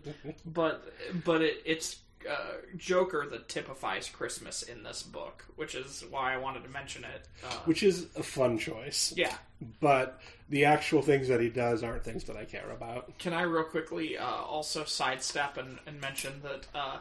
but 0.46 0.82
but 1.24 1.40
it, 1.42 1.62
it's 1.64 1.96
uh, 2.28 2.76
Joker 2.76 3.26
that 3.30 3.48
typifies 3.48 4.08
Christmas 4.08 4.62
in 4.62 4.82
this 4.82 5.02
book, 5.02 5.44
which 5.56 5.74
is 5.74 6.04
why 6.10 6.34
I 6.34 6.36
wanted 6.38 6.64
to 6.64 6.70
mention 6.70 7.04
it. 7.04 7.28
Uh, 7.44 7.54
which 7.64 7.82
is 7.82 8.06
a 8.16 8.22
fun 8.22 8.58
choice. 8.58 9.12
yeah, 9.16 9.34
But 9.80 10.20
the 10.48 10.64
actual 10.64 11.02
things 11.02 11.28
that 11.28 11.40
he 11.40 11.48
does 11.48 11.82
aren't 11.82 12.04
things 12.04 12.24
that 12.24 12.36
I 12.36 12.44
care 12.44 12.70
about. 12.70 13.18
Can 13.18 13.32
I 13.32 13.42
real 13.42 13.64
quickly 13.64 14.18
uh, 14.18 14.24
also 14.26 14.84
sidestep 14.84 15.56
and, 15.56 15.78
and 15.86 16.00
mention 16.00 16.42
that 16.42 16.66
uh, 16.74 16.98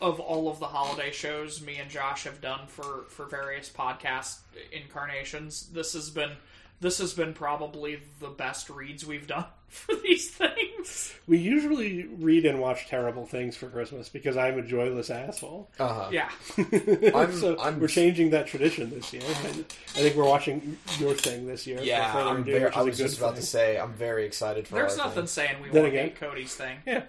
of 0.00 0.20
all 0.20 0.48
of 0.48 0.58
the 0.58 0.66
holiday 0.66 1.10
shows 1.10 1.62
me 1.62 1.76
and 1.76 1.90
Josh 1.90 2.24
have 2.24 2.40
done 2.40 2.66
for, 2.66 3.04
for 3.08 3.26
various 3.26 3.70
podcast 3.70 4.38
incarnations, 4.72 5.68
this 5.72 5.94
has 5.94 6.10
been 6.10 6.32
this 6.80 6.98
has 6.98 7.14
been 7.14 7.32
probably 7.34 8.00
the 8.20 8.28
best 8.28 8.68
reads 8.70 9.04
we've 9.06 9.26
done 9.26 9.46
for 9.68 9.94
these 9.96 10.30
things. 10.30 11.12
We 11.26 11.38
usually 11.38 12.04
read 12.04 12.46
and 12.46 12.60
watch 12.60 12.86
terrible 12.86 13.26
things 13.26 13.56
for 13.56 13.68
Christmas 13.68 14.08
because 14.08 14.36
I'm 14.36 14.58
a 14.58 14.62
joyless 14.62 15.10
asshole. 15.10 15.68
Uh-huh. 15.80 16.08
Yeah, 16.12 16.30
I'm- 17.14 17.32
so 17.32 17.56
I'm- 17.56 17.80
we're 17.80 17.88
changing 17.88 18.30
that 18.30 18.46
tradition 18.46 18.90
this 18.90 19.12
year. 19.12 19.22
I, 19.26 19.48
I 19.48 19.52
think 20.02 20.14
we're 20.16 20.24
watching 20.28 20.76
your 21.00 21.14
thing 21.14 21.46
this 21.46 21.66
year. 21.66 21.80
Yeah, 21.82 22.12
I'm 22.14 22.42
Ado, 22.42 22.52
very, 22.52 22.64
which 22.64 22.72
is 22.72 22.76
I 22.76 22.80
a 22.80 22.84
was 22.84 22.98
just 22.98 23.18
about 23.18 23.32
thing. 23.34 23.40
to 23.40 23.46
say 23.46 23.78
I'm 23.78 23.92
very 23.94 24.24
excited 24.24 24.68
for. 24.68 24.76
there's 24.76 24.92
our 24.98 25.06
nothing 25.06 25.22
thing. 25.22 25.26
saying 25.26 25.56
we 25.62 25.70
Then 25.70 25.82
won't 25.82 25.94
again- 25.94 26.04
hate 26.08 26.16
Cody's 26.20 26.54
thing. 26.54 26.78
Yeah. 26.86 27.02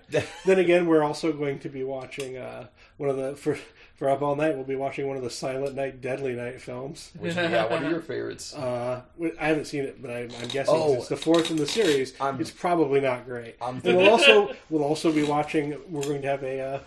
then 0.46 0.58
again, 0.60 0.88
we're 0.88 1.04
also 1.04 1.32
going 1.32 1.60
to 1.60 1.70
be 1.70 1.84
watching 1.84 2.38
uh, 2.38 2.68
one 2.98 3.10
of 3.12 3.18
the 3.18 3.36
for 3.36 3.58
for 3.98 4.10
up 4.10 4.22
all 4.22 4.36
night. 4.36 4.56
We'll 4.56 4.64
be 4.64 4.76
watching 4.76 5.08
one 5.08 5.18
of 5.18 5.24
the 5.24 5.30
Silent 5.30 5.76
Night, 5.76 6.02
Deadly 6.02 6.34
Night 6.34 6.62
films. 6.62 7.12
Which, 7.20 7.36
yeah, 7.36 7.66
what 7.70 7.84
are 7.84 7.90
your 7.90 8.00
favorites? 8.02 8.54
Uh, 8.56 9.02
I 9.40 9.46
haven't 9.48 9.66
seen 9.66 9.84
it, 9.84 10.02
but 10.02 10.12
I'm, 10.12 10.32
I'm 10.42 10.48
guessing 10.48 10.76
Oh. 10.76 10.94
it's 10.96 11.08
the 11.10 11.18
fourth 11.18 11.52
in 11.52 11.58
the 11.58 11.68
series. 11.68 12.14
I'm- 12.22 12.40
it's 12.40 12.52
probably 12.52 13.02
not 13.02 13.26
great. 13.26 13.56
I'm 13.62 13.82
and 13.84 13.98
we'll 13.98 14.10
also 14.12 14.54
we'll 14.70 14.84
also 14.84 15.12
be 15.12 15.24
watching. 15.24 15.76
We're 15.90 16.04
going 16.04 16.22
to 16.22 16.28
have 16.28 16.44
a 16.44 16.60
uh, 16.62 16.80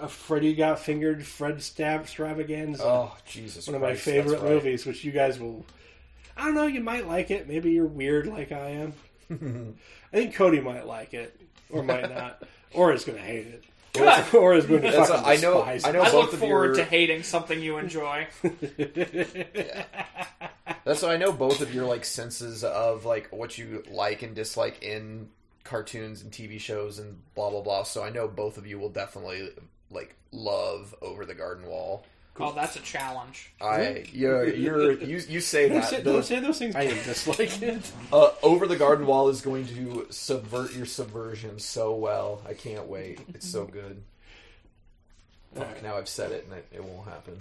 a 0.00 0.08
Freddy 0.08 0.54
got 0.54 0.80
fingered, 0.80 1.24
Fred 1.24 1.62
stab 1.62 2.00
extravaganza. 2.02 2.82
oh 2.84 3.16
Jesus! 3.24 3.66
one 3.68 3.76
of 3.76 3.82
my 3.82 3.94
favorite 3.94 4.40
right. 4.40 4.50
movies, 4.50 4.84
which 4.84 5.04
you 5.04 5.12
guys 5.12 5.38
will. 5.38 5.64
I 6.36 6.46
don't 6.46 6.54
know. 6.54 6.66
You 6.66 6.80
might 6.80 7.06
like 7.06 7.30
it. 7.30 7.46
Maybe 7.48 7.70
you're 7.70 7.86
weird 7.86 8.26
like 8.26 8.50
I 8.50 8.70
am. 8.70 8.94
I 10.12 10.16
think 10.16 10.34
Cody 10.34 10.60
might 10.60 10.86
like 10.88 11.14
it 11.14 11.40
or 11.70 11.84
might 11.84 12.10
not. 12.12 12.42
or 12.74 12.92
is 12.92 13.04
going 13.04 13.18
to 13.18 13.24
hate 13.24 13.46
it, 13.46 13.62
or, 13.98 14.38
or 14.38 14.54
is 14.54 14.66
going 14.66 14.82
That's 14.82 15.08
fucking 15.08 15.24
a- 15.24 15.28
I 15.28 15.36
know- 15.36 15.62
I 15.62 15.78
know- 15.92 16.02
I 16.02 16.04
both 16.10 16.14
look 16.14 16.32
of 16.34 16.38
forward 16.40 16.76
your- 16.76 16.84
to 16.84 16.84
hating 16.84 17.22
something 17.22 17.60
you 17.60 17.78
enjoy. 17.78 18.26
That's 20.84 21.02
why 21.02 21.14
I 21.14 21.16
know 21.18 21.32
both 21.32 21.60
of 21.60 21.74
your 21.74 21.84
like 21.86 22.04
senses 22.04 22.64
of 22.64 23.04
like 23.04 23.28
what 23.30 23.58
you 23.58 23.84
like 23.90 24.22
and 24.22 24.34
dislike 24.34 24.82
in 24.82 25.28
cartoons 25.64 26.22
and 26.22 26.32
TV 26.32 26.58
shows 26.58 26.98
and 26.98 27.18
blah 27.34 27.50
blah 27.50 27.60
blah. 27.60 27.82
So 27.84 28.02
I 28.02 28.10
know 28.10 28.26
both 28.28 28.58
of 28.58 28.66
you 28.66 28.78
will 28.78 28.88
definitely 28.88 29.50
like 29.90 30.14
love 30.32 30.94
Over 31.02 31.24
the 31.26 31.34
Garden 31.34 31.66
Wall. 31.66 32.04
Oh, 32.40 32.52
that's 32.54 32.76
a 32.76 32.80
challenge. 32.80 33.52
I 33.60 34.04
you're, 34.12 34.48
you're 34.48 34.92
you 34.92 35.20
you 35.28 35.40
say 35.40 35.68
that 35.68 35.84
say, 35.88 36.00
the- 36.00 36.12
don't 36.12 36.24
say 36.24 36.40
those 36.40 36.58
things. 36.58 36.74
I 36.76 36.82
am 36.82 36.96
dislike 37.04 37.62
it. 37.62 37.92
uh, 38.12 38.30
Over 38.42 38.66
the 38.66 38.76
Garden 38.76 39.06
Wall 39.06 39.28
is 39.28 39.40
going 39.40 39.66
to 39.68 40.06
subvert 40.10 40.74
your 40.74 40.86
subversion 40.86 41.58
so 41.58 41.94
well. 41.94 42.42
I 42.48 42.54
can't 42.54 42.86
wait. 42.86 43.20
It's 43.34 43.48
so 43.48 43.64
good. 43.78 44.02
Fuck, 45.54 45.82
now 45.82 45.96
I've 45.96 46.08
said 46.08 46.32
it 46.32 46.44
and 46.44 46.54
it, 46.58 46.66
it 46.72 46.84
won't 46.84 47.08
happen. 47.08 47.40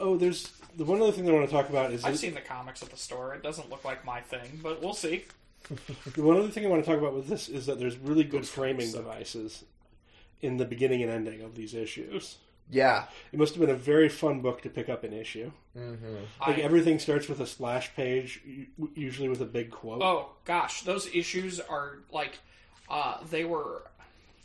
Oh, 0.00 0.16
there's 0.16 0.50
the 0.76 0.84
one 0.84 1.00
other 1.00 1.12
thing 1.12 1.28
I 1.28 1.32
want 1.32 1.46
to 1.48 1.52
talk 1.54 1.68
about 1.68 1.92
is 1.92 2.04
I've 2.04 2.12
that- 2.12 2.18
seen 2.18 2.34
the 2.34 2.40
comics 2.40 2.82
at 2.82 2.90
the 2.90 2.96
store. 2.96 3.34
It 3.34 3.42
doesn't 3.42 3.70
look 3.70 3.84
like 3.84 4.04
my 4.04 4.20
thing, 4.20 4.60
but 4.62 4.82
we'll 4.82 4.94
see. 4.94 5.24
the 6.14 6.22
one 6.22 6.36
other 6.36 6.48
thing 6.48 6.66
I 6.66 6.68
want 6.68 6.84
to 6.84 6.90
talk 6.90 6.98
about 6.98 7.14
with 7.14 7.28
this 7.28 7.48
is 7.48 7.66
that 7.66 7.78
there's 7.78 7.96
really 7.98 8.24
good 8.24 8.40
Those 8.42 8.50
framing 8.50 8.90
devices 8.90 9.64
in 10.40 10.56
the 10.56 10.64
beginning 10.64 11.02
and 11.04 11.10
ending 11.12 11.42
of 11.42 11.54
these 11.54 11.72
issues. 11.72 12.36
Yeah. 12.72 13.04
It 13.32 13.38
must 13.38 13.54
have 13.54 13.60
been 13.60 13.70
a 13.70 13.78
very 13.78 14.08
fun 14.08 14.40
book 14.40 14.62
to 14.62 14.70
pick 14.70 14.88
up 14.88 15.04
an 15.04 15.12
issue. 15.12 15.52
Mm-hmm. 15.78 16.14
Like 16.46 16.58
I- 16.58 16.62
everything 16.62 16.98
starts 16.98 17.28
with 17.28 17.40
a 17.40 17.46
splash 17.46 17.94
page, 17.94 18.40
usually 18.94 19.28
with 19.28 19.40
a 19.40 19.46
big 19.46 19.70
quote. 19.70 20.02
Oh 20.02 20.30
gosh, 20.44 20.82
those 20.82 21.06
issues 21.14 21.60
are 21.60 21.98
like 22.10 22.38
uh, 22.90 23.18
they 23.30 23.44
were 23.44 23.82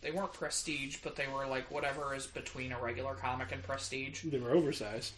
they 0.02 0.12
weren't 0.12 0.34
prestige, 0.34 0.98
but 1.04 1.16
they 1.16 1.26
were 1.34 1.48
like 1.48 1.72
whatever 1.72 2.14
is 2.14 2.28
between 2.28 2.72
a 2.72 2.80
regular 2.80 3.16
comic 3.16 3.52
and 3.52 3.64
prestige. 3.64 4.22
They 4.24 4.40
were 4.40 4.52
oversized. 4.52 5.14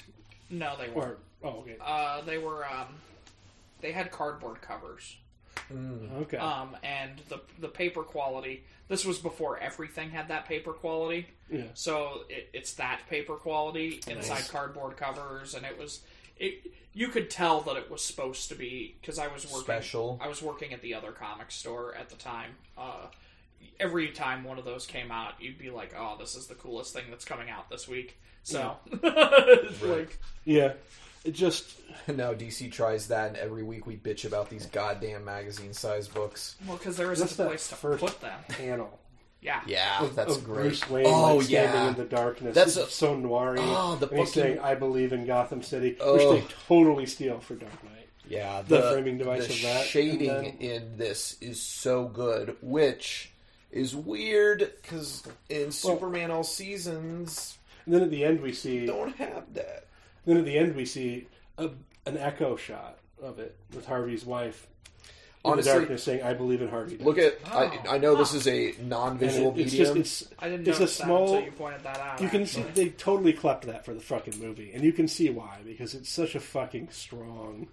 No, 0.50 0.76
they 0.78 0.90
weren't. 0.90 1.18
Or 1.42 1.50
oh, 1.50 1.60
okay, 1.60 1.76
Uh, 1.82 2.22
they 2.22 2.38
were 2.38 2.66
um, 2.66 2.88
they 3.82 3.92
had 3.92 4.12
cardboard 4.12 4.62
covers. 4.62 5.16
Okay. 6.22 6.38
Um, 6.38 6.76
and 6.84 7.22
the 7.30 7.42
the 7.60 7.68
paper 7.68 8.04
quality. 8.04 8.64
This 8.88 9.06
was 9.06 9.20
before 9.20 9.60
everything 9.60 10.10
had 10.10 10.30
that 10.30 10.46
paper 10.48 10.74
quality. 10.74 11.28
yeah. 11.52 11.66
So 11.76 12.22
it, 12.28 12.50
it's 12.54 12.74
that 12.74 13.02
paper 13.08 13.36
quality 13.36 14.02
inside 14.08 14.34
Nice. 14.36 14.50
cardboard 14.50 14.98
covers, 14.98 15.54
and 15.54 15.66
it 15.66 15.78
was 15.78 16.02
it. 16.38 16.72
You 16.94 17.10
could 17.10 17.30
tell 17.30 17.62
that 17.62 17.76
it 17.78 17.92
was 17.92 18.04
supposed 18.04 18.50
to 18.50 18.56
be 18.56 18.96
because 19.00 19.20
I 19.20 19.28
was 19.28 19.46
working. 19.46 19.62
Special. 19.64 20.20
I 20.24 20.28
was 20.28 20.42
working 20.42 20.74
at 20.74 20.82
the 20.82 20.96
other 20.96 21.12
comic 21.12 21.52
store 21.52 21.94
at 21.96 22.10
the 22.10 22.16
time. 22.16 22.52
Uh, 22.78 23.06
every 23.80 24.08
time 24.10 24.44
one 24.44 24.58
of 24.58 24.66
those 24.66 24.88
came 24.88 25.12
out, 25.12 25.34
you'd 25.40 25.60
be 25.60 25.70
like, 25.70 25.94
"Oh, 25.98 26.16
this 26.20 26.36
is 26.36 26.48
the 26.48 26.56
coolest 26.56 26.92
thing 26.94 27.04
that's 27.12 27.26
coming 27.26 27.50
out 27.52 27.70
this 27.70 27.88
week." 27.88 28.18
So, 28.42 28.78
like, 29.84 30.18
Yeah. 30.46 30.74
It 31.24 31.32
just 31.32 31.76
Now 32.08 32.34
DC 32.34 32.72
tries 32.72 33.08
that, 33.10 33.28
and 33.30 33.38
every 33.38 33.64
week 33.64 33.86
we 33.86 33.98
bitch 33.98 34.26
about 34.26 34.50
these 34.50 34.66
goddamn 34.68 35.26
magazine-sized 35.26 36.14
books. 36.14 36.56
well, 36.68 36.78
because 36.78 36.98
there 36.98 37.08
That's 37.08 37.22
isn't 37.22 37.34
a 37.34 37.38
that 37.38 37.48
place 37.50 37.68
to 37.70 37.76
first- 37.76 38.04
put 38.04 38.22
them. 38.22 38.40
panel 38.50 39.00
Yeah, 39.42 39.62
Yeah, 39.68 40.02
of, 40.04 40.16
that's 40.16 40.36
of 40.36 40.44
great. 40.44 40.62
Bruce 40.64 40.90
Wayne 40.90 41.06
oh 41.06 41.36
like, 41.38 41.46
standing 41.46 41.82
yeah, 41.82 41.88
in 41.90 41.96
the 41.96 42.04
darkness. 42.06 42.56
That's 42.56 42.76
It's 42.78 42.88
a- 42.88 42.92
so 42.92 43.16
noir 43.16 43.56
Oh, 43.60 43.96
the 43.96 44.08
and 44.10 44.20
he's 44.20 44.30
fucking- 44.30 44.44
saying, 44.44 44.60
"I 44.60 44.76
believe 44.76 45.14
in 45.14 45.26
Gotham 45.26 45.62
City," 45.64 45.92
which 45.92 46.00
Oh. 46.02 46.34
they 46.34 46.44
totally 46.68 47.06
steal 47.06 47.40
for 47.40 47.56
Dark 47.56 47.84
Knight. 47.84 48.08
yeah. 48.28 48.62
the 48.64 48.82
framing 48.92 49.18
device 49.18 49.48
the 49.48 49.54
of 49.54 49.62
that, 49.64 49.86
shading 49.88 50.28
then- 50.28 50.46
in 50.60 50.98
this 50.98 51.38
is 51.42 51.62
so 51.62 52.06
good, 52.06 52.58
which 52.62 53.32
is 53.72 53.96
weird 53.96 54.72
because 54.82 55.24
in 55.50 55.72
Superman 55.72 56.32
All 56.32 56.44
Seasons 56.44 57.58
And 57.86 57.94
then 57.96 58.04
at 58.04 58.10
the 58.12 58.24
end 58.26 58.42
we 58.42 58.52
see 58.54 58.86
don't 58.86 59.16
have 59.18 59.54
that. 59.54 59.86
Then 60.26 60.38
at 60.38 60.46
the 60.46 60.58
end, 60.58 60.76
we 60.76 60.86
see 60.86 61.28
a, 61.58 61.70
an 62.06 62.18
echo 62.18 62.56
shot 62.56 63.00
of 63.22 63.40
it 63.40 63.58
with 63.74 63.86
Harvey's 63.86 64.26
wife 64.26 64.68
in 65.46 65.52
Honestly, 65.52 65.72
the 65.72 65.80
darkness 65.80 66.04
saying, 66.04 66.22
"I 66.24 66.34
believe 66.34 66.62
in 66.62 66.68
Harvey." 66.70 66.98
Look 66.98 67.18
at 67.18 67.38
Oh. 67.52 67.58
I, 67.58 67.96
I 67.96 67.98
know 67.98 68.16
this 68.16 68.34
is 68.34 68.46
a 68.48 68.72
And 68.72 68.90
non-visual 68.90 69.54
it- 69.56 69.62
it's 69.62 69.72
medium. 69.74 69.96
just 69.96 70.22
it's 70.24 70.34
I 70.40 70.50
didn't 70.50 70.68
It's 70.68 70.78
a 70.78 70.82
notice 70.82 70.96
small- 70.98 71.28
that 71.28 71.34
until 71.38 71.46
you 71.46 71.52
pointed 71.58 71.84
that 71.84 72.00
out. 72.00 72.22
you 72.22 72.28
can 72.30 72.46
see 72.46 72.62
actually. 72.62 72.84
they 72.86 72.90
totally 72.92 73.34
clept 73.34 73.66
that 73.68 73.86
for 73.86 73.94
the 73.94 74.02
fucking 74.02 74.38
movie, 74.40 74.72
and 74.74 74.84
you 74.84 74.92
can 74.94 75.08
see 75.08 75.30
why 75.30 75.60
because 75.66 75.94
it's 75.96 76.10
such 76.10 76.36
a 76.36 76.40
fucking 76.42 76.90
strong 76.92 77.68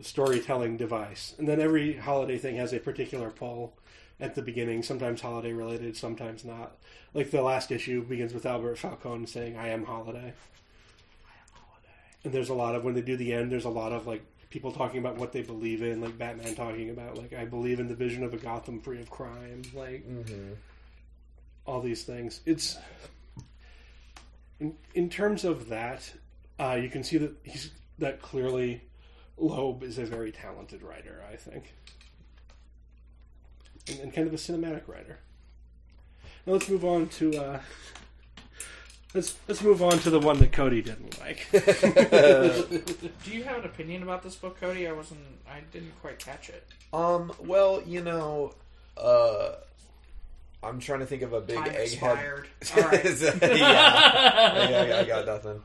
storytelling 0.00 0.76
device. 0.76 1.34
And 1.38 1.48
then 1.48 1.60
every 1.60 1.94
holiday 1.96 2.38
thing 2.38 2.56
has 2.56 2.72
a 2.72 2.78
particular 2.78 3.30
pull 3.30 3.76
at 4.18 4.34
the 4.34 4.42
beginning, 4.42 4.82
sometimes 4.82 5.20
holiday 5.20 5.52
related, 5.52 5.96
sometimes 5.96 6.44
not. 6.44 6.76
Like 7.14 7.30
the 7.30 7.42
last 7.42 7.70
issue 7.72 8.02
begins 8.04 8.32
with 8.32 8.46
Albert 8.46 8.78
Falcone 8.78 9.26
saying, 9.26 9.56
"I 9.56 9.68
am 9.68 9.84
holiday." 9.84 10.32
And 12.24 12.32
there's 12.32 12.48
a 12.50 12.54
lot 12.54 12.74
of 12.74 12.84
when 12.84 12.94
they 12.94 13.00
do 13.00 13.16
the 13.16 13.32
end. 13.32 13.50
There's 13.50 13.64
a 13.64 13.70
lot 13.70 13.92
of 13.92 14.06
like 14.06 14.22
people 14.50 14.72
talking 14.72 14.98
about 14.98 15.16
what 15.16 15.32
they 15.32 15.42
believe 15.42 15.82
in, 15.82 16.00
like 16.00 16.18
Batman 16.18 16.54
talking 16.54 16.90
about 16.90 17.16
like 17.16 17.32
I 17.32 17.44
believe 17.44 17.80
in 17.80 17.88
the 17.88 17.94
vision 17.94 18.22
of 18.24 18.34
a 18.34 18.36
Gotham 18.36 18.80
free 18.80 19.00
of 19.00 19.08
crime, 19.10 19.62
like 19.74 20.04
Mhm. 20.08 20.56
all 21.66 21.80
these 21.80 22.04
things. 22.04 22.40
It's 22.46 22.76
in, 24.58 24.74
in 24.94 25.08
terms 25.08 25.44
of 25.44 25.68
that, 25.68 26.12
uh, 26.58 26.78
you 26.82 26.90
can 26.90 27.02
see 27.04 27.16
that 27.18 27.32
he's 27.42 27.70
that 27.98 28.20
clearly 28.20 28.82
Loeb 29.38 29.82
is 29.82 29.96
a 29.98 30.04
very 30.04 30.32
talented 30.32 30.82
writer. 30.82 31.22
I 31.32 31.36
think, 31.36 31.72
and, 33.88 33.98
and 34.00 34.12
kind 34.14 34.26
of 34.26 34.34
a 34.34 34.36
cinematic 34.36 34.86
writer. 34.88 35.18
Now 36.46 36.54
let's 36.54 36.68
move 36.68 36.84
on 36.84 37.08
to. 37.08 37.36
Uh, 37.36 37.60
Let's 39.12 39.36
let's 39.48 39.60
move 39.62 39.82
on 39.82 39.98
to 40.00 40.10
the 40.10 40.20
one 40.20 40.38
that 40.38 40.52
Cody 40.52 40.82
didn't 40.82 41.18
like. 41.18 41.46
Do 41.52 43.30
you 43.32 43.42
have 43.42 43.58
an 43.58 43.64
opinion 43.64 44.04
about 44.04 44.22
this 44.22 44.36
book, 44.36 44.60
Cody? 44.60 44.86
I 44.86 44.92
wasn't. 44.92 45.20
I 45.48 45.60
didn't 45.72 45.92
quite 46.00 46.18
catch 46.18 46.48
it. 46.48 46.64
Um. 46.92 47.32
Well, 47.40 47.82
you 47.84 48.02
know, 48.02 48.54
uh, 48.96 49.54
I'm 50.62 50.78
trying 50.78 51.00
to 51.00 51.06
think 51.06 51.22
of 51.22 51.32
a 51.32 51.40
big 51.40 51.56
Time 51.56 51.68
egghead. 51.68 51.82
expired. 51.82 52.48
All 52.76 52.82
right. 52.82 53.04
yeah. 53.04 54.86
yeah, 54.86 54.98
I 54.98 55.04
got 55.04 55.26
nothing. 55.26 55.62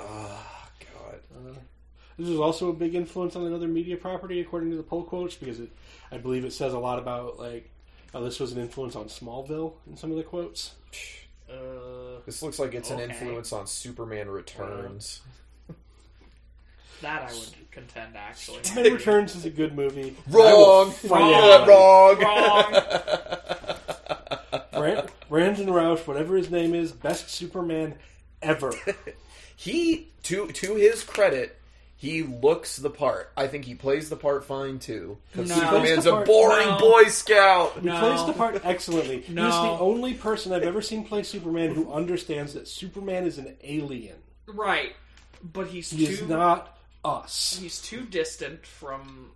Oh 0.00 0.46
God. 0.80 1.56
This 2.18 2.28
is 2.28 2.38
also 2.38 2.70
a 2.70 2.72
big 2.72 2.94
influence 2.94 3.36
on 3.36 3.44
another 3.44 3.68
media 3.68 3.96
property, 3.96 4.40
according 4.40 4.70
to 4.70 4.76
the 4.76 4.82
poll 4.82 5.02
quotes, 5.02 5.34
because 5.34 5.60
it, 5.60 5.70
I 6.10 6.16
believe 6.16 6.46
it 6.46 6.52
says 6.54 6.72
a 6.72 6.78
lot 6.78 6.98
about 6.98 7.38
like 7.38 7.68
how 8.12 8.20
this 8.20 8.40
was 8.40 8.52
an 8.52 8.60
influence 8.60 8.96
on 8.96 9.06
Smallville 9.06 9.74
in 9.86 9.96
some 9.98 10.10
of 10.10 10.16
the 10.16 10.22
quotes. 10.22 10.72
Uh, 11.50 12.20
This 12.26 12.42
looks 12.42 12.58
like 12.58 12.74
it's 12.74 12.90
an 12.90 13.00
Okay. 13.00 13.10
influence 13.12 13.52
on 13.52 13.66
Superman 13.66 14.28
Returns. 14.28 15.20
that 17.02 17.30
I 17.30 17.34
would 17.34 17.50
contend, 17.70 18.16
actually. 18.16 18.60
Men 18.74 18.94
Returns 18.94 19.34
is 19.36 19.44
a 19.44 19.50
good 19.50 19.74
movie. 19.76 20.16
Wrong. 20.28 20.90
fight 20.90 21.30
Yeah, 21.30 21.64
anybody. 21.64 21.70
wrong. 21.70 22.20
Wrong. 22.20 22.82
Brand, 24.72 25.08
Brandon 25.28 25.70
Routh, 25.70 26.06
whatever 26.06 26.36
his 26.36 26.50
name 26.50 26.74
is, 26.74 26.92
best 26.92 27.30
Superman 27.30 27.94
ever. 28.42 28.72
He 29.54 30.08
to 30.24 30.48
to 30.48 30.74
his 30.74 31.02
credit, 31.02 31.58
he 31.98 32.22
looks 32.22 32.76
the 32.76 32.90
part. 32.90 33.32
I 33.36 33.46
think 33.46 33.64
he 33.64 33.74
plays 33.74 34.08
the 34.10 34.16
part 34.16 34.44
fine 34.44 34.78
too. 34.78 35.18
Because 35.32 35.48
No. 35.48 35.54
Superman's 35.56 36.06
a 36.06 36.10
part- 36.12 36.26
boring 36.26 36.68
No. 36.68 36.78
Boy 36.78 37.04
Scout. 37.04 37.74
He 37.80 37.88
plays 37.88 38.24
the 38.26 38.32
part 38.34 38.60
excellently. 38.64 39.20
He's 39.22 39.34
the 39.34 39.42
only 39.42 40.14
person 40.14 40.52
I've 40.52 40.62
ever 40.62 40.82
seen 40.82 41.04
play 41.04 41.22
Superman 41.22 41.74
who 41.74 41.90
understands 41.92 42.54
that 42.54 42.68
Superman 42.68 43.24
is 43.24 43.38
an 43.38 43.56
alien. 43.62 44.16
Right, 44.46 44.94
but 45.42 45.68
he's 45.68 45.90
He 45.90 46.06
too. 46.06 46.12
is 46.12 46.22
not 46.22 46.78
us. 47.04 47.58
He's 47.60 47.80
too 47.80 48.02
distant 48.02 48.66
from 48.66 49.30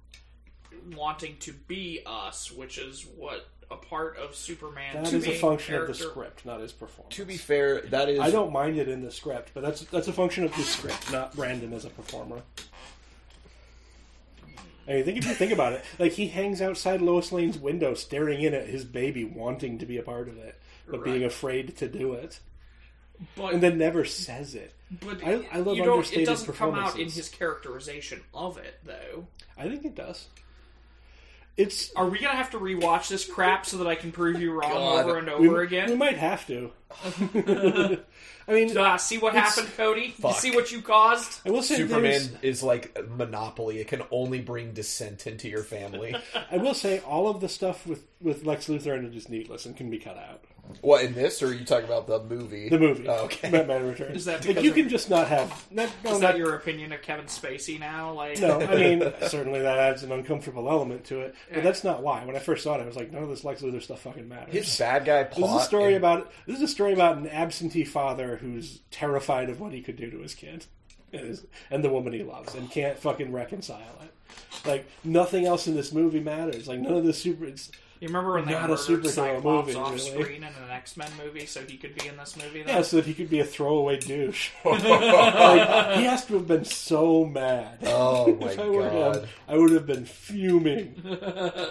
wanting 0.94 1.36
to 1.40 1.52
be 1.52 2.00
us, 2.06 2.50
which 2.50 2.78
is 2.78 3.06
what 3.16 3.46
a 3.70 3.76
part 3.76 4.16
of 4.18 4.34
Superman. 4.34 4.94
That 5.02 5.06
to 5.10 5.16
is 5.16 5.24
a 5.24 5.28
being 5.28 5.40
function 5.40 5.74
of 5.76 5.86
the 5.86 5.94
script, 5.94 6.44
not 6.44 6.60
his 6.60 6.72
performance. 6.72 7.14
To 7.16 7.24
be 7.24 7.36
fair, 7.36 7.80
that 7.82 8.08
is 8.08 8.18
I 8.20 8.30
don't 8.30 8.52
mind 8.52 8.78
it 8.78 8.88
in 8.88 9.02
the 9.02 9.10
script, 9.12 9.50
but 9.54 9.62
that's 9.62 9.82
that's 9.82 10.08
a 10.08 10.12
function 10.12 10.44
of 10.44 10.54
the 10.56 10.62
script, 10.62 11.10
not 11.12 11.34
Brandon 11.36 11.72
as 11.72 11.84
a 11.84 11.90
performer. 11.90 12.42
I 14.88 14.94
mean, 14.94 15.04
think 15.04 15.18
if 15.18 15.26
you 15.26 15.34
think 15.34 15.52
about 15.52 15.72
it, 15.74 15.84
like 15.98 16.12
he 16.12 16.26
hangs 16.28 16.60
outside 16.60 17.00
Lois 17.00 17.30
Lane's 17.30 17.58
window, 17.58 17.94
staring 17.94 18.42
in 18.42 18.54
at 18.54 18.66
his 18.66 18.84
baby, 18.84 19.24
wanting 19.24 19.78
to 19.78 19.86
be 19.86 19.98
a 19.98 20.02
part 20.02 20.26
of 20.28 20.36
it, 20.38 20.58
but 20.88 21.04
being 21.04 21.22
afraid 21.22 21.76
to 21.76 21.88
do 21.88 22.14
it, 22.14 22.40
But 23.36 23.54
and 23.54 23.62
then 23.62 23.78
never 23.78 24.04
says 24.04 24.54
it. 24.56 24.72
but 24.90 25.22
I- 25.22 25.46
I 25.52 25.58
love 25.58 25.76
you 25.76 25.84
don't. 25.84 26.12
It 26.12 26.24
doesn't 26.24 26.54
come 26.54 26.74
out 26.74 26.98
in 26.98 27.08
his 27.08 27.28
characterization 27.28 28.22
of 28.34 28.58
it, 28.58 28.80
though. 28.84 29.28
I 29.56 29.68
think 29.68 29.84
it 29.84 29.94
does. 29.94 30.26
It's 31.60 31.92
Are 31.94 32.08
we 32.08 32.18
gonna 32.18 32.36
have 32.36 32.50
to 32.50 32.58
rewatch 32.58 33.08
this 33.08 33.24
crap 33.24 33.66
so 33.66 33.76
that 33.78 33.86
I 33.86 33.94
can 33.94 34.12
prove 34.12 34.40
you 34.40 34.52
wrong 34.52 34.72
God. 34.72 35.04
over 35.04 35.18
and 35.18 35.28
over 35.28 35.58
we 35.58 35.64
again? 35.66 35.90
We 35.90 35.96
might 35.96 36.18
have 36.18 36.46
to. 36.48 36.70
I 38.48 38.52
mean, 38.52 38.76
Uh, 38.76 38.96
see 38.98 39.18
what 39.18 39.34
It's- 39.34 39.54
happened, 39.56 39.76
Cody? 39.76 40.00
You 40.06 40.10
Fuck. 40.12 40.36
see 40.38 40.50
what 40.50 40.72
you 40.72 40.82
caused? 40.82 41.40
I 41.46 41.50
will 41.50 41.62
say 41.62 41.76
Superman 41.76 42.02
there's- 42.02 42.30
is 42.42 42.62
like 42.64 42.96
Monopoly. 43.08 43.78
It 43.78 43.86
can 43.88 44.02
only 44.10 44.40
bring 44.40 44.72
dissent 44.72 45.26
into 45.26 45.48
your 45.48 45.62
family. 45.62 46.16
I 46.50 46.56
will 46.56 46.74
say 46.74 46.98
all 47.00 47.28
of 47.28 47.40
the 47.40 47.48
stuff 47.48 47.86
with 47.86 48.04
with 48.20 48.44
Lex 48.44 48.66
Luthor 48.66 48.98
in 48.98 49.04
it 49.06 49.14
is 49.14 49.28
needless 49.28 49.66
and 49.66 49.76
can 49.76 49.88
be 49.90 49.98
cut 49.98 50.16
out. 50.18 50.42
What 50.80 51.04
in 51.04 51.14
this, 51.14 51.42
or 51.42 51.48
are 51.48 51.52
you 51.54 51.64
talking 51.64 51.84
about 51.86 52.06
the 52.06 52.22
movie? 52.22 52.68
The 52.68 52.78
movie, 52.78 53.06
Oh, 53.08 53.24
okay. 53.24 53.50
Batman 53.50 53.86
Returns. 53.88 54.16
Is 54.18 54.24
that 54.26 54.46
like 54.46 54.62
you 54.62 54.70
of- 54.70 54.76
can 54.76 54.88
just 54.88 55.08
not 55.10 55.28
have? 55.28 55.66
Not, 55.70 55.90
no, 56.04 56.12
Is 56.14 56.20
not, 56.20 56.32
that 56.32 56.38
your 56.38 56.54
opinion 56.54 56.92
of 56.92 57.02
Kevin 57.02 57.26
Spacey 57.26 57.78
now? 57.78 58.12
Like, 58.12 58.40
No, 58.40 58.60
I 58.60 58.74
mean 58.74 59.12
certainly 59.28 59.60
that 59.60 59.78
adds 59.78 60.02
an 60.02 60.12
uncomfortable 60.12 60.68
element 60.70 61.04
to 61.06 61.20
it, 61.20 61.34
but 61.48 61.58
Yeah. 61.58 61.62
that's 61.64 61.84
not 61.84 62.02
why. 62.02 62.24
When 62.24 62.36
I 62.36 62.40
first 62.40 62.64
saw 62.64 62.76
it, 62.76 62.82
I 62.82 62.86
was 62.86 62.96
like, 62.96 63.12
none 63.12 63.22
of 63.22 63.28
this 63.28 63.44
Lex 63.44 63.62
Luthor 63.62 63.82
stuff 63.82 64.00
fucking 64.02 64.28
matters. 64.28 64.52
His 64.54 64.78
bad 64.78 65.04
guy 65.04 65.24
plot. 65.24 65.50
This 65.50 65.56
is 65.60 65.62
a 65.62 65.68
story 65.68 65.94
and- 65.94 65.96
about 66.04 66.32
this 66.46 66.56
is 66.56 66.62
a 66.62 66.68
story 66.68 66.92
about 66.92 67.16
an 67.18 67.28
absentee 67.28 67.84
father 67.84 68.36
who's 68.36 68.80
terrified 68.90 69.50
of 69.50 69.60
what 69.60 69.72
he 69.72 69.80
could 69.82 69.96
do 69.96 70.10
to 70.10 70.18
his 70.18 70.34
kid 70.34 70.66
and, 71.12 71.26
his, 71.26 71.46
and 71.70 71.82
the 71.84 71.90
woman 71.90 72.12
he 72.12 72.22
loves 72.22 72.54
and 72.54 72.70
can't 72.70 72.98
fucking 72.98 73.32
reconcile 73.32 73.98
it. 74.02 74.10
Like 74.66 74.86
nothing 75.04 75.46
else 75.46 75.66
in 75.66 75.74
this 75.74 75.92
movie 75.92 76.20
matters. 76.20 76.68
Like 76.68 76.78
none 76.80 76.94
of 76.94 77.04
the 77.04 77.12
super. 77.12 77.44
It's, 77.46 77.70
you 78.00 78.08
remember 78.08 78.32
when 78.32 78.46
they 78.46 78.52
Not 78.52 78.64
a 78.64 78.68
murdered 78.68 78.78
superhero 79.04 79.06
Cyclops 79.10 79.66
movie, 79.68 79.78
off 79.78 79.92
really. 79.94 80.22
screen 80.22 80.36
in 80.38 80.44
an 80.44 80.70
X 80.70 80.96
Men 80.96 81.10
movie 81.22 81.46
so 81.46 81.62
he 81.62 81.76
could 81.76 81.94
be 81.94 82.06
in 82.08 82.16
this 82.16 82.36
movie? 82.36 82.60
yeah, 82.60 82.64
Then? 82.76 82.84
so 82.84 82.96
that 82.96 83.04
he 83.06 83.14
could 83.14 83.28
be 83.30 83.40
a 83.40 83.44
throwaway 83.44 83.98
douche. 83.98 84.50
Like, 84.64 85.98
he 85.98 86.04
has 86.04 86.24
to 86.26 86.34
have 86.34 86.46
been 86.48 86.64
so 86.64 87.24
mad. 87.24 87.78
Oh 87.84 88.34
my 88.40 88.48
if 88.50 88.58
I 88.58 88.68
were 88.68 88.82
god! 88.88 89.16
him, 89.16 89.28
I 89.48 89.56
would 89.56 89.70
have 89.72 89.86
been 89.86 90.04
fuming. 90.06 90.94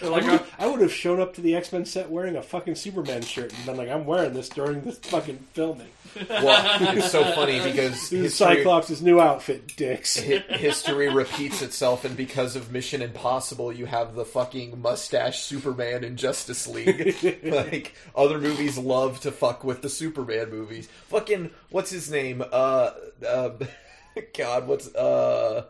They're 0.00 0.10
like, 0.10 0.24
I 0.24 0.30
would, 0.32 0.44
I 0.60 0.66
would 0.66 0.80
have 0.80 0.92
shown 0.92 1.20
up 1.20 1.34
to 1.34 1.40
the 1.40 1.56
X 1.56 1.72
Men 1.72 1.84
set 1.84 2.10
wearing 2.10 2.36
a 2.36 2.42
fucking 2.42 2.76
Superman 2.76 3.22
shirt 3.22 3.52
and 3.52 3.66
been 3.66 3.76
like, 3.76 3.88
"I'm 3.88 4.06
wearing 4.06 4.32
this 4.34 4.48
during 4.48 4.82
this 4.82 4.98
fucking 4.98 5.38
filming." 5.52 5.88
Well, 6.28 6.96
it's 6.96 7.12
so 7.12 7.22
funny 7.32 7.60
because 7.60 8.08
This 8.10 8.38
history, 8.38 8.56
Cyclops' 8.56 9.00
new 9.02 9.20
outfit, 9.20 9.76
dicks. 9.76 10.18
hi- 10.18 10.42
history 10.56 11.08
repeats 11.10 11.62
itself, 11.62 12.04
and 12.04 12.16
because 12.16 12.56
of 12.56 12.72
Mission 12.72 13.02
Impossible, 13.02 13.72
you 13.72 13.86
have 13.86 14.14
the 14.14 14.24
fucking 14.24 14.80
mustache 14.80 15.42
Superman 15.42 16.02
in 16.04 16.16
Justice 16.16 16.66
League. 16.66 17.14
like 17.44 17.94
other 18.16 18.38
movies 18.38 18.78
love 18.78 19.20
to 19.20 19.30
fuck 19.30 19.62
with 19.62 19.82
the 19.82 19.88
Superman 19.90 20.50
movies. 20.50 20.88
Fucking 21.08 21.50
what's 21.70 21.90
his 21.90 22.10
name? 22.10 22.42
Uh, 22.42 22.90
uh 23.26 23.50
God, 24.36 24.66
what's 24.66 24.92
uh. 24.94 25.66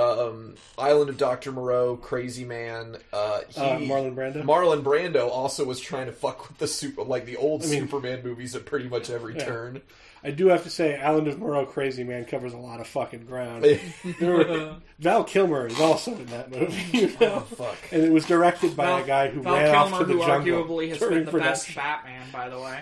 Um, 0.00 0.54
Island 0.78 1.10
of 1.10 1.16
Doctor 1.18 1.52
Moreau, 1.52 1.96
Crazy 1.96 2.44
Man. 2.44 2.96
Uh, 3.12 3.40
he, 3.48 3.60
Uh, 3.60 3.78
Marlon 3.80 4.14
Brando? 4.14 4.42
Marlon 4.42 4.82
Brando 4.82 5.28
also 5.30 5.64
was 5.64 5.80
trying 5.80 6.06
to 6.06 6.12
fuck 6.12 6.48
with 6.48 6.58
the 6.58 6.66
super, 6.68 7.02
like 7.02 7.26
the 7.26 7.36
old 7.36 7.60
mean- 7.62 7.80
Superman 7.82 8.22
movies 8.24 8.54
at 8.56 8.64
pretty 8.66 8.88
much 8.88 9.10
every 9.10 9.34
Yeah. 9.34 9.44
turn. 9.44 9.82
I 10.22 10.30
do 10.32 10.48
have 10.48 10.64
to 10.64 10.70
say, 10.70 11.00
Island 11.00 11.28
of 11.28 11.38
Moreau 11.38 11.64
Crazy 11.64 12.04
Man 12.04 12.26
covers 12.26 12.52
a 12.52 12.58
lot 12.58 12.78
of 12.80 12.86
fucking 12.86 13.24
ground. 13.24 13.64
Were- 14.20 14.76
Val 14.98 15.24
Kilmer 15.24 15.66
is 15.66 15.80
also 15.80 16.12
in 16.12 16.26
that 16.26 16.50
movie, 16.50 16.98
you 16.98 17.06
know? 17.20 17.36
Oh, 17.36 17.40
fuck. 17.56 17.76
and 17.90 18.02
it 18.04 18.12
was 18.12 18.26
directed 18.26 18.76
by 18.76 18.84
Val, 18.86 18.98
a 18.98 19.06
guy 19.06 19.28
who 19.28 19.40
Val 19.42 19.54
ran 19.54 19.72
Kilmer, 19.72 19.94
off 19.94 19.98
to 20.00 20.04
the 20.04 20.12
who 20.12 20.26
jungle 20.26 20.64
arguably 20.76 20.88
has 20.90 20.98
been 20.98 21.24
the 21.24 21.32
best. 21.32 21.74
Batman, 21.74 22.26
by 22.30 22.50
the 22.50 22.58
way. 22.60 22.80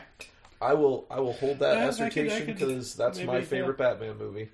I 0.61 0.75
will 0.75 1.07
I 1.09 1.21
will 1.21 1.35
hold 1.35 1.61
that 1.61 1.77
Yeah, 1.77 2.05
I 2.05 2.11
could- 2.11 2.25
I 2.25 2.27
assertion 2.27 2.47
because 2.55 2.95
that's 2.95 3.21
my 3.21 3.35
maybe, 3.35 3.45
favorite 3.47 3.79
Batman 3.79 4.19
movie. 4.19 4.49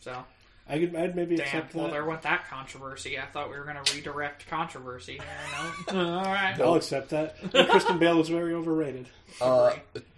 So, 0.00 0.24
I 0.68 0.78
could, 0.78 0.94
I'd 0.94 1.16
maybe 1.16 1.36
damn. 1.36 1.44
accept 1.46 1.74
Well, 1.74 1.86
that. 1.86 1.92
there 1.92 2.04
went 2.04 2.22
that 2.22 2.48
controversy. 2.48 3.18
I 3.18 3.26
thought 3.26 3.50
we 3.50 3.58
were 3.58 3.64
going 3.64 3.82
to 3.82 3.94
redirect 3.94 4.46
controversy 4.48 5.14
here. 5.14 5.92
No? 5.92 6.16
All 6.18 6.24
right. 6.24 6.58
I'll 6.60 6.74
accept 6.74 7.10
that. 7.10 7.36
And 7.54 7.68
Christian 7.68 7.98
Bale 7.98 8.16
was 8.16 8.28
very 8.28 8.54
overrated. 8.54 9.06
Uh, 9.40 9.74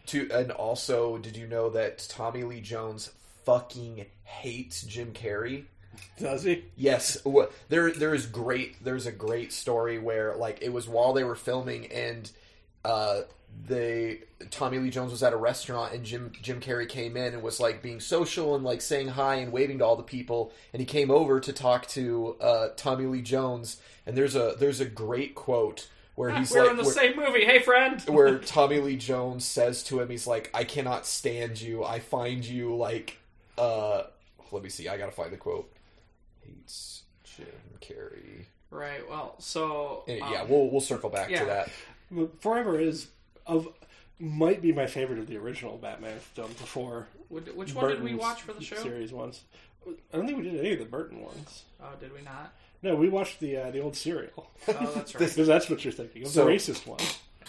to 0.06 0.30
and 0.32 0.50
also, 0.52 1.16
did 1.18 1.36
you 1.36 1.46
know 1.46 1.70
that 1.70 2.06
Tommy 2.10 2.42
Lee 2.44 2.60
Jones 2.60 3.10
fucking 3.44 4.04
hates 4.24 4.82
Jim 4.82 5.12
Carrey? 5.12 5.64
Does 6.18 6.42
he? 6.42 6.64
Yes, 6.76 7.18
there 7.68 7.90
there 7.92 8.14
is 8.14 8.26
great. 8.26 8.82
There's 8.84 9.06
a 9.06 9.12
great 9.12 9.52
story 9.52 9.98
where 9.98 10.34
like 10.36 10.58
it 10.60 10.72
was 10.72 10.88
while 10.88 11.12
they 11.12 11.24
were 11.24 11.36
filming 11.36 11.86
and 11.86 12.30
uh, 12.84 13.22
they 13.66 14.20
Tommy 14.50 14.78
Lee 14.78 14.90
Jones 14.90 15.10
was 15.10 15.22
at 15.22 15.32
a 15.32 15.36
restaurant 15.36 15.94
and 15.94 16.04
Jim 16.04 16.32
Jim 16.42 16.60
Carrey 16.60 16.88
came 16.88 17.16
in 17.16 17.34
and 17.34 17.42
was 17.42 17.60
like 17.60 17.82
being 17.82 18.00
social 18.00 18.54
and 18.54 18.64
like 18.64 18.80
saying 18.80 19.08
hi 19.08 19.36
and 19.36 19.52
waving 19.52 19.78
to 19.78 19.84
all 19.84 19.96
the 19.96 20.02
people 20.02 20.52
and 20.72 20.80
he 20.80 20.86
came 20.86 21.10
over 21.10 21.40
to 21.40 21.52
talk 21.52 21.86
to 21.88 22.36
uh, 22.40 22.68
Tommy 22.76 23.06
Lee 23.06 23.22
Jones 23.22 23.80
and 24.06 24.16
there's 24.16 24.34
a 24.34 24.56
there's 24.58 24.80
a 24.80 24.84
great 24.84 25.34
quote 25.34 25.88
where 26.14 26.30
he's 26.30 26.50
we're 26.50 26.62
like 26.62 26.70
in 26.70 26.76
the 26.76 26.84
where- 26.84 26.92
same 26.92 27.16
movie. 27.16 27.44
Hey, 27.44 27.60
friend. 27.60 28.00
where 28.06 28.38
Tommy 28.38 28.80
Lee 28.80 28.96
Jones 28.96 29.44
says 29.44 29.82
to 29.84 30.00
him, 30.00 30.08
he's 30.08 30.26
like, 30.26 30.50
I 30.54 30.64
cannot 30.64 31.06
stand 31.06 31.60
you. 31.60 31.84
I 31.84 31.98
find 31.98 32.44
you 32.44 32.76
like, 32.76 33.18
uh, 33.58 34.04
let 34.52 34.62
me 34.62 34.68
see. 34.68 34.88
I 34.88 34.96
gotta 34.96 35.12
find 35.12 35.32
the 35.32 35.36
quote. 35.36 35.72
Hates 36.42 37.02
Jim 37.24 37.46
Carrey. 37.80 38.46
Right. 38.70 39.08
Well, 39.08 39.36
so 39.38 40.04
um, 40.08 40.14
yeah, 40.16 40.44
we'll 40.44 40.70
we'll 40.70 40.80
circle 40.80 41.10
back 41.10 41.30
yeah. 41.30 41.40
to 41.40 41.44
that. 41.46 41.70
Forever 42.40 42.78
is 42.78 43.08
of 43.46 43.68
might 44.18 44.62
be 44.62 44.72
my 44.72 44.86
favorite 44.86 45.18
of 45.18 45.26
the 45.26 45.36
original 45.36 45.76
Batman 45.76 46.18
done 46.34 46.48
before. 46.52 47.08
which, 47.28 47.46
which 47.46 47.74
one 47.74 47.88
did 47.88 47.98
we 48.02 48.10
Burton's 48.12 48.20
watch 48.20 48.42
for 48.42 48.52
the 48.52 48.62
show? 48.64 48.76
Series 48.76 49.12
ones. 49.12 49.42
I 49.86 50.16
don't 50.16 50.26
think 50.26 50.38
we 50.38 50.44
did 50.44 50.58
any 50.60 50.72
of 50.72 50.78
the 50.78 50.84
Burton 50.86 51.20
ones. 51.22 51.64
Oh, 51.82 51.90
did 52.00 52.14
we 52.14 52.22
not? 52.22 52.52
No, 52.82 52.96
we 52.96 53.08
watched 53.08 53.40
the 53.40 53.56
uh, 53.56 53.70
the 53.70 53.80
old 53.80 53.96
serial 53.96 54.50
Oh, 54.68 54.92
that's 54.94 55.14
right. 55.14 55.28
because 55.28 55.46
that's 55.46 55.68
what 55.68 55.84
you're 55.84 55.92
thinking 55.92 56.22
of 56.22 56.28
So- 56.28 56.44
the 56.44 56.50
racist 56.52 56.86
one. 56.86 56.98
yeah. 57.00 57.46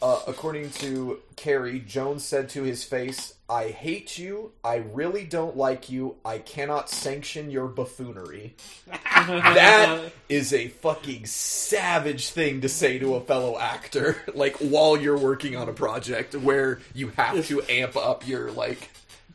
Uh, 0.00 0.20
according 0.28 0.70
to 0.70 1.18
Carrey, 1.34 1.84
Jones 1.84 2.24
said 2.24 2.48
to 2.50 2.62
his 2.62 2.84
face, 2.84 3.34
"I 3.48 3.68
hate 3.68 4.16
you. 4.16 4.52
I 4.62 4.76
really 4.76 5.24
don't 5.24 5.56
like 5.56 5.90
you. 5.90 6.16
I 6.24 6.38
cannot 6.38 6.88
sanction 6.88 7.50
your 7.50 7.66
buffoonery." 7.66 8.54
that 8.86 10.12
is 10.28 10.52
a 10.52 10.68
fucking 10.68 11.26
savage 11.26 12.28
thing 12.30 12.60
to 12.60 12.68
say 12.68 12.98
to 13.00 13.16
a 13.16 13.20
fellow 13.20 13.58
actor, 13.58 14.16
like 14.34 14.56
while 14.58 14.96
you're 14.96 15.18
working 15.18 15.56
on 15.56 15.68
a 15.68 15.72
project 15.72 16.34
where 16.34 16.80
you 16.94 17.08
have 17.16 17.46
to 17.48 17.62
amp 17.68 17.96
up 17.96 18.26
your 18.26 18.52
like 18.52 18.90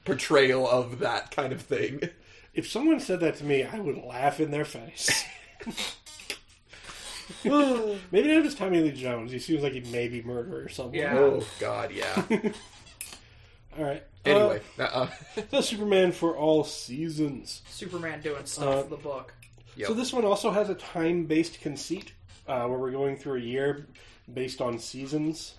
portrayal 0.05 0.69
of 0.69 0.99
that 0.99 1.31
kind 1.31 1.51
of 1.51 1.61
thing. 1.61 2.09
If 2.53 2.69
someone 2.69 2.99
said 2.99 3.19
that 3.21 3.37
to 3.37 3.43
me, 3.43 3.63
I 3.63 3.79
would 3.79 3.97
laugh 3.97 4.39
in 4.39 4.51
their 4.51 4.65
face. 4.65 5.25
Maybe 8.11 8.27
not 8.33 8.43
just 8.43 8.57
Tommy 8.57 8.81
Lee 8.81 8.91
Jones. 8.91 9.31
He 9.31 9.39
seems 9.39 9.63
like 9.63 9.73
he 9.73 9.81
may 9.91 10.07
be 10.07 10.21
murderer 10.21 10.63
or 10.63 10.69
something. 10.69 10.99
Yeah. 10.99 11.17
Oh 11.17 11.43
God, 11.59 11.91
yeah. 11.91 12.21
All 13.77 13.83
right. 13.83 14.03
Anyway, 14.25 14.61
uh, 14.79 14.83
uh, 14.83 15.09
the 15.49 15.61
Superman 15.61 16.11
for 16.11 16.37
all 16.37 16.63
seasons. 16.63 17.61
Superman 17.69 18.21
doing 18.21 18.45
stuff 18.45 18.75
Uh, 18.75 18.83
in 18.83 18.89
the 18.89 18.95
book. 18.97 19.33
Yep. 19.75 19.87
So 19.87 19.93
this 19.95 20.13
one 20.13 20.23
also 20.23 20.51
has 20.51 20.69
a 20.69 20.75
time-based 20.75 21.59
conceit 21.61 22.13
uh, 22.47 22.65
where 22.67 22.77
we're 22.79 22.91
going 22.91 23.17
through 23.17 23.39
a 23.39 23.43
year 23.43 23.85
based 24.31 24.61
on 24.61 24.77
seasons, 24.79 25.55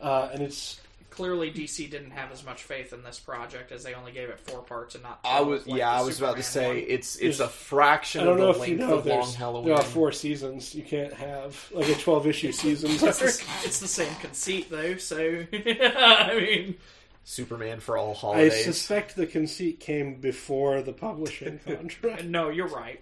uh, 0.00 0.28
and 0.32 0.42
it's 0.42 0.80
Clearly, 1.14 1.50
DC 1.52 1.88
didn't 1.90 2.10
have 2.10 2.32
as 2.32 2.44
much 2.44 2.62
faith 2.64 2.92
in 2.92 3.04
this 3.04 3.20
project 3.20 3.70
as 3.70 3.84
they 3.84 3.94
only 3.94 4.10
gave 4.10 4.28
it 4.30 4.40
four 4.40 4.62
parts 4.62 4.94
and 4.96 5.04
not. 5.04 5.20
I 5.24 5.42
was 5.42 5.64
like 5.66 5.78
yeah, 5.78 5.90
I 5.90 6.02
was 6.02 6.18
about 6.18 6.36
to 6.36 6.42
say 6.42 6.66
one. 6.68 6.76
it's 6.88 7.14
it's 7.16 7.38
a 7.38 7.48
fraction 7.48 8.22
I 8.22 8.24
don't 8.24 8.32
of 8.34 8.38
know 8.40 8.52
the 8.52 8.62
if 8.62 8.68
you 8.68 8.76
length 8.78 8.90
know 8.90 8.98
of 8.98 9.06
Long 9.06 9.18
there's 9.20 9.34
Halloween. 9.36 9.68
there 9.68 9.76
are 9.76 9.82
four 9.84 10.10
seasons. 10.12 10.74
You 10.74 10.82
can't 10.82 11.12
have 11.14 11.68
like 11.72 11.88
a 11.88 11.94
twelve-issue 11.94 12.50
season. 12.52 12.90
It's 12.94 13.00
the, 13.00 13.44
it's 13.64 13.78
the 13.80 13.86
same 13.88 14.12
conceit 14.16 14.70
though, 14.70 14.96
so 14.96 15.44
I 15.52 16.34
mean, 16.38 16.74
Superman 17.22 17.78
for 17.80 17.96
all 17.96 18.12
holidays. 18.14 18.52
I 18.52 18.62
suspect 18.62 19.14
the 19.14 19.26
conceit 19.26 19.78
came 19.80 20.16
before 20.20 20.82
the 20.82 20.92
publishing 20.92 21.60
contract. 21.66 22.24
no, 22.24 22.48
you're 22.50 22.66
right. 22.68 23.00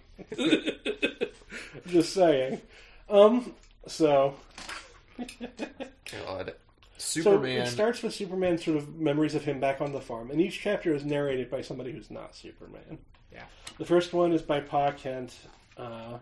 Just 1.87 2.13
saying. 2.13 2.61
Um. 3.09 3.53
So, 3.87 4.35
God, 6.25 6.53
so 7.03 7.43
it 7.43 7.67
starts 7.67 8.01
with 8.01 8.13
Superman 8.13 8.57
sort 8.57 8.77
of 8.77 8.95
memories 8.95 9.35
of 9.35 9.43
him 9.43 9.59
back 9.59 9.81
on 9.81 9.91
the 9.91 10.01
farm, 10.01 10.31
and 10.31 10.39
each 10.41 10.59
chapter 10.61 10.93
is 10.93 11.03
narrated 11.05 11.49
by 11.51 11.61
somebody 11.61 11.91
who's 11.91 12.09
not 12.09 12.35
Superman. 12.35 12.97
Yeah. 13.31 13.43
The 13.77 13.85
first 13.85 14.13
one 14.13 14.31
is 14.31 14.41
by 14.41 14.59
Pa 14.61 14.91
Kent. 14.91 15.35
Uh, 15.77 16.19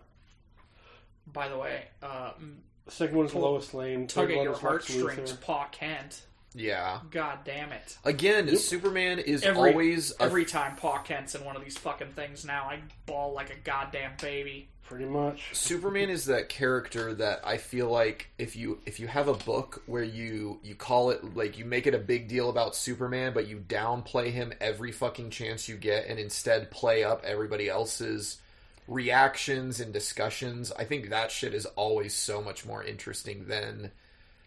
By 1.32 1.48
the 1.49 1.58
way, 1.58 1.84
uh, 2.02 2.32
m- 2.38 2.62
the 2.86 2.91
second 2.91 3.18
one 3.18 3.26
is 3.26 3.32
Pull- 3.32 3.41
Lois 3.41 3.74
Lane. 3.74 4.08
tug 4.08 4.32
at 4.32 4.36
your 4.38 4.44
is 4.44 4.48
Lex 4.49 4.60
heartstrings, 4.62 5.32
Pa 5.34 5.68
Kent. 5.72 6.24
yeah. 6.56 6.99
God 7.12 7.40
damn 7.45 7.72
it! 7.72 7.98
Again, 8.06 8.56
Superman 8.58 9.20
is 9.20 9.44
Every 9.44 9.72
always 9.72 10.12
a 10.20 10.24
every 10.24 10.45
time 10.45 10.76
Pa 10.78 10.99
Kent's 11.03 11.36
in 11.36 11.44
one 11.45 11.56
of 11.56 11.64
these 11.64 11.78
fucking 11.78 12.12
things 12.14 12.44
now, 12.45 12.64
I 12.66 12.80
bawl 13.06 13.34
like 13.34 13.49
a 13.49 13.56
goddamn 13.64 14.14
baby. 14.22 14.68
Pretty 14.91 15.05
much. 15.05 15.51
Superman 15.53 16.09
is 16.09 16.26
that 16.26 16.49
character 16.49 17.13
that 17.13 17.39
I 17.45 17.55
feel 17.55 17.88
like 17.89 18.27
if 18.38 18.57
you 18.57 18.80
if 18.85 18.99
you 18.99 19.07
have 19.07 19.30
a 19.30 19.34
book 19.34 19.81
where 19.85 20.03
you 20.03 20.59
you 20.63 20.76
call 20.76 21.11
it 21.11 21.34
like 21.34 21.57
you 21.57 21.63
make 21.63 21.88
it 21.88 21.93
a 21.93 21.97
big 21.97 22.27
deal 22.27 22.49
about 22.49 22.76
Superman 22.76 23.31
but 23.34 23.47
you 23.47 23.63
downplay 23.69 24.31
him 24.31 24.51
every 24.59 24.91
fucking 24.91 25.30
chance 25.30 25.69
you 25.69 25.77
get 25.77 26.07
and 26.07 26.19
instead 26.19 26.72
play 26.72 27.05
up 27.05 27.23
everybody 27.23 27.69
else's 27.69 28.39
reactions 28.85 29.80
and 29.80 29.93
discussions. 29.93 30.73
I 30.77 30.84
think 30.84 31.09
that 31.09 31.31
shit 31.31 31.53
is 31.53 31.65
always 31.77 32.13
so 32.13 32.41
much 32.41 32.65
more 32.65 32.84
interesting 32.84 33.45
than 33.47 33.91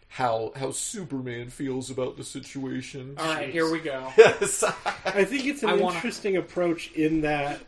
how 0.09 0.51
how 0.55 0.69
Superman 0.69 1.49
feels 1.49 1.89
about 1.89 2.17
the 2.17 2.23
situation. 2.23 3.15
All 3.17 3.33
right, 3.33 3.49
here 3.49 3.71
we 3.71 3.79
go. 3.79 4.13
Yes. 4.17 4.63
I 5.05 5.23
think 5.23 5.47
it's 5.47 5.63
an 5.63 5.69
I 5.69 5.73
wanna- 5.73 5.95
interesting 5.95 6.37
approach 6.37 6.91
in 6.91 7.21
that. 7.21 7.59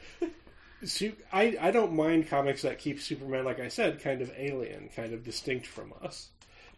Su- 0.83 1.15
I, 1.33 1.57
I 1.59 1.71
don't 1.71 1.93
mind 1.93 2.27
comics 2.29 2.61
that 2.61 2.77
keep 2.79 3.01
Superman, 3.01 3.45
like 3.45 3.59
I 3.59 3.67
said, 3.67 4.01
kind 4.01 4.21
of 4.21 4.31
alien, 4.37 4.89
kind 4.95 5.13
of 5.13 5.23
distinct 5.23 5.65
from 5.67 5.93
us, 6.03 6.29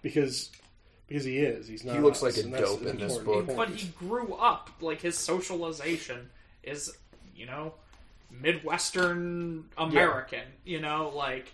because 0.01 0.51
because 1.07 1.26
he 1.26 1.39
is. 1.39 1.67
He's 1.67 1.84
not. 1.84 1.95
He 1.95 2.01
looks 2.01 2.23
us, 2.23 2.38
like 2.38 2.45
a 2.45 2.49
dope 2.61 2.84
in 2.85 2.97
this 2.97 3.17
important 3.17 3.47
book. 3.47 3.57
but 3.57 3.69
he 3.69 3.88
grew 3.89 4.34
up 4.35 4.69
like 4.80 5.01
his 5.01 5.17
socialization 5.17 6.30
is 6.63 6.95
you 7.35 7.45
know 7.45 7.73
midwestern 8.31 9.65
american 9.77 10.43
you 10.65 10.80
know 10.80 11.11
like 11.15 11.51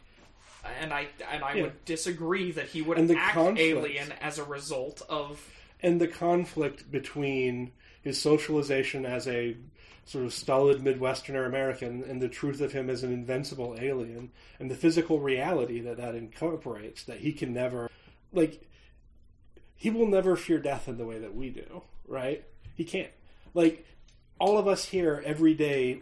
and 0.81 0.91
i 0.93 1.07
and 1.31 1.43
i 1.43 1.53
Yeah. 1.53 1.61
would 1.63 1.85
disagree 1.85 2.51
that 2.51 2.67
he 2.67 2.81
would 2.81 2.97
And 2.97 3.09
the 3.09 3.17
act 3.17 3.34
conflict. 3.34 3.59
alien 3.61 4.11
as 4.22 4.39
a 4.39 4.43
result 4.43 5.01
of 5.07 5.41
and 5.81 6.01
the 6.01 6.07
conflict 6.07 6.91
between 6.91 7.72
his 8.01 8.19
socialization 8.22 9.05
as 9.05 9.27
a 9.27 9.55
sort 10.06 10.23
of 10.23 10.34
stolid 10.34 10.82
Midwesterner 10.82 11.45
American 11.45 12.03
and 12.03 12.22
the 12.22 12.30
truth 12.30 12.61
of 12.61 12.72
him 12.72 12.90
as 12.90 13.03
an 13.03 13.11
invincible 13.11 13.76
alien 13.80 14.32
and 14.60 14.69
the 14.69 14.76
physical 14.76 15.19
reality 15.19 15.82
that 15.82 15.98
that 15.98 16.15
incorporates 16.15 17.03
that 17.03 17.18
he 17.18 17.34
can 17.34 17.53
never 17.53 17.90
like 18.32 18.61
he 19.76 19.90
will 19.90 20.07
never 20.07 20.36
fear 20.36 20.60
death 20.60 20.88
in 20.88 20.98
the 20.98 21.06
way 21.06 21.19
that 21.19 21.36
we 21.36 21.49
do 21.49 21.82
right? 22.07 22.44
He 22.76 22.84
can't. 22.84 23.11
Like 23.53 23.86
all 24.40 24.57
of 24.57 24.68
us 24.68 24.86
here 24.86 25.23
every 25.26 25.53
day 25.53 26.02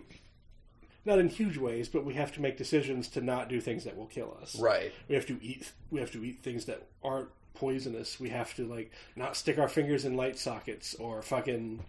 not 1.06 1.20
in 1.20 1.30
huge 1.30 1.58
ways 1.58 1.88
but 1.88 2.06
we 2.06 2.14
have 2.16 2.34
to 2.34 2.42
make 2.42 2.58
decisions 2.58 3.08
to 3.10 3.22
not 3.22 3.48
do 3.48 3.62
things 3.62 3.84
that 3.86 3.96
will 3.96 4.08
kill 4.08 4.38
us. 4.42 4.60
Right. 4.60 4.92
we 5.08 5.16
have 5.16 5.28
to 5.28 5.38
eat 5.42 5.72
we 5.92 6.00
have 6.00 6.12
to 6.12 6.24
eat 6.24 6.40
things 6.42 6.66
that 6.66 6.88
aren't 7.04 7.30
poisonous. 7.54 8.20
We 8.20 8.30
have 8.30 8.54
to 8.56 8.68
like 8.68 8.92
not 9.16 9.38
stick 9.38 9.58
our 9.60 9.70
fingers 9.70 10.06
in 10.06 10.18
light 10.18 10.38
sockets 10.38 10.96
or 10.96 11.22
fucking 11.22 11.80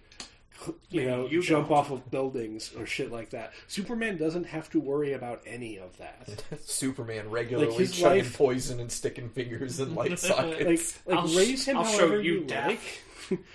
you 0.66 1.00
Maybe 1.00 1.06
know 1.06 1.26
you 1.26 1.42
jump 1.42 1.68
don't. 1.68 1.76
off 1.78 1.90
of 1.90 2.10
buildings 2.10 2.72
or 2.78 2.86
shit 2.86 3.10
like 3.12 3.30
that 3.30 3.52
superman 3.66 4.16
doesn't 4.16 4.44
have 4.44 4.70
to 4.70 4.80
worry 4.80 5.12
about 5.12 5.40
any 5.46 5.78
of 5.78 5.96
that 5.98 6.42
Superman 6.64 7.28
regularly 7.30 7.74
his 7.74 7.92
chugging 7.92 8.24
life- 8.24 8.36
poison 8.36 8.80
and 8.80 8.90
sticking 8.90 9.28
fingers 9.30 9.80
in 9.80 9.94
light 9.94 10.18
sockets. 10.20 10.96
like 11.06 11.16
like 11.16 11.24
I'll 11.24 11.36
raise 11.36 11.64
him 11.66 11.76
I'll 11.78 11.84
show 11.84 11.98
however 11.98 12.22
you 12.22 12.32
you 12.40 12.46
like 12.46 12.80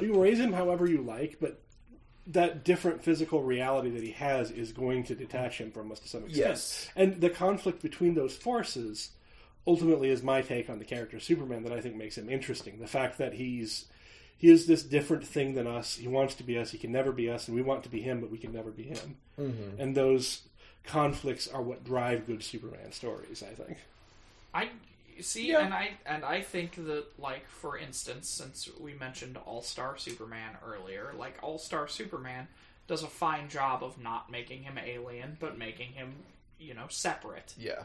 you 0.00 0.20
raise 0.20 0.38
him 0.38 0.52
however 0.52 0.86
you 0.88 1.02
like 1.02 1.36
but 1.40 1.60
that 2.26 2.64
different 2.64 3.02
physical 3.02 3.42
reality 3.42 3.90
that 3.90 4.02
he 4.02 4.10
has 4.12 4.50
is 4.50 4.72
going 4.72 5.04
to 5.04 5.14
detach 5.14 5.58
him 5.58 5.70
from 5.70 5.90
us 5.90 6.00
to 6.00 6.08
some 6.08 6.24
extent 6.24 6.48
Yes. 6.48 6.88
and 6.96 7.20
the 7.20 7.30
conflict 7.30 7.80
between 7.82 8.14
those 8.14 8.36
forces 8.36 9.10
ultimately 9.66 10.10
is 10.10 10.22
my 10.22 10.40
take 10.42 10.68
on 10.70 10.78
the 10.78 10.84
character 10.84 11.20
Superman 11.20 11.62
that 11.64 11.72
I 11.72 11.80
think 11.82 11.94
makes 11.96 12.16
him 12.16 12.28
interesting. 12.30 12.78
The 12.78 12.86
fact 12.86 13.18
that 13.18 13.34
he's 13.34 13.84
he 14.38 14.50
is 14.50 14.66
this 14.66 14.82
different 14.82 15.26
thing 15.26 15.54
than 15.54 15.66
us. 15.66 15.96
He 15.96 16.08
wants 16.08 16.34
to 16.36 16.42
be 16.44 16.56
us. 16.56 16.70
He 16.70 16.78
can 16.78 16.92
never 16.92 17.12
be 17.12 17.28
us, 17.28 17.46
and 17.48 17.54
we 17.56 17.62
want 17.62 17.82
to 17.82 17.88
be 17.90 18.00
him, 18.00 18.20
but 18.20 18.30
we 18.30 18.38
can 18.38 18.52
never 18.52 18.70
be 18.70 18.84
him. 18.84 19.16
Mm-hmm. 19.38 19.80
And 19.80 19.94
those 19.94 20.42
conflicts 20.84 21.46
are 21.48 21.60
what 21.60 21.84
drive 21.84 22.26
good 22.26 22.42
Superman 22.42 22.92
stories. 22.92 23.42
I 23.42 23.52
think. 23.54 23.78
I 24.54 24.70
see, 25.20 25.48
Yeah. 25.50 25.60
and 25.60 25.74
I 25.74 25.90
and 26.06 26.24
I 26.24 26.40
think 26.40 26.76
that, 26.76 27.04
like 27.18 27.46
for 27.48 27.76
instance, 27.76 28.28
since 28.28 28.70
we 28.80 28.94
mentioned 28.94 29.36
All 29.44 29.60
Star 29.62 29.98
Superman 29.98 30.56
earlier, 30.64 31.12
like 31.18 31.36
All 31.42 31.58
Star 31.58 31.88
Superman 31.88 32.48
does 32.86 33.02
a 33.02 33.06
fine 33.08 33.48
job 33.50 33.82
of 33.84 34.00
not 34.00 34.30
making 34.30 34.62
him 34.62 34.78
alien, 34.78 35.36
but 35.38 35.58
making 35.58 35.92
him, 35.92 36.12
you 36.58 36.72
know, 36.74 36.86
separate. 36.88 37.54
Yeah. 37.58 37.82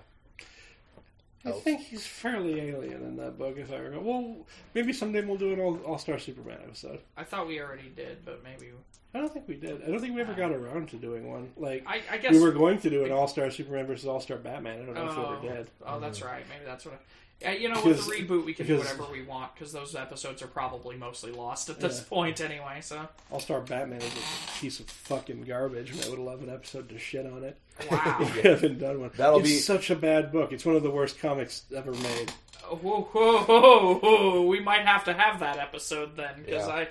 I 1.45 1.51
think 1.51 1.81
he's 1.81 2.05
fairly 2.05 2.59
alien 2.61 3.03
in 3.03 3.15
that 3.17 3.37
book, 3.37 3.57
if 3.57 3.71
I 3.71 3.77
recall. 3.77 4.01
Well, 4.03 4.47
maybe 4.73 4.93
someday 4.93 5.21
we'll 5.21 5.37
do 5.37 5.51
an 5.53 5.59
All 5.59 5.77
All 5.85 5.97
Star 5.97 6.17
Superman 6.19 6.59
episode. 6.63 6.99
I 7.17 7.23
thought 7.23 7.47
we 7.47 7.59
already 7.59 7.89
did, 7.95 8.23
but 8.23 8.43
maybe 8.43 8.71
I 9.13 9.19
don't 9.19 9.31
think 9.31 9.47
we 9.47 9.55
did. 9.55 9.83
I 9.83 9.87
don't 9.87 9.99
think 9.99 10.15
we 10.15 10.21
ever 10.21 10.33
got 10.33 10.51
around 10.51 10.89
to 10.89 10.95
doing 10.95 11.29
one. 11.29 11.51
Like 11.57 11.83
I, 11.85 12.01
I 12.11 12.17
guess 12.17 12.31
we 12.31 12.39
were 12.39 12.51
going 12.51 12.79
to 12.79 12.89
do 12.89 13.03
an 13.05 13.11
All 13.11 13.27
Star 13.27 13.51
Superman 13.51 13.85
versus 13.87 14.07
All 14.07 14.19
Star 14.21 14.37
Batman. 14.37 14.81
I 14.81 14.85
don't 14.85 14.95
know 14.95 15.09
if 15.09 15.17
we 15.17 15.23
Oh, 15.23 15.33
ever 15.47 15.55
did. 15.57 15.69
oh, 15.85 15.99
that's 15.99 16.21
right. 16.21 16.43
Maybe 16.49 16.65
that's 16.65 16.85
what. 16.85 16.93
I, 16.95 16.97
yeah, 17.43 17.51
you 17.51 17.69
know, 17.69 17.83
with 17.83 18.05
the 18.05 18.11
reboot, 18.11 18.45
we 18.45 18.53
can 18.53 18.65
do 18.65 18.77
because- 18.77 18.91
whatever 18.97 19.11
we 19.11 19.21
want 19.23 19.53
because 19.53 19.71
those 19.73 19.95
episodes 19.95 20.41
are 20.41 20.47
probably 20.47 20.95
mostly 20.95 21.31
lost 21.31 21.69
at 21.69 21.79
this 21.79 21.99
Yeah. 21.99 22.09
point 22.09 22.41
anyway. 22.41 22.79
So, 22.81 23.07
All 23.31 23.39
Star 23.39 23.61
Batman 23.61 24.01
is 24.01 24.13
a 24.13 24.59
piece 24.61 24.79
of 24.79 24.89
fucking 24.89 25.43
garbage, 25.43 25.91
and 25.91 26.03
I 26.03 26.09
would 26.09 26.19
love 26.19 26.41
an 26.41 26.49
episode 26.49 26.89
to 26.89 26.97
shit 26.99 27.25
on 27.25 27.43
it. 27.43 27.57
wow. 27.91 28.17
We 28.35 28.41
haven't 28.41 28.79
done 28.79 29.01
one. 29.01 29.11
That'll 29.17 29.39
it's 29.39 29.49
be- 29.49 29.57
such 29.59 29.89
a 29.89 29.95
bad 29.95 30.31
book. 30.31 30.51
It's 30.51 30.65
one 30.65 30.75
of 30.75 30.83
the 30.83 30.91
worst 30.91 31.19
comics 31.19 31.63
ever 31.75 31.91
made. 31.91 32.31
whoa, 32.69 33.01
whoa, 33.01 33.41
whoa, 33.43 33.95
whoa. 33.99 34.41
We 34.43 34.59
might 34.61 34.85
have 34.85 35.03
to 35.05 35.13
have 35.13 35.39
that 35.41 35.57
episode 35.59 36.15
then 36.15 36.43
because 36.45 36.67
Yeah. 36.67 36.73
I, 36.73 36.87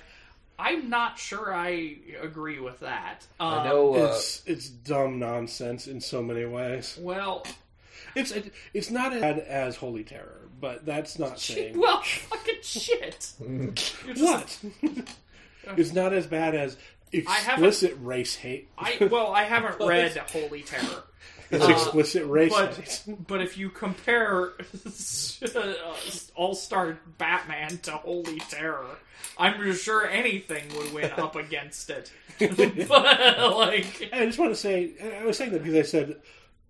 I'm 0.58 0.90
not 0.90 1.18
sure 1.18 1.52
I 1.52 1.96
agree 2.20 2.60
with 2.60 2.80
that. 2.80 3.26
Um, 3.40 3.48
I 3.54 3.64
know. 3.64 3.94
Uh, 3.94 4.12
It's 4.14 4.42
it's 4.46 4.68
dumb 4.68 5.18
nonsense 5.18 5.86
in 5.88 6.00
so 6.00 6.22
many 6.22 6.44
ways. 6.44 6.96
Well, 7.00 7.44
It's 8.14 8.30
it, 8.30 8.52
it's 8.74 8.90
not 8.90 9.12
as 9.14 9.22
bad 9.22 9.38
as 9.38 9.76
Holy 9.76 10.04
Terror, 10.04 10.41
but 10.62 10.86
that's 10.86 11.18
not 11.18 11.39
saying 11.39 11.76
well, 11.78 12.01
fucking 12.05 12.55
shit. 12.62 13.32
You're 13.40 14.14
just- 14.14 14.64
what. 14.64 15.09
it's 15.76 15.93
not 15.93 16.14
as 16.14 16.26
bad 16.26 16.55
as 16.55 16.76
haven't- 17.12 17.64
explicit 17.64 17.98
race 18.01 18.34
hate. 18.36 18.68
I 18.78 19.09
well, 19.10 19.32
I 19.32 19.43
haven't 19.43 19.78
read 19.86 20.16
Holy 20.16 20.62
Terror. 20.62 21.02
It's 21.51 21.62
uh, 21.64 21.68
explicit 21.70 22.24
race 22.26 22.51
but 22.51 22.74
hate. 22.76 23.02
but 23.26 23.43
if 23.43 23.59
you 23.59 23.68
compare 23.68 24.52
All 26.34 26.55
Star 26.55 26.98
Batman 27.18 27.78
to 27.78 27.90
Holy 27.93 28.39
Terror, 28.40 28.86
I'm 29.36 29.74
sure 29.74 30.06
anything 30.09 30.64
would 30.76 30.93
win 30.94 31.10
up 31.12 31.36
against 31.36 31.90
it. 31.90 32.10
but 32.39 33.56
like, 33.56 34.09
I 34.12 34.24
just 34.26 34.39
want 34.39 34.52
to 34.52 34.56
say, 34.56 34.93
I 35.20 35.24
was 35.26 35.36
saying 35.36 35.52
that 35.52 35.62
because 35.62 35.76
I 35.78 35.82
said 35.82 36.16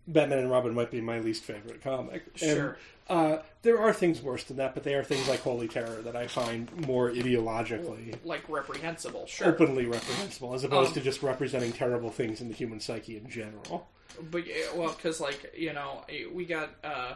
Batman 0.09 0.39
and 0.41 0.51
Robin 0.51 0.75
might 0.75 0.91
be 0.91 1.01
my 1.01 1.21
least 1.21 1.45
favorite 1.45 1.83
comic. 1.83 2.25
And, 2.41 2.57
Sure. 2.57 2.79
Uh, 3.09 3.39
there 3.63 3.79
are 3.79 3.93
things 3.93 4.23
worse 4.23 4.45
than 4.45 4.57
that, 4.57 4.75
but 4.75 4.85
they 4.85 4.95
are 4.95 5.05
things 5.05 5.29
like 5.29 5.41
Holy 5.41 5.69
Terror 5.69 6.01
that 6.03 6.17
I 6.17 6.27
find 6.27 6.71
more 6.87 7.11
ideologically, 7.11 8.17
like 8.25 8.49
reprehensible, 8.49 9.27
sure. 9.27 9.49
openly 9.49 9.87
reprehensible, 9.87 10.55
as 10.55 10.65
opposed 10.65 10.89
Um, 10.89 10.95
to 10.95 11.01
just 11.01 11.23
representing 11.23 11.73
terrible 11.73 12.11
things 12.11 12.41
in 12.41 12.49
the 12.49 12.55
human 12.55 12.81
psyche 12.81 13.17
in 13.17 13.29
general. 13.29 13.89
But 14.31 14.47
yeah, 14.47 14.55
well, 14.75 14.93
because 14.93 15.21
like 15.21 15.53
you 15.57 15.73
know, 15.73 16.05
we 16.33 16.45
got 16.45 16.71
uh, 16.85 17.15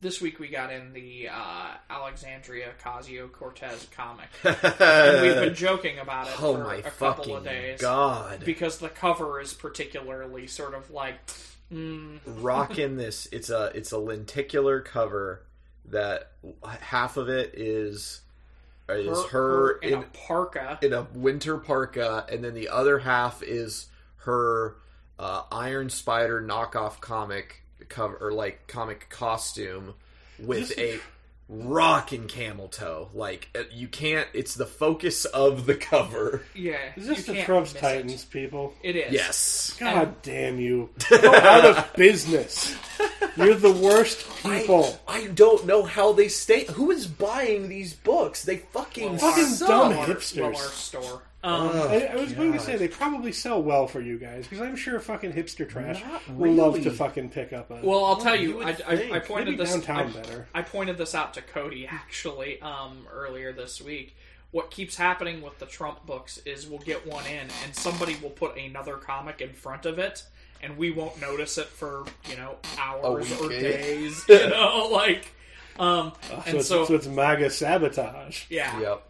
this 0.00 0.20
week 0.20 0.38
we 0.38 0.48
got 0.48 0.72
in 0.72 0.92
the 0.92 1.28
uh, 1.28 1.68
Alexandria 1.90 2.68
Ocasio 2.82 3.30
Cortez 3.30 3.86
comic, 3.94 4.28
and 4.44 5.22
we've 5.22 5.34
been 5.34 5.54
joking 5.54 5.98
about 5.98 6.26
it 6.28 6.34
oh 6.40 6.54
for 6.54 6.64
my 6.64 6.74
a 6.76 6.82
couple 6.82 7.24
fucking 7.24 7.36
of 7.36 7.44
days 7.44 7.80
god! 7.80 8.42
because 8.44 8.78
the 8.78 8.88
cover 8.88 9.40
is 9.40 9.52
particularly 9.54 10.46
sort 10.46 10.74
of 10.74 10.90
like. 10.90 11.18
Mm, 11.72 12.20
Rocking 12.24 12.96
this. 12.96 13.26
It's 13.30 13.50
a 13.50 13.70
it's 13.74 13.92
a 13.92 13.98
lenticular 13.98 14.80
cover 14.80 15.42
that 15.86 16.32
half 16.80 17.16
of 17.16 17.28
it 17.28 17.54
is 17.54 18.22
is 18.88 19.24
her, 19.26 19.72
in, 19.78 19.92
in 19.92 19.98
a 19.98 20.02
parka. 20.02 20.78
in 20.80 20.92
a 20.94 21.06
winter 21.14 21.58
parka, 21.58 22.24
and 22.30 22.42
then 22.42 22.54
the 22.54 22.70
other 22.70 22.98
half 23.00 23.42
is 23.42 23.88
her 24.18 24.76
uh, 25.18 25.42
Iron 25.52 25.90
Spider 25.90 26.40
knockoff 26.40 27.00
comic 27.00 27.62
cover 27.88 28.16
or 28.20 28.32
like 28.32 28.66
comic 28.66 29.08
costume 29.10 29.94
with 30.38 30.68
This 30.70 30.78
a 30.78 31.00
rocking 31.48 32.26
camel 32.28 32.68
toe. 32.68 33.08
Like 33.14 33.48
uh, 33.54 33.62
you 33.72 33.88
can't. 33.88 34.28
It's 34.34 34.54
the 34.54 34.66
focus 34.66 35.24
of 35.24 35.66
the 35.66 35.74
cover. 35.74 36.42
Yeah, 36.54 36.76
Is 36.96 37.06
this 37.06 37.26
you 37.28 37.34
the 37.34 37.42
Trump's 37.44 37.72
miss 37.74 37.80
Titans, 37.80 38.24
people? 38.24 38.74
It. 38.82 38.96
it 38.96 39.06
is. 39.08 39.12
Yes. 39.12 39.76
God 39.80 40.20
damn 40.22 40.58
you. 40.60 40.90
Go 41.10 41.34
out 41.34 41.64
of 41.64 41.92
business. 41.94 42.76
You're 43.36 43.54
the 43.54 43.72
worst 43.72 44.26
people. 44.42 44.98
I, 45.06 45.18
I 45.18 45.26
don't 45.28 45.66
know 45.66 45.82
how 45.84 46.12
they 46.12 46.28
stay. 46.28 46.64
Who 46.66 46.90
is 46.90 47.06
buying 47.06 47.68
these 47.68 47.94
books? 47.94 48.42
They 48.44 48.56
fucking 48.58 49.10
Well, 49.10 49.18
Fucking 49.18 49.44
our- 49.44 49.50
suck. 49.50 49.68
dumb 49.68 49.92
hipsters. 49.94 50.52
Walmart 50.54 50.70
store. 50.72 51.22
Um, 51.44 51.68
Ugh, 51.68 51.74
I, 51.76 52.06
I 52.06 52.16
was 52.16 52.32
going 52.32 52.52
to 52.52 52.58
say 52.58 52.76
they 52.76 52.88
probably 52.88 53.30
sell 53.30 53.62
well 53.62 53.86
for 53.86 54.00
you 54.00 54.18
guys 54.18 54.48
because 54.48 54.60
I'm 54.60 54.74
sure 54.74 54.98
fucking 54.98 55.32
hipster 55.32 55.68
trash 55.68 56.02
Not 56.02 56.28
will 56.36 56.52
love 56.52 56.82
to 56.82 56.90
fucking 56.90 57.30
pick 57.30 57.52
up 57.52 57.70
a. 57.70 57.78
well, 57.82 58.04
I'll 58.04 58.16
tell 58.16 58.34
you 58.34 58.60
you, 58.60 58.62
I, 58.64 58.76
I, 58.88 59.10
I 59.12 59.18
pointed 59.20 59.44
maybe 59.50 59.56
this. 59.58 59.70
downtown 59.70 60.08
I, 60.08 60.10
better. 60.10 60.48
I 60.52 60.62
pointed 60.62 60.98
this 60.98 61.14
out 61.14 61.34
to 61.34 61.42
Cody 61.42 61.86
actually 61.86 62.60
um, 62.60 63.06
earlier 63.12 63.52
this 63.52 63.80
week. 63.80 64.16
What 64.50 64.70
keeps 64.72 64.96
happening 64.96 65.40
with 65.42 65.58
the 65.58 65.66
Trump 65.66 66.04
books 66.06 66.38
is 66.38 66.66
we'll 66.66 66.78
get 66.80 67.06
one 67.06 67.26
in, 67.26 67.48
and 67.64 67.72
somebody 67.74 68.16
will 68.20 68.30
put 68.30 68.56
another 68.58 68.96
comic 68.96 69.40
in 69.40 69.52
front 69.52 69.86
of 69.86 69.98
it, 70.00 70.24
and 70.62 70.76
we 70.76 70.90
won't 70.90 71.20
notice 71.20 71.56
it 71.58 71.66
for 71.68 72.04
you 72.28 72.36
know 72.36 72.56
hours 72.78 73.30
or 73.40 73.48
days. 73.48 74.24
You 74.28 74.48
know, 74.48 74.88
like, 74.90 75.32
um, 75.78 76.12
so, 76.28 76.42
and 76.46 76.56
it's, 76.56 76.66
so, 76.66 76.84
so 76.84 76.94
it's 76.94 77.06
MAGA 77.06 77.50
sabotage. 77.50 78.44
yeah, 78.48 78.80
Yep. 78.80 79.07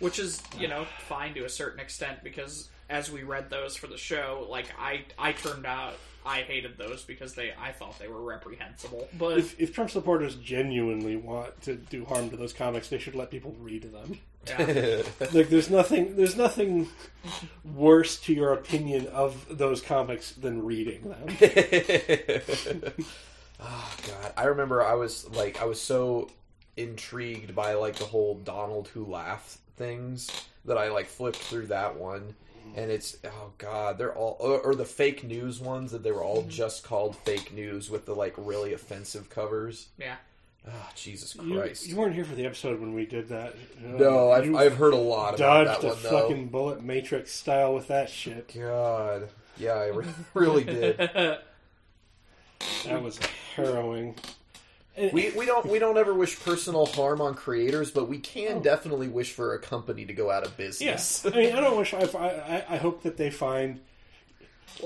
Which 0.00 0.18
is 0.18 0.42
you 0.58 0.68
know 0.68 0.86
fine 1.00 1.34
to 1.34 1.44
a 1.44 1.48
certain 1.48 1.80
extent 1.80 2.18
because 2.22 2.68
as 2.88 3.10
we 3.10 3.22
read 3.22 3.50
those 3.50 3.76
for 3.76 3.86
the 3.86 3.98
show, 3.98 4.46
like 4.48 4.66
I 4.78 5.04
I 5.18 5.32
turned 5.32 5.66
out 5.66 5.94
I 6.24 6.42
hated 6.42 6.76
those 6.76 7.04
because 7.04 7.34
they 7.34 7.52
I 7.60 7.72
thought 7.72 7.98
they 7.98 8.08
were 8.08 8.22
reprehensible. 8.22 9.08
But 9.18 9.38
If, 9.38 9.60
if 9.60 9.74
Trump 9.74 9.90
supporters 9.90 10.34
genuinely 10.36 11.16
want 11.16 11.60
to 11.62 11.76
do 11.76 12.04
harm 12.04 12.30
to 12.30 12.36
those 12.36 12.52
comics, 12.52 12.88
they 12.88 12.98
should 12.98 13.14
let 13.14 13.30
people 13.30 13.54
read 13.60 13.92
them. 13.92 14.18
yeah. 14.46 15.02
Like, 15.32 15.48
there's 15.48 15.70
nothing, 15.70 16.16
there's 16.16 16.36
nothing 16.36 16.88
worse 17.64 18.18
to 18.20 18.32
your 18.34 18.52
opinion 18.52 19.06
of 19.08 19.46
those 19.56 19.80
comics 19.80 20.32
than 20.32 20.64
reading 20.64 21.02
them. 21.08 21.36
oh 23.60 23.96
god, 24.06 24.32
I 24.36 24.44
remember 24.44 24.82
I 24.84 24.94
was 24.94 25.28
like 25.30 25.60
I 25.60 25.64
was 25.64 25.80
so 25.80 26.28
intrigued 26.76 27.54
by 27.54 27.74
like 27.74 27.96
the 27.96 28.04
whole 28.04 28.34
Donald 28.34 28.88
who 28.88 29.04
laughed 29.06 29.58
things 29.76 30.28
that 30.64 30.76
I 30.78 30.88
like 30.88 31.06
flipped 31.06 31.36
through 31.38 31.66
that 31.68 31.96
one. 31.96 32.34
And 32.74 32.90
it's 32.90 33.16
oh 33.24 33.52
god, 33.58 33.96
they're 33.96 34.12
all 34.14 34.36
or, 34.40 34.58
or 34.60 34.74
the 34.74 34.84
fake 34.84 35.22
news 35.22 35.60
ones 35.60 35.92
that 35.92 36.02
they 36.02 36.10
were 36.10 36.22
all 36.24 36.42
just 36.48 36.82
called 36.82 37.16
fake 37.18 37.52
news 37.54 37.88
with 37.88 38.06
the 38.06 38.14
like 38.14 38.34
really 38.36 38.72
offensive 38.72 39.30
covers. 39.30 39.86
yeah. 39.98 40.16
Oh 40.68 40.88
Jesus 40.96 41.36
You, 41.36 41.54
Christ! 41.60 41.86
you 41.86 41.94
weren't 41.94 42.14
here 42.16 42.24
for 42.24 42.34
the 42.34 42.44
episode 42.44 42.80
when 42.80 42.92
we 42.92 43.06
did 43.06 43.28
that. 43.28 43.50
Uh, 43.52 43.86
no, 43.98 44.32
I've, 44.32 44.46
you 44.46 44.58
I've 44.58 44.76
heard 44.76 44.94
a 44.94 44.98
lot 44.98 45.36
about 45.36 45.64
dodged 45.66 45.82
that 45.82 45.86
a 45.86 45.88
one 45.94 46.02
though. 46.02 46.20
fucking 46.22 46.48
bullet 46.48 46.82
matrix 46.82 47.30
style 47.32 47.72
with 47.72 47.86
that 47.86 48.10
shit. 48.10 48.52
God, 48.52 49.28
yeah, 49.56 49.74
I 49.74 49.86
re- 49.86 50.06
really 50.34 50.64
did. 50.64 50.98
That 50.98 51.42
was 53.00 53.18
harrowing. 53.54 54.16
We, 55.12 55.30
we 55.32 55.44
don't 55.46 55.66
we 55.66 55.78
don't 55.78 55.98
ever 55.98 56.14
wish 56.14 56.40
personal 56.40 56.86
harm 56.86 57.20
on 57.20 57.34
creators, 57.34 57.90
but 57.90 58.08
we 58.08 58.18
can 58.18 58.62
definitely 58.62 59.08
wish 59.08 59.32
for 59.32 59.54
a 59.54 59.58
company 59.58 60.06
to 60.06 60.12
go 60.14 60.30
out 60.30 60.46
of 60.46 60.56
business. 60.56 60.80
Yes, 60.80 61.26
I 61.26 61.30
mean, 61.36 61.54
I 61.54 61.60
don't 61.60 61.76
wish. 61.76 61.92
I, 61.92 62.00
I, 62.00 62.64
I 62.70 62.76
hope 62.78 63.02
that 63.02 63.16
they 63.18 63.30
find. 63.30 63.80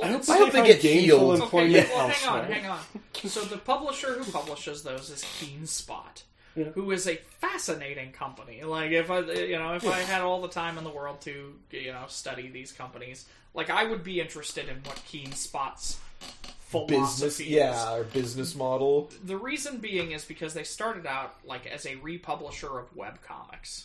I 0.02 0.06
hope, 0.06 0.20
it's- 0.22 0.26
that 0.26 0.32
I 0.34 0.38
hope 0.38 0.52
they 0.52 0.60
they 0.62 0.66
get 0.68 0.82
gainful 0.82 1.18
healed. 1.32 1.42
employment 1.42 1.84
Okay, 1.84 1.94
well, 1.94 2.08
hang 2.08 2.28
on, 2.28 2.44
hang 2.52 2.66
on. 2.66 2.80
So 3.28 3.40
the 3.42 3.56
publisher 3.58 4.14
who 4.14 4.30
publishes 4.32 4.82
those 4.82 5.10
is 5.10 5.24
Keen 5.38 5.66
Spot, 5.66 6.22
Yeah. 6.56 6.64
who 6.66 6.90
is 6.92 7.06
a 7.08 7.16
fascinating 7.40 8.12
company. 8.12 8.62
Like 8.64 8.90
if 8.92 9.10
I, 9.10 9.20
you 9.20 9.58
know, 9.58 9.74
if 9.74 9.86
I 9.86 9.98
had 10.00 10.22
all 10.22 10.40
the 10.42 10.48
time 10.48 10.76
in 10.78 10.84
the 10.84 10.90
world 10.90 11.20
to, 11.22 11.54
you 11.70 11.92
know, 11.92 12.04
study 12.08 12.48
these 12.48 12.70
companies, 12.72 13.26
like 13.54 13.68
I 13.70 13.84
would 13.84 14.02
be 14.04 14.20
interested 14.20 14.68
in 14.68 14.76
what 14.84 15.00
Keen 15.06 15.32
Spot's 15.32 15.98
philosophy 16.20 16.54
Business, 16.72 17.40
yeah, 17.40 17.94
or 17.94 18.04
business 18.04 18.54
model. 18.54 19.10
The 19.24 19.36
reason 19.36 19.78
being 19.78 20.12
is 20.12 20.24
because 20.24 20.54
they 20.54 20.64
started 20.64 21.06
out 21.06 21.34
like 21.44 21.66
as 21.66 21.84
a 21.86 21.96
republisher 21.96 22.78
of 22.80 22.94
webcomics. 22.94 23.84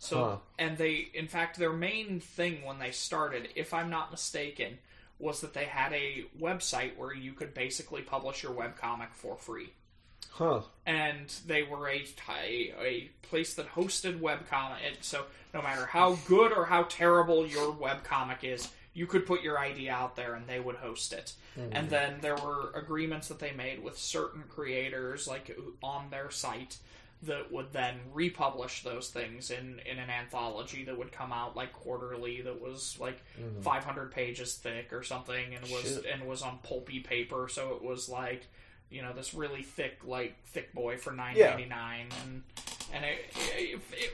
So 0.00 0.24
Huh. 0.24 0.36
and 0.58 0.78
they 0.78 1.08
in 1.12 1.28
fact 1.28 1.58
their 1.58 1.72
main 1.72 2.20
thing 2.20 2.64
when 2.64 2.78
they 2.78 2.90
started, 2.90 3.48
if 3.54 3.74
I'm 3.74 3.90
not 3.90 4.10
mistaken, 4.10 4.78
was 5.18 5.40
that 5.40 5.54
they 5.54 5.64
had 5.64 5.92
a 5.92 6.24
website 6.40 6.96
where 6.96 7.14
you 7.14 7.32
could 7.32 7.54
basically 7.54 8.02
publish 8.02 8.42
your 8.42 8.52
webcomic 8.52 9.08
for 9.12 9.36
free. 9.36 9.72
Huh. 10.30 10.60
And 10.86 11.26
they 11.46 11.64
were 11.64 11.88
a, 11.88 12.04
a, 12.28 12.74
a 12.80 13.10
place 13.22 13.54
that 13.54 13.74
hosted 13.74 14.20
webcomic. 14.20 14.78
So 15.00 15.24
no 15.52 15.62
matter 15.62 15.86
how 15.86 16.16
good 16.26 16.52
or 16.52 16.66
how 16.66 16.84
terrible 16.84 17.46
your 17.46 17.72
webcomic 17.72 18.44
is, 18.44 18.68
you 18.98 19.06
could 19.06 19.24
put 19.24 19.42
your 19.42 19.60
idea 19.60 19.92
out 19.92 20.16
there 20.16 20.34
and 20.34 20.48
they 20.48 20.58
would 20.58 20.74
host 20.74 21.12
it. 21.12 21.32
Mm-hmm. 21.56 21.76
And 21.76 21.88
then 21.88 22.18
there 22.20 22.34
were 22.34 22.72
agreements 22.74 23.28
that 23.28 23.38
they 23.38 23.52
made 23.52 23.80
with 23.82 23.96
certain 23.96 24.42
creators, 24.48 25.28
like 25.28 25.56
on 25.84 26.10
their 26.10 26.30
site, 26.30 26.78
that 27.22 27.52
would 27.52 27.72
then 27.72 28.00
republish 28.12 28.82
those 28.82 29.08
things 29.08 29.52
in, 29.52 29.80
in 29.86 29.98
an 29.98 30.10
anthology 30.10 30.84
that 30.84 30.98
would 30.98 31.12
come 31.12 31.32
out 31.32 31.56
like 31.56 31.72
quarterly 31.72 32.42
that 32.42 32.60
was 32.60 32.96
like 33.00 33.20
mm-hmm. 33.40 33.60
500 33.60 34.10
pages 34.10 34.54
thick 34.56 34.92
or 34.92 35.04
something 35.04 35.54
and 35.54 35.62
was 35.70 35.82
Shit. 35.82 36.06
and 36.12 36.28
was 36.28 36.42
on 36.42 36.58
pulpy 36.64 36.98
paper. 36.98 37.48
So 37.48 37.74
it 37.76 37.82
was 37.82 38.08
like 38.08 38.46
you 38.90 39.02
know 39.02 39.12
this 39.12 39.32
really 39.32 39.62
thick 39.62 39.98
like 40.04 40.42
thick 40.46 40.72
boy 40.74 40.96
for 40.96 41.12
9.99 41.12 41.68
and 41.70 42.42
and 42.92 43.04
it 43.04 43.18
it, 43.56 43.80
it, 43.92 44.12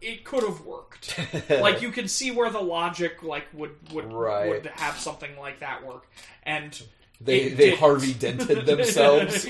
it 0.00 0.24
could 0.24 0.42
have 0.42 0.60
worked 0.62 1.18
like 1.50 1.82
you 1.82 1.90
can 1.90 2.08
see 2.08 2.30
where 2.30 2.50
the 2.50 2.60
logic 2.60 3.22
like 3.22 3.46
would 3.52 3.72
would 3.92 4.12
Right. 4.12 4.48
would 4.48 4.66
have 4.66 4.98
something 4.98 5.36
like 5.38 5.60
that 5.60 5.84
work 5.86 6.06
and 6.42 6.80
They 7.20 7.48
they 7.50 7.54
didn't. 7.70 7.78
Harvey 7.80 8.14
dented 8.14 8.66
themselves. 8.66 9.46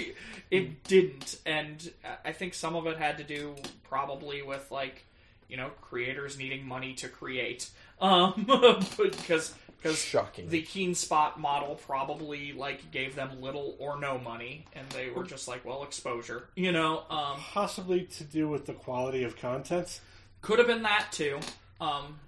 it 0.51 0.85
didn't 0.85 1.39
and 1.47 1.91
i 2.25 2.33
think 2.33 2.55
some 2.55 2.77
of 2.77 2.87
it 2.87 2.97
had 2.99 3.19
to 3.19 3.25
do 3.25 3.55
probably 3.83 4.43
with 4.43 4.71
like 4.71 5.05
you 5.49 5.57
know 5.57 5.71
creators 5.81 6.39
needing 6.39 6.67
money 6.67 6.95
to 6.95 7.09
create 7.09 7.71
um 8.01 8.33
because 8.99 9.55
because 9.77 9.99
Shocking. 9.99 10.49
the 10.49 10.63
keen 10.63 10.95
spot 10.95 11.39
model 11.39 11.75
probably 11.75 12.53
like 12.55 12.91
gave 12.91 13.15
them 13.15 13.41
little 13.43 13.77
or 13.79 13.99
no 14.01 14.17
money 14.19 14.65
and 14.75 14.89
they 14.91 15.11
were 15.11 15.25
just 15.25 15.47
like 15.49 15.65
well 15.65 15.83
exposure 15.83 16.49
you 16.57 16.73
know 16.73 17.03
um 17.11 17.37
Possibly 17.53 18.03
to 18.05 18.25
do 18.25 18.49
with 18.49 18.65
the 18.67 18.73
quality 18.73 19.25
of 19.25 19.37
content. 19.37 20.01
Could 20.45 20.59
have 20.59 20.69
been 20.69 20.83
that 20.83 21.07
too 21.11 21.39
um 21.81 22.19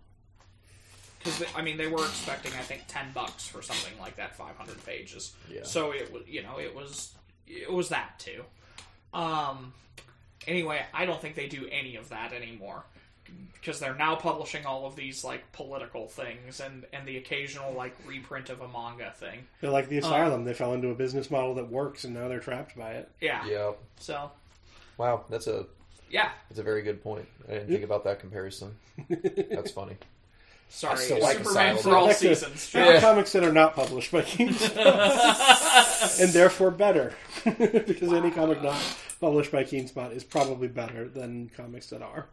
because 1.18 1.44
i 1.54 1.62
mean 1.62 1.76
they 1.76 1.86
were 1.86 2.04
expecting 2.04 2.52
i 2.54 2.62
think 2.62 2.82
10 2.88 3.12
bucks 3.14 3.46
for 3.46 3.62
something 3.62 3.92
like 4.00 4.16
that 4.16 4.34
500 4.36 4.84
pages 4.84 5.34
Yeah. 5.50 5.60
so 5.64 5.92
it 5.92 6.12
was 6.12 6.22
you 6.26 6.42
know 6.42 6.58
it 6.58 6.74
was 6.74 7.14
it 7.46 7.72
was 7.72 7.90
that 7.90 8.18
too 8.18 8.42
um 9.14 9.72
anyway 10.46 10.84
i 10.92 11.04
don't 11.06 11.20
think 11.20 11.34
they 11.34 11.46
do 11.48 11.68
any 11.70 11.96
of 11.96 12.08
that 12.08 12.32
anymore 12.32 12.84
because 13.54 13.80
they're 13.80 13.94
now 13.96 14.14
publishing 14.14 14.64
all 14.66 14.86
of 14.86 14.94
these 14.94 15.24
like 15.24 15.50
political 15.52 16.06
things 16.06 16.60
and 16.60 16.84
and 16.92 17.06
the 17.06 17.16
occasional 17.16 17.72
like 17.72 17.94
reprint 18.06 18.48
of 18.50 18.60
a 18.60 18.68
manga 18.68 19.12
thing 19.16 19.40
They're 19.60 19.70
like 19.70 19.88
the 19.88 19.98
asylum. 19.98 20.44
they 20.44 20.54
fell 20.54 20.72
into 20.74 20.88
a 20.90 20.94
business 20.94 21.30
model 21.30 21.54
that 21.56 21.68
works, 21.68 22.04
and 22.04 22.14
now 22.14 22.28
they're 22.28 22.38
trapped 22.40 22.76
by 22.76 22.92
it. 22.92 23.10
yeah 23.20 23.44
yeah. 23.46 23.72
so 23.98 24.30
Wow, 24.96 25.24
that's 25.28 25.46
a 25.48 25.66
yeah 26.10 26.30
It's 26.50 26.58
a 26.58 26.62
very 26.62 26.82
good 26.82 27.02
point. 27.02 27.26
I 27.48 27.52
didn't 27.52 27.68
think 27.68 27.84
about 27.84 28.04
that 28.04 28.20
comparison. 28.20 28.74
That's 29.08 29.70
funny. 29.72 29.96
sorry 30.68 30.98
still 30.98 31.20
like 31.20 31.38
superman 31.38 31.76
Asylum. 31.76 31.82
for 31.82 31.96
all 31.96 32.06
Back 32.08 32.16
to- 32.18 32.34
seasons 32.34 32.72
There 32.72 32.84
are 32.88 32.94
Yeah. 32.94 33.00
comics 33.00 33.32
that 33.32 33.44
are 33.44 33.52
not 33.52 33.76
published 33.76 34.10
by 34.10 34.22
Keen 34.22 34.52
Spot, 34.54 36.20
and 36.20 36.30
therefore 36.32 36.70
better, 36.72 37.12
because 37.44 38.12
any 38.12 38.30
comic 38.32 38.60
not 38.62 38.80
published 39.20 39.52
by 39.52 39.62
Keen 39.64 39.86
Spot 39.86 40.12
is 40.12 40.24
probably 40.24 40.66
better 40.68 41.08
than 41.08 41.50
comics 41.56 41.86
that 41.90 42.02
are. 42.02 42.26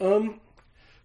Um, 0.00 0.40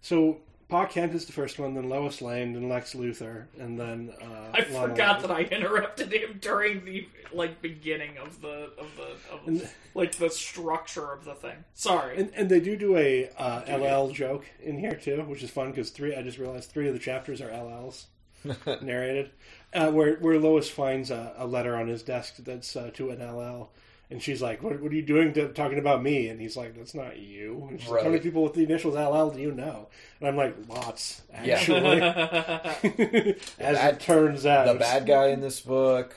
so 0.02 0.38
Pa 0.68 0.86
Kent 0.86 1.14
is 1.14 1.26
the 1.26 1.32
first 1.32 1.58
one, 1.58 1.74
then 1.74 1.88
Lois 1.88 2.22
Lane, 2.22 2.54
then 2.54 2.68
Lex 2.68 2.94
Luthor, 2.94 3.44
and 3.58 3.78
then 3.78 4.12
uh, 4.20 4.50
I 4.54 4.66
Lana 4.70 4.88
forgot 4.88 5.20
Lang. 5.20 5.22
that 5.22 5.30
I 5.30 5.40
interrupted 5.42 6.12
him 6.12 6.38
during 6.40 6.84
the 6.84 7.06
like 7.32 7.60
beginning 7.60 8.16
of 8.18 8.40
the 8.40 8.70
of 8.78 8.90
the 8.96 9.52
of, 9.52 9.74
like 9.94 10.14
the 10.16 10.30
structure 10.30 11.12
of 11.12 11.24
the 11.24 11.34
thing. 11.34 11.56
Sorry. 11.74 12.16
And, 12.18 12.32
and 12.34 12.48
they 12.48 12.60
do 12.60 12.76
do 12.76 12.96
a 12.96 13.28
uh, 13.36 13.62
LL 13.78 14.10
joke 14.10 14.46
in 14.62 14.78
here 14.78 14.94
too, 14.94 15.22
which 15.22 15.42
is 15.42 15.50
fun 15.50 15.70
because 15.70 15.90
three. 15.90 16.14
I 16.14 16.22
just 16.22 16.38
realized 16.38 16.70
three 16.70 16.88
of 16.88 16.94
the 16.94 17.00
chapters 17.00 17.40
are 17.40 17.48
LLs 17.48 18.04
narrated, 18.82 19.30
uh, 19.74 19.90
where 19.90 20.16
where 20.16 20.38
Lois 20.38 20.70
finds 20.70 21.10
a, 21.10 21.34
a 21.36 21.46
letter 21.46 21.76
on 21.76 21.88
his 21.88 22.02
desk 22.02 22.36
that's 22.38 22.74
uh, 22.74 22.90
to 22.94 23.10
an 23.10 23.18
LL, 23.20 23.70
and 24.14 24.22
she's 24.22 24.40
like, 24.40 24.62
"What, 24.62 24.80
what 24.80 24.92
are 24.92 24.94
you 24.94 25.02
doing 25.02 25.32
to, 25.34 25.48
talking 25.52 25.78
about 25.78 26.02
me?" 26.02 26.28
And 26.28 26.40
he's 26.40 26.56
like, 26.56 26.74
"That's 26.76 26.94
not 26.94 27.18
you." 27.18 27.66
And 27.68 27.80
she's 27.80 27.90
like, 27.90 28.04
How 28.04 28.08
many 28.08 28.20
people 28.22 28.42
with 28.44 28.54
the 28.54 28.62
initials 28.62 28.94
LL 28.94 29.28
do 29.34 29.40
you 29.42 29.50
know? 29.52 29.88
And 30.20 30.28
I'm 30.28 30.36
like, 30.36 30.54
"Lots, 30.68 31.22
Yeah. 31.44 31.56
actually." 31.56 32.00
As 33.58 33.76
That- 33.76 33.94
it 33.94 34.00
turns 34.00 34.46
out, 34.46 34.66
The 34.68 34.74
bad 34.78 35.04
guy 35.04 35.26
in 35.28 35.40
this 35.40 35.58
book, 35.60 36.14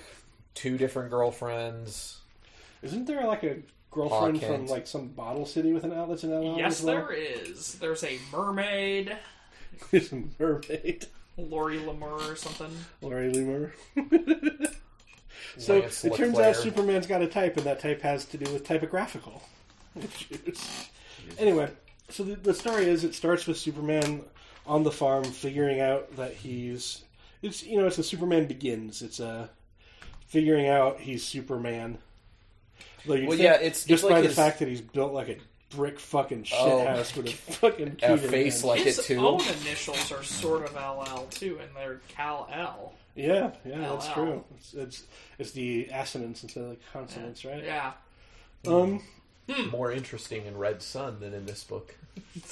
two 0.54 0.78
different 0.78 1.10
girlfriends. 1.10 2.20
isn't 2.84 3.06
there 3.06 3.26
like 3.26 3.42
a 3.44 3.58
girlfriend 3.90 4.42
Pa 4.42 4.48
from 4.48 4.68
like 4.68 4.86
some 4.86 5.08
bottle 5.08 5.48
city 5.48 5.74
with 5.74 5.84
an 5.84 5.92
L 5.92 6.06
that's 6.06 6.24
an 6.24 6.32
LL? 6.40 6.56
yes, 6.58 6.80
as 6.80 6.86
well? 6.86 6.96
there 6.98 7.12
is. 7.14 7.74
There's 7.80 8.04
a 8.04 8.20
mermaid, 8.32 9.18
There's 9.92 10.12
a 10.14 10.22
mermaid. 10.40 11.08
Lori 11.40 11.78
Lemur 11.80 12.14
or 12.32 12.36
something. 12.36 12.72
Lori 13.02 13.32
Lemur. 13.32 13.74
So 15.58 15.80
Lance 15.80 16.04
it 16.06 16.16
turns 16.16 16.34
Leclerc. 16.36 16.56
out 16.56 16.62
Superman's 16.64 17.08
got 17.08 17.22
a 17.22 17.28
type, 17.28 17.58
and 17.58 17.66
that 17.66 17.80
type 17.80 18.02
has 18.02 18.26
to 18.26 18.38
do 18.38 18.52
with 18.52 18.64
typographical 18.66 19.42
issues. 19.96 20.90
Anyway, 21.38 21.70
so 22.10 22.24
the, 22.24 22.36
the 22.36 22.54
story 22.54 22.86
is 22.88 23.04
it 23.04 23.14
starts 23.16 23.48
with 23.48 23.58
Superman 23.58 24.22
on 24.66 24.84
the 24.84 24.92
farm 24.92 25.24
figuring 25.24 25.80
out 25.82 26.16
that 26.18 26.34
he's 26.34 27.04
it's 27.42 27.64
you 27.64 27.78
know 27.80 27.88
it's 27.88 27.98
a 27.98 28.04
Superman 28.04 28.46
begins. 28.48 29.02
It's 29.02 29.20
a 29.20 29.50
figuring 30.28 30.68
out 30.68 31.00
he's 31.00 31.24
Superman. 31.24 31.98
Though 33.06 33.14
Well, 33.14 33.30
think 33.32 33.42
yeah, 33.42 33.56
it's- 33.56 33.86
just 33.86 33.90
it's 33.90 34.04
like 34.04 34.14
by 34.16 34.22
the 34.22 34.28
his- 34.28 34.36
fact 34.36 34.60
that 34.60 34.68
he's 34.68 34.82
built 34.82 35.14
like 35.14 35.30
a 35.30 35.36
brick 35.70 36.00
fucking 36.00 36.44
shit 36.44 36.58
Oh. 36.60 36.86
house 36.86 37.16
with 37.16 37.28
a 37.28 37.32
fucking 37.32 37.98
A 38.02 38.18
face 38.18 38.62
the 38.62 38.68
like 38.68 38.82
His 38.82 39.00
it 39.00 39.04
too. 39.06 39.14
His 39.16 39.24
own 39.24 39.42
initials 39.62 40.12
are 40.12 40.24
sort 40.24 40.64
of 40.64 40.74
LL 40.76 41.26
too, 41.30 41.60
and 41.62 41.70
they're 41.76 42.02
Kal-El. 42.10 42.94
Yeah, 43.16 43.52
yeah, 43.66 43.80
that's 43.90 44.08
true. 44.10 44.44
It's, 44.56 44.74
it's 44.74 45.04
it's 45.40 45.52
the 45.52 45.90
assonance 45.92 46.44
instead 46.44 46.64
of 46.64 46.70
the 46.72 46.78
consonants, 46.94 47.44
right? 47.44 47.64
Yeah. 47.64 47.94
Um, 48.66 49.02
More 49.72 49.92
interesting 49.92 50.46
in 50.46 50.58
Red 50.58 50.82
Sun 50.82 51.20
than 51.20 51.34
in 51.34 51.46
this 51.46 51.64
book. 51.64 51.96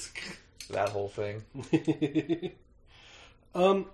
that 0.70 0.88
whole 0.88 1.08
thing. 1.08 1.42
um, 3.54 3.86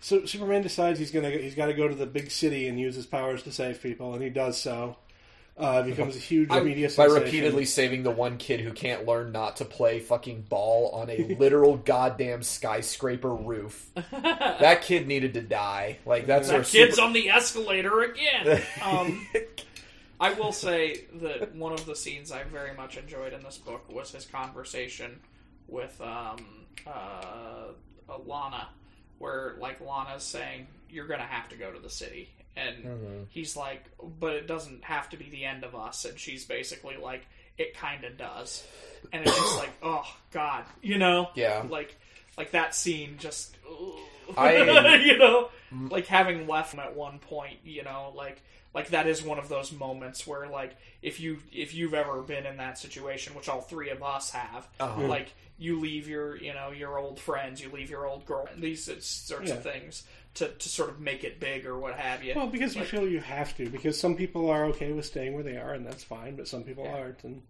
So 0.00 0.24
Superman 0.26 0.62
decides 0.62 0.98
he's 0.98 1.10
gonna 1.10 1.30
he's 1.30 1.54
got 1.54 1.66
to 1.66 1.74
go 1.74 1.88
to 1.88 1.94
the 1.94 2.06
big 2.06 2.30
city 2.30 2.68
and 2.68 2.78
use 2.78 2.94
his 2.94 3.06
powers 3.06 3.42
to 3.44 3.52
save 3.52 3.82
people, 3.82 4.14
and 4.14 4.22
he 4.22 4.30
does 4.30 4.60
so. 4.60 4.96
Uh, 5.56 5.82
becomes 5.82 6.16
a 6.16 6.18
huge 6.18 6.50
I- 6.50 6.60
media 6.60 6.88
by 6.88 6.92
sensation. 7.06 7.22
repeatedly 7.24 7.64
saving 7.66 8.02
the 8.04 8.10
one 8.10 8.38
kid 8.38 8.60
who 8.60 8.72
can't 8.72 9.04
learn 9.06 9.32
not 9.32 9.56
to 9.56 9.66
play 9.66 10.00
fucking 10.00 10.42
ball 10.48 10.88
on 10.94 11.10
a 11.10 11.36
literal 11.38 11.76
goddamn 11.84 12.42
skyscraper 12.42 13.32
roof. 13.34 13.90
that 14.10 14.82
kid 14.82 15.06
needed 15.06 15.34
to 15.34 15.42
die. 15.42 15.98
Like 16.06 16.26
that's 16.26 16.48
our 16.48 16.62
Kids 16.64 16.96
super- 16.96 17.02
on 17.02 17.12
the 17.12 17.28
escalator 17.30 18.00
again. 18.02 18.62
Um, 18.82 19.26
I 20.18 20.32
will 20.34 20.52
say 20.52 21.04
that 21.14 21.54
one 21.54 21.72
of 21.72 21.84
the 21.84 21.96
scenes 21.96 22.30
I 22.32 22.44
very 22.44 22.74
much 22.74 22.96
enjoyed 22.96 23.32
in 23.32 23.42
this 23.42 23.58
book 23.58 23.84
was 23.92 24.10
his 24.12 24.24
conversation 24.24 25.18
with 25.68 26.00
um, 26.00 26.36
uh, 26.86 27.72
Lana, 28.24 28.68
where 29.18 29.54
like 29.58 29.80
Lana's 29.80 30.22
saying, 30.22 30.66
"You're 30.88 31.06
gonna 31.08 31.24
have 31.24 31.48
to 31.50 31.56
go 31.56 31.72
to 31.72 31.78
the 31.80 31.90
city," 31.90 32.30
and 32.56 32.84
mm-hmm. 32.84 33.22
he's 33.30 33.56
like, 33.56 33.84
"But 34.20 34.34
it 34.34 34.46
doesn't 34.46 34.84
have 34.84 35.10
to 35.10 35.16
be 35.16 35.30
the 35.30 35.44
end 35.44 35.64
of 35.64 35.74
us," 35.74 36.04
and 36.04 36.18
she's 36.18 36.44
basically 36.44 36.96
like, 36.96 37.26
"It 37.58 37.76
kind 37.76 38.04
of 38.04 38.16
does," 38.16 38.66
and 39.12 39.22
it's 39.22 39.36
just 39.36 39.58
like, 39.58 39.70
"Oh 39.82 40.06
God," 40.32 40.64
you 40.82 40.98
know? 40.98 41.30
Yeah. 41.34 41.64
like 41.68 41.96
like 42.36 42.52
that 42.52 42.74
scene 42.74 43.16
just. 43.18 43.56
I- 44.36 44.96
you 45.04 45.18
know, 45.18 45.48
like 45.90 46.06
having 46.06 46.46
left 46.46 46.72
him 46.74 46.80
at 46.80 46.94
one 46.96 47.18
point, 47.18 47.58
you 47.64 47.82
know, 47.82 48.12
like 48.14 48.42
like 48.74 48.88
that 48.90 49.06
is 49.06 49.22
one 49.22 49.38
of 49.38 49.48
those 49.48 49.72
moments 49.72 50.26
where 50.26 50.48
like 50.48 50.74
if 51.02 51.20
you 51.20 51.38
if 51.52 51.74
you've 51.74 51.92
ever 51.94 52.22
been 52.22 52.46
in 52.46 52.56
that 52.58 52.78
situation, 52.78 53.34
which 53.34 53.48
all 53.48 53.60
three 53.60 53.90
of 53.90 54.02
us 54.02 54.30
have, 54.30 54.66
Uh-huh. 54.80 55.02
like 55.06 55.34
you 55.58 55.78
leave 55.80 56.08
your 56.08 56.36
you 56.36 56.54
know 56.54 56.70
your 56.70 56.98
old 56.98 57.18
friends, 57.20 57.60
you 57.62 57.70
leave 57.70 57.90
your 57.90 58.06
old 58.06 58.24
girl, 58.24 58.48
these 58.56 58.84
sorts 59.04 59.50
of 59.50 59.62
things 59.62 60.04
to 60.34 60.48
to 60.48 60.68
sort 60.68 60.88
of 60.88 61.00
make 61.00 61.24
it 61.24 61.38
big 61.40 61.66
or 61.66 61.78
what 61.78 61.94
have 61.98 62.24
you. 62.24 62.32
Well, 62.34 62.46
because 62.46 62.74
you 62.74 62.84
feel 62.84 63.06
you 63.06 63.20
have 63.20 63.54
to. 63.58 63.68
Because 63.68 63.98
some 64.00 64.14
people 64.16 64.48
are 64.48 64.64
okay 64.66 64.92
with 64.92 65.04
staying 65.04 65.34
where 65.34 65.42
they 65.44 65.56
are, 65.58 65.74
and 65.74 65.84
that's 65.86 66.04
fine. 66.04 66.36
But 66.36 66.48
some 66.48 66.62
people 66.62 66.86
aren't, 66.86 67.22
and 67.24 67.42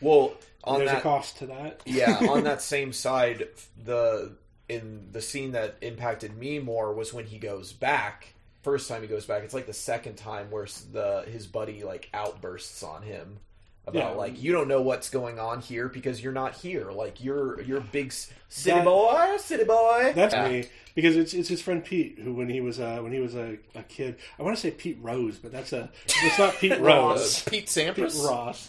well 0.00 0.34
on 0.64 0.78
there's 0.78 0.90
that 0.90 0.98
a 0.98 1.02
cost 1.02 1.38
to 1.38 1.46
that. 1.46 1.80
yeah, 1.86 2.18
on 2.30 2.44
that 2.44 2.60
same 2.62 2.92
side, 2.92 3.48
the 3.84 4.32
in 4.68 5.08
the 5.12 5.22
scene 5.22 5.52
that 5.52 5.76
impacted 5.80 6.36
me 6.36 6.58
more 6.58 6.92
was 6.92 7.12
when 7.14 7.24
he 7.26 7.38
goes 7.38 7.72
back. 7.72 8.34
First 8.62 8.88
time 8.88 9.02
he 9.02 9.08
goes 9.08 9.24
back, 9.24 9.44
it's 9.44 9.54
like 9.54 9.66
the 9.66 9.72
second 9.72 10.16
time 10.16 10.50
where 10.50 10.66
the 10.92 11.24
his 11.30 11.46
buddy 11.46 11.84
like 11.84 12.10
outbursts 12.12 12.82
on 12.82 13.02
him 13.02 13.38
about 13.86 14.12
Yeah. 14.12 14.18
like 14.18 14.42
you 14.42 14.52
don't 14.52 14.68
know 14.68 14.82
what's 14.82 15.08
going 15.08 15.38
on 15.38 15.60
here 15.60 15.88
because 15.88 16.22
you're 16.22 16.32
not 16.34 16.54
here. 16.54 16.90
Like 16.90 17.22
you're 17.24 17.62
you're 17.62 17.80
big 17.80 18.12
city 18.12 18.76
That- 18.76 18.84
boy, 18.84 19.36
city 19.38 19.64
boy. 19.64 20.12
That's 20.14 20.34
Yeah. 20.34 20.48
me 20.48 20.64
because 20.94 21.16
it's 21.16 21.32
it's 21.32 21.48
his 21.48 21.62
friend 21.62 21.82
Pete 21.82 22.18
who 22.18 22.34
when 22.34 22.50
he 22.50 22.60
was 22.60 22.78
uh, 22.80 22.98
when 23.00 23.12
he 23.12 23.20
was 23.20 23.34
a, 23.36 23.56
a 23.74 23.82
kid 23.84 24.16
I 24.38 24.42
want 24.42 24.56
to 24.56 24.60
say 24.60 24.72
Pete 24.72 24.98
Rose 25.00 25.38
but 25.38 25.52
that's 25.52 25.72
a 25.72 25.88
it's 26.04 26.38
not 26.38 26.54
Pete 26.56 26.78
Rose 26.80 27.42
Pete 27.44 27.52
Pete 27.52 27.66
Sampras. 27.68 28.22
Ross 28.28 28.68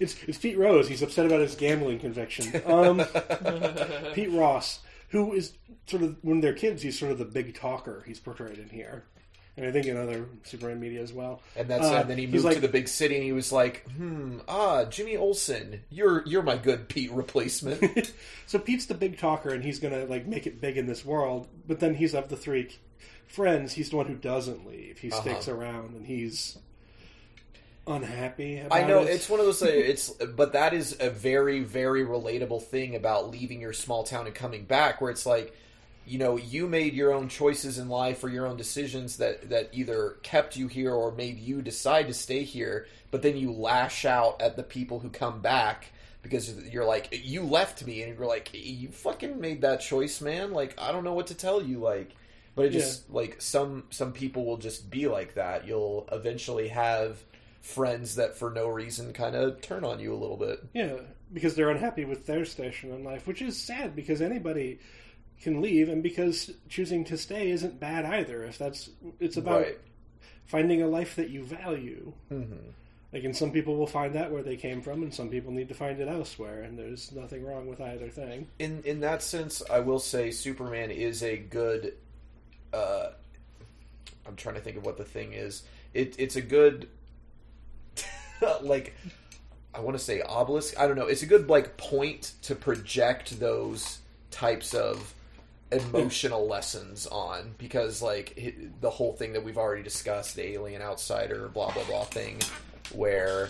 it's 0.00 0.16
it's 0.26 0.38
Pete 0.38 0.56
Rose 0.58 0.88
he's 0.88 1.02
upset 1.02 1.26
about 1.26 1.40
his 1.40 1.54
gambling 1.54 1.98
conviction 1.98 2.62
um, 2.66 3.02
Pete 4.14 4.30
Ross 4.30 4.80
who 5.08 5.32
is 5.32 5.52
sort 5.86 6.02
of 6.02 6.16
when 6.22 6.40
they're 6.40 6.52
kids 6.54 6.82
he's 6.82 6.98
sort 6.98 7.12
of 7.12 7.18
the 7.18 7.24
big 7.24 7.54
talker 7.54 8.02
he's 8.06 8.18
portrayed 8.20 8.58
in 8.58 8.68
here 8.68 9.04
and 9.54 9.66
I 9.66 9.70
think 9.70 9.84
in 9.84 9.98
other 9.98 10.26
Superman 10.44 10.80
media 10.80 11.02
as 11.02 11.12
well 11.12 11.42
And 11.56 11.68
that's 11.68 11.84
Uh, 11.84 11.96
and 11.96 12.08
then 12.10 12.16
he 12.16 12.26
moved 12.26 12.44
like- 12.44 12.54
to 12.54 12.60
the 12.62 12.68
big 12.68 12.88
city 12.88 13.16
and 13.16 13.24
he 13.24 13.32
was 13.32 13.52
like, 13.52 13.86
hmm, 13.90 14.38
ah, 14.48 14.86
Jimmy 14.86 15.14
Olsen, 15.18 15.82
you're 15.90 16.26
you're 16.26 16.42
my 16.42 16.56
good 16.56 16.88
Pete 16.88 17.12
replacement. 17.12 18.12
So 18.46 18.58
Pete's 18.58 18.84
the 18.86 18.94
big 18.94 19.18
talker, 19.18 19.48
and 19.50 19.62
he's 19.64 19.78
gonna 19.78 20.04
like 20.06 20.26
make 20.26 20.46
it 20.46 20.60
big 20.60 20.76
in 20.78 20.86
this 20.86 21.04
world. 21.06 21.48
But 21.66 21.80
then 21.80 21.94
he's 21.94 22.14
of 22.14 22.28
the 22.28 22.36
three 22.36 22.68
friends. 23.26 23.72
He's 23.72 23.88
the 23.90 23.96
one 23.96 24.04
who 24.06 24.14
doesn't 24.14 24.66
leave. 24.66 24.98
He 24.98 25.08
sticks 25.10 25.48
Uh-huh. 25.48 25.56
around, 25.58 25.94
and 25.96 26.06
he's 26.06 26.58
unhappy. 27.86 28.58
About 28.58 28.76
I 28.76 28.86
know 28.86 29.00
it. 29.02 29.10
it's 29.10 29.28
one 29.28 29.40
of 29.40 29.46
those. 29.46 29.62
uh, 29.62 29.66
It's 29.66 30.10
but 30.10 30.52
that 30.52 30.74
is 30.74 30.96
a 31.00 31.10
very 31.10 31.60
very 31.60 32.04
relatable 32.04 32.62
thing 32.62 32.94
about 32.94 33.30
leaving 33.30 33.60
your 33.60 33.72
small 33.72 34.04
town 34.04 34.26
and 34.26 34.34
coming 34.34 34.64
back, 34.64 35.00
where 35.00 35.10
it's 35.10 35.26
like, 35.26 35.56
you 36.06 36.18
know, 36.18 36.36
you 36.36 36.66
made 36.66 36.94
your 36.94 37.12
own 37.12 37.28
choices 37.28 37.78
in 37.78 37.88
life 37.88 38.22
or 38.24 38.28
your 38.28 38.46
own 38.46 38.56
decisions 38.56 39.18
that 39.18 39.50
that 39.50 39.70
either 39.72 40.16
kept 40.22 40.56
you 40.56 40.68
here 40.68 40.92
or 40.92 41.12
made 41.12 41.38
you 41.38 41.62
decide 41.62 42.08
to 42.08 42.14
stay 42.14 42.42
here, 42.42 42.86
but 43.10 43.22
then 43.22 43.36
you 43.36 43.52
lash 43.52 44.04
out 44.04 44.40
at 44.40 44.56
the 44.56 44.62
people 44.62 44.98
who 45.00 45.10
come 45.10 45.40
back. 45.40 45.92
Because 46.22 46.56
you're 46.68 46.84
like, 46.84 47.08
you 47.26 47.42
left 47.42 47.84
me, 47.84 48.00
and 48.02 48.16
you're 48.16 48.28
like, 48.28 48.50
you 48.54 48.90
fucking 48.90 49.40
made 49.40 49.62
that 49.62 49.80
choice, 49.80 50.20
man. 50.20 50.52
Like, 50.52 50.80
I 50.80 50.92
don't 50.92 51.02
know 51.02 51.14
what 51.14 51.26
to 51.26 51.34
tell 51.34 51.60
you. 51.60 51.80
Like, 51.80 52.14
but 52.54 52.66
it 52.66 52.70
just 52.70 53.10
like 53.10 53.40
some 53.42 53.84
some 53.90 54.12
people 54.12 54.44
will 54.44 54.56
just 54.56 54.88
be 54.88 55.08
like 55.08 55.34
that. 55.34 55.66
You'll 55.66 56.08
eventually 56.12 56.68
have 56.68 57.18
friends 57.62 58.16
that 58.16 58.36
for 58.36 58.50
no 58.50 58.68
reason 58.68 59.12
kind 59.14 59.34
of 59.34 59.60
turn 59.62 59.84
on 59.84 59.98
you 60.00 60.12
a 60.12 60.18
little 60.18 60.36
bit. 60.36 60.62
yeah, 60.74 60.96
because 61.32 61.54
they're 61.54 61.70
unhappy 61.70 62.04
with 62.04 62.26
their 62.26 62.44
station 62.44 62.90
in 62.92 63.02
life, 63.04 63.26
which 63.26 63.40
is 63.40 63.56
sad 63.56 63.96
because 63.96 64.20
anybody 64.20 64.78
can 65.40 65.62
leave, 65.62 65.88
and 65.88 66.02
because 66.02 66.50
choosing 66.68 67.04
to 67.04 67.16
stay 67.16 67.50
isn't 67.50 67.80
bad 67.80 68.04
either. 68.04 68.44
If 68.44 68.58
that's 68.58 68.90
it's 69.18 69.36
about 69.36 69.62
Right. 69.62 69.78
finding 70.44 70.82
a 70.82 70.86
life 70.86 71.16
that 71.16 71.30
you 71.30 71.42
value. 71.44 72.12
Mm-hmm. 72.30 72.54
Like, 73.12 73.24
and 73.24 73.36
some 73.36 73.50
people 73.52 73.76
will 73.76 73.86
find 73.86 74.14
that 74.14 74.30
where 74.32 74.42
they 74.42 74.56
came 74.56 74.80
from, 74.82 75.02
and 75.02 75.12
some 75.12 75.28
people 75.28 75.52
need 75.52 75.68
to 75.68 75.74
find 75.74 76.00
it 76.00 76.08
elsewhere. 76.08 76.62
And 76.62 76.78
there's 76.78 77.12
nothing 77.12 77.44
wrong 77.44 77.66
with 77.68 77.80
either 77.80 78.08
thing. 78.08 78.48
In 78.58 78.82
in 78.84 79.00
that 79.00 79.22
sense, 79.22 79.62
I 79.70 79.80
will 79.80 79.98
say 79.98 80.30
Superman 80.30 80.90
is 80.90 81.22
a 81.22 81.36
good. 81.36 81.94
Uh, 82.72 83.10
I'm 84.26 84.36
trying 84.36 84.54
to 84.54 84.60
think 84.60 84.76
of 84.78 84.84
what 84.86 84.96
the 84.96 85.04
thing 85.04 85.32
is. 85.32 85.62
It 85.94 86.16
it's 86.18 86.36
a 86.36 86.40
good. 86.42 86.88
like, 88.62 88.94
I 89.74 89.80
want 89.80 89.96
to 89.96 90.02
say 90.02 90.20
obelisk. 90.22 90.78
I 90.78 90.86
don't 90.86 90.96
know. 90.96 91.06
It's 91.06 91.22
a 91.22 91.26
good 91.26 91.48
like 91.48 91.76
point 91.76 92.32
to 92.42 92.54
project 92.54 93.38
those 93.40 93.98
types 94.30 94.74
of 94.74 95.14
emotional 95.70 96.46
lessons 96.46 97.06
on 97.06 97.54
because 97.56 98.02
like 98.02 98.38
the 98.82 98.90
whole 98.90 99.14
thing 99.14 99.32
that 99.32 99.42
we've 99.42 99.56
already 99.56 99.82
discussed 99.82 100.36
the 100.36 100.46
alien 100.48 100.82
outsider 100.82 101.48
blah 101.48 101.72
blah 101.72 101.84
blah 101.84 102.04
thing 102.04 102.38
where 102.92 103.48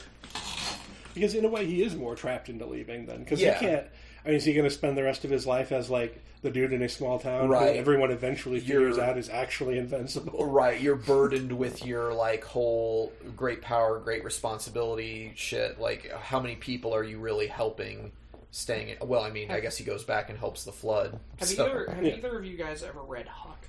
Because 1.15 1.35
in 1.35 1.45
a 1.45 1.49
way, 1.49 1.67
he 1.67 1.83
is 1.83 1.95
more 1.97 2.15
trapped 2.15 2.49
into 2.49 2.65
leaving 2.65 3.07
then. 3.07 3.19
Because 3.25 3.41
Yeah. 3.41 3.59
he 3.59 3.67
can't. 3.67 3.87
I 4.25 4.29
mean, 4.29 4.37
is 4.37 4.45
he 4.45 4.53
going 4.55 4.65
to 4.69 4.71
spend 4.71 4.97
the 4.97 5.03
rest 5.03 5.25
of 5.25 5.31
his 5.31 5.47
life 5.47 5.73
as 5.73 5.91
like 5.91 6.23
the 6.43 6.51
dude 6.51 6.73
in 6.73 6.83
a 6.83 6.89
small 6.89 7.19
town 7.19 7.49
who 7.49 7.55
everyone 7.55 8.11
eventually 8.11 8.61
figures 8.61 8.97
You're- 8.97 9.09
out 9.09 9.19
is 9.19 9.29
actually 9.29 9.79
invincible? 9.79 10.47
Right, 10.47 10.81
you're 10.81 10.97
burdened 10.97 11.53
with 11.53 11.85
your 11.85 12.13
like 12.15 12.45
whole 12.45 13.13
great 13.37 13.63
power, 13.63 13.99
great 13.99 14.25
responsibility 14.25 15.33
shit. 15.37 15.81
Like, 15.81 16.11
how 16.13 16.41
many 16.41 16.57
people 16.57 16.95
are 16.95 17.05
you 17.05 17.19
really 17.19 17.47
helping? 17.49 18.13
Staying 18.55 18.91
in, 19.01 19.09
well, 19.09 19.23
I 19.23 19.31
mean, 19.31 19.51
I 19.51 19.61
guess 19.61 19.79
he 19.79 19.85
goes 19.85 20.05
back 20.05 20.29
and 20.29 20.39
helps 20.39 20.65
the 20.65 20.73
flood. 20.73 21.19
Have 21.39 21.49
so- 21.49 21.65
either 21.67 21.91
have 21.91 22.05
Yeah. 22.05 22.17
either 22.17 22.39
of 22.39 22.45
you 22.45 22.59
guys 22.59 22.83
ever 22.83 23.01
read 23.01 23.27
Huck? 23.27 23.65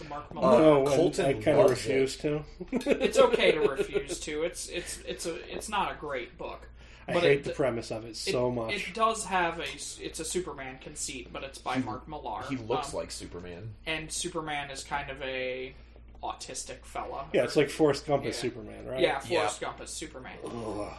The 0.00 0.04
Mark 0.08 0.26
Uh, 0.30 0.34
Millar. 0.34 0.58
no, 0.60 0.84
Colton 0.86 1.24
I 1.26 1.32
kind 1.32 1.48
of 1.48 1.56
loves 1.68 1.70
it. 1.86 1.88
refuse 1.92 2.16
to. 2.18 2.44
it's 2.72 3.18
okay 3.18 3.52
to 3.52 3.60
refuse 3.60 4.20
to. 4.20 4.42
It's 4.42 4.68
it's 4.68 4.98
it's 5.06 5.24
a 5.26 5.36
it's 5.54 5.68
not 5.70 5.92
a 5.92 5.94
great 5.98 6.36
book. 6.36 6.68
I 7.10 7.14
But 7.14 7.22
hate 7.24 7.38
it- 7.40 7.44
the 7.44 7.50
premise 7.52 7.90
of 7.90 8.04
it 8.04 8.10
It, 8.10 8.16
so 8.16 8.50
much. 8.50 8.72
It 8.88 8.94
does 8.94 9.24
have 9.26 9.58
a 9.58 9.64
it's 9.64 10.20
a 10.20 10.24
Superman 10.24 10.78
conceit, 10.80 11.32
but 11.32 11.42
it's 11.44 11.58
by 11.58 11.78
Mark 11.78 12.06
Millar. 12.08 12.42
He 12.48 12.56
looks 12.56 12.90
Um, 12.94 13.00
like 13.00 13.10
Superman. 13.10 13.74
and 13.86 14.10
Superman 14.12 14.70
is 14.70 14.82
kind 14.84 15.10
of 15.10 15.20
a 15.22 15.74
autistic 16.22 16.84
fella. 16.84 17.26
yeah, 17.32 17.44
it's 17.44 17.56
like 17.56 17.70
Forrest 17.70 18.06
Gump 18.06 18.24
as 18.26 18.36
Yeah. 18.36 18.40
Superman, 18.42 18.86
right? 18.86 19.00
yeah, 19.00 19.18
Forrest 19.20 19.60
Gump 19.60 19.80
is 19.80 19.90
Superman. 19.90 20.36
Uh, 20.44 20.90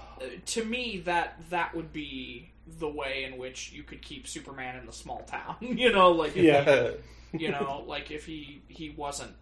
to 0.47 0.65
me, 0.65 0.97
that 1.05 1.39
that 1.49 1.75
would 1.75 1.93
be 1.93 2.49
the 2.79 2.87
way 2.89 3.23
in 3.23 3.37
which 3.37 3.71
you 3.71 3.83
could 3.83 4.01
keep 4.01 4.27
Superman 4.27 4.77
in 4.77 4.85
the 4.85 4.93
small 4.93 5.23
town. 5.23 5.55
you 5.61 5.91
know, 5.91 6.11
like 6.11 6.35
if 6.35 6.43
Yeah. 6.43 6.91
he, 7.31 7.45
you 7.45 7.51
know, 7.51 7.83
like 7.87 8.09
if 8.11 8.25
he 8.25 8.61
he 8.67 8.89
wasn't, 8.89 9.33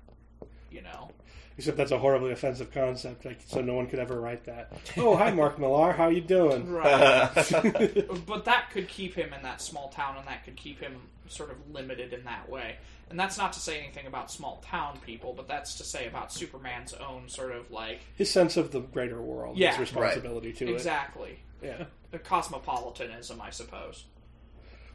you 0.70 0.82
know, 0.82 1.12
Except 1.60 1.76
that's 1.76 1.92
a 1.92 1.98
horribly 2.00 2.32
offensive 2.32 2.72
concept, 2.72 3.26
like, 3.26 3.42
so 3.46 3.60
no 3.60 3.74
one 3.74 3.86
could 3.86 4.00
ever 4.00 4.18
write 4.18 4.46
that. 4.46 4.72
Oh, 4.98 5.18
hi, 5.18 5.30
Mark 5.32 5.60
Millar. 5.60 5.92
How 5.92 6.08
you 6.08 6.22
doing? 6.22 6.70
right. 6.72 7.30
but 8.26 8.46
that 8.46 8.70
could 8.72 8.88
keep 8.88 9.14
him 9.14 9.34
in 9.34 9.44
that 9.44 9.60
small 9.62 9.90
town, 9.90 10.16
and 10.18 10.26
that 10.26 10.46
could 10.46 10.56
keep 10.56 10.80
him 10.80 10.96
sort 11.28 11.52
of 11.52 11.58
limited 11.74 12.14
in 12.14 12.24
that 12.24 12.50
way. 12.50 12.78
And 13.10 13.20
that's 13.20 13.38
not 13.38 13.52
to 13.54 13.60
say 13.60 13.78
anything 13.82 14.08
about 14.08 14.32
small 14.32 14.64
town 14.66 15.00
people, 15.06 15.34
but 15.36 15.50
that's 15.50 15.76
to 15.76 15.84
say 15.84 16.08
about 16.08 16.32
Superman's 16.32 16.94
own 16.94 17.28
sort 17.28 17.52
of 17.52 17.70
like 17.72 18.00
His 18.16 18.32
sense 18.32 18.56
of 18.56 18.72
the 18.72 18.80
greater 18.80 19.22
world, 19.22 19.58
Yeah, 19.58 19.72
his 19.72 19.80
responsibility 19.80 20.54
to 20.54 20.74
exactly 20.74 21.40
it. 21.62 21.76
Yeah. 21.78 21.86
the 22.12 22.20
cosmopolitanism, 22.20 23.42
I 23.42 23.50
suppose. 23.50 24.06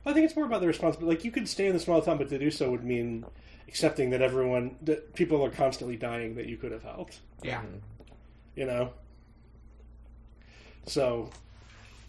Well, 0.03 0.13
I 0.13 0.15
think 0.15 0.25
it's 0.25 0.37
more 0.37 0.47
about 0.47 0.63
the 0.63 0.67
responsibility. 0.67 1.15
Like 1.17 1.25
you 1.27 1.31
could 1.31 1.47
stay 1.47 1.67
in 1.67 1.75
the 1.75 1.81
small 1.81 2.01
town, 2.01 2.17
but 2.17 2.31
to 2.31 2.39
do 2.39 2.51
so 2.51 2.71
would 2.71 2.85
mean 2.85 3.27
accepting 3.69 4.11
that 4.11 4.23
everyone, 4.23 4.77
that 4.83 5.15
people 5.15 5.45
are 5.45 5.51
constantly 5.51 5.97
dying 5.97 6.35
that 6.37 6.47
you 6.47 6.57
could 6.57 6.73
have 6.73 6.83
helped. 6.83 7.21
Yeah. 7.43 7.63
You 8.57 8.67
know. 8.67 8.93
So, 10.87 11.31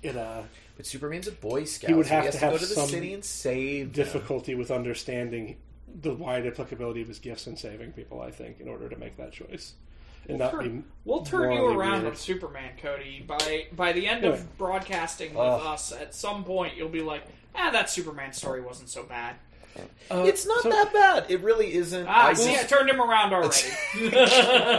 it 0.04 0.16
uh, 0.18 0.42
But 0.78 0.86
Superman's 0.86 1.28
a 1.28 1.32
Boy 1.32 1.64
Scout. 1.64 1.90
He 1.90 1.96
would 1.96 2.08
have 2.08 2.26
has 2.26 2.34
to 2.36 2.40
to, 2.40 2.46
have 2.46 2.54
go 2.54 2.58
to 2.60 2.66
the 2.66 2.74
some 2.76 2.88
city 2.90 3.14
and 3.14 3.24
save 3.24 3.94
them. 3.94 4.04
difficulty 4.04 4.56
with 4.56 4.72
understanding 4.72 5.58
the 6.02 6.14
wide 6.14 6.46
applicability 6.46 7.02
of 7.02 7.08
his 7.08 7.20
gifts 7.20 7.48
and 7.48 7.58
saving 7.58 7.94
people. 7.94 8.22
I 8.22 8.32
think 8.32 8.60
in 8.60 8.68
order 8.68 8.90
to 8.90 8.98
make 8.98 9.16
that 9.18 9.32
choice 9.32 9.74
and 10.28 10.40
not 10.40 10.60
be 10.62 10.84
We'll 11.06 11.22
turn 11.24 11.54
you 11.54 11.66
around 11.68 12.02
weird. 12.02 12.14
on 12.14 12.16
Superman, 12.18 12.72
Cody. 12.82 13.24
By 13.26 13.68
by 13.72 13.94
the 13.94 14.08
end 14.08 14.24
Yeah. 14.24 14.32
of 14.32 14.58
broadcasting 14.58 15.30
with 15.34 15.40
Ugh. 15.40 15.62
us, 15.66 15.92
at 15.94 16.14
some 16.14 16.44
point 16.44 16.76
you'll 16.76 16.90
be 16.90 17.02
like, 17.02 17.24
"Ah, 17.56 17.70
that 17.72 17.90
Superman 17.90 18.34
story 18.34 18.62
wasn't 18.62 18.90
so 18.90 19.04
bad." 19.04 19.36
Uh, 20.12 20.24
It's 20.28 20.46
not 20.46 20.62
so- 20.62 20.70
that 20.70 20.94
bad. 20.94 21.26
It 21.30 21.42
really 21.42 21.74
isn't. 21.74 22.06
Ah, 22.08 22.28
I 22.28 22.34
see, 22.34 22.52
I 22.52 22.56
just- 22.58 22.70
turned 22.70 22.90
him 22.90 23.02
around 23.02 23.34
already. 23.34 23.52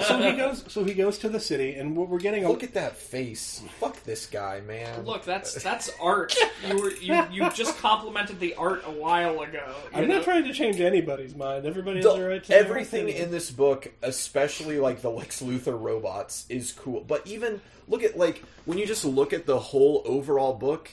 so 0.02 0.20
he 0.22 0.32
goes. 0.36 0.64
So 0.68 0.84
he 0.84 0.94
goes 0.94 1.18
to 1.18 1.28
the 1.28 1.40
city, 1.40 1.74
and 1.74 1.96
what 1.96 2.08
we're 2.08 2.18
getting. 2.20 2.44
A, 2.44 2.48
Look 2.48 2.62
at 2.62 2.74
that 2.74 2.96
face. 2.96 3.62
Fuck 3.80 4.02
this 4.04 4.26
guy, 4.26 4.60
man. 4.60 5.04
Look, 5.04 5.24
that's 5.24 5.54
that's 5.62 5.90
art. 6.00 6.34
You 6.68 6.80
were 6.80 6.90
you, 6.92 7.22
you 7.30 7.50
just 7.50 7.76
complimented 7.78 8.38
the 8.40 8.54
art 8.54 8.82
a 8.86 8.90
while 8.90 9.40
ago. 9.40 9.74
I'm 9.92 10.06
know? 10.08 10.16
not 10.16 10.24
trying 10.24 10.44
to 10.44 10.52
change 10.52 10.80
anybody's 10.80 11.34
mind. 11.34 11.66
Everybody 11.66 11.96
has 11.98 12.04
The- 12.04 12.16
the 12.16 12.28
right 12.28 12.44
to 12.44 12.54
everything 12.56 13.08
in 13.08 13.30
this 13.30 13.50
book, 13.50 13.92
especially 14.02 14.78
like 14.78 15.02
the 15.02 15.10
Lex 15.10 15.42
Luthor 15.42 15.80
robots, 15.80 16.46
is 16.48 16.72
cool. 16.72 17.00
But 17.00 17.26
even 17.26 17.60
look 17.88 18.02
at 18.02 18.16
like 18.16 18.42
when 18.64 18.78
you 18.78 18.86
just 18.86 19.04
look 19.04 19.32
at 19.32 19.46
the 19.46 19.58
whole 19.58 20.02
overall 20.06 20.54
book, 20.54 20.90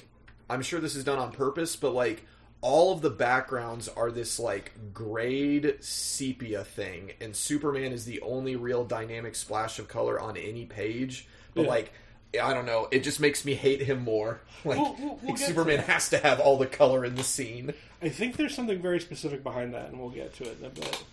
I'm 0.50 0.62
sure 0.62 0.80
this 0.80 0.96
is 0.96 1.04
done 1.04 1.20
on 1.20 1.32
purpose, 1.32 1.76
but 1.76 1.94
like 1.94 2.26
all 2.64 2.94
of 2.94 3.02
the 3.02 3.10
backgrounds 3.10 3.90
are 3.90 4.10
this 4.10 4.40
like 4.40 4.72
grayed 4.94 5.76
sepia 5.84 6.64
thing, 6.64 7.12
and 7.22 7.36
Superman 7.36 7.92
is 7.92 8.06
the 8.06 8.22
only 8.22 8.56
real 8.56 8.86
dynamic 8.86 9.36
splash 9.36 9.80
of 9.80 9.88
color 9.90 10.18
on 10.20 10.38
any 10.38 10.66
page. 10.66 11.28
But 11.54 11.64
Yeah. 11.64 11.68
like 11.70 11.94
I 12.42 12.52
don't 12.56 12.66
know, 12.66 12.88
it 12.90 13.04
just 13.04 13.20
makes 13.20 13.46
me 13.46 13.54
hate 13.54 13.82
him 13.82 14.00
more. 14.02 14.40
Like, 14.66 14.78
We'll- 14.80 14.96
we'll- 14.98 15.20
we'll 15.22 15.32
like, 15.36 15.38
Superman 15.38 15.80
has 15.80 16.10
to 16.12 16.18
have 16.20 16.40
all 16.40 16.58
the 16.58 16.66
color 16.66 17.04
in 17.04 17.16
the 17.16 17.24
scene. 17.24 17.74
I 18.02 18.08
think 18.08 18.38
there's 18.38 18.56
something 18.56 18.82
very 18.82 19.02
specific 19.02 19.44
behind 19.44 19.74
that, 19.74 19.90
and 19.90 20.00
we'll 20.00 20.10
get 20.10 20.34
to 20.38 20.44
it 20.46 20.58
in 20.62 20.66
a 20.66 20.70
bit. 20.70 21.04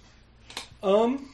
Um, 0.85 1.31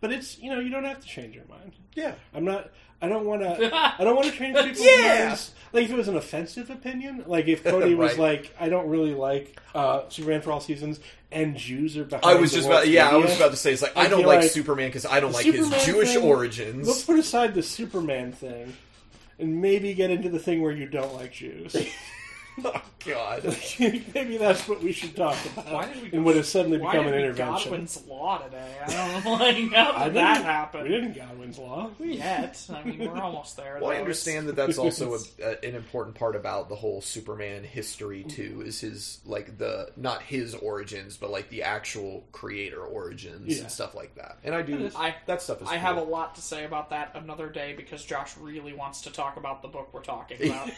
but 0.00 0.10
it's 0.12 0.38
you 0.38 0.50
know 0.50 0.60
you 0.60 0.70
don't 0.70 0.84
have 0.84 1.00
to 1.00 1.06
change 1.06 1.34
your 1.34 1.44
mind. 1.46 1.72
Yeah. 1.94 2.14
I'm 2.34 2.44
not. 2.46 2.70
I 3.00 3.08
don't 3.08 3.26
want 3.26 3.42
to. 3.42 3.70
I 3.74 4.02
don't 4.04 4.16
want 4.16 4.28
to 4.28 4.36
change 4.36 4.56
people's 4.64 4.80
Yeah. 4.84 5.26
minds. 5.28 5.52
Like 5.72 5.84
if 5.84 5.90
it 5.90 5.96
was 5.96 6.08
an 6.08 6.16
offensive 6.16 6.70
opinion, 6.70 7.24
like 7.26 7.46
if 7.46 7.62
Cody 7.62 7.94
was 7.94 8.16
like, 8.18 8.54
I 8.58 8.68
don't 8.70 8.88
really 8.88 9.12
like 9.14 9.60
uh, 9.74 10.08
Superman 10.08 10.40
for 10.40 10.50
all 10.50 10.60
seasons, 10.60 10.98
and 11.30 11.56
Jews 11.56 11.96
are 11.98 12.04
behind. 12.04 12.24
I 12.24 12.40
was 12.40 12.50
the 12.52 12.56
just 12.56 12.68
about 12.68 12.88
yeah, 12.88 13.08
I 13.10 13.16
was 13.16 13.36
about 13.36 13.50
to 13.50 13.56
say 13.56 13.72
it's 13.74 13.82
like 13.82 13.94
I 13.96 14.04
I'd 14.04 14.10
don't 14.10 14.24
like 14.24 14.40
like, 14.40 14.50
Superman 14.50 14.88
because 14.88 15.04
I 15.04 15.20
don't 15.20 15.30
the 15.32 15.36
like 15.36 15.46
his 15.46 15.68
Jewish 15.84 16.14
thing- 16.14 16.22
origins. 16.24 16.88
Let's 16.88 17.02
put 17.04 17.18
aside 17.18 17.54
the 17.54 17.62
Superman 17.62 18.32
thing, 18.32 18.74
and 19.38 19.60
maybe 19.60 19.92
get 19.94 20.10
into 20.10 20.30
the 20.30 20.38
thing 20.38 20.62
where 20.62 20.72
you 20.72 20.86
don't 20.86 21.14
like 21.14 21.32
Jews. 21.32 21.76
oh 22.64 22.82
God, 23.06 23.44
maybe 23.78 24.36
that's 24.36 24.68
what 24.68 24.82
we 24.82 24.92
should 24.92 25.14
talk 25.16 25.36
about. 25.52 25.70
Why 25.72 25.86
did 25.92 26.02
we 26.02 26.10
and 26.12 26.24
what 26.24 26.36
has 26.36 26.48
suddenly 26.48 26.78
Why 26.78 26.92
become 26.92 27.04
did 27.06 27.14
an 27.14 27.20
we 27.20 27.28
intervention. 27.28 27.70
Godwin's 27.70 28.04
law 28.06 28.38
today? 28.38 28.76
I 28.86 28.90
don't 28.90 29.24
know. 29.24 29.32
Like, 29.32 29.72
how 29.72 29.92
I 29.92 30.04
did 30.04 30.14
that 30.14 30.34
didn't- 30.34 30.44
happen? 30.46 30.82
We 30.82 30.88
didn't 30.88 31.16
Godwin's 31.16 31.58
law. 31.58 31.90
Yet, 32.00 32.66
I 32.72 32.82
mean, 32.84 32.98
we're 32.98 33.20
almost 33.20 33.56
there. 33.56 33.78
well, 33.80 33.90
I 33.90 33.96
understand 33.96 34.48
that 34.48 34.56
that's 34.56 34.78
also 34.78 35.14
a, 35.14 35.18
a, 35.42 35.64
an 35.68 35.74
important 35.74 36.16
part 36.16 36.36
about 36.36 36.68
the 36.68 36.74
whole 36.76 37.00
Superman 37.00 37.64
history 37.64 38.24
too. 38.24 38.62
Is 38.64 38.80
his 38.80 39.20
like 39.24 39.58
the 39.58 39.90
not 39.96 40.22
his 40.22 40.54
origins, 40.54 41.16
but 41.16 41.30
like 41.30 41.48
the 41.50 41.62
actual 41.62 42.24
creator 42.32 42.80
origins 42.82 43.56
Yeah. 43.56 43.62
and 43.62 43.70
stuff 43.70 43.94
like 43.94 44.14
that. 44.16 44.38
And 44.44 44.54
I 44.54 44.62
do 44.62 44.90
I 44.96 45.14
that 45.26 45.40
stuff 45.42 45.62
is. 45.62 45.68
I 45.68 45.76
have 45.76 45.96
a 45.96 46.02
lot 46.02 46.34
to 46.34 46.40
say 46.42 46.64
about 46.64 46.90
that 46.90 47.12
another 47.14 47.48
day 47.48 47.74
because 47.76 48.04
Josh 48.04 48.36
really 48.38 48.72
wants 48.72 49.02
to 49.02 49.10
talk 49.12 49.36
about 49.36 49.62
the 49.62 49.68
book 49.68 49.90
we're 49.92 50.02
talking 50.02 50.50
about. 50.50 50.70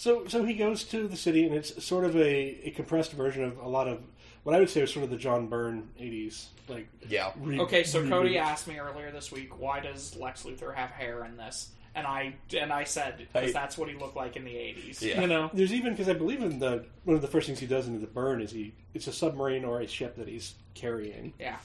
So, 0.00 0.26
so 0.28 0.44
he 0.44 0.54
goes 0.54 0.84
to 0.84 1.06
the 1.06 1.16
city, 1.16 1.44
and 1.44 1.54
it's 1.54 1.84
sort 1.84 2.06
of 2.06 2.16
a, 2.16 2.58
a 2.64 2.70
compressed 2.70 3.12
version 3.12 3.44
of 3.44 3.58
a 3.58 3.68
lot 3.68 3.86
of 3.86 4.00
what 4.44 4.56
I 4.56 4.58
would 4.58 4.70
say 4.70 4.80
was 4.80 4.90
sort 4.90 5.04
of 5.04 5.10
the 5.10 5.18
John 5.18 5.48
Byrne 5.48 5.90
'80s, 6.00 6.46
like. 6.68 6.88
yeah. 7.06 7.32
Re- 7.38 7.60
Okay, 7.60 7.84
so 7.84 8.08
Cody 8.08 8.30
reboot. 8.30 8.40
asked 8.40 8.66
me 8.66 8.78
earlier 8.78 9.10
this 9.10 9.30
week, 9.30 9.60
why 9.60 9.80
does 9.80 10.16
Lex 10.16 10.44
Luthor 10.44 10.74
have 10.74 10.88
hair 10.88 11.26
in 11.26 11.36
this? 11.36 11.68
And 11.94 12.06
I 12.06 12.34
and 12.58 12.72
I 12.72 12.84
said 12.84 13.18
because 13.18 13.52
that's 13.52 13.76
what 13.76 13.90
he 13.90 13.94
looked 13.94 14.16
like 14.16 14.36
in 14.36 14.44
the 14.46 14.54
'80s. 14.54 15.02
Yeah. 15.02 15.20
You 15.20 15.26
know, 15.26 15.50
There's 15.52 15.74
even 15.74 15.92
because 15.92 16.08
I 16.08 16.14
believe 16.14 16.40
in 16.40 16.58
the 16.60 16.86
one 17.04 17.14
of 17.14 17.20
the 17.20 17.28
first 17.28 17.46
things 17.48 17.58
he 17.58 17.66
does 17.66 17.86
in 17.86 18.00
the 18.00 18.06
Byrne 18.06 18.40
is 18.40 18.52
he 18.52 18.72
it's 18.94 19.06
a 19.06 19.12
submarine 19.12 19.66
or 19.66 19.80
a 19.82 19.86
ship 19.86 20.16
that 20.16 20.28
he's 20.28 20.54
carrying. 20.72 21.34
yeah. 21.38 21.56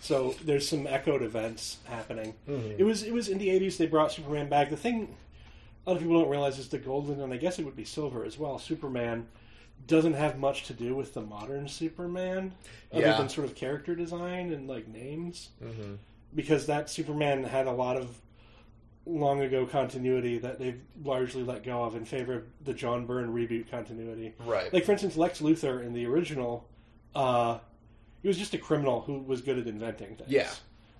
So 0.00 0.34
there's 0.44 0.66
some 0.66 0.86
echoed 0.86 1.20
events 1.22 1.76
happening. 1.84 2.34
Mm-hmm. 2.48 2.76
It 2.80 2.84
was 2.84 3.02
it 3.02 3.12
was 3.12 3.28
in 3.28 3.36
the 3.36 3.48
'80s 3.48 3.76
they 3.76 3.86
brought 3.86 4.12
Superman 4.12 4.48
back. 4.48 4.70
The 4.70 4.78
thing 4.78 5.14
a 5.86 5.90
lot 5.90 5.96
of 5.96 6.02
people 6.02 6.20
don't 6.20 6.30
realize 6.30 6.58
is 6.58 6.68
the 6.68 6.78
golden 6.78 7.20
and 7.20 7.32
I 7.32 7.36
guess 7.36 7.58
it 7.58 7.64
would 7.64 7.76
be 7.76 7.84
silver 7.84 8.24
as 8.24 8.38
well. 8.38 8.58
Superman 8.58 9.26
doesn't 9.86 10.12
have 10.14 10.38
much 10.38 10.64
to 10.64 10.72
do 10.74 10.94
with 10.94 11.12
the 11.14 11.20
modern 11.22 11.66
Superman, 11.68 12.52
other 12.92 13.02
Yeah. 13.02 13.18
than 13.18 13.28
sort 13.28 13.46
of 13.46 13.54
character 13.56 13.94
design 13.96 14.52
and 14.52 14.68
like 14.68 14.86
names, 14.86 15.48
Mhm. 15.62 15.98
because 16.34 16.66
that 16.66 16.88
Superman 16.88 17.42
had 17.44 17.66
a 17.66 17.72
lot 17.72 17.96
of 17.96 18.20
long 19.04 19.40
ago 19.40 19.66
continuity 19.66 20.38
that 20.38 20.60
they've 20.60 20.80
largely 21.02 21.42
let 21.42 21.64
go 21.64 21.82
of 21.82 21.96
in 21.96 22.04
favor 22.04 22.34
of 22.34 22.44
the 22.64 22.72
John 22.72 23.04
Byrne 23.06 23.34
reboot 23.34 23.68
continuity. 23.68 24.34
Right. 24.46 24.72
Like 24.72 24.84
for 24.84 24.92
instance, 24.92 25.16
Lex 25.16 25.40
Luthor 25.40 25.84
in 25.84 25.92
the 25.92 26.06
original, 26.06 26.68
uh, 27.16 27.58
he 28.22 28.28
was 28.28 28.38
just 28.38 28.54
a 28.54 28.58
criminal 28.58 29.00
who 29.00 29.18
was 29.18 29.40
good 29.40 29.58
at 29.58 29.66
inventing 29.66 30.14
things. 30.16 30.30
Yeah. 30.30 30.50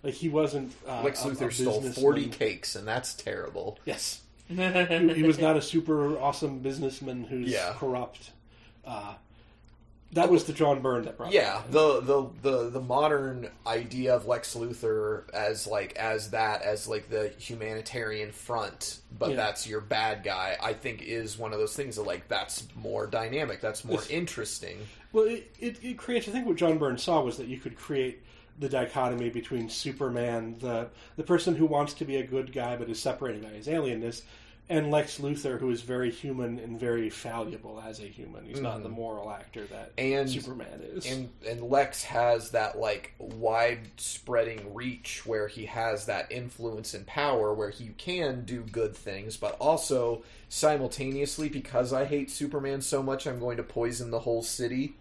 like 0.02 0.14
he 0.14 0.28
wasn't. 0.28 0.72
Uh, 0.84 1.00
Lex 1.04 1.24
a- 1.24 1.28
a 1.28 1.30
Luthor 1.30 1.52
stole 1.52 1.74
businessman. 1.74 1.92
forty 1.92 2.26
cakes, 2.28 2.74
and 2.74 2.88
that's 2.88 3.14
terrible. 3.14 3.78
Yes, 3.84 4.21
he, 4.56 5.14
he 5.14 5.22
was 5.22 5.38
not 5.38 5.56
a 5.56 5.62
super 5.62 6.18
awesome 6.18 6.58
businessman 6.60 7.24
who's 7.24 7.48
Yeah. 7.50 7.74
corrupt. 7.76 8.30
Uh, 8.84 9.14
that 10.14 10.28
was 10.30 10.44
the 10.44 10.52
John 10.52 10.82
Byrne 10.82 11.04
that 11.04 11.16
brought. 11.16 11.32
Yeah, 11.32 11.62
the, 11.70 12.00
the 12.00 12.28
the 12.42 12.70
the 12.70 12.80
modern 12.82 13.48
idea 13.66 14.14
of 14.14 14.26
Lex 14.26 14.54
Luthor 14.54 15.22
as 15.32 15.66
like 15.66 15.96
as 15.96 16.32
that 16.32 16.60
as 16.60 16.86
like 16.86 17.08
the 17.08 17.30
humanitarian 17.38 18.30
front, 18.30 18.98
but 19.18 19.30
Yeah. 19.30 19.36
that's 19.36 19.66
your 19.66 19.80
bad 19.80 20.22
guy. 20.22 20.58
I 20.62 20.74
think 20.74 21.00
is 21.02 21.38
one 21.38 21.54
of 21.54 21.58
those 21.58 21.74
things 21.74 21.96
that 21.96 22.02
like 22.02 22.28
that's 22.28 22.66
more 22.76 23.06
dynamic, 23.06 23.62
that's 23.62 23.84
more 23.86 23.94
It's- 23.94 24.10
interesting. 24.10 24.78
Well, 25.12 25.24
it, 25.24 25.50
it, 25.58 25.82
it 25.82 25.96
creates. 25.98 26.28
I 26.28 26.32
think 26.32 26.46
what 26.46 26.56
John 26.56 26.76
Byrne 26.78 26.98
saw 26.98 27.22
was 27.22 27.38
that 27.38 27.46
you 27.46 27.58
could 27.58 27.76
create 27.78 28.22
the 28.58 28.68
dichotomy 28.68 29.30
between 29.30 29.70
Superman, 29.70 30.56
the 30.58 30.88
the 31.16 31.22
person 31.22 31.54
who 31.56 31.64
wants 31.64 31.94
to 31.94 32.04
be 32.04 32.16
a 32.16 32.22
good 32.26 32.52
guy 32.52 32.76
but 32.76 32.90
is 32.90 33.00
separated 33.00 33.42
by 33.42 33.48
his 33.48 33.66
alienness, 33.66 34.20
and 34.68 34.90
Lex 34.90 35.18
Luthor, 35.18 35.58
who 35.58 35.70
is 35.70 35.82
very 35.82 36.10
human 36.10 36.58
and 36.58 36.78
very 36.80 37.10
fallible 37.10 37.82
as 37.86 37.98
a 38.00 38.04
human. 38.04 38.44
He's 38.46 38.60
not 38.60 38.82
the 38.82 38.88
moral 38.88 39.30
actor 39.30 39.66
that 39.66 39.94
Mm-hmm. 39.96 40.20
And- 40.20 40.30
Superman 40.30 40.80
is. 40.82 41.04
And 41.10 41.28
and 41.46 41.62
Lex 41.62 42.02
has 42.04 42.50
that 42.52 42.78
like 42.78 43.12
wide 43.18 43.80
spreading 43.98 44.72
reach 44.72 45.26
where 45.26 45.48
he 45.48 45.66
has 45.66 46.06
that 46.06 46.30
influence 46.32 46.94
and 46.94 47.06
power 47.06 47.52
where 47.52 47.70
he 47.70 47.88
can 47.98 48.44
do 48.44 48.62
good 48.72 48.96
things, 48.96 49.36
but 49.36 49.56
also 49.58 50.22
simultaneously 50.48 51.48
because 51.48 51.92
I 51.92 52.04
hate 52.04 52.30
Superman 52.30 52.80
so 52.82 53.02
much, 53.02 53.26
I'm 53.26 53.40
going 53.40 53.56
to 53.58 53.62
poison 53.62 54.10
the 54.10 54.20
whole 54.20 54.42
city. 54.42 54.94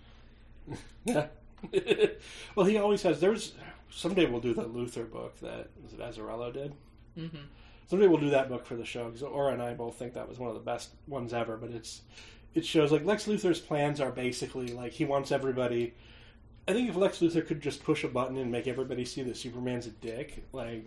well, 1.05 2.65
he 2.65 2.77
always 2.77 3.01
has. 3.03 3.19
There's 3.19 3.53
someday 3.89 4.25
we'll 4.25 4.41
do 4.41 4.53
the 4.53 4.63
Luthor 4.63 5.09
book 5.09 5.39
that 5.41 5.69
was 5.83 5.93
it 5.93 5.99
Azzarello 5.99 6.51
did. 6.53 6.73
Mhm. 7.17 7.29
Someday 7.91 8.07
we'll 8.07 8.21
do 8.21 8.29
that 8.29 8.47
book 8.47 8.65
for 8.65 8.77
the 8.77 8.85
show 8.85 9.07
because 9.07 9.21
Aura 9.21 9.51
and 9.51 9.61
I 9.61 9.73
both 9.73 9.95
think 9.97 10.13
that 10.13 10.29
was 10.29 10.39
one 10.39 10.47
of 10.47 10.55
the 10.55 10.61
best 10.61 10.91
ones 11.07 11.33
ever. 11.33 11.57
But 11.57 11.71
it's 11.71 12.03
it 12.55 12.65
shows 12.65 12.89
like 12.89 13.03
Lex 13.03 13.25
Luthor's 13.25 13.59
plans 13.59 13.99
are 13.99 14.11
basically 14.11 14.67
like 14.67 14.93
he 14.93 15.03
wants 15.03 15.29
everybody. 15.29 15.93
I 16.69 16.71
think 16.71 16.87
if 16.87 16.95
Lex 16.95 17.19
Luthor 17.19 17.45
could 17.45 17.59
just 17.59 17.83
push 17.83 18.05
a 18.05 18.07
button 18.07 18.37
and 18.37 18.49
make 18.49 18.65
everybody 18.65 19.03
see 19.03 19.23
that 19.23 19.35
Superman's 19.35 19.87
a 19.87 19.89
dick, 19.89 20.41
like 20.53 20.85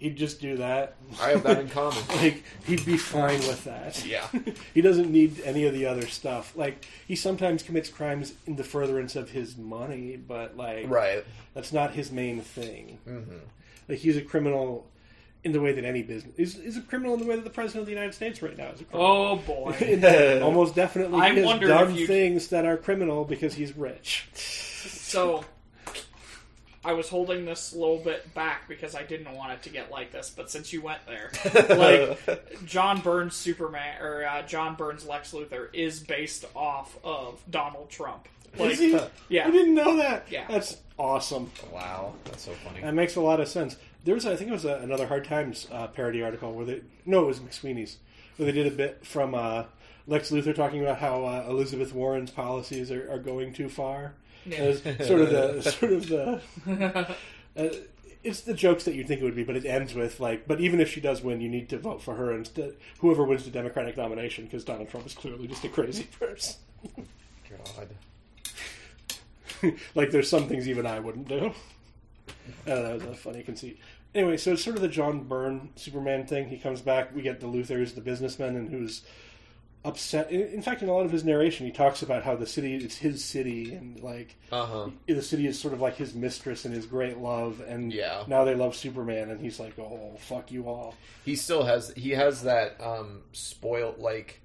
he'd 0.00 0.16
just 0.16 0.40
do 0.40 0.56
that. 0.56 0.96
I 1.20 1.28
have 1.28 1.44
that 1.44 1.60
in 1.60 1.68
common. 1.78 2.02
like 2.16 2.42
he'd 2.66 2.84
be 2.84 2.96
fine 2.96 3.38
with 3.38 3.62
that. 3.62 4.04
Yeah. 4.04 4.26
he 4.74 4.80
doesn't 4.80 5.12
need 5.12 5.40
any 5.44 5.64
of 5.66 5.72
the 5.74 5.86
other 5.86 6.08
stuff. 6.08 6.56
Like 6.56 6.84
he 7.06 7.14
sometimes 7.14 7.62
commits 7.62 7.88
crimes 7.88 8.34
in 8.48 8.56
the 8.56 8.64
furtherance 8.64 9.14
of 9.14 9.30
his 9.30 9.56
money, 9.56 10.16
but 10.16 10.56
like 10.56 10.90
Right. 10.90 11.24
that's 11.54 11.72
not 11.72 11.92
his 11.94 12.10
main 12.10 12.40
thing. 12.40 12.98
hmm 13.04 13.36
Like 13.88 13.98
he's 13.98 14.16
a 14.16 14.22
criminal 14.22 14.88
in 15.44 15.52
the 15.52 15.60
way 15.60 15.72
that 15.72 15.84
any 15.84 16.02
business 16.02 16.34
is, 16.36 16.56
is 16.58 16.76
a 16.76 16.80
criminal 16.82 17.14
in 17.14 17.20
the 17.20 17.26
way 17.26 17.34
that 17.34 17.44
the 17.44 17.50
president 17.50 17.80
of 17.80 17.86
the 17.86 17.92
United 17.92 18.14
States 18.14 18.42
right 18.42 18.56
now 18.56 18.68
is 18.68 18.80
a 18.80 18.84
criminal. 18.84 19.12
Oh 19.12 19.36
boy. 19.36 19.76
In 19.80 20.00
that 20.00 20.42
almost 20.42 20.74
definitely 20.74 21.20
I 21.20 21.34
he 21.34 21.40
has 21.40 21.60
done 21.60 21.96
if 21.96 22.06
things 22.06 22.48
that 22.48 22.64
are 22.64 22.76
criminal 22.76 23.24
because 23.24 23.54
he's 23.54 23.76
rich. 23.76 24.28
So 24.34 25.44
I 26.84 26.92
was 26.94 27.08
holding 27.08 27.44
this 27.44 27.72
a 27.72 27.78
little 27.78 27.98
bit 27.98 28.32
back 28.34 28.68
because 28.68 28.94
I 28.94 29.04
didn't 29.04 29.32
want 29.34 29.52
it 29.52 29.62
to 29.62 29.68
get 29.68 29.90
like 29.90 30.10
this, 30.10 30.30
but 30.30 30.50
since 30.50 30.72
you 30.72 30.82
went 30.82 31.00
there, 31.06 31.30
like 31.76 32.64
John 32.66 33.00
Byrne's 33.00 33.36
Superman 33.36 34.00
or 34.00 34.24
uh, 34.24 34.42
John 34.42 34.74
Byrne's 34.74 35.06
Lex 35.06 35.32
Luthor 35.32 35.72
is 35.72 36.00
based 36.00 36.44
off 36.56 36.96
of 37.04 37.42
Donald 37.50 37.90
Trump. 37.90 38.28
Like, 38.58 38.72
is 38.72 38.78
he? 38.80 38.98
yeah. 39.28 39.46
I 39.46 39.50
didn't 39.50 39.74
know 39.74 39.96
that. 39.96 40.26
Yeah. 40.28 40.46
That's 40.48 40.76
awesome. 40.98 41.50
Wow, 41.72 42.14
that's 42.24 42.42
so 42.42 42.52
funny. 42.64 42.80
That 42.80 42.94
makes 42.94 43.16
a 43.16 43.20
lot 43.20 43.40
of 43.40 43.48
sense. 43.48 43.76
There 44.04 44.14
was, 44.14 44.26
I 44.26 44.36
think, 44.36 44.50
it 44.50 44.52
was 44.52 44.64
a, 44.64 44.76
another 44.76 45.06
Hard 45.06 45.24
Times 45.24 45.68
uh, 45.70 45.86
parody 45.86 46.22
article 46.22 46.52
where 46.52 46.64
they 46.64 46.80
no, 47.06 47.24
it 47.24 47.26
was 47.26 47.40
McSweeney's 47.40 47.98
where 48.36 48.46
they 48.46 48.52
did 48.52 48.66
a 48.66 48.74
bit 48.74 49.04
from 49.04 49.34
uh, 49.34 49.64
Lex 50.06 50.30
Luthor 50.30 50.54
talking 50.54 50.82
about 50.82 50.98
how 50.98 51.24
uh, 51.24 51.46
Elizabeth 51.48 51.92
Warren's 51.94 52.30
policies 52.30 52.90
are, 52.90 53.10
are 53.10 53.18
going 53.18 53.52
too 53.52 53.68
far. 53.68 54.14
Yeah. 54.44 54.58
As 54.58 54.82
sort 54.82 55.20
of 55.20 55.30
the 55.30 55.62
sort 55.70 55.92
of 55.92 56.08
the. 56.08 56.40
Uh, 57.56 57.68
it's 58.24 58.42
the 58.42 58.54
jokes 58.54 58.84
that 58.84 58.94
you'd 58.94 59.08
think 59.08 59.20
it 59.20 59.24
would 59.24 59.34
be, 59.34 59.42
but 59.42 59.56
it 59.56 59.64
ends 59.64 59.94
with 59.94 60.20
like, 60.20 60.46
but 60.46 60.60
even 60.60 60.80
if 60.80 60.88
she 60.88 61.00
does 61.00 61.22
win, 61.22 61.40
you 61.40 61.48
need 61.48 61.68
to 61.70 61.78
vote 61.78 62.02
for 62.02 62.14
her 62.14 62.32
instead. 62.32 62.74
Whoever 63.00 63.24
wins 63.24 63.44
the 63.44 63.50
Democratic 63.50 63.96
nomination, 63.96 64.44
because 64.44 64.64
Donald 64.64 64.88
Trump 64.88 65.06
is 65.06 65.14
clearly 65.14 65.48
just 65.48 65.64
a 65.64 65.68
crazy 65.68 66.04
person. 66.18 66.56
God. 67.66 67.88
like, 69.94 70.10
there's 70.10 70.28
some 70.28 70.48
things 70.48 70.68
even 70.68 70.86
I 70.86 71.00
wouldn't 71.00 71.28
do. 71.28 71.52
I 72.66 72.70
don't 72.70 72.82
know, 72.82 72.98
that 72.98 73.08
was 73.08 73.18
a 73.18 73.20
funny 73.20 73.42
conceit. 73.42 73.78
Anyway, 74.14 74.36
so 74.36 74.52
it's 74.52 74.62
sort 74.64 74.76
of 74.76 74.82
the 74.82 74.88
John 74.88 75.24
Byrne 75.24 75.70
Superman 75.76 76.26
thing. 76.26 76.48
He 76.48 76.58
comes 76.58 76.80
back. 76.82 77.14
We 77.14 77.22
get 77.22 77.40
the 77.40 77.46
Luthor's, 77.46 77.94
the 77.94 78.00
businessman, 78.02 78.56
and 78.56 78.68
who's 78.68 79.02
upset. 79.84 80.30
In, 80.30 80.60
fact, 80.62 80.82
in 80.82 80.88
a 80.88 80.92
lot 80.92 81.06
of 81.06 81.10
his 81.10 81.24
narration, 81.24 81.66
he 81.66 81.72
talks 81.72 82.02
about 82.02 82.22
how 82.22 82.36
the 82.36 82.46
city 82.46 82.74
is 82.76 82.98
his 82.98 83.24
city, 83.24 83.74
and 83.74 83.98
like 84.00 84.36
Uh 84.52 84.66
huh. 84.66 84.90
the 85.06 85.22
city 85.22 85.46
is 85.46 85.58
sort 85.58 85.72
of 85.74 85.80
like 85.80 85.96
his 85.96 86.14
mistress 86.14 86.64
and 86.64 86.74
his 86.74 86.86
great 86.86 87.18
love. 87.18 87.60
And 87.66 87.92
Yeah. 87.92 88.24
now 88.28 88.44
they 88.44 88.54
love 88.54 88.76
Superman, 88.76 89.30
and 89.30 89.40
he's 89.40 89.58
like, 89.58 89.78
"Oh, 89.78 90.14
fuck 90.18 90.52
you 90.52 90.68
all." 90.68 90.94
He 91.24 91.34
still 91.34 91.64
has 91.64 91.92
he 91.96 92.10
has 92.10 92.42
that 92.42 92.80
um 92.80 93.22
spoiled 93.32 93.98
like 93.98 94.40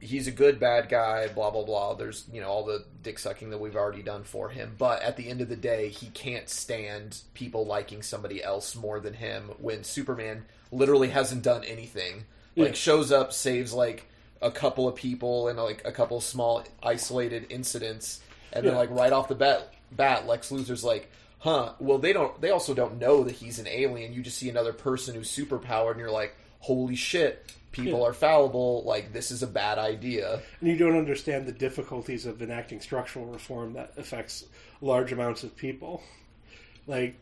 he's 0.00 0.26
a 0.26 0.30
good 0.32 0.58
bad 0.60 0.88
guy, 0.88 1.28
blah 1.28 1.50
blah 1.50 1.64
blah. 1.64 1.94
There's 1.94 2.24
you 2.32 2.40
know 2.40 2.48
all 2.48 2.64
the 2.64 2.84
dick 3.02 3.18
sucking 3.18 3.50
that 3.50 3.58
we've 3.58 3.76
already 3.76 4.02
done 4.02 4.24
for 4.24 4.48
him, 4.48 4.74
but 4.78 5.02
at 5.02 5.16
the 5.16 5.28
end 5.28 5.40
of 5.40 5.48
the 5.48 5.56
day, 5.56 5.88
he 5.88 6.08
can't 6.08 6.48
stand 6.48 7.18
people 7.34 7.66
liking 7.66 8.02
somebody 8.02 8.42
else 8.42 8.74
more 8.76 9.00
than 9.00 9.14
him. 9.14 9.50
When 9.58 9.84
Superman 9.84 10.44
literally 10.72 11.08
hasn't 11.08 11.42
done 11.42 11.64
anything, 11.64 12.24
like 12.56 12.68
Yeah. 12.68 12.74
shows 12.74 13.12
up, 13.12 13.32
saves 13.32 13.72
like 13.72 14.06
a 14.42 14.50
couple 14.50 14.86
of 14.86 14.94
people 14.94 15.48
and 15.48 15.58
like 15.58 15.82
a 15.84 15.92
couple 15.92 16.18
of 16.18 16.22
small 16.24 16.62
isolated 16.82 17.46
incidents, 17.50 18.20
and 18.52 18.64
then 18.66 18.72
Yeah. 18.74 18.78
like 18.78 18.90
right 18.90 19.12
off 19.12 19.28
the 19.28 19.34
bat, 19.34 19.72
bat 19.92 20.26
Lex 20.26 20.50
Luthor's 20.50 20.84
like. 20.84 21.10
Huh. 21.40 21.74
Well, 21.78 21.98
they 21.98 22.12
don't. 22.14 22.40
They 22.40 22.50
also 22.50 22.74
don't 22.74 22.98
know 22.98 23.22
that 23.22 23.36
he's 23.36 23.58
an 23.60 23.68
alien. 23.68 24.12
You 24.14 24.22
just 24.22 24.38
see 24.38 24.48
another 24.48 24.72
person 24.72 25.14
who's 25.14 25.30
superpowered, 25.30 25.92
and 25.92 26.00
you're 26.00 26.10
like, 26.10 26.34
"Holy 26.66 26.96
shit! 26.96 27.52
People 27.72 28.00
Yeah. 28.00 28.06
are 28.06 28.12
fallible. 28.12 28.82
Like 28.84 29.12
this 29.12 29.30
is 29.30 29.42
a 29.42 29.46
bad 29.46 29.78
idea." 29.78 30.40
And 30.60 30.68
you 30.68 30.76
don't 30.76 30.96
understand 30.96 31.46
the 31.46 31.52
difficulties 31.52 32.26
of 32.26 32.42
enacting 32.42 32.80
structural 32.80 33.26
reform 33.26 33.74
that 33.74 33.92
affects 33.96 34.44
large 34.80 35.12
amounts 35.12 35.44
of 35.44 35.56
people. 35.56 36.02
Like, 36.88 37.14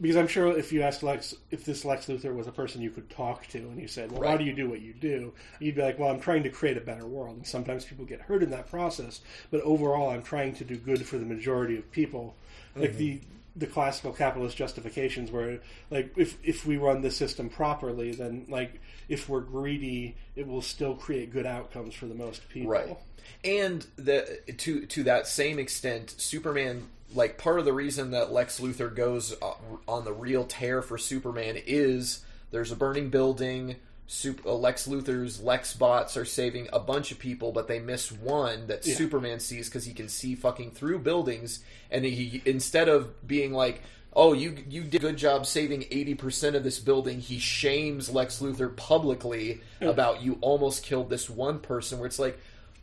because 0.00 0.16
I'm 0.16 0.28
sure 0.28 0.56
if 0.56 0.72
you 0.72 0.82
asked 0.82 1.02
Lex, 1.02 1.34
if 1.50 1.64
this 1.64 1.84
Lex 1.84 2.06
Luthor 2.06 2.32
was 2.34 2.46
a 2.46 2.52
person 2.52 2.80
you 2.80 2.90
could 2.90 3.10
talk 3.10 3.48
to, 3.48 3.58
and 3.58 3.80
you 3.80 3.88
said, 3.88 4.12
"Well, 4.12 4.20
why 4.20 4.28
Right. 4.28 4.38
do 4.38 4.44
you 4.44 4.52
do 4.52 4.68
what 4.70 4.80
you 4.80 4.92
do?" 4.92 5.32
You'd 5.58 5.74
be 5.74 5.82
like, 5.82 5.98
"Well, 5.98 6.10
I'm 6.10 6.20
trying 6.20 6.44
to 6.44 6.50
create 6.50 6.76
a 6.76 6.80
better 6.80 7.06
world." 7.06 7.36
And 7.36 7.46
sometimes 7.46 7.84
people 7.84 8.04
get 8.04 8.20
hurt 8.20 8.42
in 8.44 8.50
that 8.50 8.70
process, 8.70 9.20
but 9.50 9.60
overall, 9.62 10.10
I'm 10.10 10.22
trying 10.22 10.54
to 10.54 10.64
do 10.64 10.76
good 10.76 11.04
for 11.04 11.18
the 11.18 11.26
majority 11.26 11.76
of 11.76 11.90
people. 11.90 12.36
Like 12.76 12.90
mm-hmm. 12.90 12.98
the 12.98 13.20
the 13.58 13.66
classical 13.66 14.12
capitalist 14.12 14.56
justifications, 14.56 15.30
where 15.30 15.58
like 15.90 16.12
if 16.16 16.38
if 16.42 16.64
we 16.64 16.76
run 16.76 17.02
the 17.02 17.10
system 17.10 17.48
properly, 17.48 18.12
then 18.12 18.46
like 18.48 18.80
if 19.08 19.28
we're 19.28 19.40
greedy, 19.40 20.16
it 20.36 20.46
will 20.46 20.62
still 20.62 20.94
create 20.94 21.32
good 21.32 21.46
outcomes 21.46 21.94
for 21.94 22.06
the 22.06 22.14
most 22.14 22.48
people. 22.48 22.70
Right. 22.70 22.96
And 23.44 23.86
the 23.96 24.40
to 24.58 24.86
to 24.86 25.02
that 25.04 25.26
same 25.26 25.58
extent, 25.58 26.14
Superman 26.16 26.88
like 27.14 27.38
part 27.38 27.58
of 27.58 27.64
the 27.64 27.72
reason 27.72 28.10
that 28.12 28.32
Lex 28.32 28.60
Luthor 28.60 28.94
goes 28.94 29.34
uh, 29.40 29.54
on 29.86 30.04
the 30.04 30.12
real 30.12 30.44
tear 30.44 30.82
for 30.82 30.98
Superman 30.98 31.56
is 31.66 32.24
there's 32.50 32.72
a 32.72 32.76
burning 32.76 33.10
building. 33.10 33.76
Super, 34.10 34.48
uh, 34.48 34.52
Lex 34.54 34.88
Luthor's 34.88 35.42
Lex 35.42 35.74
bots 35.74 36.16
are 36.16 36.24
saving 36.24 36.66
a 36.72 36.80
bunch 36.80 37.12
of 37.12 37.18
people, 37.18 37.52
but 37.52 37.68
they 37.68 37.78
miss 37.78 38.10
one 38.10 38.66
that 38.68 38.86
Yeah. 38.86 38.94
Superman 38.94 39.38
sees 39.38 39.68
because 39.68 39.84
he 39.84 39.92
can 39.92 40.08
see 40.08 40.34
fucking 40.34 40.70
through 40.70 41.00
buildings. 41.00 41.60
And 41.90 42.06
he 42.06 42.40
instead 42.46 42.88
of 42.88 43.26
being 43.28 43.52
like, 43.52 43.82
"Oh, 44.14 44.32
you 44.32 44.56
you 44.68 44.82
did 44.82 45.02
a 45.04 45.08
good 45.08 45.18
job 45.18 45.44
saving 45.44 45.84
eighty 45.90 46.14
percent 46.14 46.56
of 46.56 46.64
this 46.64 46.78
building," 46.78 47.20
he 47.20 47.38
shames 47.38 48.08
Lex 48.08 48.40
Luthor 48.40 48.74
publicly 48.74 49.60
about 49.82 50.22
you 50.22 50.38
almost 50.40 50.82
killed 50.82 51.10
this 51.10 51.28
one 51.28 51.58
person. 51.58 51.98
Where 51.98 52.06
it's 52.06 52.18
like, 52.18 52.38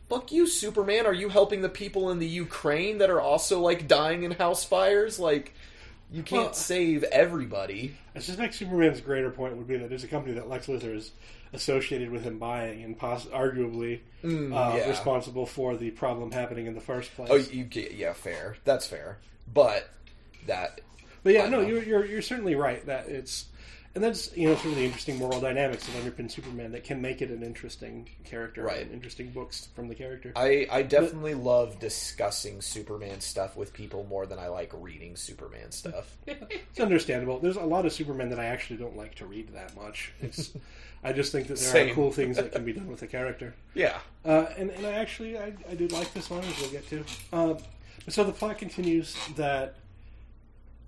"Fuck 0.08 0.30
you, 0.30 0.46
Superman! 0.46 1.06
Are 1.06 1.12
you 1.12 1.28
helping 1.28 1.60
the 1.62 1.68
people 1.68 2.10
in 2.10 2.20
the 2.20 2.28
Ukraine 2.28 2.98
that 2.98 3.10
are 3.10 3.20
also 3.20 3.58
like 3.60 3.88
dying 3.88 4.22
in 4.22 4.30
house 4.30 4.62
fires? 4.64 5.18
Like, 5.18 5.54
you 6.10 6.22
can't 6.22 6.44
Well- 6.46 6.52
save 6.54 7.02
everybody." 7.04 7.94
I 8.14 8.20
suspect 8.20 8.54
Superman's 8.54 9.00
greater 9.00 9.30
point 9.30 9.56
would 9.56 9.66
be 9.66 9.76
that 9.76 9.88
there's 9.88 10.04
a 10.04 10.08
company 10.08 10.34
that 10.34 10.48
Lex 10.48 10.66
Luthor 10.66 10.94
is 10.94 11.10
associated 11.52 12.10
with 12.10 12.22
him 12.22 12.38
buying 12.38 12.82
and 12.82 12.98
poss- 12.98 13.26
arguably 13.26 14.00
uh, 14.24 14.26
Mm, 14.26 14.76
yeah. 14.78 14.88
responsible 14.88 15.46
for 15.46 15.76
the 15.76 15.90
problem 15.92 16.32
happening 16.32 16.66
in 16.66 16.74
the 16.74 16.80
first 16.80 17.14
place. 17.14 17.28
Oh, 17.30 17.36
you 17.36 17.64
get 17.64 17.92
yeah, 17.94 18.12
fair. 18.12 18.56
That's 18.64 18.86
fair. 18.86 19.18
But 19.52 19.88
that 20.46 20.80
but 21.22 21.32
yeah, 21.34 21.48
no, 21.48 21.60
know. 21.62 21.66
you're, 21.66 21.82
you're 21.82 22.04
you're 22.06 22.22
certainly 22.22 22.54
right 22.54 22.84
that 22.86 23.08
it's 23.08 23.46
and 23.96 24.04
that's 24.04 24.36
you 24.36 24.46
know 24.46 24.54
sort 24.56 24.66
of 24.66 24.74
the 24.76 24.84
interesting 24.84 25.16
moral 25.16 25.40
dynamics 25.40 25.86
that 25.86 26.04
underpin 26.04 26.30
Superman 26.30 26.70
that 26.72 26.84
can 26.84 27.00
make 27.00 27.22
it 27.22 27.30
an 27.30 27.42
interesting 27.42 28.08
character, 28.24 28.62
Right. 28.62 28.82
And 28.82 28.92
interesting 28.92 29.30
books 29.30 29.68
from 29.74 29.88
the 29.88 29.94
character. 29.94 30.32
I, 30.36 30.68
I 30.70 30.82
definitely 30.82 31.32
love 31.32 31.80
discussing 31.80 32.60
Superman 32.60 33.20
stuff 33.22 33.56
with 33.56 33.72
people 33.72 34.04
more 34.04 34.26
than 34.26 34.38
I 34.38 34.48
like 34.48 34.70
reading 34.74 35.16
Superman 35.16 35.72
stuff. 35.72 36.14
It's 36.26 36.78
understandable. 36.78 37.38
There's 37.38 37.56
a 37.56 37.62
lot 37.62 37.86
of 37.86 37.92
Superman 37.94 38.28
that 38.28 38.38
I 38.38 38.44
actually 38.44 38.76
don't 38.76 38.96
like 38.98 39.14
to 39.16 39.24
read 39.26 39.54
that 39.54 39.74
much. 39.74 40.12
It's 40.20 40.52
I 41.02 41.14
just 41.14 41.32
think 41.32 41.46
that 41.48 41.56
there 41.56 41.72
Same. 41.72 41.90
are 41.90 41.94
cool 41.94 42.12
things 42.12 42.36
that 42.36 42.52
can 42.52 42.64
be 42.66 42.74
done 42.74 42.88
with 42.88 43.00
the 43.00 43.06
character. 43.06 43.54
Yeah. 43.74 43.98
Uh, 44.24 44.46
and, 44.58 44.70
and 44.70 44.86
I 44.86 44.92
actually 44.92 45.38
I, 45.38 45.54
I 45.70 45.74
did 45.74 45.92
like 45.92 46.12
this 46.12 46.28
one 46.28 46.44
as 46.44 46.60
we'll 46.60 46.70
get 46.70 46.86
to. 46.90 47.04
Uh, 47.32 47.54
so 48.08 48.24
the 48.24 48.32
plot 48.32 48.58
continues 48.58 49.16
that 49.36 49.76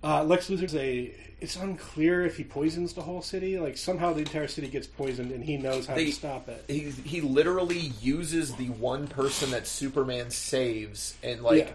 uh, 0.03 0.23
Lex 0.23 0.49
Luthor's 0.49 0.75
a. 0.75 1.13
It's 1.41 1.55
unclear 1.55 2.25
if 2.25 2.35
he 2.35 2.43
poisons 2.43 2.91
the 2.93 3.01
whole 3.01 3.21
city. 3.21 3.57
Like 3.57 3.77
somehow 3.77 4.11
the 4.11 4.19
entire 4.19 4.47
city 4.47 4.67
gets 4.67 4.87
poisoned, 4.87 5.31
and 5.31 5.41
he 5.43 5.55
knows 5.57 5.87
how 5.87 5.95
They- 5.95 6.05
to 6.07 6.11
stop 6.11 6.49
it. 6.49 6.63
He 6.67 6.89
he 6.89 7.21
literally 7.21 7.91
uses 8.01 8.55
the 8.55 8.67
one 8.69 9.07
person 9.07 9.51
that 9.51 9.65
Superman 9.67 10.31
saves 10.31 11.15
and 11.23 11.41
like 11.41 11.67
Yeah. 11.67 11.71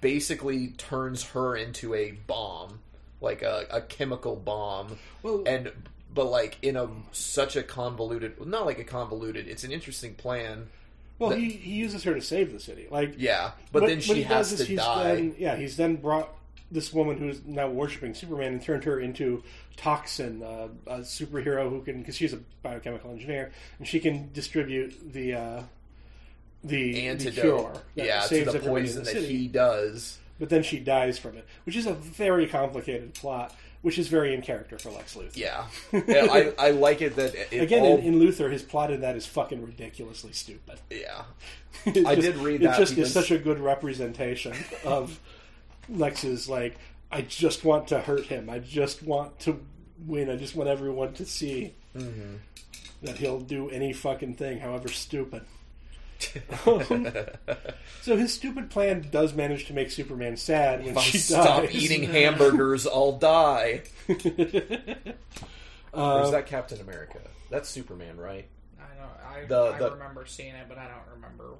basically 0.00 0.68
turns 0.78 1.22
her 1.24 1.56
into 1.56 1.94
a 1.94 2.12
bomb, 2.26 2.78
like 3.20 3.42
a, 3.42 3.66
a 3.70 3.80
chemical 3.82 4.36
bomb. 4.36 4.98
Well- 5.22 5.42
and 5.46 5.72
but 6.12 6.26
like 6.26 6.58
in 6.62 6.76
a 6.76 6.88
such 7.12 7.56
a 7.56 7.62
convoluted 7.62 8.44
not 8.46 8.66
like 8.66 8.78
a 8.78 8.84
convoluted, 8.84 9.46
it's 9.48 9.64
an 9.64 9.72
interesting 9.72 10.14
plan. 10.14 10.68
Well, 11.18 11.30
the- 11.30 11.36
he, 11.36 11.50
he 11.50 11.72
uses 11.74 12.04
her 12.04 12.14
to 12.14 12.22
save 12.22 12.52
the 12.52 12.60
city. 12.60 12.86
Like 12.90 13.14
Yeah. 13.18 13.52
But 13.72 13.82
what- 13.82 13.88
then 13.88 14.00
she 14.00 14.14
he 14.14 14.22
has 14.22 14.50
does 14.56 14.66
to 14.66 14.76
die. 14.76 15.14
Then, 15.16 15.34
yeah, 15.38 15.56
he's 15.56 15.76
then 15.76 15.96
brought 15.96 16.28
this 16.70 16.92
woman 16.92 17.18
who's 17.18 17.40
now 17.44 17.68
worshiping 17.68 18.14
Superman 18.14 18.52
and 18.54 18.62
turned 18.62 18.84
her 18.84 19.00
into 19.00 19.42
Toxin, 19.76 20.42
uh, 20.42 20.68
a 20.86 20.98
superhero 21.00 21.68
who 21.68 21.82
can 21.82 21.98
because 22.00 22.16
she's 22.16 22.32
a 22.32 22.38
biochemical 22.62 23.10
engineer 23.10 23.50
and 23.78 23.86
she 23.88 23.98
can 24.00 24.30
distribute 24.32 25.12
the 25.12 25.34
uh, 25.34 25.62
the 26.62 26.92
the 26.92 27.08
Antidote. 27.08 27.40
cure 27.42 27.72
that 27.96 28.06
yeah, 28.06 28.20
to 28.20 28.28
saves 28.28 28.52
the 28.52 28.58
poison 28.60 29.04
the 29.04 29.12
that 29.14 29.22
he 29.24 29.48
does. 29.48 30.18
But 30.38 30.48
then 30.48 30.62
she 30.62 30.78
dies 30.78 31.18
from 31.18 31.36
it, 31.36 31.46
which 31.64 31.76
is 31.76 31.86
a 31.86 31.92
very 31.92 32.46
complicated 32.46 33.12
plot, 33.12 33.54
which 33.82 33.98
is 33.98 34.08
very 34.08 34.32
in 34.32 34.40
character 34.40 34.78
for 34.78 34.90
Lex 34.90 35.14
Luthor. 35.14 35.36
Yeah, 35.36 35.66
yeah 36.06 36.28
I, 36.30 36.52
I 36.58 36.70
like 36.70 37.02
it 37.02 37.16
that 37.16 37.34
it 37.52 37.60
Again, 37.62 37.82
all, 37.82 37.98
in, 37.98 38.14
in 38.14 38.20
Luthor, 38.20 38.50
his 38.50 38.62
plot 38.62 38.90
in 38.90 39.02
that 39.02 39.16
is 39.16 39.26
fucking 39.26 39.62
ridiculously 39.64 40.32
stupid. 40.32 40.78
yeah, 40.90 41.24
I 41.86 42.14
just- 42.14 42.20
did 42.22 42.36
read 42.36 42.62
It 42.62 42.68
that 42.68 42.78
just 42.78 42.94
because- 42.94 43.08
is 43.08 43.12
such 43.14 43.30
a 43.30 43.38
good 43.38 43.58
representation 43.60 44.54
of 44.84 45.18
Lex's 45.90 46.48
like. 46.48 46.76
I 47.12 47.22
just 47.22 47.64
want 47.64 47.88
to 47.88 47.98
hurt 48.00 48.26
him. 48.26 48.48
I 48.48 48.60
just 48.60 49.02
want 49.02 49.40
to 49.40 49.60
win. 50.06 50.30
I 50.30 50.36
just 50.36 50.54
want 50.54 50.68
everyone 50.68 51.12
to 51.14 51.26
see 51.26 51.74
Mm-hmm. 51.96 52.36
that 53.02 53.16
he'll 53.16 53.40
do 53.40 53.68
any 53.68 53.92
fucking 53.92 54.34
thing, 54.34 54.60
however 54.60 54.86
stupid. 54.88 55.42
so 58.02 58.16
his 58.16 58.32
stupid 58.32 58.70
plan 58.70 59.06
does 59.10 59.34
manage 59.34 59.66
to 59.66 59.72
make 59.72 59.90
Superman 59.90 60.36
sad 60.36 60.80
when 60.80 60.90
if 60.90 60.98
I 60.98 61.00
she 61.00 61.18
stop 61.18 61.62
dies. 61.64 61.74
eating 61.74 62.04
hamburgers, 62.04 62.86
I'll 62.86 63.18
die. 63.18 63.82
or 64.08 64.14
Uh, 65.92 66.22
is 66.24 66.30
that 66.30 66.46
Captain 66.46 66.80
America? 66.80 67.18
That's 67.50 67.68
Superman, 67.68 68.16
right? 68.18 68.46
I 68.78 68.84
don't. 69.00 69.44
I, 69.44 69.46
The- 69.46 69.74
I 69.74 69.78
the- 69.78 69.90
remember 69.92 70.24
seeing 70.26 70.54
it, 70.54 70.66
but 70.68 70.78
I 70.78 70.84
don't 70.84 71.16
remember. 71.16 71.54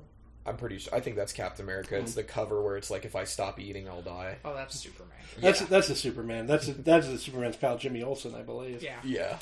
I'm 0.46 0.56
pretty 0.56 0.78
sure. 0.78 0.94
I 0.94 1.00
think 1.00 1.16
that's 1.16 1.32
Captain 1.32 1.64
America. 1.64 1.96
It's 1.96 2.12
mm-hmm. 2.12 2.20
the 2.20 2.24
cover 2.24 2.62
where 2.62 2.76
it's 2.76 2.90
like, 2.90 3.04
if 3.04 3.14
I 3.14 3.24
stop 3.24 3.60
eating, 3.60 3.88
I'll 3.88 4.02
die. 4.02 4.38
Oh, 4.44 4.54
that's 4.54 4.78
Superman. 4.78 5.12
That's 5.38 5.60
Yeah. 5.60 5.66
that's 5.68 5.88
the 5.88 5.94
Superman. 5.94 6.46
That's 6.46 6.66
that's 6.66 7.08
the 7.08 7.18
Superman's 7.18 7.56
pal 7.56 7.76
Jimmy 7.76 8.02
Olsen, 8.02 8.34
I 8.34 8.42
believe. 8.42 8.82
Yeah. 8.82 8.98
Yeah, 9.04 9.38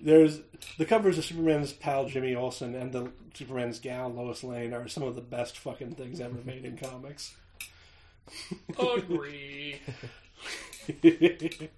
There's 0.00 0.40
the 0.78 0.84
covers 0.84 1.18
of 1.18 1.24
Superman's 1.24 1.72
pal 1.72 2.06
Jimmy 2.06 2.34
Olsen 2.34 2.74
and 2.74 2.92
the 2.92 3.10
Superman's 3.34 3.80
gal 3.80 4.08
Lois 4.10 4.44
Lane 4.44 4.72
are 4.72 4.88
some 4.88 5.02
of 5.02 5.14
the 5.14 5.22
best 5.22 5.58
fucking 5.58 5.94
things 5.96 6.20
ever 6.20 6.38
made 6.44 6.64
in 6.64 6.76
comics. 6.76 7.34
Agree. 8.78 9.80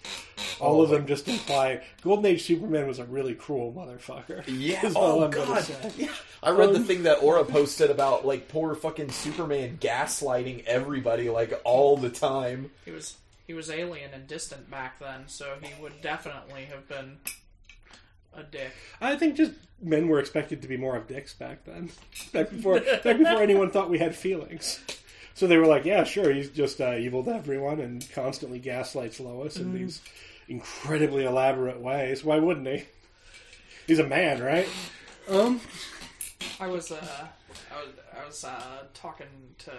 all 0.61 0.81
Oh, 0.81 0.83
of 0.83 0.91
them 0.91 1.07
just 1.07 1.29
imply 1.29 1.83
Golden 2.03 2.27
Age 2.27 2.43
Superman 2.45 2.87
was 2.87 2.99
a 2.99 3.05
really 3.05 3.35
cruel 3.35 3.73
motherfucker. 3.73 4.43
Yeah. 4.49 4.85
is 4.87 4.95
Oh 4.97 5.25
I'm 5.25 5.31
god. 5.31 5.63
say. 5.65 5.91
Yeah. 5.97 6.13
I 6.43 6.51
read 6.51 6.71
the 6.71 6.77
Um, 6.77 6.85
thing 6.85 7.03
that 7.05 7.23
Aura 7.23 7.45
posted 7.45 7.91
about 7.91 8.27
like 8.27 8.49
poor 8.49 8.75
fucking 8.75 9.11
Superman 9.11 9.79
gaslighting 9.81 10.65
everybody 10.67 11.31
like 11.31 11.61
all 11.65 11.97
the 11.97 12.11
time. 12.11 12.71
He 12.85 12.91
was 12.91 13.17
he 13.47 13.55
was 13.55 13.71
alien 13.71 14.11
and 14.13 14.27
distant 14.27 14.71
back 14.71 14.99
then, 14.99 15.25
so 15.27 15.55
he 15.63 15.73
would 15.83 16.01
definitely 16.03 16.67
have 16.67 16.87
been 16.89 17.17
a 18.35 18.43
dick. 18.43 18.73
I 19.01 19.17
think 19.17 19.37
just 19.37 19.53
men 19.81 20.09
were 20.09 20.19
expected 20.21 20.63
to 20.63 20.69
be 20.69 20.77
more 20.77 20.97
of 20.97 21.07
dicks 21.09 21.33
back 21.35 21.65
then, 21.65 21.91
back 22.33 22.51
before 22.51 22.81
back 22.81 23.03
before 23.03 23.43
anyone 23.43 23.71
thought 23.71 23.91
we 23.91 23.99
had 23.99 24.15
feelings. 24.15 24.81
So 25.35 25.47
they 25.47 25.57
were 25.57 25.67
like, 25.67 25.85
"Yeah, 25.85 26.05
sure, 26.05 26.33
he's 26.33 26.51
just 26.51 26.81
uh, 26.81 26.97
evil 26.99 27.23
to 27.25 27.31
everyone 27.35 27.81
and 27.81 28.05
constantly 28.13 28.59
gaslights 28.59 29.21
Lois 29.21 29.57
in 29.57 29.73
these 29.73 30.01
incredibly 30.49 31.25
elaborate 31.25 31.81
ways. 31.81 32.25
Why 32.25 32.39
wouldn't 32.39 32.67
he? 32.67 32.85
He's 33.87 33.99
a 33.99 34.07
man, 34.07 34.43
right?" 34.43 34.69
Um, 35.29 35.61
I 36.61 36.67
was 36.67 36.91
uh, 36.91 37.27
I 37.73 37.85
was 37.85 37.95
I 38.21 38.27
was 38.27 38.45
uh, 38.45 38.85
talking 38.95 39.27
to 39.59 39.73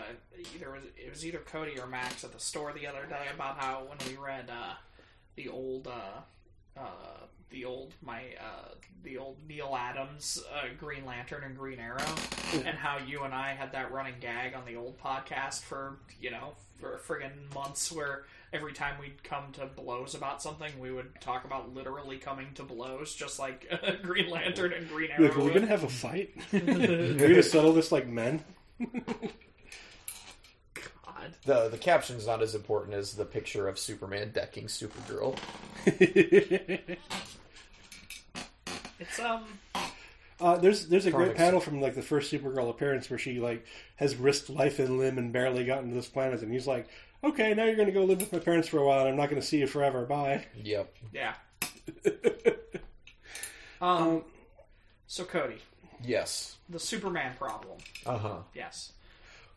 either 0.55 0.75
it 0.97 1.09
was 1.09 1.25
either 1.25 1.39
Cody 1.39 1.79
or 1.79 1.87
Max 1.87 2.23
at 2.23 2.31
the 2.31 2.39
store 2.39 2.73
the 2.73 2.87
other 2.87 3.05
day 3.05 3.25
about 3.33 3.57
how 3.57 3.83
when 3.87 3.97
we 4.07 4.17
read 4.17 4.49
uh, 4.49 4.73
the 5.35 5.49
old 5.49 5.87
uh, 5.87 6.21
uh, 6.79 7.25
the 7.49 7.65
old 7.65 7.93
my 8.01 8.21
uh, 8.39 8.69
the 9.03 9.17
old 9.17 9.37
Neal 9.47 9.75
Adams 9.77 10.41
uh, 10.53 10.67
Green 10.79 11.05
Lantern 11.05 11.43
and 11.43 11.57
Green 11.57 11.79
Arrow, 11.79 12.15
and 12.53 12.77
how 12.77 12.97
you 12.97 13.23
and 13.23 13.33
I 13.33 13.49
had 13.53 13.71
that 13.73 13.91
running 13.91 14.15
gag 14.21 14.53
on 14.55 14.65
the 14.65 14.75
old 14.75 14.99
podcast 14.99 15.61
for 15.61 15.97
you 16.21 16.31
know 16.31 16.53
for 16.79 16.99
friggin' 17.07 17.53
months 17.53 17.91
where. 17.91 18.23
Every 18.51 18.73
time 18.73 18.95
we'd 18.99 19.23
come 19.23 19.51
to 19.53 19.67
blows 19.67 20.15
about 20.15 20.41
something, 20.41 20.71
we 20.79 20.91
would 20.91 21.21
talk 21.21 21.45
about 21.45 21.71
literally 21.75 22.17
coming 22.17 22.47
to 22.55 22.63
blows, 22.63 23.13
just 23.13 23.37
like 23.37 23.71
Green 24.01 24.27
Lantern 24.27 24.73
and 24.73 24.89
Green 24.89 25.11
Arrow. 25.11 25.25
like, 25.27 25.35
are 25.35 25.37
we 25.37 25.43
would. 25.45 25.53
gonna 25.53 25.67
have 25.67 25.83
a 25.83 25.87
fight? 25.87 26.31
are 26.53 26.59
we 26.59 27.13
gonna 27.13 27.43
settle 27.43 27.73
this 27.73 27.91
like 27.91 28.07
men? 28.07 28.43
God. 31.21 31.33
The 31.45 31.69
the 31.69 31.77
caption's 31.77 32.25
not 32.27 32.41
as 32.41 32.55
important 32.55 32.93
as 32.95 33.13
the 33.13 33.25
picture 33.25 33.67
of 33.67 33.77
Superman 33.79 34.31
decking 34.33 34.65
Supergirl. 34.67 35.37
It's 38.99 39.17
um 39.19 39.45
Uh, 40.41 40.57
there's 40.57 40.87
there's 40.87 41.05
a 41.05 41.11
great 41.11 41.35
panel 41.35 41.59
from 41.59 41.81
like 41.81 41.95
the 41.95 42.01
first 42.01 42.31
Supergirl 42.31 42.69
appearance 42.69 43.09
where 43.09 43.19
she 43.19 43.39
like 43.39 43.65
has 43.95 44.15
risked 44.15 44.49
life 44.49 44.79
and 44.79 44.97
limb 44.97 45.17
and 45.17 45.31
barely 45.33 45.65
gotten 45.65 45.89
to 45.89 45.95
this 45.95 46.07
planet, 46.07 46.41
and 46.41 46.51
he's 46.51 46.67
like, 46.67 46.87
"Okay, 47.23 47.53
now 47.53 47.63
you're 47.65 47.75
going 47.75 47.87
to 47.87 47.93
go 47.93 48.03
live 48.03 48.19
with 48.19 48.31
my 48.33 48.39
parents 48.39 48.67
for 48.67 48.77
a 48.77 48.85
while, 48.85 48.99
and 49.01 49.09
I'm 49.09 49.15
not 49.15 49.29
going 49.29 49.41
to 49.41 49.47
see 49.47 49.59
you 49.59 49.67
forever. 49.67 50.05
Bye." 50.05 50.45
Yep. 50.55 50.93
yeah. 51.13 51.33
um 53.81 54.23
so 55.07 55.23
Cody, 55.25 55.57
Yes. 56.03 56.57
the 56.69 56.79
Superman 56.79 57.35
problem. 57.37 57.77
Uh 58.05 58.17
huh. 58.17 58.37
Yes. 58.53 58.91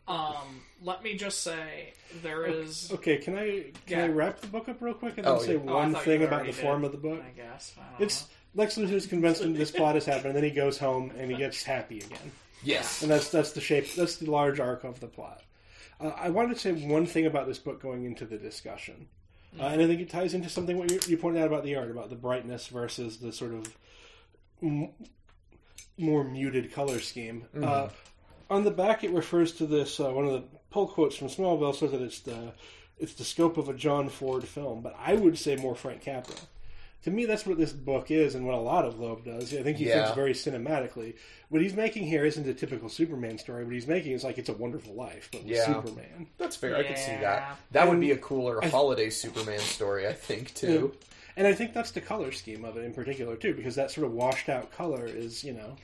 Um 0.07 0.61
let 0.83 1.01
me 1.03 1.15
just 1.15 1.41
say 1.43 1.93
there 2.21 2.45
is 2.45 2.91
Okay, 2.91 3.17
can 3.17 3.37
I 3.37 3.71
can 3.87 3.99
I 4.01 4.07
wrap 4.07 4.41
the 4.41 4.47
book 4.47 4.67
up 4.69 4.81
real 4.81 4.93
quick 4.93 5.17
and 5.17 5.25
then 5.25 5.33
Oh, 5.33 5.39
say 5.39 5.53
yeah. 5.53 5.61
Oh, 5.65 5.69
I 5.69 5.73
one 5.83 5.93
thought 5.93 6.03
thing 6.03 6.21
you 6.21 6.27
about 6.27 6.41
the 6.43 6.49
already 6.49 6.61
form 6.61 6.81
did, 6.81 6.85
of 6.87 6.91
the 6.91 6.97
book? 7.09 7.23
I 7.25 7.31
guess. 7.31 7.73
I 7.77 7.81
don't 7.99 8.01
It's 8.07 8.27
Lex 8.55 8.75
Luthor's 8.77 9.07
convinced 9.07 9.41
him 9.41 9.53
this 9.55 9.71
plot 9.71 9.95
has 9.95 10.05
happened, 10.05 10.27
and 10.27 10.35
then 10.35 10.43
he 10.43 10.51
goes 10.51 10.77
home 10.77 11.11
and 11.17 11.31
he 11.31 11.37
gets 11.37 11.63
happy 11.63 11.97
again. 11.99 12.31
Yes. 12.63 13.01
and 13.01 13.11
that's 13.11 13.29
that's 13.29 13.51
the 13.53 13.61
shape 13.61 13.93
that's 13.95 14.17
the 14.17 14.29
large 14.31 14.59
arc 14.59 14.83
of 14.85 14.99
the 15.01 15.07
plot 15.07 15.41
uh, 15.99 16.11
i 16.17 16.29
wanted 16.29 16.53
to 16.53 16.59
say 16.61 16.71
one 16.71 17.05
thing 17.05 17.25
about 17.25 17.45
this 17.45 17.59
book 17.59 17.81
going 17.81 18.05
into 18.05 18.23
the 18.25 18.37
discussion 18.37 19.07
uh, 19.59 19.63
and 19.63 19.81
i 19.81 19.85
think 19.85 19.99
it 19.99 20.09
ties 20.09 20.33
into 20.33 20.47
something 20.47 20.77
what 20.77 20.89
you, 20.89 20.97
you 21.07 21.17
pointed 21.17 21.41
out 21.41 21.47
about 21.47 21.65
the 21.65 21.75
art 21.75 21.91
about 21.91 22.09
the 22.09 22.15
brightness 22.15 22.67
versus 22.67 23.17
the 23.17 23.33
sort 23.33 23.53
of 23.53 23.77
m- 24.61 24.87
more 25.97 26.23
muted 26.23 26.71
color 26.71 26.99
scheme 26.99 27.43
uh, 27.61 27.89
on 28.49 28.63
the 28.63 28.71
back 28.71 29.03
it 29.03 29.11
refers 29.11 29.51
to 29.53 29.65
this 29.65 29.99
uh, 29.99 30.11
one 30.11 30.25
of 30.25 30.31
the 30.33 30.43
pull 30.71 30.87
quotes 30.87 31.15
from 31.15 31.27
smallville 31.27 31.75
says 31.75 31.91
that 31.91 32.01
it's 32.01 32.19
the 32.21 32.53
it's 32.99 33.13
the 33.13 33.23
scope 33.23 33.57
of 33.57 33.69
a 33.69 33.73
john 33.73 34.09
ford 34.09 34.43
film 34.43 34.81
but 34.81 34.95
i 34.99 35.13
would 35.13 35.37
say 35.37 35.55
more 35.55 35.75
frank 35.75 36.01
capra 36.01 36.35
to 37.03 37.11
me, 37.11 37.25
that's 37.25 37.45
what 37.45 37.57
this 37.57 37.73
book 37.73 38.11
is, 38.11 38.33
and 38.33 38.45
what 38.45 38.55
a 38.55 38.61
lot 38.61 38.85
of 38.85 38.97
Loeb 38.97 39.25
does. 39.25 39.53
I 39.53 39.61
think 39.61 39.75
he 39.75 39.89
Yeah. 39.89 40.03
thinks 40.05 40.15
very 40.15 40.31
cinematically. 40.31 41.15
What 41.49 41.61
he's 41.61 41.73
making 41.73 42.03
here 42.07 42.23
isn't 42.23 42.47
a 42.47 42.53
typical 42.53 42.87
Superman 42.87 43.37
story. 43.37 43.65
What 43.65 43.73
he's 43.73 43.87
making 43.87 44.13
is 44.13 44.23
like 44.23 44.37
it's 44.37 44.47
a 44.47 44.53
Wonderful 44.53 44.93
Life, 44.93 45.27
but 45.33 45.43
with 45.43 45.51
Yeah. 45.51 45.65
Superman. 45.65 46.27
That's 46.37 46.55
fair. 46.55 46.77
I 46.77 46.83
could 46.83 46.97
see 46.97 47.11
Yeah. 47.11 47.19
that. 47.19 47.57
That 47.71 47.89
would 47.89 47.99
be 47.99 48.11
a 48.11 48.17
cooler 48.17 48.61
holiday 48.69 49.09
Superman 49.09 49.59
story, 49.59 50.07
I 50.07 50.13
think, 50.13 50.53
too. 50.53 50.93
And 51.35 51.45
I 51.45 51.51
think 51.51 51.73
that's 51.73 51.91
the 51.91 51.99
color 51.99 52.31
scheme 52.31 52.63
of 52.63 52.77
it 52.77 52.85
in 52.85 52.93
particular 52.93 53.35
too, 53.35 53.53
because 53.53 53.75
that 53.75 53.91
sort 53.91 54.07
of 54.07 54.13
washed 54.13 54.47
out 54.47 54.71
color 54.71 55.05
is, 55.05 55.43
you 55.43 55.51
know, 55.51 55.75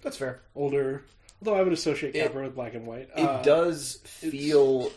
That's 0.00 0.16
fair. 0.16 0.40
older. 0.56 1.04
Although 1.40 1.58
I 1.58 1.62
would 1.62 1.72
associate 1.72 2.14
It- 2.14 2.22
Capra 2.26 2.44
with 2.44 2.54
black 2.54 2.74
and 2.74 2.86
white. 2.86 3.08
It 3.16 3.20
Uh, 3.22 3.42
does 3.42 3.98
feel 4.04 4.90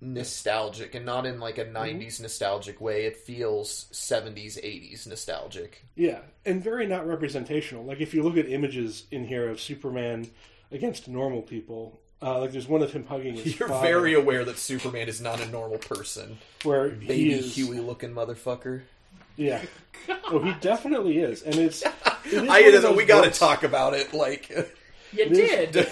nostalgic, 0.00 0.94
and 0.94 1.04
not 1.04 1.26
in 1.26 1.40
like 1.40 1.58
a 1.58 1.64
'90s 1.64 2.20
nostalgic 2.20 2.80
way. 2.80 3.06
It 3.06 3.16
feels 3.16 3.86
'70s, 3.92 4.56
'80s 4.62 5.06
nostalgic. 5.06 5.84
Yeah, 5.96 6.20
and 6.44 6.62
very 6.62 6.86
not 6.86 7.06
representational. 7.06 7.84
Like 7.84 8.00
if 8.00 8.14
you 8.14 8.22
look 8.22 8.36
at 8.36 8.48
images 8.48 9.04
in 9.10 9.26
here 9.26 9.48
of 9.48 9.60
Superman 9.60 10.30
against 10.70 11.08
normal 11.08 11.42
people, 11.42 12.00
uh, 12.22 12.38
like 12.40 12.52
there's 12.52 12.68
one 12.68 12.82
of 12.82 12.92
him 12.92 13.04
hugging 13.06 13.34
his 13.34 13.46
You're 13.58 13.68
father, 13.68 13.86
very 13.88 14.14
aware 14.14 14.44
that 14.44 14.58
Superman 14.58 15.08
is 15.08 15.20
not 15.20 15.40
a 15.40 15.46
normal 15.48 15.78
person. 15.78 16.38
where 16.62 16.90
he 16.90 17.06
Baby 17.06 17.32
is, 17.32 17.54
Huey 17.56 17.80
looking 17.80 18.10
motherfucker. 18.10 18.82
Yeah. 19.36 19.62
Oh, 20.30 20.38
he 20.40 20.52
definitely 20.60 21.18
is, 21.18 21.42
and 21.42 21.54
it's. 21.56 21.82
it 21.82 21.92
is 22.26 22.38
I 22.48 22.60
one 22.62 22.64
of 22.68 22.72
know 22.74 22.80
those 22.80 22.96
we 22.96 23.04
got 23.04 23.22
to 23.22 23.26
books- 23.28 23.38
talk 23.38 23.62
about 23.64 23.94
it. 23.94 24.14
Like 24.14 24.48
You 25.12 25.24
is- 25.24 25.70
did. 25.72 25.88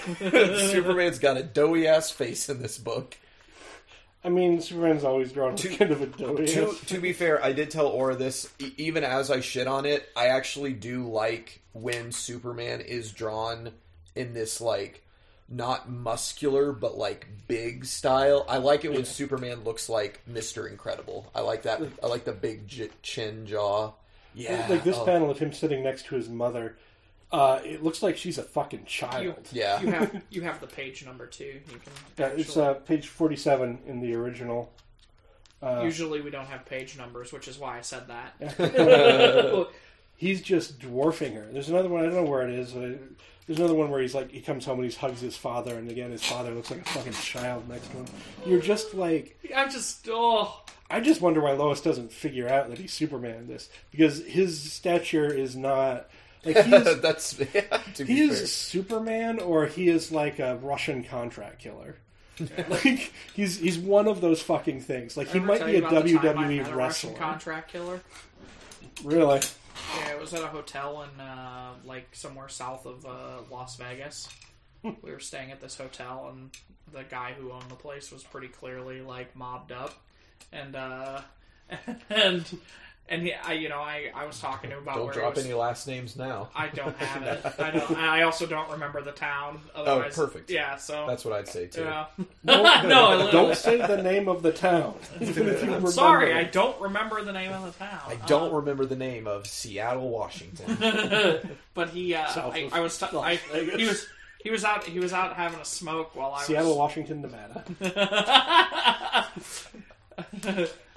Superman's 0.71 1.19
got 1.19 1.37
a 1.37 1.43
doughy 1.43 1.87
ass 1.87 2.11
face 2.11 2.49
in 2.49 2.61
this 2.61 2.79
book. 2.79 3.17
I 4.25 4.29
mean, 4.29 4.61
Superman's 4.61 5.05
always 5.05 5.31
drawn 5.31 5.53
with 5.53 5.79
kind 5.79 5.93
of 5.93 6.03
a 6.03 6.07
doughy. 6.07 6.47
to, 6.47 6.75
to 6.87 6.99
be 6.99 7.13
fair, 7.13 7.43
I 7.45 7.53
did 7.53 7.71
tell 7.71 7.87
Aura 7.87 8.17
this. 8.17 8.53
E- 8.59 8.73
even 8.77 9.05
as 9.05 9.31
I 9.31 9.41
shit 9.41 9.69
on 9.69 9.87
it, 9.87 10.09
I 10.17 10.29
actually 10.29 10.73
do 10.73 11.07
like 11.07 11.61
when 11.73 12.11
Superman 12.11 12.81
is 12.81 13.13
drawn 13.13 13.71
in 14.17 14.35
this 14.35 14.61
like 14.61 15.05
not 15.49 15.89
muscular 15.89 16.73
but 16.73 16.99
like 16.99 17.29
big 17.47 17.85
style. 17.85 18.45
I 18.49 18.57
like 18.57 18.85
it 18.85 18.93
when 18.93 19.05
Superman 19.05 19.63
looks 19.63 19.89
like 19.89 20.21
Mister 20.27 20.67
Incredible. 20.67 21.31
I 21.35 21.43
like 21.43 21.63
that. 21.63 21.81
I 22.03 22.09
like 22.09 22.25
the 22.25 22.33
big 22.33 22.67
j- 22.67 22.91
chin 23.03 23.47
jaw. 23.47 23.93
Yeah, 24.35 24.67
like 24.69 24.85
this 24.85 24.97
oh, 24.99 25.05
panel 25.05 25.31
of 25.31 25.39
him 25.39 25.53
sitting 25.53 25.83
next 25.85 26.07
to 26.07 26.17
his 26.17 26.29
mother, 26.29 26.77
uh, 27.33 27.61
it 27.65 27.83
looks 27.83 28.03
like 28.03 28.17
she's 28.17 28.39
a 28.39 28.43
fucking 28.43 28.81
You, 28.81 28.87
child. 28.87 29.49
Yeah. 29.53 29.81
you 29.81 29.91
have 29.91 30.23
you 30.31 30.43
have 30.43 30.61
the 30.61 30.67
page 30.67 31.05
number 31.05 31.27
too. 31.27 31.61
You 31.71 31.79
can 31.79 31.93
Yeah, 32.19 32.27
it's 32.29 32.51
actually- 32.51 32.65
uh, 32.65 32.75
page 32.75 33.09
forty-seven 33.09 33.81
in 33.87 34.01
the 34.01 34.15
original. 34.15 34.73
Uh, 35.63 35.81
usually 35.85 36.21
we 36.21 36.31
don't 36.31 36.47
have 36.47 36.65
page 36.67 36.97
numbers, 36.99 37.33
which 37.33 37.49
is 37.49 37.59
why 37.59 37.79
I 37.79 37.81
said 37.81 38.09
that. 38.09 39.69
he's 40.17 40.43
just 40.43 40.79
dwarfing 40.79 41.35
her. 41.35 41.47
There's 41.51 41.69
another 41.69 41.89
one. 41.89 42.03
I 42.03 42.07
don't 42.07 42.15
know 42.15 42.31
where 42.31 42.47
it 42.47 42.51
is. 42.55 42.75
Uh, 42.75 42.97
there's 43.47 43.59
another 43.59 43.75
one 43.75 43.91
where 43.91 44.01
he's 44.03 44.15
like, 44.15 44.31
he 44.33 44.41
comes 44.41 44.65
home 44.65 44.81
and 44.81 44.91
he 44.91 44.97
hugs 44.97 45.21
his 45.21 45.37
father, 45.37 45.77
and 45.77 45.89
again, 45.91 46.11
his 46.11 46.25
father 46.25 46.53
looks 46.53 46.71
like 46.71 46.81
a 46.81 46.85
fucking 46.91 47.13
child 47.13 47.69
next 47.69 47.87
to 47.93 47.99
him. 47.99 48.07
You're 48.45 48.61
just 48.61 48.93
like, 48.93 49.39
I 49.55 49.69
just 49.69 50.07
oh 50.11 50.63
I 50.91 51.01
just 51.01 51.21
wonder 51.21 51.41
why 51.41 51.53
Lois 51.53 51.81
doesn't 51.81 52.13
figure 52.13 52.49
out 52.49 52.69
that 52.71 52.79
he's 52.79 52.93
Superman 52.93 53.37
in 53.37 53.47
this 53.49 53.69
because 53.91 54.25
his 54.25 54.61
stature 54.73 55.33
is 55.33 55.57
not 55.57 56.09
like 56.47 56.65
he 56.65 56.75
is. 56.75 57.01
That's 57.01 57.39
yeah, 57.55 57.79
to 57.95 58.05
be 58.05 58.15
he 58.15 58.29
fair. 58.29 58.37
is 58.37 58.53
Superman, 58.53 59.41
or 59.41 59.67
he 59.67 59.89
is 59.89 60.11
like 60.13 60.39
a 60.39 60.57
Russian 60.57 61.05
contract 61.05 61.59
killer. 61.61 61.97
like 62.69 63.13
he's 63.35 63.59
he's 63.59 63.79
one 63.79 64.07
of 64.09 64.21
those 64.21 64.43
fucking 64.43 64.81
things. 64.81 65.17
Like 65.17 65.29
he 65.29 65.41
might 65.41 65.65
be 65.65 65.77
a 65.77 65.79
about 65.79 66.05
the 66.05 66.15
time 66.15 66.39
I 66.39 66.45
WWE 66.45 66.57
met 66.59 66.71
a 66.71 66.75
Russian 66.77 67.11
wrestler. 67.11 67.15
contract 67.15 67.73
killer. 67.73 68.01
Really? 69.05 69.41
Yeah, 69.99 70.11
it 70.13 70.21
was 70.21 70.33
at 70.35 70.43
a 70.43 70.47
hotel 70.47 71.03
in 71.03 71.21
uh, 71.21 71.73
like 71.85 72.09
somewhere 72.13 72.49
south 72.49 72.87
of 72.87 73.05
uh, 73.07 73.43
Las 73.51 73.77
Vegas. 73.77 74.29
we 74.83 75.11
were 75.11 75.21
staying 75.21 75.51
at 75.51 75.61
this 75.61 75.77
hotel, 75.77 76.31
and 76.33 76.51
the 76.93 77.05
guy 77.05 77.33
who 77.39 77.53
owned 77.53 77.71
the 77.71 77.75
place 77.75 78.11
was 78.13 78.23
pretty 78.23 78.49
clearly 78.49 79.01
like 79.01 79.35
mobbed 79.35 79.73
up, 79.73 79.95
and 80.53 80.77
uh, 80.77 81.21
and 82.11 82.45
and 83.09 83.23
he, 83.23 83.33
I, 83.33 83.53
you 83.53 83.69
know, 83.69 83.79
I, 83.79 84.11
I 84.15 84.25
was 84.27 84.41
talking 84.41 84.71
to 84.71 84.77
him 84.77 84.83
about 84.83 84.97
Don't 84.97 85.05
where 85.07 85.15
drop 85.15 85.33
it 85.33 85.37
was, 85.37 85.45
any 85.45 85.55
last 85.55 85.87
names 85.87 86.17
now. 86.17 86.49
I 86.55 86.69
don't 86.69 86.97
have 86.99 87.23
it. 87.23 87.61
I 87.61 87.71
don't. 87.71 87.91
I 87.97 88.23
also 88.23 88.47
don't 88.47 88.69
remember 88.71 89.01
the 89.03 89.13
town. 89.13 89.61
Otherwise, 89.75 90.15
perfect. 90.17 90.51
Yeah. 90.51 90.77
So 90.77 91.07
That's 91.07 91.25
what 91.25 91.35
I'd 91.35 91.47
say 91.49 91.67
too. 91.67 91.83
yeah. 91.83 92.07
No, 92.43 92.63
no, 92.83 93.29
I 93.29 93.31
don't 93.31 93.57
say 93.57 93.79
the 93.79 94.03
name 94.03 94.29
of 94.29 94.43
the 94.43 94.53
town. 94.53 94.95
Even 95.21 95.49
if 95.49 95.63
you 95.63 95.75
I'm 95.75 95.87
sorry, 95.87 96.33
I 96.35 96.45
don't 96.45 96.81
remember 96.81 97.23
the 97.23 97.33
name 97.33 97.53
of 97.53 97.65
the 97.65 97.79
town. 97.85 98.01
I 98.09 98.17
don't 98.27 98.53
remember 98.53 98.87
the 98.87 98.97
name 98.97 99.27
of 99.27 99.47
Seattle, 99.47 100.09
Washington. 100.09 100.77
But 101.75 101.91
he, 101.91 102.15
uh, 102.15 102.25
I, 102.27 102.69
I 102.73 102.81
was, 102.81 102.99
t- 102.99 103.07
I, 103.13 103.37
he 103.37 103.87
was, 103.87 104.07
he 104.43 104.51
was 104.51 104.65
out, 104.65 104.85
he 104.85 104.99
was 104.99 105.13
out 105.13 105.35
having 105.37 105.61
a 105.61 105.65
smoke 105.65 106.17
while 106.17 106.31
I 106.31 106.39
was 106.39 106.47
Seattle, 106.47 106.71
was. 106.71 106.79
Washington, 106.79 107.23
Nevada. 107.23 107.65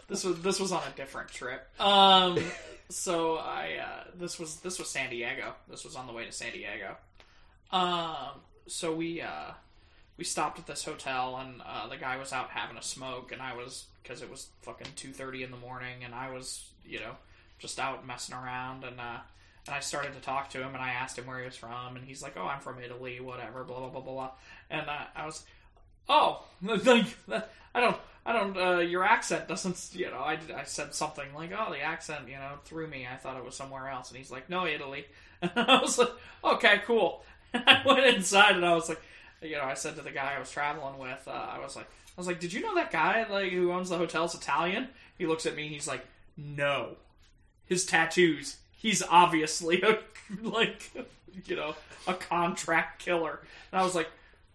This 0.10 0.24
was 0.24 0.42
this 0.42 0.60
was 0.60 0.72
on 0.72 0.82
a 0.92 0.96
different 0.96 1.30
trip. 1.30 1.68
Um, 1.80 2.40
so 2.90 3.38
I 3.38 3.78
uh, 3.82 4.04
this 4.16 4.40
was 4.40 4.58
this 4.58 4.80
was 4.80 4.90
San 4.90 5.10
Diego. 5.10 5.54
This 5.70 5.86
was 5.86 5.96
on 5.96 6.08
the 6.08 6.14
way 6.14 6.26
to 6.26 6.32
San 6.32 6.52
Diego. 6.52 6.98
Um, 7.72 8.42
so 8.68 8.94
we 8.94 9.22
uh, 9.22 9.52
we 10.18 10.24
stopped 10.24 10.60
at 10.60 10.68
this 10.68 10.84
hotel, 10.84 11.38
and 11.38 11.62
uh, 11.66 11.88
the 11.88 11.98
guy 11.98 12.18
was 12.18 12.34
out 12.34 12.50
having 12.50 12.78
a 12.78 12.82
smoke, 12.82 13.32
and 13.32 13.42
I 13.42 13.56
was 13.56 13.86
because 14.04 14.22
it 14.22 14.30
was 14.30 14.48
fucking 14.64 14.88
two 14.96 15.12
thirty 15.12 15.44
in 15.44 15.52
the 15.52 15.58
morning, 15.58 16.04
and 16.04 16.14
I 16.14 16.32
was 16.32 16.70
you 16.86 17.00
know 17.00 17.16
just 17.60 17.80
out 17.80 18.06
messing 18.06 18.36
around, 18.36 18.84
and 18.84 19.00
uh, 19.00 19.20
and 19.68 19.76
I 19.76 19.80
started 19.82 20.14
to 20.16 20.20
talk 20.20 20.50
to 20.52 20.62
him, 20.62 20.74
and 20.74 20.84
I 20.84 20.92
asked 20.92 21.18
him 21.18 21.28
where 21.28 21.40
he 21.40 21.46
was 21.46 21.56
from, 21.56 21.96
and 21.96 22.06
he's 22.06 22.24
like, 22.24 22.36
"Oh, 22.38 22.48
I'm 22.48 22.60
from 22.60 22.82
Italy, 22.82 23.20
whatever, 23.20 23.64
blah 23.64 23.80
blah 23.80 23.90
blah 23.90 24.02
blah,", 24.02 24.32
and 24.70 24.90
uh, 24.90 25.06
I 25.16 25.26
was, 25.26 25.44
"Oh, 26.08 26.44
like 26.62 27.06
I 27.30 27.80
don't." 27.80 27.98
I 28.30 28.34
don't. 28.34 28.56
Uh, 28.56 28.78
your 28.78 29.04
accent 29.04 29.48
doesn't. 29.48 29.90
You 29.94 30.12
know, 30.12 30.20
I, 30.20 30.38
I 30.56 30.64
said 30.64 30.94
something 30.94 31.34
like, 31.34 31.50
"Oh, 31.52 31.72
the 31.72 31.82
accent," 31.82 32.28
you 32.28 32.36
know, 32.36 32.60
threw 32.64 32.86
me. 32.86 33.08
I 33.12 33.16
thought 33.16 33.38
it 33.38 33.44
was 33.44 33.56
somewhere 33.56 33.90
else, 33.90 34.10
and 34.10 34.20
he's 34.20 34.30
like, 34.30 34.52
"No, 34.52 34.68
Italy." 34.68 35.06
And 35.42 35.52
I 35.56 35.82
was 35.82 35.98
like, 35.98 36.12
"Okay, 36.44 36.82
cool." 36.86 37.24
I 37.56 37.82
went 37.84 38.06
inside, 38.06 38.56
and 38.56 38.66
I 38.66 38.76
was 38.76 38.88
like, 38.88 39.02
you 39.42 39.56
know, 39.56 39.64
I 39.64 39.74
said 39.74 39.96
to 39.96 40.04
the 40.04 40.12
guy 40.12 40.36
I 40.36 40.40
was 40.40 40.52
traveling 40.52 41.00
with, 41.00 41.24
uh, 41.28 41.32
I 41.32 41.58
was 41.58 41.76
like, 41.76 41.86
I 41.86 42.22
was 42.22 42.28
like, 42.28 42.40
"Did 42.40 42.54
you 42.54 42.62
know 42.62 42.76
that 42.76 42.92
guy 42.92 43.26
like 43.28 43.52
who 43.52 43.72
owns 43.72 43.90
the 43.90 43.98
hotel's 43.98 44.36
Italian?" 44.36 44.90
He 45.18 45.26
looks 45.26 45.48
at 45.48 45.56
me, 45.56 45.64
and 45.64 45.74
he's 45.74 45.88
like, 45.88 46.06
"No." 46.38 46.98
His 47.66 47.84
tattoos. 47.84 48.58
He's 48.78 49.02
obviously 49.02 49.82
a 49.82 49.98
like, 50.44 50.92
you 51.46 51.56
know, 51.56 51.74
a 52.06 52.14
contract 52.14 53.02
killer. 53.02 53.40
And 53.72 53.82
I 53.82 53.84
was 53.84 53.96
like, 53.96 54.10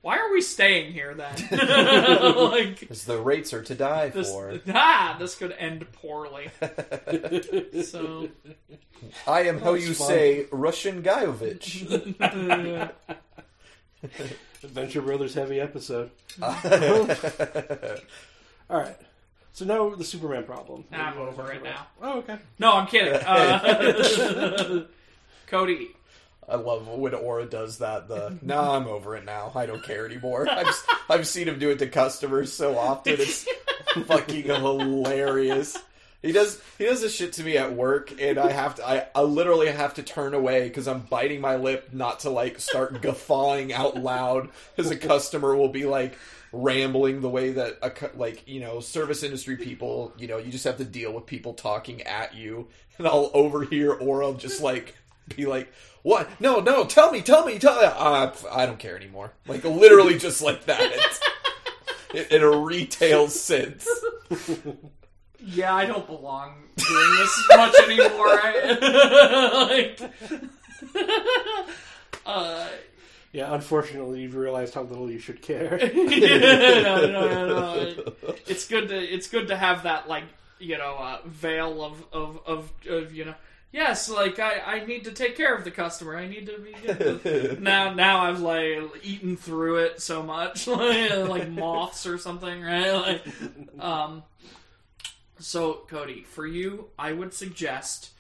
"Why 0.04 0.18
are 0.18 0.30
we 0.32 0.40
staying 0.42 0.92
here 0.92 1.14
then?" 1.14 1.34
like. 1.50 2.78
Because 2.80 3.06
the 3.06 3.18
rates 3.18 3.52
are 3.54 3.62
to 3.62 3.74
die 3.74 4.10
This, 4.10 4.30
for. 4.30 4.60
ah, 4.72 5.16
this 5.18 5.34
could 5.34 5.52
end 5.52 5.90
poorly. 5.92 6.50
So, 7.84 8.28
I 9.26 9.42
am 9.42 9.60
how 9.60 9.74
you 9.74 9.94
fun. 9.94 10.08
say 10.08 10.46
Russian 10.52 11.02
Guyovich. 11.02 11.84
a 14.62 14.66
Venture 14.68 15.02
Brothers 15.02 15.34
heavy 15.34 15.60
episode. 15.60 16.10
All 16.42 16.56
right. 18.70 18.96
So 19.52 19.64
now 19.64 19.94
the 19.94 20.04
Superman 20.04 20.44
problem. 20.44 20.84
What 20.88 21.00
I'm 21.00 21.12
do 21.12 21.18
you 21.20 21.24
wanna 21.26 21.38
over 21.42 21.52
it 21.52 21.60
about? 21.60 21.74
now. 21.74 21.86
Oh, 22.02 22.18
okay. 22.18 22.38
no, 22.58 22.72
I'm 22.72 22.86
kidding. 22.88 23.14
Uh, 23.14 24.84
Cody, 25.46 25.90
I 26.48 26.56
love 26.56 26.88
when 26.88 27.14
Aura 27.14 27.46
does 27.46 27.78
that. 27.78 28.08
The 28.08 28.36
nah, 28.42 28.76
I'm 28.76 28.86
over 28.86 29.16
it 29.16 29.24
now. 29.24 29.52
I 29.54 29.66
don't 29.66 29.82
care 29.82 30.06
anymore. 30.06 30.48
I've 30.48 30.86
I've 31.08 31.26
seen 31.26 31.48
him 31.48 31.58
do 31.58 31.70
it 31.70 31.78
to 31.80 31.86
customers 31.86 32.52
so 32.52 32.78
often. 32.78 33.14
It's 33.18 33.46
fucking 34.06 34.44
hilarious. 34.44 35.76
He 36.24 36.32
does 36.32 36.58
he 36.78 36.86
does 36.86 37.02
this 37.02 37.14
shit 37.14 37.34
to 37.34 37.44
me 37.44 37.58
at 37.58 37.74
work, 37.74 38.14
and 38.18 38.38
I 38.38 38.50
have 38.50 38.76
to 38.76 38.88
I, 38.88 39.06
I 39.14 39.20
literally 39.20 39.70
have 39.70 39.92
to 39.94 40.02
turn 40.02 40.32
away 40.32 40.66
because 40.66 40.88
I'm 40.88 41.00
biting 41.00 41.42
my 41.42 41.56
lip 41.56 41.90
not 41.92 42.20
to 42.20 42.30
like 42.30 42.58
start 42.60 43.02
guffawing 43.02 43.74
out 43.74 43.98
loud 43.98 44.48
because 44.74 44.90
a 44.90 44.96
customer 44.96 45.54
will 45.54 45.68
be 45.68 45.84
like 45.84 46.16
rambling 46.50 47.20
the 47.20 47.28
way 47.28 47.50
that 47.50 47.76
a 47.82 47.92
like 48.16 48.48
you 48.48 48.60
know 48.60 48.80
service 48.80 49.22
industry 49.22 49.56
people 49.56 50.14
you 50.16 50.26
know 50.26 50.38
you 50.38 50.50
just 50.50 50.64
have 50.64 50.78
to 50.78 50.84
deal 50.84 51.12
with 51.12 51.26
people 51.26 51.52
talking 51.52 52.00
at 52.02 52.34
you, 52.34 52.68
and 52.96 53.06
I'll 53.06 53.30
overhear 53.34 53.92
or 53.92 54.22
I'll 54.22 54.32
just 54.32 54.62
like 54.62 54.94
be 55.36 55.44
like. 55.44 55.70
What? 56.04 56.38
No, 56.38 56.60
no. 56.60 56.84
Tell 56.84 57.10
me, 57.10 57.22
tell 57.22 57.46
me, 57.46 57.58
tell 57.58 57.80
me. 57.80 57.86
Uh, 57.86 58.30
I 58.52 58.66
don't 58.66 58.78
care 58.78 58.94
anymore. 58.94 59.32
Like 59.48 59.64
literally, 59.64 60.18
just 60.18 60.42
like 60.42 60.66
that. 60.66 61.18
in, 62.14 62.26
in 62.30 62.42
a 62.42 62.50
retail 62.50 63.26
sense. 63.28 63.88
yeah, 65.40 65.74
I 65.74 65.86
don't 65.86 66.06
belong 66.06 66.64
doing 66.76 67.16
this 67.16 67.44
much 67.56 67.74
anymore. 67.84 68.28
I, 68.28 69.96
like, 69.96 70.10
uh, 72.26 72.68
Yeah, 73.32 73.54
unfortunately, 73.54 74.20
you've 74.20 74.34
realized 74.36 74.74
how 74.74 74.82
little 74.82 75.10
you 75.10 75.18
should 75.18 75.40
care. 75.40 75.78
no, 75.94 76.02
no, 76.02 77.06
no, 77.06 77.46
no. 77.48 78.12
It's 78.46 78.66
good 78.68 78.88
to 78.88 78.98
it's 78.98 79.28
good 79.28 79.48
to 79.48 79.56
have 79.56 79.84
that 79.84 80.06
like 80.06 80.24
you 80.58 80.76
know 80.76 80.96
uh, 80.96 81.20
veil 81.24 81.82
of, 81.82 82.04
of 82.12 82.40
of 82.46 82.72
of 82.86 83.14
you 83.14 83.24
know. 83.24 83.34
Yes, 83.74 84.08
like 84.08 84.38
I, 84.38 84.60
I 84.60 84.84
need 84.86 85.02
to 85.02 85.10
take 85.10 85.36
care 85.36 85.52
of 85.52 85.64
the 85.64 85.72
customer. 85.72 86.16
I 86.16 86.28
need 86.28 86.46
to 86.46 86.58
be 86.60 86.74
good. 86.86 87.60
now. 87.60 87.92
Now 87.92 88.20
I've 88.20 88.38
like 88.38 88.78
eaten 89.02 89.36
through 89.36 89.78
it 89.78 90.00
so 90.00 90.22
much, 90.22 90.68
like, 90.68 91.10
like 91.28 91.50
moths 91.50 92.06
or 92.06 92.16
something, 92.16 92.62
right? 92.62 92.92
Like, 92.92 93.26
um. 93.80 94.22
So 95.40 95.80
Cody, 95.88 96.22
for 96.22 96.46
you, 96.46 96.86
I 96.96 97.14
would 97.14 97.34
suggest 97.34 98.10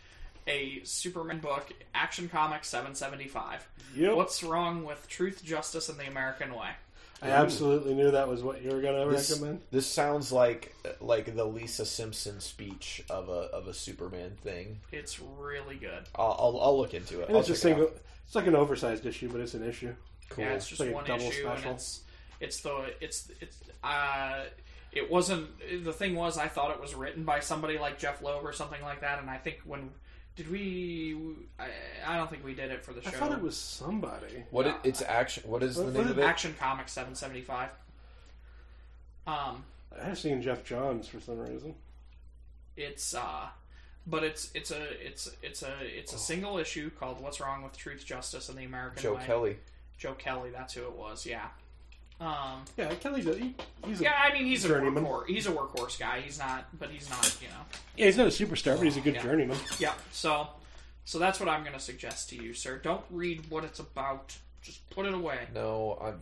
a 0.48 0.80
Superman 0.82 1.38
book, 1.38 1.72
Action 1.94 2.28
Comics 2.28 2.68
seven 2.68 2.96
seventy 2.96 3.28
five. 3.28 3.64
Yep. 3.94 4.16
What's 4.16 4.42
wrong 4.42 4.84
with 4.84 5.06
Truth, 5.08 5.44
Justice, 5.44 5.88
and 5.88 5.96
the 6.00 6.08
American 6.08 6.52
Way? 6.52 6.70
I 7.22 7.30
absolutely 7.30 7.94
knew 7.94 8.10
that 8.10 8.28
was 8.28 8.42
what 8.42 8.62
you 8.62 8.70
were 8.70 8.80
going 8.82 9.02
to 9.08 9.10
This, 9.14 9.30
recommend. 9.30 9.60
this 9.70 9.86
sounds 9.86 10.30
like 10.32 10.74
like 11.00 11.34
the 11.34 11.44
Lisa 11.44 11.86
Simpson 11.86 12.40
speech 12.40 13.02
of 13.08 13.28
a 13.28 13.32
of 13.52 13.66
a 13.66 13.72
Superman 13.74 14.32
thing. 14.42 14.80
It's 14.92 15.18
really 15.20 15.76
good. 15.76 16.04
I'll 16.14 16.36
I'll, 16.38 16.60
I'll 16.60 16.78
look 16.78 16.92
into 16.94 17.20
it. 17.20 17.28
And 17.28 17.36
I'll 17.36 17.40
it's 17.40 17.48
a 17.48 17.52
check 17.52 17.58
it 17.58 17.60
single. 17.62 17.90
It's 18.26 18.34
like 18.34 18.46
an 18.46 18.54
oversized 18.56 19.06
issue, 19.06 19.28
but 19.30 19.40
it's 19.40 19.54
an 19.54 19.66
issue. 19.66 19.94
Cool. 20.28 20.44
Yeah, 20.44 20.52
it's 20.54 20.68
just 20.68 20.80
Like 20.80 20.92
one 20.94 21.04
double 21.04 21.24
issue, 21.24 21.42
special. 21.42 21.70
and 21.70 21.76
it's 21.78 22.00
it's 22.40 22.60
the 22.60 22.86
it's 23.00 23.30
it's 23.40 23.56
uh 23.82 24.42
it 24.92 25.10
wasn't 25.10 25.48
the 25.84 25.92
thing 25.92 26.14
was 26.14 26.36
I 26.38 26.48
thought 26.48 26.70
it 26.72 26.80
was 26.80 26.94
written 26.94 27.24
by 27.24 27.40
somebody 27.40 27.78
like 27.78 27.98
Jeph 27.98 28.22
Loeb 28.22 28.44
or 28.44 28.52
something 28.52 28.82
like 28.82 29.00
that, 29.00 29.18
and 29.20 29.30
I 29.30 29.38
think 29.38 29.60
when 29.64 29.90
did 30.36 30.50
we? 30.50 31.16
I, 31.58 31.66
I 32.06 32.16
don't 32.16 32.28
think 32.30 32.44
we 32.44 32.54
did 32.54 32.70
it 32.70 32.84
for 32.84 32.92
the 32.92 33.02
show. 33.02 33.08
I 33.08 33.12
thought 33.12 33.32
it 33.32 33.40
was 33.42 33.56
somebody. 33.56 34.44
What 34.50 34.66
it, 34.66 34.74
it's 34.84 35.02
action? 35.02 35.44
What 35.46 35.62
is 35.62 35.76
the 35.76 35.84
What- 35.84 35.94
name 35.94 36.02
what 36.02 36.10
of 36.10 36.18
it? 36.18 36.22
Action 36.22 36.54
Comics 36.58 36.92
seven 36.92 37.14
seventy 37.14 37.40
five. 37.42 37.70
Um, 39.26 39.64
I've 40.02 40.18
seen 40.18 40.42
Geoff 40.42 40.64
Johns 40.64 41.08
for 41.08 41.20
some 41.20 41.38
reason. 41.38 41.74
it's 42.76 43.14
uh, 43.14 43.46
but 44.06 44.22
it's 44.24 44.50
it's 44.54 44.70
a 44.70 45.06
it's 45.06 45.30
it's 45.42 45.62
a 45.62 45.72
it's 45.80 46.12
a 46.12 46.18
single 46.18 46.58
issue 46.58 46.90
called 46.90 47.20
"What's 47.20 47.40
Wrong 47.40 47.62
with 47.62 47.76
Truth, 47.76 48.04
Justice, 48.04 48.48
and 48.48 48.58
the 48.58 48.64
American 48.64 48.96
Way 48.96 49.02
Joe 49.02 49.14
Way." 49.14 49.24
Kelly. 49.26 49.56
Joe 49.96 50.14
Kelly, 50.14 50.50
that's 50.50 50.74
who 50.74 50.82
it 50.82 50.92
was. 50.92 51.24
Yeah. 51.24 51.46
Um, 52.20 52.64
Yeah, 52.76 52.94
Kelly. 52.94 53.22
does- 53.22 53.36
He, 53.36 53.54
he's 53.86 54.00
a, 54.00 54.04
yeah, 54.04 54.14
I 54.16 54.32
mean 54.32 54.46
he's 54.46 54.64
a 54.64 54.68
Journeyman. 54.68 55.04
workhorse. 55.04 55.26
He's 55.26 55.46
a 55.46 55.50
workhorse 55.52 55.98
guy. 55.98 56.20
He's 56.20 56.38
not, 56.38 56.66
but 56.78 56.90
he's 56.90 57.10
not. 57.10 57.36
You 57.42 57.48
know. 57.48 57.54
yeah, 57.96 58.06
he's 58.06 58.16
not 58.16 58.26
a 58.26 58.30
superstar, 58.30 58.76
but 58.76 58.84
he's 58.84 58.96
a 58.96 59.00
good 59.00 59.14
Yeah. 59.16 59.22
journeyman. 59.22 59.58
Yeah. 59.78 59.94
So, 60.12 60.48
so 61.04 61.18
that's 61.18 61.40
what 61.40 61.48
I'm 61.48 61.62
going 61.62 61.74
to 61.74 61.80
suggest 61.80 62.30
to 62.30 62.36
you, 62.36 62.54
sir. 62.54 62.78
Don't 62.78 63.04
read 63.10 63.50
what 63.50 63.64
it's 63.64 63.80
about. 63.80 64.36
Just 64.62 64.88
put 64.90 65.06
it 65.06 65.12
away. 65.14 65.40
No, 65.54 65.98
I'm. 66.00 66.20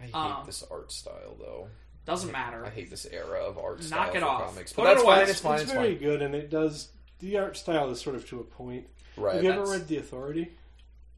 I 0.00 0.04
hate 0.04 0.14
Um, 0.14 0.42
this 0.46 0.62
art 0.70 0.90
style 0.92 1.36
though. 1.38 1.68
Doesn't 2.06 2.32
matter. 2.32 2.64
I 2.66 2.70
hate 2.70 2.90
this 2.90 3.06
era 3.06 3.44
of 3.44 3.56
art 3.58 3.78
Knock 3.78 3.86
style 3.86 4.14
it 4.16 4.20
for 4.20 4.24
off. 4.26 4.46
comics. 4.50 4.72
Put 4.72 4.82
but 4.82 4.88
that's 4.88 5.02
it 5.02 5.06
away. 5.06 5.16
fine. 5.20 5.28
It's 5.28 5.40
fine. 5.40 5.54
It's 5.54 5.62
It's 5.64 5.72
very 5.72 5.94
fine. 5.94 6.02
good, 6.02 6.22
and 6.22 6.34
it 6.34 6.50
does. 6.50 6.88
The 7.20 7.38
art 7.38 7.56
style 7.56 7.90
is 7.90 8.00
sort 8.00 8.16
of 8.16 8.26
to 8.30 8.40
a 8.40 8.44
point. 8.44 8.86
Right. 9.16 9.36
Have 9.36 9.44
you 9.44 9.52
ever 9.52 9.64
read 9.66 9.86
The 9.86 9.98
Authority? 9.98 10.50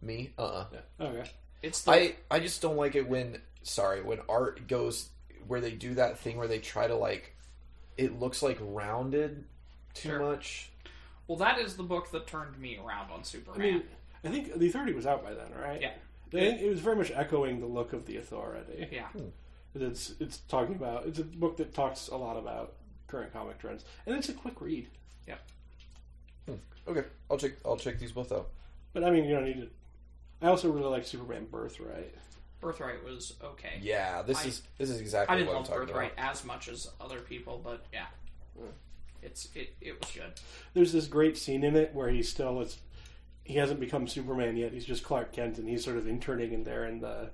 Me? 0.01 0.32
Uh. 0.36 0.43
uh 0.43 0.64
Okay. 1.01 1.30
It's 1.62 1.82
the 1.82 1.93
I 1.93 2.14
I 2.30 2.40
just 2.40 2.60
don't 2.60 2.76
like 2.76 2.94
it 2.97 3.09
when 3.09 3.40
sorry 3.62 4.02
when 4.02 4.18
art 4.28 4.66
goes 4.68 5.09
where 5.47 5.60
they 5.60 5.72
do 5.72 5.94
that 5.94 6.18
thing 6.18 6.36
where 6.36 6.48
they 6.48 6.59
try 6.59 6.86
to 6.86 6.94
like 6.94 7.34
it 7.97 8.18
looks 8.18 8.43
like 8.43 8.59
rounded 8.60 9.44
too 9.94 10.09
Sure. 10.10 10.20
much. 10.20 10.70
well. 11.28 11.39
That 11.39 11.59
is 11.59 11.76
the 11.76 11.82
book 11.82 12.10
that 12.12 12.26
turned 12.26 12.59
me 12.59 12.78
around 12.78 13.10
on 13.10 13.20
I 13.20 13.22
Superman. 13.22 13.60
mean, 13.60 13.82
I 14.24 14.28
think 14.28 14.59
The 14.59 14.66
Authority 14.68 14.93
was 14.94 15.06
out 15.06 15.22
by 15.22 15.34
then, 15.34 15.52
right? 15.60 15.80
Yeah. 15.80 15.93
I 16.34 16.36
it 16.39 16.68
was 16.70 16.80
very 16.80 16.97
much 16.97 17.10
echoing 17.14 17.60
the 17.60 17.66
look 17.66 17.93
of 17.93 18.06
The 18.06 18.16
Authority. 18.16 18.89
yeah. 18.90 19.09
Hmm. 19.09 19.26
It's 19.74 20.14
it's 20.20 20.39
talking 20.48 20.74
about. 20.76 21.06
It's 21.06 21.18
a 21.18 21.24
book 21.24 21.56
that 21.59 21.74
talks 21.74 22.09
a 22.09 22.16
lot 22.16 22.36
about 22.39 22.74
current 23.06 23.32
comic 23.32 23.59
trends, 23.59 23.84
and 24.06 24.14
it's 24.16 24.28
a 24.30 24.32
quick 24.34 24.60
read. 24.60 24.89
Yeah. 25.28 25.36
Hmm. 26.47 26.55
Okay, 26.89 27.05
I'll 27.30 27.36
check 27.39 27.52
I'll 27.64 27.76
check 27.76 27.98
these 27.98 28.12
both 28.12 28.32
out. 28.32 28.48
But 28.94 29.05
I 29.05 29.10
mean, 29.10 29.24
you 29.24 29.34
don't 29.34 29.44
need 29.44 29.60
to. 29.60 29.68
I 30.40 30.48
also 30.48 30.70
really 30.70 30.89
like 30.90 31.05
Superman 31.06 31.47
Birthright. 31.51 32.14
Birthright 32.62 33.05
was 33.05 33.34
okay. 33.43 33.78
Yeah, 33.82 34.22
this 34.22 34.39
I- 34.44 34.48
is 34.48 34.62
this 34.78 34.89
is 34.89 35.01
exactly 35.01 35.34
I 35.34 35.39
didn't 35.39 35.48
what 35.48 35.56
I'm 35.56 35.62
love 35.64 35.68
talking 35.70 35.86
Birthright 35.89 36.12
about. 36.14 36.30
as 36.30 36.44
much 36.44 36.68
as 36.68 36.89
other 37.01 37.20
people, 37.20 37.60
but 37.62 37.84
yeah, 37.93 38.06
it's 39.22 39.48
it, 39.55 39.74
it 39.80 40.01
was 40.01 40.10
good. 40.12 40.32
There's 40.74 40.93
this 40.93 41.06
great 41.06 41.36
scene 41.36 41.64
in 41.64 41.76
it 41.76 41.94
where 41.94 42.09
he's 42.09 42.28
still 42.28 42.60
it's 42.60 42.78
he 43.44 43.55
hasn't 43.55 43.80
become 43.80 44.06
Superman 44.06 44.56
yet. 44.56 44.72
He's 44.72 44.84
just 44.86 45.02
Clark 45.05 45.32
Kent, 45.32 45.59
and 45.59 45.68
he's 45.68 45.84
sort 45.84 45.97
of 45.97 46.06
interning 46.06 46.52
in 46.52 46.62
there 46.64 46.84
in 46.86 47.01
the 47.01 47.30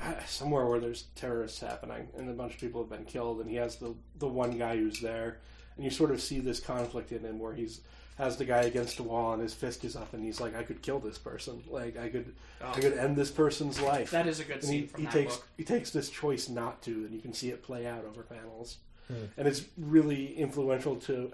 ah, 0.00 0.16
somewhere 0.26 0.66
where 0.66 0.78
there's 0.80 1.04
terrorists 1.16 1.60
happening, 1.60 2.08
and 2.16 2.30
a 2.30 2.32
bunch 2.32 2.54
of 2.54 2.60
people 2.60 2.80
have 2.82 2.90
been 2.90 3.04
killed, 3.04 3.40
and 3.40 3.50
he 3.50 3.56
has 3.56 3.76
the 3.76 3.94
the 4.18 4.28
one 4.28 4.56
guy 4.56 4.76
who's 4.76 5.00
there, 5.00 5.40
and 5.76 5.84
you 5.84 5.90
sort 5.90 6.10
of 6.12 6.20
see 6.22 6.38
this 6.38 6.60
conflict 6.60 7.10
in 7.12 7.20
him 7.24 7.38
where 7.38 7.54
he's 7.54 7.80
has 8.16 8.36
the 8.36 8.44
guy 8.44 8.62
against 8.62 8.96
the 8.96 9.02
wall 9.02 9.32
and 9.32 9.42
his 9.42 9.54
fist 9.54 9.84
is 9.84 9.96
up 9.96 10.14
and 10.14 10.24
he's 10.24 10.40
like 10.40 10.56
I 10.56 10.62
could 10.62 10.82
kill 10.82 11.00
this 11.00 11.18
person 11.18 11.62
like 11.68 11.98
I 11.98 12.08
could 12.08 12.34
I 12.62 12.70
oh. 12.70 12.72
could 12.74 12.92
end 12.92 13.16
this 13.16 13.30
person's 13.30 13.80
life 13.80 14.10
That 14.12 14.26
is 14.26 14.38
a 14.40 14.44
good 14.44 14.56
and 14.56 14.64
scene 14.64 14.80
he, 14.82 14.86
from 14.86 15.00
he 15.00 15.06
that 15.06 15.12
takes 15.12 15.36
book. 15.36 15.48
he 15.56 15.64
takes 15.64 15.90
this 15.90 16.10
choice 16.10 16.48
not 16.48 16.80
to 16.82 16.90
and 16.90 17.12
you 17.12 17.20
can 17.20 17.32
see 17.32 17.50
it 17.50 17.62
play 17.62 17.86
out 17.86 18.04
over 18.04 18.22
panels 18.22 18.78
hmm. 19.08 19.24
and 19.36 19.48
it's 19.48 19.64
really 19.76 20.34
influential 20.36 20.96
to 20.96 21.32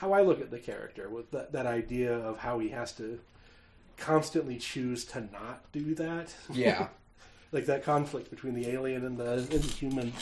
how 0.00 0.14
I 0.14 0.22
look 0.22 0.40
at 0.40 0.50
the 0.50 0.58
character 0.58 1.10
with 1.10 1.30
that, 1.32 1.52
that 1.52 1.66
idea 1.66 2.16
of 2.16 2.38
how 2.38 2.58
he 2.58 2.70
has 2.70 2.92
to 2.92 3.20
constantly 3.98 4.56
choose 4.56 5.04
to 5.04 5.20
not 5.30 5.70
do 5.72 5.94
that. 5.96 6.34
Yeah. 6.50 6.88
like 7.52 7.66
that 7.66 7.84
conflict 7.84 8.30
between 8.30 8.54
the 8.54 8.68
alien 8.68 9.04
and 9.04 9.18
the, 9.18 9.32
and 9.32 9.48
the 9.48 9.58
human. 9.58 10.12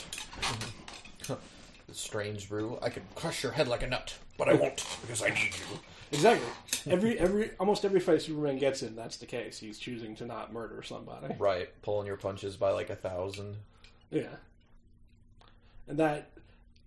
Strange 1.93 2.49
brew. 2.49 2.77
I 2.81 2.89
could 2.89 3.03
crush 3.15 3.41
your 3.41 3.53
head 3.53 3.69
like 3.69 3.81
a 3.81 3.87
nut, 3.87 4.15
but 4.37 4.49
I 4.49 4.53
won't 4.53 4.85
because 5.01 5.23
I 5.23 5.29
need 5.29 5.55
you. 5.55 5.79
Exactly. 6.11 6.47
Every 6.91 7.19
every 7.19 7.51
almost 7.59 7.83
every 7.83 7.99
fight 7.99 8.21
Superman 8.21 8.57
gets 8.57 8.81
in, 8.83 8.95
that's 8.95 9.17
the 9.17 9.25
case. 9.25 9.59
He's 9.59 9.77
choosing 9.77 10.15
to 10.15 10.25
not 10.25 10.53
murder 10.53 10.81
somebody. 10.81 11.35
Right, 11.37 11.69
pulling 11.81 12.07
your 12.07 12.15
punches 12.15 12.55
by 12.55 12.71
like 12.71 12.89
a 12.89 12.95
thousand. 12.95 13.57
Yeah. 14.09 14.35
And 15.87 15.97
that 15.99 16.31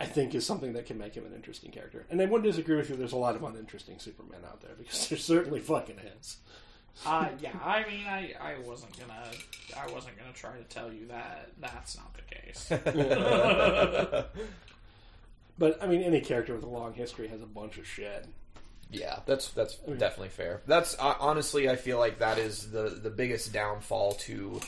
I 0.00 0.06
think 0.06 0.34
is 0.34 0.46
something 0.46 0.72
that 0.72 0.86
can 0.86 0.98
make 0.98 1.14
him 1.14 1.26
an 1.26 1.34
interesting 1.34 1.70
character. 1.70 2.06
And 2.10 2.20
I 2.20 2.24
wouldn't 2.24 2.50
disagree 2.50 2.76
with 2.76 2.88
you. 2.88 2.96
There's 2.96 3.12
a 3.12 3.16
lot 3.16 3.36
of 3.36 3.44
uninteresting 3.44 3.98
Supermen 3.98 4.40
out 4.46 4.62
there 4.62 4.72
because 4.78 5.08
there's 5.10 5.24
certainly 5.24 5.60
fucking 5.60 5.98
is. 6.18 6.38
Uh, 7.06 7.28
yeah, 7.40 7.50
I 7.62 7.84
mean, 7.88 8.06
I, 8.06 8.34
I 8.40 8.58
wasn't 8.66 8.98
gonna 8.98 9.24
I 9.78 9.92
wasn't 9.92 10.18
gonna 10.18 10.32
try 10.32 10.56
to 10.56 10.64
tell 10.64 10.92
you 10.92 11.06
that 11.08 11.50
that's 11.60 11.96
not 11.96 12.14
the 12.14 12.22
case. 12.34 12.70
But 15.58 15.82
I 15.82 15.86
mean, 15.86 16.02
any 16.02 16.20
character 16.20 16.54
with 16.54 16.64
a 16.64 16.68
long 16.68 16.94
history 16.94 17.28
has 17.28 17.40
a 17.40 17.46
bunch 17.46 17.78
of 17.78 17.86
shit. 17.86 18.26
Yeah, 18.92 19.20
that's 19.26 19.48
that's 19.50 19.76
definitely 19.76 20.28
fair. 20.28 20.60
That's 20.66 20.96
uh, 20.98 21.14
honestly, 21.18 21.68
I 21.68 21.76
feel 21.76 21.98
like 21.98 22.18
that 22.18 22.38
is 22.38 22.70
the 22.70 22.90
the 22.90 23.10
biggest 23.10 23.52
downfall 23.52 24.14
to 24.14 24.60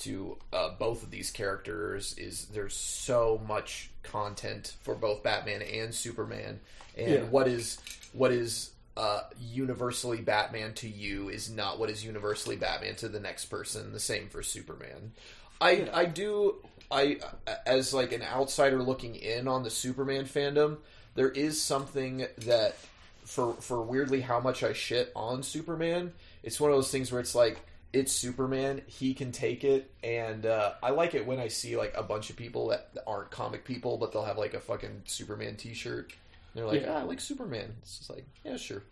to 0.00 0.36
uh, 0.52 0.70
both 0.78 1.02
of 1.02 1.10
these 1.10 1.30
characters 1.30 2.14
is 2.18 2.46
there's 2.46 2.74
so 2.76 3.40
much 3.46 3.90
content 4.02 4.74
for 4.82 4.94
both 4.94 5.22
Batman 5.22 5.62
and 5.62 5.94
Superman, 5.94 6.60
and 6.96 7.12
Yeah. 7.14 7.22
what 7.24 7.48
is 7.48 7.78
what 8.12 8.30
is 8.32 8.70
uh, 8.96 9.22
universally 9.40 10.18
Batman 10.20 10.74
to 10.74 10.88
you 10.88 11.30
is 11.30 11.48
not 11.48 11.78
what 11.78 11.88
is 11.88 12.04
universally 12.04 12.56
Batman 12.56 12.94
to 12.96 13.08
the 13.08 13.20
next 13.20 13.46
person. 13.46 13.92
The 13.92 14.00
same 14.00 14.28
for 14.28 14.42
Superman. 14.42 15.12
I 15.60 15.88
I 15.94 16.04
do 16.04 16.56
I 16.90 17.20
as 17.64 17.94
like 17.94 18.12
an 18.12 18.22
outsider 18.22 18.82
looking 18.82 19.14
in 19.14 19.48
on 19.48 19.62
the 19.62 19.70
Superman 19.70 20.24
fandom, 20.24 20.78
there 21.14 21.30
is 21.30 21.62
something 21.62 22.26
that 22.38 22.76
for 23.32 23.54
for 23.54 23.80
weirdly 23.82 24.20
how 24.20 24.40
much 24.40 24.62
I 24.62 24.72
shit 24.74 25.10
on 25.16 25.42
Superman, 25.42 26.12
it's 26.42 26.60
one 26.60 26.70
of 26.70 26.76
those 26.76 26.90
things 26.90 27.10
where 27.10 27.20
it's 27.20 27.34
like 27.34 27.60
it's 27.92 28.12
Superman, 28.12 28.82
he 28.86 29.14
can 29.14 29.32
take 29.32 29.64
it, 29.64 29.90
and 30.02 30.44
uh, 30.46 30.72
I 30.82 30.90
like 30.90 31.14
it 31.14 31.26
when 31.26 31.38
I 31.38 31.48
see 31.48 31.76
like 31.76 31.94
a 31.96 32.02
bunch 32.02 32.30
of 32.30 32.36
people 32.36 32.68
that 32.68 32.90
aren't 33.06 33.30
comic 33.30 33.64
people, 33.64 33.96
but 33.98 34.12
they'll 34.12 34.24
have 34.24 34.38
like 34.38 34.54
a 34.54 34.60
fucking 34.60 35.02
Superman 35.06 35.56
T-shirt. 35.56 36.12
They're 36.54 36.66
like, 36.66 36.82
Yeah. 36.82 36.92
ah, 36.94 36.98
I 37.00 37.02
like 37.02 37.20
Superman. 37.20 37.74
It's 37.82 37.98
just 37.98 38.10
like, 38.10 38.26
yeah, 38.44 38.56
sure. 38.56 38.82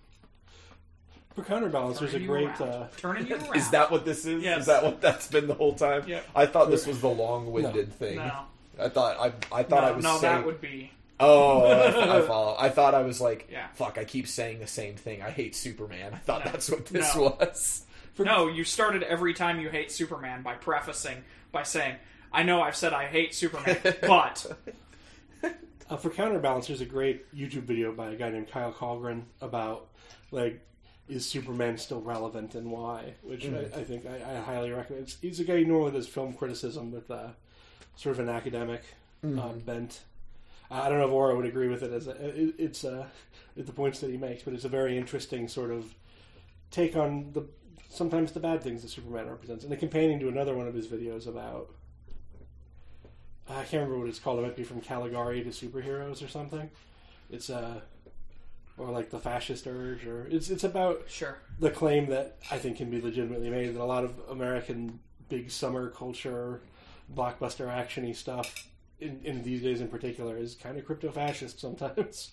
For 1.34 1.42
counterbalance, 1.44 1.98
there's 1.98 2.14
a 2.14 2.20
great. 2.20 2.48
Uh, 2.60 2.86
turning 2.96 3.26
you 3.26 3.36
around. 3.36 3.54
Is 3.56 3.70
that 3.70 3.90
what 3.90 4.04
this 4.04 4.26
is? 4.26 4.42
Yes. 4.42 4.60
Is 4.62 4.66
that 4.66 4.82
what 4.82 5.00
that's 5.00 5.28
been 5.28 5.46
the 5.46 5.54
whole 5.54 5.74
time? 5.74 6.02
Yep. 6.06 6.26
I 6.34 6.46
thought 6.46 6.70
this 6.70 6.86
was 6.86 7.00
the 7.00 7.08
long-winded 7.08 7.92
thing. 7.94 8.16
no? 8.16 8.40
I 8.78 8.88
thought 8.88 9.16
I 9.18 9.26
I 9.54 9.62
thought 9.62 9.82
no, 9.82 9.88
I 9.88 9.90
was 9.92 10.04
no, 10.04 10.18
saying. 10.18 10.34
that 10.36 10.46
would 10.46 10.60
be 10.60 10.90
Oh, 11.20 11.64
I, 11.66 12.18
I 12.18 12.22
follow. 12.22 12.56
I 12.59 12.68
thought 12.70 12.94
I 12.94 13.02
was 13.02 13.20
like, 13.20 13.48
Yeah. 13.52 13.66
fuck. 13.74 13.98
I 13.98 14.05
keep 14.05 14.26
saying 14.26 14.59
the 14.60 14.66
same 14.66 14.97
thing. 14.97 15.22
I 15.22 15.30
hate 15.30 15.55
Superman. 15.55 16.14
I 16.14 16.18
thought 16.18 16.44
No. 16.44 16.51
that's 16.52 16.70
what 16.70 16.86
this 16.86 17.14
No. 17.14 17.36
was. 17.38 17.84
no. 18.18 18.48
You 18.48 18.64
started 18.64 19.02
every 19.02 19.34
time 19.34 19.60
you 19.60 19.68
hate 19.68 19.92
Superman 19.92 20.42
by 20.42 20.55
prefacing 20.55 21.22
by 21.52 21.62
saying, 21.62 21.97
"I 22.32 22.42
know 22.42 22.62
I've 22.62 22.76
said 22.76 22.92
I 22.92 23.06
hate 23.06 23.34
Superman, 23.34 23.78
but 24.02 24.47
uh, 25.88 25.97
for 25.97 26.10
counterbalance, 26.10 26.68
there's 26.68 26.80
a 26.80 26.86
great 26.86 27.32
YouTube 27.34 27.62
video 27.64 27.92
by 27.92 28.10
a 28.10 28.16
guy 28.16 28.30
named 28.30 28.51
Kyle 28.51 28.72
Kallgren 28.72 29.22
about 29.40 29.88
like 30.30 30.60
is 31.09 31.26
Superman 31.26 31.76
still 31.76 32.01
relevant 32.01 32.55
and 32.55 32.70
why? 32.70 33.14
Which 33.22 33.44
I, 33.47 33.59
I 33.76 33.82
think 33.82 34.06
I, 34.06 34.36
I 34.36 34.40
highly 34.42 34.70
recommend. 34.70 35.02
It's, 35.05 35.16
he's 35.20 35.40
a 35.40 35.44
guy 35.44 35.56
who 35.59 35.64
normally 35.64 35.90
does 35.90 36.06
film 36.06 36.34
criticism 36.34 36.92
with 36.92 37.10
uh, 37.10 37.28
sort 37.97 38.14
of 38.14 38.20
an 38.20 38.28
academic 38.28 38.82
uh, 39.24 39.48
bent. 39.55 40.02
I 40.70 40.88
don't 40.88 40.98
know 40.98 41.06
if 41.06 41.12
Aura 41.12 41.34
would 41.34 41.47
agree 41.47 41.68
with 41.68 41.82
it 41.82 41.92
as 41.92 42.06
a, 42.06 42.12
it, 42.12 42.55
it's 42.59 42.84
uh, 42.84 43.06
the 43.56 43.72
points 43.72 44.01
that 44.01 44.10
he 44.10 44.16
makes, 44.16 44.42
but 44.42 44.55
it's 44.55 44.64
a 44.64 44.68
very 44.68 44.97
interesting 44.97 45.48
sort 45.48 45.70
of 45.70 45.94
take 46.70 46.97
on 46.97 47.32
the 47.32 47.44
sometimes 47.88 48.32
the 48.32 48.40
bad 48.40 48.62
things 48.62 48.82
that 48.82 48.88
Superman 48.88 49.28
represents, 49.28 49.64
and 49.64 49.72
a 49.72 49.76
companion 49.76 50.20
to 50.20 50.28
another 50.28 50.55
one 50.55 50.68
of 50.68 50.74
his 50.74 50.86
videos 50.86 51.26
about. 51.26 51.70
I 53.48 53.64
can't 53.64 53.82
remember 53.82 53.98
what 53.98 54.09
it's 54.09 54.20
called. 54.20 54.38
It 54.38 54.42
might 54.42 54.56
be 54.56 54.62
from 54.62 54.80
Caligari 54.80 55.42
to 55.42 55.51
superheroes 55.51 56.24
or 56.24 56.28
something. 56.28 56.70
It's 57.30 57.51
uh, 57.51 57.80
or 58.78 58.90
like 58.90 59.10
the 59.10 59.18
fascist 59.18 59.66
urge, 59.66 60.06
or 60.06 60.26
it's 60.30 60.51
it's 60.51 60.64
about 60.64 61.02
sure." 61.09 61.38
the 61.59 61.70
claim 61.70 62.06
that 62.10 62.38
I 62.51 62.59
think 62.59 62.76
can 62.76 62.90
be 62.90 63.01
legitimately 63.01 63.51
made 63.51 63.74
that 63.74 63.82
a 63.82 63.84
lot 63.84 64.05
of 64.05 64.18
American 64.28 65.01
big 65.28 65.51
summer 65.51 65.90
culture, 65.90 66.60
blockbuster 67.12 67.66
actiony 67.66 68.14
stuff, 68.14 68.68
in, 69.01 69.20
in 69.24 69.43
these 69.43 69.62
days 69.62 69.81
in 69.81 69.89
particular, 69.89 70.36
is 70.36 70.55
kind 70.55 70.78
of 70.78 70.85
crypto 70.85 71.10
fascist 71.10 71.60
sometimes. 71.60 72.32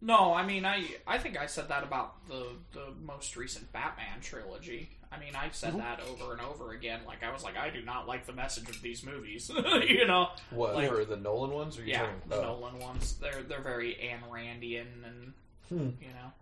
No, 0.00 0.32
I 0.32 0.46
mean, 0.46 0.64
I 0.64 0.84
I 1.06 1.18
think 1.18 1.38
I 1.38 1.46
said 1.46 1.68
that 1.68 1.82
about 1.82 2.28
the 2.28 2.46
the 2.72 2.92
most 3.04 3.36
recent 3.36 3.72
Batman 3.72 4.20
trilogy. 4.20 4.90
I 5.10 5.18
mean, 5.18 5.34
I've 5.34 5.54
said 5.54 5.70
mm-hmm. 5.70 5.78
that 5.78 6.00
over 6.00 6.32
and 6.32 6.40
over 6.42 6.72
again. 6.72 7.00
Like 7.06 7.24
I 7.24 7.32
was 7.32 7.42
like, 7.42 7.56
I 7.56 7.70
do 7.70 7.82
not 7.82 8.06
like 8.06 8.26
the 8.26 8.32
message 8.32 8.68
of 8.68 8.80
these 8.82 9.04
movies. 9.04 9.50
you 9.88 10.06
know, 10.06 10.28
What 10.50 10.74
Like- 10.74 10.90
for 10.90 11.04
the 11.04 11.16
Nolan 11.16 11.50
ones? 11.50 11.78
Or 11.78 11.82
are 11.82 11.84
you 11.84 11.92
yeah, 11.92 12.00
talking? 12.02 12.20
the 12.28 12.36
oh. 12.36 12.42
Nolan 12.42 12.78
ones. 12.78 13.14
They're 13.14 13.42
they're 13.42 13.60
very 13.60 13.94
Ayn 13.94 14.28
Randian 14.30 14.86
and 15.04 15.32
hmm. 15.68 16.02
you 16.02 16.08
know. 16.08 16.32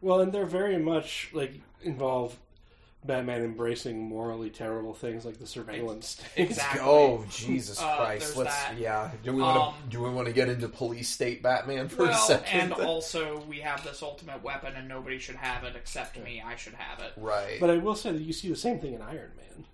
Well, 0.00 0.20
and 0.20 0.32
they're 0.32 0.46
very 0.46 0.78
much 0.78 1.30
like 1.32 1.54
involve 1.82 2.38
Batman 3.04 3.42
embracing 3.42 3.98
morally 3.98 4.50
terrible 4.50 4.92
things 4.92 5.24
like 5.24 5.38
the 5.38 5.46
surveillance 5.46 6.08
state. 6.08 6.26
Exactly. 6.36 6.80
Oh 6.84 7.24
Jesus 7.30 7.80
Uh, 7.80 7.96
Christ! 7.96 8.36
Let's 8.36 8.54
that. 8.54 8.78
yeah. 8.78 9.10
Do 9.22 9.32
we 9.32 9.40
want 9.42 9.56
to 9.56 9.62
Um, 9.62 9.74
do 9.88 10.02
we 10.02 10.10
want 10.10 10.26
to 10.26 10.34
get 10.34 10.48
into 10.50 10.68
police 10.68 11.08
state 11.08 11.42
Batman 11.42 11.88
for 11.88 12.02
a 12.02 12.08
Well, 12.08 12.18
second? 12.18 12.60
and 12.60 12.72
also 12.86 13.40
we 13.48 13.60
have 13.60 13.82
this 13.84 14.02
ultimate 14.02 14.42
weapon, 14.42 14.74
and 14.76 14.86
nobody 14.86 15.18
should 15.18 15.36
have 15.36 15.64
it 15.64 15.76
except 15.76 16.18
me. 16.22 16.42
I 16.44 16.56
should 16.56 16.74
have 16.74 17.00
it. 17.00 17.12
right. 17.16 17.58
But 17.58 17.70
I 17.70 17.78
will 17.78 17.94
say 17.96 18.12
that 18.12 18.20
you 18.20 18.32
see 18.34 18.48
the 18.50 18.56
same 18.56 18.78
thing 18.80 18.92
in 18.94 19.00
Iron 19.02 19.32
Man. 19.36 19.64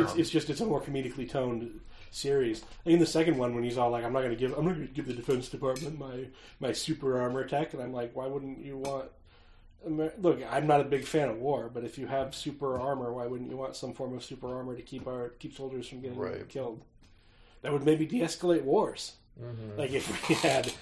It's, 0.00 0.12
Um, 0.12 0.18
it's 0.20 0.30
just 0.30 0.48
it's 0.50 0.60
a 0.60 0.66
more 0.66 0.80
comedically 0.80 1.28
toned 1.30 1.80
series. 2.10 2.62
Like 2.86 2.94
in 2.94 3.00
the 3.00 3.06
second 3.06 3.36
one, 3.36 3.54
when 3.54 3.64
he's 3.64 3.76
all 3.76 3.90
like, 3.90 4.02
"I'm 4.04 4.12
not 4.14 4.20
going 4.20 4.30
to 4.34 4.36
give, 4.36 4.56
I'm 4.56 4.64
not 4.64 4.74
going 4.76 4.88
to 4.88 4.92
give 4.94 5.06
the 5.06 5.12
Defense 5.12 5.48
Department 5.50 5.98
my 5.98 6.24
my 6.58 6.72
super 6.72 7.20
armor 7.20 7.44
tech," 7.46 7.74
and 7.74 7.82
I'm 7.82 7.92
like, 7.92 8.16
"Why 8.16 8.26
wouldn't 8.26 8.64
you 8.64 8.78
want?" 8.78 9.10
Amer- 9.86 10.12
Look, 10.18 10.40
I'm 10.50 10.66
not 10.66 10.80
a 10.80 10.84
big 10.84 11.04
fan 11.04 11.28
of 11.28 11.38
war, 11.38 11.70
but 11.72 11.84
if 11.84 11.96
you 11.98 12.06
have 12.06 12.34
super 12.34 12.78
armor, 12.80 13.12
why 13.12 13.26
wouldn't 13.26 13.50
you 13.50 13.56
want 13.56 13.76
some 13.76 13.92
form 13.94 14.14
of 14.16 14.24
super 14.24 14.52
armor 14.54 14.74
to 14.74 14.82
keep 14.82 15.06
our 15.06 15.30
keep 15.38 15.54
soldiers 15.54 15.88
from 15.88 16.00
getting 16.00 16.18
Right. 16.18 16.48
killed? 16.48 16.82
That 17.62 17.72
would 17.72 17.84
maybe 17.84 18.06
de-escalate 18.06 18.62
wars. 18.62 19.12
Mm-hmm. 19.42 19.78
Like 19.78 19.92
if 19.92 20.28
we 20.28 20.34
had 20.36 20.72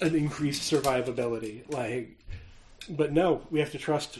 an 0.00 0.14
increased 0.14 0.70
survivability, 0.70 1.70
like. 1.72 2.16
But 2.88 3.12
no, 3.12 3.42
we 3.50 3.60
have 3.60 3.70
to 3.72 3.78
trust 3.78 4.18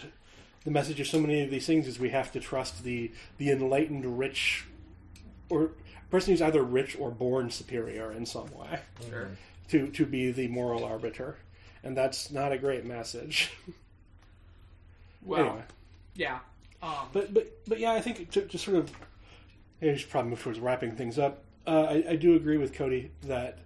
the 0.65 0.71
message 0.71 1.01
of 1.01 1.07
so 1.07 1.19
many 1.19 1.43
of 1.43 1.51
these 1.51 1.67
things 1.67 1.87
is 1.89 1.99
we 1.99 2.11
have 2.11 2.31
to 2.33 2.41
trust 2.41 2.85
the 2.85 3.11
the 3.39 3.51
enlightened 3.51 4.19
rich 4.19 4.65
or 5.49 5.71
person 6.11 6.33
who's 6.33 6.43
either 6.43 6.62
rich 6.62 6.97
or 7.01 7.11
born 7.11 7.51
superior 7.51 8.12
in 8.12 8.27
some 8.27 8.51
way 8.55 8.79
Sure. 9.09 9.29
to 9.69 9.89
to 9.89 10.05
be 10.07 10.31
the 10.31 10.49
moral 10.49 10.85
arbiter 10.85 11.39
and 11.83 11.97
that's 11.97 12.31
not 12.31 12.53
a 12.53 12.59
great 12.59 12.85
message 12.85 13.51
Well, 15.23 15.41
anyway 15.41 15.63
yeah. 16.15 16.39
Um, 16.83 17.09
but 17.13 17.33
but 17.35 17.47
but 17.67 17.79
yeah 17.79 17.93
i 17.93 18.01
think 18.01 18.31
to, 18.31 18.41
to 18.43 18.59
sort 18.59 18.79
of 18.79 18.91
I 19.83 19.95
should 19.97 20.11
probably 20.11 20.31
move 20.31 20.43
towards 20.43 20.59
wrapping 20.59 20.97
things 20.97 21.19
up 21.19 21.45
uh, 21.67 21.83
I, 21.83 22.05
I 22.11 22.17
do 22.17 22.37
agree 22.37 22.57
with 22.57 22.73
cody 22.73 23.11
that 23.27 23.59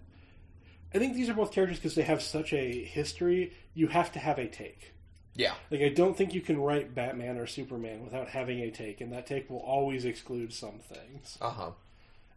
i 0.92 0.98
think 0.98 1.14
these 1.14 1.28
are 1.28 1.34
both 1.34 1.52
characters 1.52 1.78
because 1.78 1.94
they 1.94 2.02
have 2.02 2.22
such 2.22 2.52
a 2.52 2.84
history 2.84 3.52
you 3.72 3.86
have 3.86 4.10
to 4.12 4.18
have 4.18 4.38
a 4.38 4.48
take 4.48 4.94
yeah. 5.36 5.54
Like 5.70 5.82
I 5.82 5.88
don't 5.88 6.16
think 6.16 6.32
you 6.34 6.40
can 6.40 6.60
write 6.60 6.94
Batman 6.94 7.38
or 7.38 7.46
Superman 7.46 8.04
without 8.04 8.28
having 8.28 8.60
a 8.60 8.70
take, 8.70 9.00
and 9.00 9.12
that 9.12 9.26
take 9.26 9.50
will 9.50 9.58
always 9.58 10.04
exclude 10.04 10.52
some 10.52 10.78
things, 10.78 11.38
Uh 11.40 11.50
huh. 11.50 11.70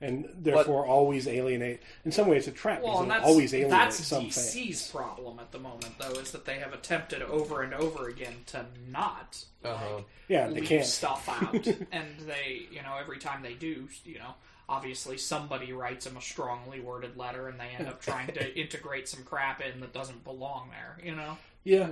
And 0.02 0.30
therefore 0.38 0.86
always 0.86 1.28
alienate. 1.28 1.82
In 2.06 2.12
some 2.12 2.28
ways, 2.28 2.48
it's 2.48 2.56
a 2.58 2.60
trap 2.60 2.82
well, 2.84 2.92
because 2.92 3.02
and 3.04 3.12
that's 3.12 3.26
always 3.26 3.54
alienate 3.54 3.72
that's 3.72 4.06
some 4.06 4.26
DC's 4.26 4.56
fans. 4.88 4.92
problem 4.92 5.40
at 5.40 5.52
the 5.52 5.60
moment, 5.60 5.98
though, 6.00 6.12
is 6.20 6.32
that 6.32 6.46
they 6.46 6.60
have 6.60 6.74
attempted 6.74 7.22
over 7.24 7.64
and 7.64 7.74
over 7.74 8.08
again 8.08 8.36
to 8.48 8.66
not 8.90 9.44
Uh-huh. 9.64 10.02
Yeah, 10.28 10.48
they 10.48 10.56
leave 10.62 10.66
can't. 10.70 10.86
stuff 10.86 11.28
out, 11.42 11.66
and 11.92 12.08
they, 12.28 12.68
you 12.72 12.82
know, 12.84 12.96
every 13.00 13.18
time 13.18 13.42
they 13.42 13.54
do, 13.54 13.88
you 14.06 14.20
know, 14.20 14.34
obviously 14.70 15.18
somebody 15.18 15.72
writes 15.74 16.06
them 16.06 16.18
a 16.18 16.22
strongly 16.22 16.80
worded 16.80 17.18
letter, 17.18 17.48
and 17.48 17.60
they 17.60 17.70
end 17.78 17.88
up 17.88 18.02
trying 18.02 18.28
to 18.28 18.56
integrate 18.60 19.08
some 19.10 19.24
crap 19.24 19.62
in 19.62 19.80
that 19.80 19.94
doesn't 19.94 20.24
belong 20.24 20.70
there, 20.70 20.98
you 21.04 21.16
know. 21.16 21.38
Yeah, 21.64 21.90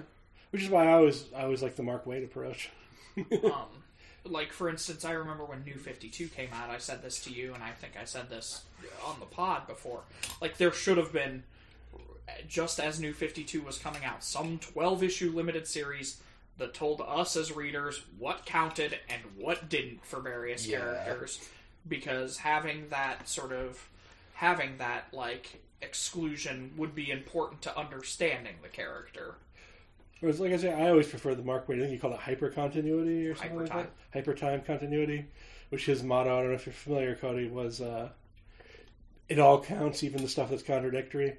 which 0.51 0.61
is 0.63 0.69
why 0.69 0.87
I 0.87 0.93
always 0.93 1.25
I 1.35 1.43
always 1.43 1.63
like 1.63 1.75
the 1.75 1.83
Mark 1.83 2.05
Waid 2.05 2.23
approach. 2.23 2.69
um, 3.17 3.65
like 4.25 4.51
for 4.51 4.69
instance, 4.69 5.05
I 5.05 5.11
remember 5.11 5.43
when 5.45 5.63
New 5.63 5.75
Fifty 5.75 6.09
Two 6.09 6.27
came 6.27 6.49
out. 6.53 6.69
I 6.69 6.77
said 6.77 7.01
this 7.01 7.19
to 7.21 7.31
you, 7.31 7.53
and 7.53 7.63
I 7.63 7.71
think 7.71 7.93
I 7.99 8.05
said 8.05 8.29
this 8.29 8.63
on 9.05 9.19
the 9.19 9.25
pod 9.25 9.67
before. 9.67 10.01
Like 10.41 10.57
there 10.57 10.71
should 10.71 10.97
have 10.97 11.11
been 11.13 11.43
just 12.47 12.79
as 12.79 12.99
New 12.99 13.13
52 13.13 13.61
was 13.61 13.77
coming 13.77 14.03
out, 14.03 14.23
some 14.23 14.57
12 14.57 15.03
issue 15.03 15.31
limited 15.31 15.67
series 15.67 16.19
that 16.57 16.73
told 16.73 17.01
us 17.01 17.35
as 17.37 17.51
readers 17.55 18.01
what 18.17 18.45
counted 18.45 18.97
and 19.09 19.21
what 19.37 19.69
didn't 19.69 20.03
for 20.03 20.19
various 20.21 20.65
Yeah. 20.65 20.79
characters. 20.79 21.47
Because 21.87 22.37
having 22.37 22.89
that 22.89 23.29
sort 23.29 23.51
of 23.51 23.87
having 24.33 24.77
that 24.79 25.05
like 25.13 25.61
exclusion 25.83 26.73
would 26.77 26.95
be 26.95 27.11
important 27.11 27.61
to 27.61 27.77
understanding 27.77 28.55
the 28.63 28.69
character. 28.69 29.35
Whereas, 30.21 30.39
like 30.39 30.53
I 30.53 30.57
say, 30.57 30.73
I 30.73 30.89
always 30.89 31.07
prefer 31.07 31.35
the 31.35 31.43
Mark 31.43 31.67
Waid. 31.67 31.77
I 31.77 31.81
think 31.81 31.91
you 31.91 31.99
call 31.99 32.13
it 32.13 32.19
hyper 32.19 32.49
continuity 32.49 33.27
or 33.27 33.35
something 33.35 33.59
like 33.59 33.69
that. 33.69 33.91
Hyper 34.13 34.33
time 34.33 34.61
continuity, 34.61 35.25
which 35.69 35.85
his 35.85 36.03
motto. 36.03 36.35
I 36.37 36.39
don't 36.41 36.49
know 36.49 36.55
if 36.55 36.65
you're 36.65 36.73
familiar, 36.73 37.15
Cody. 37.15 37.47
Was 37.47 37.81
uh, 37.81 38.09
it 39.29 39.39
all 39.39 39.61
counts, 39.61 40.03
even 40.03 40.21
the 40.21 40.27
stuff 40.29 40.49
that's 40.49 40.63
contradictory. 40.63 41.35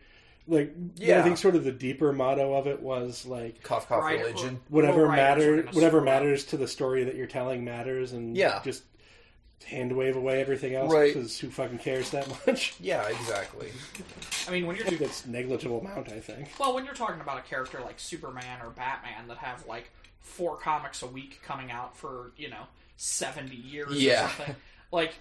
Like, 0.49 0.75
yeah, 0.97 1.17
Yeah. 1.17 1.21
I 1.21 1.23
think 1.25 1.39
sort 1.39 1.57
of 1.57 1.65
the 1.65 1.73
deeper 1.73 2.13
motto 2.13 2.55
of 2.55 2.67
it 2.69 2.81
was 2.81 3.27
like 3.27 3.63
Cough, 3.63 3.89
cough, 3.89 4.05
Right. 4.05 4.21
religion. 4.21 4.61
whatever 4.69 5.03
Well, 5.03 5.11
writers 5.11 5.45
are 5.45 5.51
matters, 5.51 5.65
gonna 5.65 5.75
whatever 5.75 5.97
screw 5.99 6.05
matters 6.05 6.45
to 6.47 6.57
the 6.57 6.69
story 6.69 7.05
that 7.05 7.17
you're 7.17 7.27
telling 7.27 7.65
matters, 7.65 8.13
and 8.13 8.37
Yeah. 8.37 8.61
just 8.63 8.85
hand 9.65 9.97
wave 9.97 10.17
away 10.17 10.41
everything 10.41 10.75
else 10.75 10.93
Right. 10.93 11.13
because 11.13 11.39
who 11.39 11.51
fucking 11.51 11.79
cares 11.79 12.11
that 12.11 12.29
much? 12.47 12.75
Yeah, 12.81 13.07
exactly. 13.09 13.73
I 14.47 14.51
mean, 14.51 14.67
when 14.67 14.77
you're 14.77 14.87
I 14.87 14.91
think 14.91 15.01
that's 15.01 15.27
negligible 15.27 15.81
amount. 15.81 16.09
I 16.11 16.21
think. 16.21 16.49
Well, 16.59 16.75
when 16.75 16.85
you're 16.85 16.95
talking 16.95 17.21
about 17.21 17.39
a 17.39 17.43
character 17.43 17.81
like 17.85 17.99
Superman 17.99 18.61
or 18.63 18.71
Batman 18.71 19.27
that 19.29 19.39
have 19.39 19.67
like 19.67 19.91
four 20.21 20.57
comics 20.57 21.03
a 21.03 21.07
week 21.07 21.41
coming 21.43 21.71
out 21.71 21.97
for 21.97 22.33
you 22.37 22.49
know 22.51 22.63
seventy 22.97 23.57
years 23.57 23.93
Yeah. 24.03 24.27
or 24.27 24.29
something, 24.29 24.57
like 24.93 25.11
s- 25.11 25.15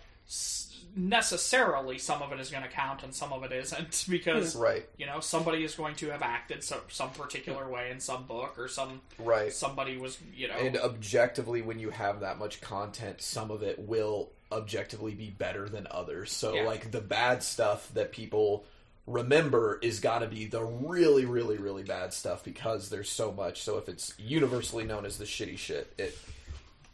necessarily 0.96 1.98
some 1.98 2.22
of 2.22 2.32
it 2.32 2.40
is 2.40 2.50
going 2.50 2.64
to 2.64 2.70
count 2.70 3.04
and 3.04 3.14
some 3.14 3.34
of 3.34 3.44
it 3.44 3.52
isn't 3.52 4.06
because 4.10 4.54
hmm. 4.54 4.62
Right, 4.62 4.90
you 4.98 5.06
know 5.06 5.20
somebody 5.20 5.64
is 5.64 5.76
going 5.76 5.96
to 5.96 6.10
have 6.10 6.22
acted 6.22 6.64
so, 6.64 6.80
some 6.88 7.10
particular 7.12 7.66
hmm. 7.66 7.72
way 7.72 7.92
in 7.92 8.00
some 8.00 8.26
book 8.26 8.58
or 8.58 8.68
some 8.68 9.02
right. 9.20 9.52
somebody 9.52 9.98
was 9.98 10.18
you 10.34 10.48
know 10.48 10.56
And 10.56 10.78
objectively, 10.78 11.62
when 11.62 11.80
you 11.80 11.90
have 11.90 12.22
that 12.22 12.40
much 12.40 12.62
content, 12.62 13.22
some 13.22 13.52
of 13.52 13.62
it 13.62 13.80
will 13.80 14.32
objectively 14.52 15.14
be 15.14 15.30
better 15.30 15.68
than 15.68 15.88
others. 15.90 16.32
So, 16.32 16.54
Yeah. 16.54 16.64
like 16.64 16.92
the 16.92 17.02
bad 17.02 17.44
stuff 17.44 17.92
that 17.94 18.12
people 18.12 18.66
remember 19.08 19.80
is 19.82 20.00
got 20.00 20.20
to 20.20 20.28
be 20.28 20.46
the 20.46 20.64
really, 20.64 21.26
really, 21.26 21.58
really 21.58 21.84
bad 21.84 22.14
stuff 22.14 22.44
because 22.44 22.90
there's 22.90 23.10
so 23.10 23.32
much. 23.32 23.62
So, 23.64 23.78
if 23.78 23.90
it's 23.90 24.14
universally 24.18 24.86
known 24.86 25.06
as 25.06 25.18
the 25.18 25.26
shitty 25.26 25.58
shit, 25.58 25.94
it 25.98 26.18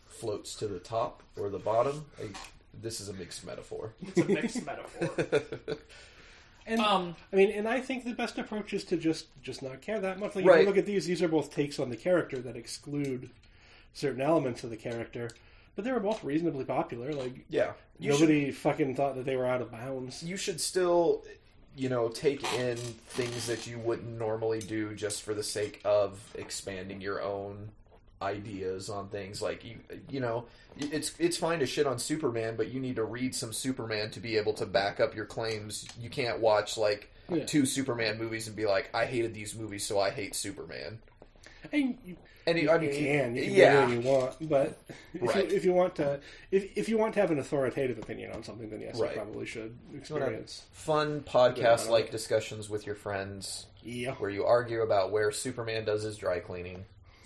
floats 0.08 0.56
to 0.56 0.68
the 0.68 0.80
top 0.80 1.24
or 1.38 1.50
the 1.50 1.60
bottom. 1.60 2.06
Like, 2.20 2.36
this 2.74 3.02
is 3.02 3.10
a 3.10 3.14
mixed 3.14 3.46
metaphor. 3.46 3.94
it's 4.02 4.18
a 4.18 4.26
mixed 4.26 4.66
metaphor. 4.66 5.42
And 6.68 6.80
Um, 6.80 7.16
I 7.34 7.36
mean, 7.36 7.52
and 7.52 7.68
I 7.68 7.80
think 7.80 8.04
the 8.06 8.14
best 8.14 8.38
approach 8.38 8.74
is 8.74 8.84
to 8.86 8.98
just 8.98 9.28
just 9.42 9.64
not 9.64 9.82
care 9.82 10.00
that 10.00 10.20
much. 10.20 10.36
Like 10.36 10.46
if 10.46 10.60
you 10.60 10.66
look 10.66 10.78
at 10.78 10.86
these; 10.86 11.06
these 11.06 11.22
are 11.22 11.28
both 11.28 11.52
takes 11.54 11.80
on 11.80 11.90
the 11.90 11.98
character 11.98 12.38
that 12.40 12.56
exclude 12.56 13.30
certain 13.94 14.22
elements 14.22 14.64
of 14.64 14.70
the 14.70 14.78
character, 14.78 15.30
but 15.76 15.86
they 15.86 15.92
were 15.92 16.00
both 16.00 16.24
reasonably 16.24 16.64
popular. 16.64 17.14
Like 17.14 17.46
Yeah, 17.50 17.74
you 18.00 18.12
should 18.12 18.22
nobody 18.22 18.52
fucking 18.52 18.96
thought 18.96 19.16
that 19.16 19.26
they 19.26 19.36
were 19.36 19.48
out 19.48 19.62
of 19.62 19.72
bounds. 19.72 20.22
you 20.22 20.38
should 20.38 20.62
still 20.62 21.24
you 21.76 21.90
know 21.90 22.10
take 22.10 22.44
in 22.54 22.78
things 22.78 23.48
that 23.48 23.66
you 23.66 23.80
wouldn't 23.80 24.20
normally 24.20 24.60
do 24.60 24.94
just 24.94 25.24
for 25.24 25.34
the 25.34 25.44
sake 25.44 25.82
of 25.84 26.20
expanding 26.36 27.02
your 27.02 27.22
own 27.24 27.70
ideas 28.22 28.90
on 28.90 29.08
things 29.10 29.42
like 29.42 29.64
you 29.66 29.78
you 30.10 30.20
know 30.20 30.46
it's 30.78 31.14
it's 31.20 31.38
fine 31.38 31.60
to 31.60 31.66
shit 31.66 31.88
on 31.88 31.98
superman 32.00 32.56
but 32.56 32.70
you 32.72 32.80
need 32.80 32.96
to 32.96 33.04
read 33.04 33.34
some 33.34 33.52
superman 33.52 34.10
to 34.12 34.20
be 34.20 34.38
able 34.38 34.54
to 34.54 34.66
back 34.66 35.00
up 35.00 35.16
your 35.16 35.26
claims 35.26 35.88
you 36.00 36.10
can't 36.10 36.40
watch 36.40 36.78
like 36.78 37.12
Yeah. 37.30 37.46
two 37.46 37.66
superman 37.66 38.18
movies 38.20 38.48
and 38.48 38.56
be 38.56 38.66
like 38.66 38.90
i 38.94 39.06
hated 39.06 39.34
these 39.34 39.56
movies 39.56 39.86
so 39.86 40.00
i 40.00 40.10
hate 40.12 40.36
superman 40.36 41.00
And 41.72 41.98
you, 42.04 42.16
and 42.48 42.58
you, 42.58 42.64
you 42.66 42.70
I 42.72 42.78
mean, 42.80 42.90
can, 42.92 43.36
you 43.36 43.44
can 43.44 43.54
yeah 43.54 43.86
do 43.86 43.94
you 43.94 44.00
want, 44.02 44.50
but 44.50 44.78
if, 45.14 45.22
Right. 45.22 45.48
you, 45.50 45.56
if 45.56 45.64
you 45.64 45.74
want 45.74 45.96
to, 45.98 46.20
if, 46.50 46.76
if 46.76 46.90
you 46.90 46.98
want 46.98 47.14
to 47.14 47.22
have 47.22 47.30
an 47.30 47.38
authoritative 47.38 48.00
opinion 48.00 48.32
on 48.32 48.44
something, 48.44 48.68
then 48.70 48.82
yes, 48.82 49.00
Right. 49.00 49.12
you 49.12 49.22
probably 49.22 49.46
should 49.46 49.78
experience. 49.96 50.64
fun 50.72 51.22
podcast 51.22 51.88
like 51.90 52.10
discussions 52.10 52.68
with 52.68 52.88
your 52.88 52.96
friends 52.96 53.68
Yeah. 53.84 54.14
where 54.16 54.32
you 54.32 54.44
argue 54.46 54.82
about 54.82 55.12
where 55.12 55.32
superman 55.32 55.86
does 55.86 56.02
his 56.02 56.18
dry 56.18 56.40
cleaning 56.40 56.86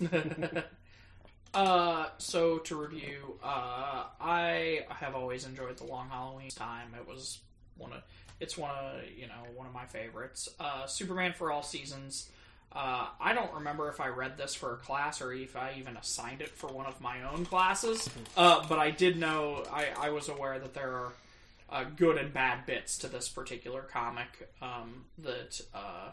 Uh, 1.56 2.08
so 2.18 2.58
to 2.58 2.76
review, 2.76 3.38
uh, 3.42 4.04
I 4.20 4.84
have 4.90 5.14
always 5.14 5.46
enjoyed 5.46 5.78
the 5.78 5.84
Long 5.84 6.10
Halloween 6.10 6.50
time. 6.50 6.88
It 6.94 7.08
was 7.08 7.38
one 7.78 7.94
of, 7.94 8.02
it's 8.40 8.58
one 8.58 8.72
of, 8.72 9.00
you 9.16 9.26
know, 9.26 9.32
one 9.54 9.66
of 9.66 9.72
my 9.72 9.86
favorites. 9.86 10.50
Uh, 10.60 10.86
Superman 10.86 11.32
for 11.32 11.50
All 11.50 11.62
Seasons. 11.62 12.28
Uh, 12.72 13.06
I 13.18 13.32
don't 13.32 13.54
remember 13.54 13.88
if 13.88 14.02
I 14.02 14.08
read 14.08 14.36
this 14.36 14.54
for 14.54 14.74
a 14.74 14.76
class 14.76 15.22
or 15.22 15.32
if 15.32 15.56
I 15.56 15.76
even 15.78 15.96
assigned 15.96 16.42
it 16.42 16.50
for 16.50 16.66
one 16.66 16.84
of 16.84 17.00
my 17.00 17.22
own 17.22 17.46
classes. 17.46 18.10
Uh, 18.36 18.62
but 18.68 18.78
I 18.78 18.90
did 18.90 19.18
know, 19.18 19.64
I, 19.72 19.86
I 19.98 20.10
was 20.10 20.28
aware 20.28 20.58
that 20.58 20.74
there 20.74 20.92
are 20.92 21.12
uh, 21.70 21.84
good 21.96 22.18
and 22.18 22.34
bad 22.34 22.66
bits 22.66 22.98
to 22.98 23.08
this 23.08 23.30
particular 23.30 23.80
comic 23.80 24.50
um, 24.60 25.06
that 25.16 25.58
uh, 25.74 26.10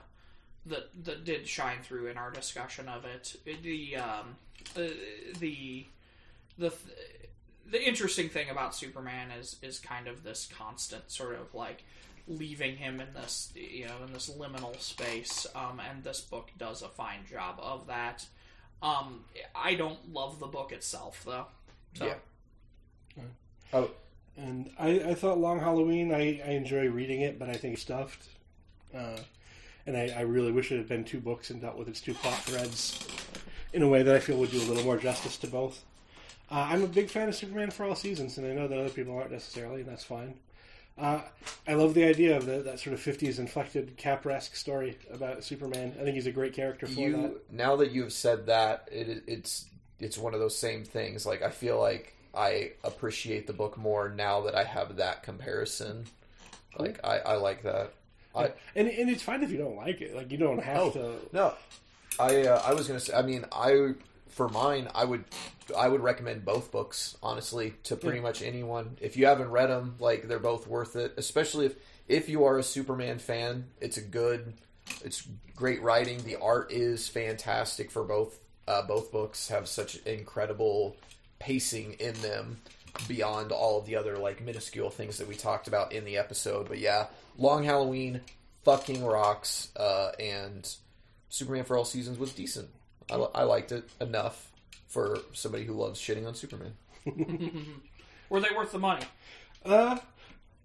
that 0.66 0.90
that 1.06 1.26
did 1.26 1.48
shine 1.48 1.80
through 1.82 2.08
in 2.08 2.18
our 2.18 2.32
discussion 2.32 2.88
of 2.88 3.06
it. 3.06 3.36
The 3.46 3.98
um, 3.98 4.36
uh, 4.76 4.88
the 5.40 5.86
the 6.58 6.74
the 7.70 7.88
interesting 7.88 8.30
thing 8.30 8.50
about 8.50 8.76
Superman 8.76 9.32
is 9.32 9.58
is 9.62 9.80
kind 9.80 10.08
of 10.08 10.24
this 10.24 10.50
constant 10.58 11.10
sort 11.12 11.36
of 11.36 11.54
like 11.54 11.84
leaving 12.28 12.78
him 12.78 13.02
in 13.02 13.14
this 13.14 13.52
you 13.56 13.86
know 13.86 13.96
in 14.06 14.14
this 14.14 14.30
liminal 14.30 14.80
space 14.80 15.46
um, 15.56 15.82
and 15.90 16.04
this 16.04 16.22
book 16.22 16.50
does 16.58 16.82
a 16.82 16.88
fine 16.88 17.20
job 17.30 17.60
of 17.62 17.88
that 17.88 18.26
um, 18.82 19.26
I 19.54 19.76
don't 19.76 20.14
love 20.14 20.40
the 20.40 20.48
book 20.48 20.72
itself 20.72 21.24
though 21.26 21.48
so 21.96 22.06
Yeah. 23.18 23.24
oh 23.74 23.90
And 24.38 24.72
I, 24.80 25.00
I 25.00 25.14
thought 25.16 25.38
Long 25.38 25.60
Halloween, 25.60 26.14
I, 26.14 26.42
I 26.46 26.52
enjoy 26.52 26.88
reading 26.90 27.22
it, 27.22 27.38
but 27.38 27.50
I 27.50 27.54
think 27.54 27.74
it's 27.74 27.84
stuffed. 27.84 28.28
Uh, 28.96 29.18
and 29.86 29.98
I, 29.98 30.14
I 30.18 30.22
really 30.22 30.52
wish 30.52 30.72
it 30.72 30.78
had 30.78 30.88
been 30.88 31.04
two 31.04 31.20
books 31.20 31.50
and 31.50 31.62
dealt 31.62 31.78
with 31.78 31.88
its 31.88 32.02
two 32.02 32.14
plot 32.14 32.40
threads 32.40 33.06
in 33.74 33.82
a 33.82 33.88
way 33.88 34.04
that 34.04 34.16
I 34.16 34.20
feel 34.20 34.38
would 34.38 34.52
do 34.52 34.58
a 34.62 34.68
little 34.68 34.84
more 34.84 34.98
justice 34.98 35.38
to 35.38 35.48
both. 35.48 35.84
Uh, 36.52 36.68
I'm 36.70 36.84
a 36.84 36.88
big 36.88 37.10
fan 37.10 37.30
of 37.30 37.36
Superman 37.36 37.72
for 37.72 37.86
all 37.86 37.96
seasons, 37.96 38.38
and 38.38 38.46
I 38.46 38.54
know 38.54 38.68
that 38.68 38.78
other 38.78 38.90
people 38.90 39.16
aren't 39.18 39.32
necessarily, 39.32 39.82
and 39.82 39.90
that's 39.90 40.04
fine. 40.04 40.36
Uh, 40.98 41.22
I 41.68 41.74
love 41.74 41.96
the 41.96 42.04
idea 42.04 42.38
of 42.38 42.46
the, 42.46 42.60
that 42.60 42.80
sort 42.80 42.94
of 42.94 43.00
50s 43.00 43.40
inflected 43.40 43.98
Capra-esque 43.98 44.56
story 44.56 44.98
about 45.12 45.44
Superman. 45.44 45.96
I 46.00 46.04
think 46.04 46.14
he's 46.14 46.28
a 46.28 46.32
great 46.32 46.54
character 46.54 46.86
for 46.86 46.94
that. 46.94 47.02
you 47.02 47.42
now 47.50 47.76
that 47.78 47.92
you 47.92 48.04
have 48.04 48.14
said 48.14 48.46
that 48.46 48.88
it, 48.92 49.24
it's 49.26 49.66
it's 50.00 50.18
one 50.18 50.34
of 50.34 50.40
those 50.40 50.58
same 50.58 50.84
things 50.84 51.26
like 51.26 51.42
i 51.42 51.50
feel 51.50 51.80
like 51.80 52.14
i 52.36 52.72
appreciate 52.84 53.48
the 53.48 53.54
book 53.54 53.78
more 53.78 54.10
now 54.10 54.42
that 54.42 54.56
i 54.56 54.64
have 54.64 54.98
that 54.98 55.24
comparison 55.24 56.06
like 56.78 57.00
i, 57.04 57.20
I 57.20 57.36
like 57.36 57.64
that 57.64 57.94
I, 58.36 58.52
And, 58.76 58.88
and 58.88 59.10
it's 59.10 59.24
fine 59.24 59.44
if 59.44 59.52
you 59.52 59.58
don't 59.58 59.76
like 59.76 60.02
it. 60.02 60.16
Like, 60.16 60.32
you 60.32 60.38
don't 60.38 60.62
have 60.64 60.78
Oh. 60.78 60.92
to. 60.92 61.16
no 61.32 61.54
i 62.20 62.46
uh, 62.46 62.62
i 62.66 62.74
was 62.74 62.88
gonna 62.88 63.00
say 63.00 63.12
i 63.14 63.24
mean 63.24 63.44
i 63.52 63.94
for 64.30 64.48
mine 64.50 64.88
i 64.94 65.04
would 65.04 65.24
i 65.76 65.88
would 65.88 66.02
recommend 66.02 66.46
both 66.46 66.72
books 66.72 67.18
honestly 67.24 67.74
to 67.84 67.96
pretty 67.96 68.20
much 68.20 68.44
anyone 68.44 68.96
if 69.02 69.18
you 69.18 69.26
haven't 69.26 69.50
read 69.50 69.70
them 69.70 69.96
like 70.00 70.28
they're 70.28 70.38
both 70.38 70.68
worth 70.68 70.96
it 70.96 71.14
especially 71.18 71.66
if 71.66 71.76
if 72.08 72.30
you 72.30 72.44
are 72.46 72.60
a 72.60 72.64
superman 72.64 73.18
fan 73.18 73.66
it's 73.82 73.98
a 73.98 74.02
good 74.02 74.54
it's 75.04 75.28
great 75.56 75.82
writing 75.82 76.22
the 76.24 76.36
art 76.36 76.72
is 76.72 77.08
fantastic 77.08 77.90
for 77.90 78.04
both 78.04 78.38
uh, 78.68 78.82
both 78.84 79.12
books 79.12 79.48
have 79.48 79.68
such 79.68 79.96
incredible 80.06 80.96
pacing 81.40 81.94
in 81.94 82.14
them 82.22 82.60
beyond 83.08 83.52
all 83.52 83.80
of 83.80 83.86
the 83.86 83.96
other 83.96 84.18
like 84.18 84.42
minuscule 84.42 84.90
things 84.90 85.18
that 85.18 85.28
we 85.28 85.36
talked 85.36 85.68
about 85.68 85.92
in 85.94 86.06
the 86.06 86.18
episode. 86.18 86.68
But 86.68 86.80
yeah 86.80 87.08
long 87.38 87.64
halloween 87.64 88.22
fucking 88.64 89.04
rocks 89.04 89.70
uh, 89.76 90.12
and 90.20 90.76
superman 91.30 91.64
for 91.64 91.78
all 91.78 91.86
seasons 91.86 92.18
was 92.18 92.34
decent. 92.34 92.70
I, 93.12 93.16
I 93.16 93.44
liked 93.44 93.72
it 93.72 93.90
enough 94.00 94.52
for 94.88 95.18
somebody 95.34 95.66
who 95.66 95.74
loves 95.74 96.00
shitting 96.00 96.28
on 96.28 96.36
superman. 96.36 96.74
Were 98.30 98.40
they 98.40 98.50
worth 98.56 98.72
the 98.72 98.80
money? 98.80 99.04
Uh, 99.66 99.98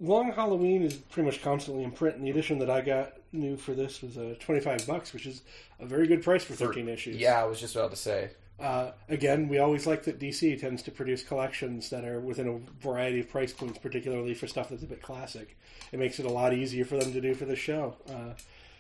Long 0.00 0.30
Halloween 0.30 0.82
is 0.82 0.94
pretty 0.94 1.26
much 1.26 1.42
constantly 1.42 1.82
in 1.82 1.90
print, 1.90 2.16
and 2.16 2.24
the 2.24 2.30
edition 2.30 2.59
that 2.60 2.70
I 2.70 2.82
got 2.82 3.14
new 3.32 3.56
for 3.56 3.72
this 3.72 4.00
was 4.00 4.16
uh, 4.16 4.34
25 4.38 4.86
bucks, 4.86 5.12
which 5.12 5.26
is 5.26 5.42
a 5.80 5.86
very 5.86 6.06
good 6.06 6.22
price 6.22 6.44
for 6.44 6.55
13 6.55 6.88
issues. 6.88 7.16
yeah 7.16 7.40
i 7.40 7.44
was 7.44 7.60
just 7.60 7.74
about 7.76 7.90
to 7.90 7.96
say 7.96 8.30
Uh, 8.60 8.90
again, 9.09 9.48
we 9.48 9.59
always 9.59 9.86
like 9.86 10.02
that 10.05 10.18
DC 10.18 10.60
tends 10.60 10.82
to 10.82 10.90
produce 10.90 11.22
collections 11.22 11.90
that 11.90 12.05
are 12.05 12.18
within 12.20 12.48
a 12.48 12.82
variety 12.82 13.20
of 13.20 13.30
price 13.30 13.52
points, 13.52 13.78
particularly 13.78 14.35
for 14.35 14.47
stuff 14.48 14.68
that's 14.70 14.82
a 14.82 14.86
bit 14.86 15.01
classic. 15.01 15.56
It 15.93 15.98
makes 15.98 16.18
it 16.18 16.26
a 16.26 16.30
lot 16.30 16.52
easier 16.52 16.85
for 16.85 16.97
them 16.97 17.12
to 17.12 17.20
do 17.20 17.35
for 17.35 17.44
the 17.44 17.55
show. 17.56 17.94
Uh, 18.09 18.35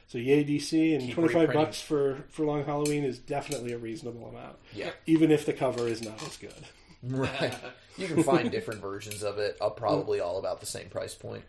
so 0.08 0.18
yay 0.18 0.42
DC, 0.42 0.94
and 0.94 1.02
Keep 1.04 1.14
25 1.14 1.40
reprinting. 1.42 1.64
bucks 1.64 1.80
for, 1.80 2.24
for 2.30 2.44
Long 2.44 2.64
Halloween 2.64 3.04
is 3.04 3.18
definitely 3.18 3.72
a 3.72 3.78
reasonable 3.78 4.26
amount. 4.28 4.56
yeah 4.74 4.90
Even 5.06 5.30
if 5.30 5.46
the 5.46 5.52
cover 5.52 5.86
is 5.86 6.02
not 6.02 6.20
as 6.22 6.36
good. 6.38 6.52
Right. 7.02 7.54
You 7.98 8.06
can 8.06 8.22
find 8.22 8.48
different 8.52 8.80
versions 8.80 9.24
of 9.24 9.38
it, 9.38 9.56
uh, 9.60 9.70
probably 9.70 10.20
all 10.20 10.38
about 10.38 10.60
the 10.60 10.66
same 10.66 10.88
price 10.88 11.16
point. 11.16 11.42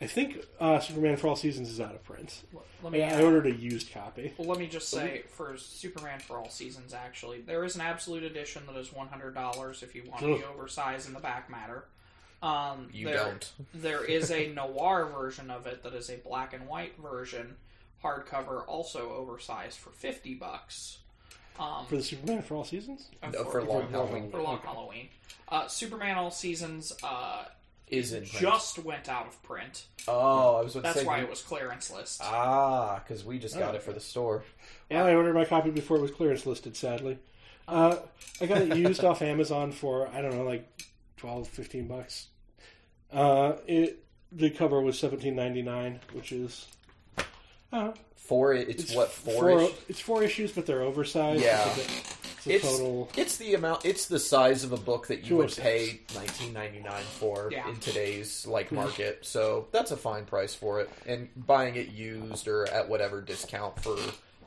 I 0.00 0.06
think 0.06 0.38
uh, 0.60 0.78
Superman 0.78 1.16
for 1.16 1.26
All 1.26 1.34
Seasons 1.34 1.68
is 1.68 1.80
out 1.80 1.96
of 1.96 2.04
print. 2.04 2.44
Let 2.80 2.92
me, 2.92 3.02
I, 3.02 3.18
I 3.18 3.22
ordered 3.24 3.46
a 3.46 3.50
used 3.52 3.92
copy. 3.92 4.32
Well, 4.38 4.46
let 4.46 4.60
me 4.60 4.68
just 4.68 4.88
say, 4.88 5.24
for 5.30 5.56
Superman 5.56 6.20
for 6.20 6.38
all 6.38 6.48
seasons, 6.48 6.94
actually, 6.94 7.40
there 7.40 7.64
is 7.64 7.74
an 7.74 7.80
absolute 7.80 8.22
edition 8.22 8.62
that 8.68 8.76
is 8.76 8.92
one 8.92 9.08
hundred 9.08 9.34
dollars 9.34 9.82
if 9.82 9.96
you 9.96 10.04
want 10.08 10.22
Ugh. 10.22 10.38
the 10.38 10.46
oversized 10.46 11.08
and 11.08 11.16
the 11.16 11.20
back 11.20 11.50
matter. 11.50 11.86
Um, 12.40 12.88
You 12.92 13.06
there- 13.06 13.16
don't. 13.24 13.52
there 13.74 14.04
is 14.04 14.30
a 14.30 14.46
noir 14.54 15.06
version 15.06 15.50
of 15.50 15.66
it 15.66 15.82
that 15.82 15.92
is 15.94 16.08
a 16.08 16.18
black 16.18 16.54
and 16.54 16.68
white 16.68 16.96
version, 17.02 17.56
hardcover, 18.04 18.62
also 18.68 19.10
oversized 19.12 19.78
for 19.78 19.90
fifty 19.90 20.34
bucks. 20.34 20.98
Um, 21.58 21.86
For 21.86 21.96
the 21.96 22.02
Superman 22.02 22.42
for 22.42 22.54
All 22.56 22.64
Seasons? 22.64 23.08
uh, 23.22 23.30
No, 23.30 23.44
for 23.44 23.62
long 23.62 23.88
Halloween. 23.90 24.30
for 24.30 24.40
long 24.42 24.58
Halloween. 24.58 25.08
Uh, 25.48 25.66
Superman 25.68 26.16
All 26.16 26.30
Seasons 26.30 26.92
uh, 27.02 27.44
Is 27.88 28.12
in 28.12 28.20
print. 28.26 28.32
just 28.40 28.78
went 28.80 29.08
out 29.08 29.26
of 29.26 29.42
print. 29.42 29.86
Oh, 30.08 30.56
I 30.56 30.62
was 30.62 30.74
about 30.76 30.80
to 30.80 30.82
That's 30.88 31.00
say. 31.00 31.06
why 31.06 31.20
it 31.20 31.30
was 31.30 31.40
clearance 31.42 31.90
list. 31.90 32.20
Ah, 32.22 33.00
because 33.02 33.24
we 33.24 33.38
just 33.38 33.56
got 33.58 33.72
Oh, 33.74 33.76
it 33.76 33.82
for 33.82 33.92
the 33.92 34.00
store. 34.00 34.44
Well, 34.90 35.06
I 35.06 35.14
ordered 35.14 35.34
my 35.34 35.44
copy 35.44 35.70
before 35.70 35.96
it 35.96 36.00
was 36.02 36.10
clearance 36.10 36.46
listed, 36.46 36.76
sadly. 36.76 37.18
Uh, 37.68 37.96
I 38.40 38.46
got 38.46 38.58
it 38.62 38.76
used 38.76 39.02
off 39.04 39.22
Amazon 39.22 39.72
for, 39.72 40.08
I 40.08 40.20
don't 40.22 40.34
know, 40.36 40.44
like 40.44 40.68
12, 41.16 41.48
15 41.48 41.88
bucks. 41.88 42.28
Uh, 43.12 43.54
it 43.66 44.04
The 44.32 44.50
cover 44.50 44.80
was 44.80 44.98
seventeen 44.98 45.36
ninety 45.36 45.62
nine, 45.62 46.00
which 46.12 46.32
is. 46.32 46.66
Uh, 47.72 47.92
Four. 48.16 48.54
It's, 48.54 48.84
it's 48.84 48.94
what 48.94 49.10
four, 49.12 49.34
four? 49.60 49.70
It's 49.88 50.00
four 50.00 50.22
issues, 50.24 50.50
but 50.50 50.66
they're 50.66 50.82
oversized. 50.82 51.42
Yeah. 51.42 51.64
It's 51.68 51.74
a, 51.76 51.78
bit- 51.80 52.16
it's 52.38 52.46
a 52.46 52.50
It's 52.54 52.64
total. 52.78 53.08
it's 53.16 53.36
the 53.36 53.54
amount. 53.54 53.84
It's 53.84 54.06
the 54.06 54.18
size 54.18 54.64
of 54.64 54.72
a 54.72 54.76
book 54.76 55.06
that 55.08 55.28
you 55.28 55.36
would 55.36 55.48
206. 55.50 55.58
pay 55.62 56.00
nineteen 56.18 56.52
ninety 56.52 56.80
nine 56.80 57.02
for 57.04 57.50
Yeah. 57.52 57.68
in 57.68 57.76
today's 57.76 58.44
like 58.46 58.72
market. 58.72 59.20
So 59.24 59.68
that's 59.70 59.92
a 59.92 59.96
fine 59.96 60.24
price 60.24 60.54
for 60.54 60.80
it. 60.80 60.90
And 61.06 61.28
buying 61.46 61.76
it 61.76 61.88
used 61.88 62.48
or 62.48 62.66
at 62.68 62.88
whatever 62.88 63.20
discount 63.20 63.78
for 63.80 63.96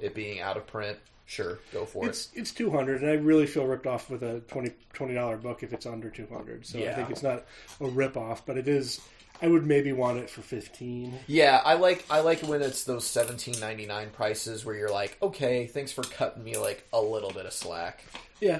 it 0.01 0.13
being 0.13 0.41
out 0.41 0.57
of 0.57 0.67
print, 0.67 0.97
sure, 1.25 1.59
go 1.71 1.85
for 1.85 2.05
it. 2.05 2.09
It's 2.09 2.29
it's 2.33 2.51
two 2.51 2.71
hundred, 2.71 3.01
and 3.01 3.09
I 3.09 3.13
really 3.15 3.47
feel 3.47 3.65
ripped 3.65 3.87
off 3.87 4.09
with 4.09 4.23
a 4.23 4.41
20 4.49 5.13
dollar 5.13 5.37
book 5.37 5.63
if 5.63 5.71
it's 5.71 5.85
under 5.85 6.09
two 6.09 6.27
hundred. 6.31 6.65
So 6.65 6.79
I 6.79 6.93
think 6.95 7.09
it's 7.11 7.23
not 7.23 7.45
a 7.79 7.87
rip 7.87 8.17
off, 8.17 8.45
but 8.45 8.57
it 8.57 8.67
is. 8.67 8.99
I 9.41 9.47
would 9.47 9.65
maybe 9.65 9.93
want 9.93 10.17
it 10.19 10.29
for 10.29 10.41
fifteen. 10.41 11.13
Yeah, 11.27 11.61
I 11.63 11.75
like 11.75 12.05
I 12.09 12.19
like 12.21 12.41
when 12.41 12.61
it's 12.61 12.83
those 12.83 13.05
seventeen 13.05 13.59
ninety 13.59 13.85
nine 13.85 14.09
prices 14.11 14.65
where 14.65 14.75
you're 14.75 14.91
like, 14.91 15.17
okay, 15.21 15.67
thanks 15.67 15.91
for 15.91 16.03
cutting 16.03 16.43
me 16.43 16.57
like 16.57 16.85
a 16.93 17.01
little 17.01 17.31
bit 17.31 17.45
of 17.45 17.53
slack. 17.53 18.03
Yeah. 18.41 18.59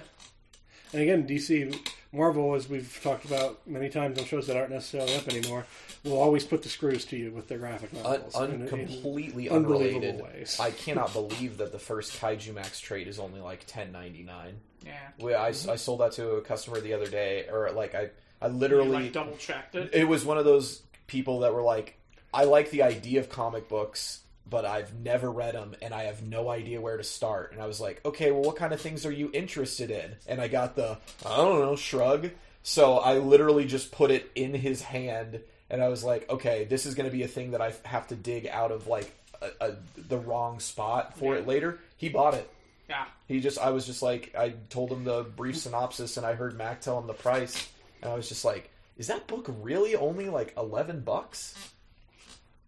And 0.92 1.04
again, 1.04 1.28
DC, 1.28 1.78
Marvel, 2.12 2.56
as 2.56 2.68
we've 2.68 3.00
talked 3.04 3.24
about 3.26 3.60
many 3.68 3.90
times 3.90 4.18
on 4.18 4.26
shows 4.26 4.48
that 4.48 4.58
aren't 4.58 4.72
necessarily 4.72 5.14
up 5.16 5.28
anymore, 5.28 5.68
will 6.04 6.18
always 6.20 6.44
put 6.44 6.64
the 6.64 6.70
screws 6.70 7.06
to 7.06 7.16
you 7.16 7.32
with 7.32 7.48
their 7.48 7.60
graphic 7.60 7.94
novels. 7.94 8.36
un- 8.36 8.52
in- 8.54 8.62
in 8.64 8.68
completely 8.68 9.50
unbelievable 9.50 10.08
unrelated. 10.08 10.24
ways. 10.40 10.58
I 10.60 10.72
cannot 10.86 11.14
believe 11.14 11.58
that 11.58 11.72
the 11.72 11.78
first 11.78 12.20
Kaijumax 12.20 12.82
trade 12.82 13.08
is 13.08 13.20
only 13.20 13.40
like 13.40 13.66
ten 13.68 13.92
ninety 13.92 14.24
nine. 14.24 14.56
yeah. 14.84 14.94
We, 15.20 15.36
I, 15.36 15.50
I 15.50 15.52
sold 15.76 16.00
that 16.00 16.14
to 16.14 16.32
a 16.32 16.42
customer 16.42 16.80
the 16.82 16.94
other 16.94 17.08
day, 17.08 17.46
or 17.52 17.70
like 17.72 17.94
I, 17.94 18.10
I 18.42 18.48
literally, 18.48 18.90
like 18.90 19.14
double 19.14 19.36
checked 19.38 19.76
it. 19.76 19.90
it 19.94 20.08
was 20.08 20.24
one 20.26 20.38
of 20.38 20.46
those 20.46 20.82
people 21.08 21.40
that 21.40 21.54
were 21.54 21.62
like, 21.62 21.98
I 22.34 22.46
like 22.46 22.70
the 22.72 22.84
idea 22.84 23.20
of 23.20 23.30
comic 23.30 23.68
books, 23.68 24.22
but 24.50 24.66
I've 24.66 24.94
never 25.00 25.30
read 25.30 25.56
them, 25.56 25.76
and 25.82 25.94
I 25.94 26.04
have 26.04 26.24
no 26.24 26.50
idea 26.50 26.82
where 26.82 26.98
to 26.98 27.04
start. 27.04 27.52
And 27.52 27.62
I 27.62 27.68
was 27.68 27.80
like, 27.80 28.04
okay, 28.06 28.32
well, 28.32 28.42
what 28.42 28.56
kind 28.56 28.74
of 28.74 28.82
things 28.82 29.06
are 29.06 29.12
you 29.12 29.30
interested 29.34 29.92
in? 29.92 30.16
And 30.28 30.40
I 30.40 30.48
got 30.48 30.76
the, 30.76 30.98
I 31.26 31.38
don't 31.38 31.60
know, 31.60 31.76
shrug. 31.76 32.30
So 32.64 32.98
I 32.98 33.18
literally 33.18 33.66
just 33.66 33.92
put 33.92 34.12
it 34.12 34.32
in 34.36 34.54
his 34.54 34.82
hand, 34.82 35.40
and 35.70 35.82
I 35.82 35.88
was 35.88 36.04
like, 36.04 36.30
okay, 36.30 36.66
this 36.66 36.86
is 36.86 36.96
going 36.96 37.10
to 37.10 37.16
be 37.16 37.24
a 37.24 37.28
thing 37.28 37.52
that 37.52 37.62
I 37.62 37.74
have 37.84 38.08
to 38.08 38.16
dig 38.16 38.48
out 38.48 38.72
of 38.72 38.88
like 38.88 39.12
a, 39.42 39.50
a, 39.62 39.76
the 39.98 40.18
wrong 40.18 40.60
spot 40.60 41.18
for 41.18 41.36
it 41.36 41.48
later. 41.48 41.80
He 41.98 42.10
bought 42.10 42.34
it. 42.34 42.50
Yeah. 42.90 43.06
He 43.28 43.40
just, 43.40 43.60
I 43.60 43.70
was 43.70 43.86
just 43.86 44.02
like, 44.02 44.34
I 44.38 44.54
told 44.70 44.92
him 44.92 45.04
the 45.04 45.24
brief 45.24 45.58
synopsis, 45.58 46.18
and 46.18 46.26
I 46.26 46.34
heard 46.34 46.58
Mac 46.58 46.82
tell 46.82 47.00
him 47.00 47.08
the 47.08 47.14
price, 47.14 47.68
and 48.02 48.12
I 48.12 48.16
was 48.16 48.30
just 48.30 48.46
like, 48.46 48.72
is 48.98 49.08
that 49.08 49.28
book 49.28 49.48
really 49.62 49.96
only 49.96 50.30
like 50.30 50.54
eleven 50.58 51.02
bucks? 51.02 51.56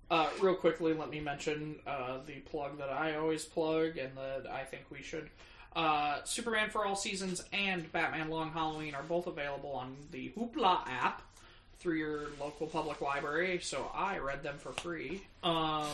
Uh, 0.09 0.29
real 0.41 0.55
quickly, 0.55 0.93
let 0.93 1.09
me 1.09 1.21
mention 1.21 1.77
uh, 1.87 2.17
the 2.25 2.33
plug 2.41 2.77
that 2.77 2.89
I 2.89 3.15
always 3.15 3.45
plug 3.45 3.97
and 3.97 4.11
that 4.17 4.51
I 4.51 4.63
think 4.65 4.83
we 4.89 5.01
should. 5.01 5.29
Uh, 5.73 6.21
Superman 6.25 6.69
for 6.69 6.85
All 6.85 6.97
Seasons 6.97 7.43
and 7.53 7.89
Batman 7.93 8.29
Long 8.29 8.51
Halloween 8.51 8.93
are 8.93 9.03
both 9.03 9.27
available 9.27 9.71
on 9.71 9.95
the 10.11 10.29
Hoopla 10.37 10.85
app 10.85 11.21
through 11.79 11.95
your 11.95 12.23
local 12.41 12.67
public 12.67 12.99
library, 12.99 13.59
so 13.61 13.89
I 13.93 14.17
read 14.17 14.43
them 14.43 14.57
for 14.57 14.73
free, 14.73 15.21
um, 15.43 15.87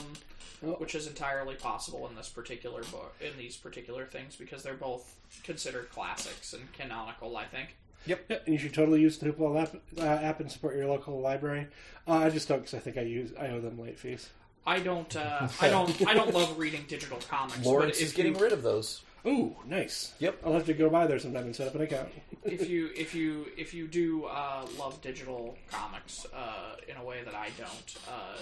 which 0.61 0.95
is 0.95 1.05
entirely 1.05 1.53
possible 1.53 2.07
in 2.07 2.15
this 2.15 2.27
particular 2.27 2.81
book, 2.85 3.15
in 3.21 3.37
these 3.37 3.55
particular 3.55 4.05
things, 4.05 4.35
because 4.35 4.63
they're 4.63 4.73
both 4.73 5.15
considered 5.43 5.91
classics 5.91 6.53
and 6.53 6.73
canonical, 6.73 7.37
I 7.37 7.45
think. 7.45 7.75
Yeah, 8.07 8.15
and 8.29 8.53
you 8.53 8.57
should 8.57 8.73
totally 8.73 9.01
use 9.01 9.17
the 9.17 9.31
Hoopla 9.31 9.63
app, 9.63 9.75
uh, 9.97 10.01
app 10.01 10.39
and 10.39 10.51
support 10.51 10.75
your 10.75 10.87
local 10.87 11.19
library. 11.19 11.67
Uh, 12.07 12.13
I 12.13 12.29
just 12.29 12.47
don't 12.47 12.59
because 12.59 12.73
I 12.73 12.79
think 12.79 12.97
I 12.97 13.01
use 13.01 13.31
I 13.39 13.49
owe 13.49 13.59
them 13.59 13.79
late 13.79 13.99
fees. 13.99 14.29
I 14.65 14.79
don't, 14.79 15.15
uh, 15.15 15.47
I 15.61 15.69
don't, 15.69 16.07
I 16.07 16.13
don't 16.13 16.33
love 16.33 16.59
reading 16.59 16.83
digital 16.89 17.19
comics. 17.29 17.65
Lawrence 17.65 17.99
but 17.99 18.03
is 18.03 18.11
getting 18.11 18.35
you, 18.35 18.41
rid 18.41 18.51
of 18.51 18.63
those. 18.63 19.01
Ooh, 19.25 19.55
nice. 19.65 20.13
Yep. 20.19 20.41
I'll 20.45 20.53
have 20.53 20.65
to 20.65 20.73
go 20.73 20.89
by 20.89 21.07
there 21.07 21.19
sometime 21.19 21.45
and 21.45 21.55
set 21.55 21.67
up 21.67 21.75
an 21.75 21.81
account. 21.81 22.09
if 22.43 22.69
you 22.69 22.89
if 22.95 23.15
you 23.15 23.47
if 23.57 23.73
you 23.73 23.87
do 23.87 24.25
uh, 24.25 24.65
love 24.77 25.01
digital 25.01 25.57
comics 25.71 26.25
uh, 26.33 26.75
in 26.87 26.97
a 26.97 27.03
way 27.03 27.23
that 27.23 27.33
I 27.33 27.49
don't, 27.57 27.97
uh, 28.09 28.37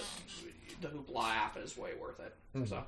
the 0.80 0.88
Hoopla 0.88 1.24
app 1.24 1.56
is 1.58 1.76
way 1.76 1.90
worth 2.00 2.20
it. 2.20 2.34
Mm-hmm. 2.56 2.66
So, 2.66 2.84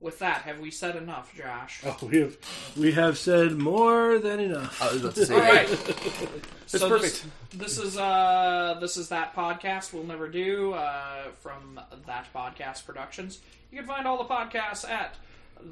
with 0.00 0.20
that, 0.20 0.42
have 0.42 0.60
we 0.60 0.70
said 0.70 0.94
enough, 0.96 1.34
Josh? 1.34 1.82
Oh, 1.84 1.96
we 2.02 2.18
have 2.18 2.36
we 2.76 2.92
have 2.92 3.18
said 3.18 3.58
more 3.58 4.18
than 4.18 4.38
enough. 4.40 4.80
I 4.80 4.92
was 4.92 5.00
about 5.00 5.14
to 5.16 5.26
say, 5.26 5.34
All 5.34 5.40
right. 5.40 5.68
That's 6.70 6.82
so 6.82 6.88
perfect. 6.88 7.24
This, 7.50 7.76
this 7.76 7.78
is 7.78 7.96
uh 7.96 8.76
this 8.80 8.96
is 8.96 9.08
that 9.08 9.34
podcast 9.34 9.92
we'll 9.92 10.04
never 10.04 10.28
do 10.28 10.72
uh, 10.74 11.24
from 11.40 11.80
that 12.06 12.26
podcast 12.34 12.86
productions. 12.86 13.40
You 13.70 13.78
can 13.78 13.86
find 13.86 14.06
all 14.06 14.18
the 14.18 14.24
podcasts 14.24 14.88
at 14.88 15.16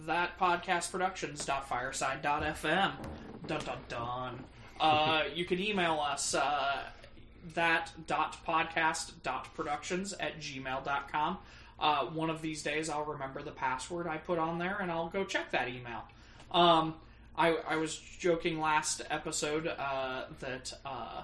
thatpodcastproductions.fireside.fm. 0.06 2.92
Dun 3.46 3.60
dun 3.60 3.78
dun. 3.88 4.44
Uh, 4.80 5.22
you 5.34 5.44
can 5.44 5.60
email 5.60 6.00
us 6.00 6.34
uh, 6.34 6.78
that 7.54 7.92
dot 8.06 8.36
podcast 8.46 9.12
dot 9.22 9.54
productions 9.54 10.12
at 10.14 10.40
gmail.com. 10.40 11.38
Uh, 11.78 12.06
one 12.06 12.30
of 12.30 12.40
these 12.40 12.62
days 12.62 12.88
I'll 12.88 13.04
remember 13.04 13.42
the 13.42 13.50
password 13.50 14.06
I 14.06 14.16
put 14.16 14.38
on 14.38 14.58
there 14.58 14.78
and 14.80 14.90
I'll 14.90 15.08
go 15.08 15.24
check 15.24 15.50
that 15.50 15.68
email. 15.68 16.04
Um, 16.50 16.94
I, 17.36 17.56
I 17.68 17.76
was 17.76 17.96
joking 17.96 18.60
last 18.60 19.02
episode 19.10 19.66
uh, 19.66 20.24
that 20.40 20.72
uh, 20.84 21.22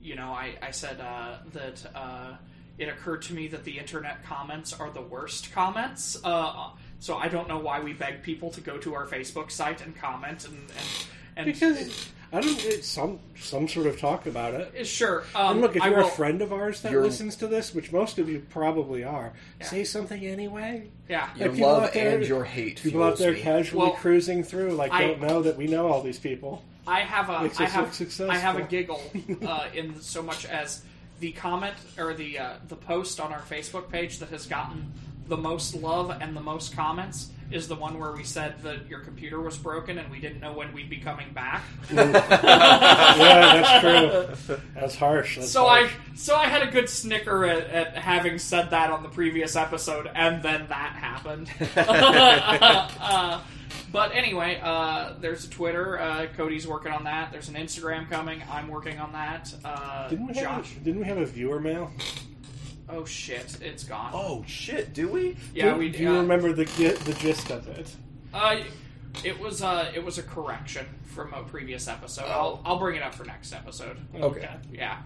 you 0.00 0.14
know 0.14 0.30
I, 0.30 0.54
I 0.62 0.70
said 0.70 1.00
uh, 1.00 1.38
that 1.52 1.84
uh, 1.94 2.34
it 2.78 2.88
occurred 2.88 3.22
to 3.22 3.34
me 3.34 3.48
that 3.48 3.64
the 3.64 3.78
internet 3.78 4.24
comments 4.24 4.72
are 4.72 4.90
the 4.90 5.02
worst 5.02 5.52
comments. 5.52 6.18
Uh, 6.22 6.70
so 7.00 7.16
I 7.16 7.28
don't 7.28 7.48
know 7.48 7.58
why 7.58 7.80
we 7.80 7.92
beg 7.92 8.22
people 8.22 8.50
to 8.50 8.60
go 8.60 8.78
to 8.78 8.94
our 8.94 9.06
Facebook 9.06 9.50
site 9.50 9.84
and 9.84 9.96
comment 9.96 10.46
and 10.46 10.56
and, 10.56 11.06
and 11.36 11.46
because 11.46 12.12
I 12.32 12.40
don't. 12.40 12.64
It's 12.64 12.86
some 12.86 13.18
some 13.36 13.66
sort 13.66 13.86
of 13.86 13.98
talk 13.98 14.26
about 14.26 14.54
it. 14.54 14.86
sure. 14.86 15.24
Um, 15.34 15.52
And 15.52 15.60
look, 15.62 15.74
if 15.76 15.82
I 15.82 15.88
you're 15.88 15.98
will, 15.98 16.06
a 16.06 16.10
friend 16.10 16.42
of 16.42 16.52
ours 16.52 16.80
that 16.82 16.92
listens 16.92 17.34
to 17.36 17.46
this, 17.48 17.74
which 17.74 17.90
most 17.92 18.18
of 18.18 18.28
you 18.28 18.44
probably 18.50 19.02
are, 19.02 19.32
say 19.60 19.82
something 19.84 20.24
anyway. 20.24 20.88
yeah, 21.08 21.28
Your 21.36 21.50
Like, 21.50 21.60
love 21.60 21.92
there- 21.92 22.18
and 22.18 22.26
your 22.26 22.44
hate 22.44 22.80
People 22.82 23.02
out 23.02 23.18
there 23.18 23.32
me. 23.32 23.40
casually 23.40 23.82
Well, 23.88 23.92
cruising 23.96 24.44
through, 24.44 24.72
like, 24.72 24.92
I- 24.92 25.06
don't 25.08 25.20
know 25.20 25.42
that 25.42 25.56
we 25.56 25.66
know 25.66 25.88
all 25.88 26.02
these 26.02 26.18
people. 26.20 26.62
I 26.86 27.00
have 27.00 27.28
a 27.28 27.42
Makes 27.42 27.60
I 27.60 27.64
us 27.64 27.72
have 27.72 27.94
successful. 27.94 28.30
I 28.30 28.36
have 28.38 28.56
a 28.56 28.62
giggle 28.62 29.02
uh, 29.46 29.66
in 29.74 30.00
so 30.00 30.22
much 30.22 30.44
as 30.46 30.82
the 31.20 31.32
comment 31.32 31.74
or 31.98 32.14
the 32.14 32.38
uh, 32.38 32.52
the 32.68 32.76
post 32.76 33.18
on 33.20 33.32
our 33.32 33.42
Facebook 33.42 33.90
page 33.90 34.18
that 34.20 34.28
has 34.30 34.46
gotten 34.46 34.92
the 35.28 35.36
most 35.36 35.74
love 35.74 36.10
and 36.20 36.34
the 36.36 36.40
most 36.40 36.74
comments 36.74 37.30
is 37.50 37.68
the 37.68 37.74
one 37.74 37.98
where 37.98 38.12
we 38.12 38.24
said 38.24 38.62
that 38.62 38.88
your 38.88 39.00
computer 39.00 39.40
was 39.40 39.58
broken 39.58 39.98
and 39.98 40.10
we 40.10 40.20
didn't 40.20 40.40
know 40.40 40.52
when 40.52 40.72
we'd 40.72 40.88
be 40.90 40.98
coming 40.98 41.32
back. 41.32 41.62
yeah, 41.92 42.10
that's 43.16 43.80
true. 44.46 44.56
That's 44.74 44.94
harsh. 44.94 45.36
That's 45.36 45.50
So 45.50 45.66
I 45.66 45.90
so 46.14 46.36
I 46.36 46.46
had 46.46 46.62
a 46.62 46.70
good 46.70 46.88
snicker 46.88 47.44
at, 47.44 47.68
at 47.68 47.96
having 47.96 48.38
said 48.38 48.70
that 48.70 48.90
on 48.90 49.02
the 49.02 49.08
previous 49.08 49.56
episode, 49.56 50.08
and 50.14 50.42
then 50.42 50.66
that 50.68 50.92
happened. 50.92 51.50
uh, 51.76 53.40
but 53.92 54.14
anyway, 54.14 54.60
uh, 54.62 55.14
there's 55.20 55.44
a 55.44 55.50
Twitter. 55.50 55.98
Uh, 55.98 56.26
Cody's 56.36 56.66
working 56.66 56.92
on 56.92 57.04
that. 57.04 57.32
There's 57.32 57.48
an 57.48 57.56
Instagram 57.56 58.08
coming. 58.08 58.42
I'm 58.50 58.68
working 58.68 58.98
on 58.98 59.12
that. 59.12 59.52
Uh, 59.64 60.08
didn't 60.08 60.26
we 60.28 60.34
have 60.34 60.64
a, 60.64 60.84
didn't 60.84 61.00
we 61.00 61.06
have 61.06 61.18
a 61.18 61.26
viewer 61.26 61.58
mail? 61.58 61.90
Oh 62.92 63.04
shit, 63.04 63.58
it's 63.62 63.84
gone. 63.84 64.10
Oh 64.14 64.44
shit, 64.46 64.92
do 64.92 65.08
we? 65.08 65.36
yeah, 65.54 65.72
do, 65.74 65.78
we 65.78 65.88
do 65.90 66.02
you 66.02 66.10
uh, 66.10 66.20
remember 66.22 66.52
the 66.52 66.64
gi- 66.64 66.88
the 66.92 67.14
gist 67.14 67.50
of 67.50 67.66
it? 67.68 67.94
Uh, 68.34 68.56
It 69.24 69.38
was 69.40 69.62
uh, 69.62 69.90
it 69.94 70.04
was 70.04 70.18
a 70.18 70.22
correction 70.22 70.86
from 71.04 71.32
a 71.34 71.42
previous 71.42 71.88
episode. 71.88 72.26
Oh. 72.28 72.30
I'll 72.30 72.62
I'll 72.64 72.78
bring 72.78 72.96
it 72.96 73.02
up 73.02 73.14
for 73.14 73.24
next 73.24 73.52
episode. 73.52 73.96
Okay. 74.14 74.48
Yeah. 74.72 74.98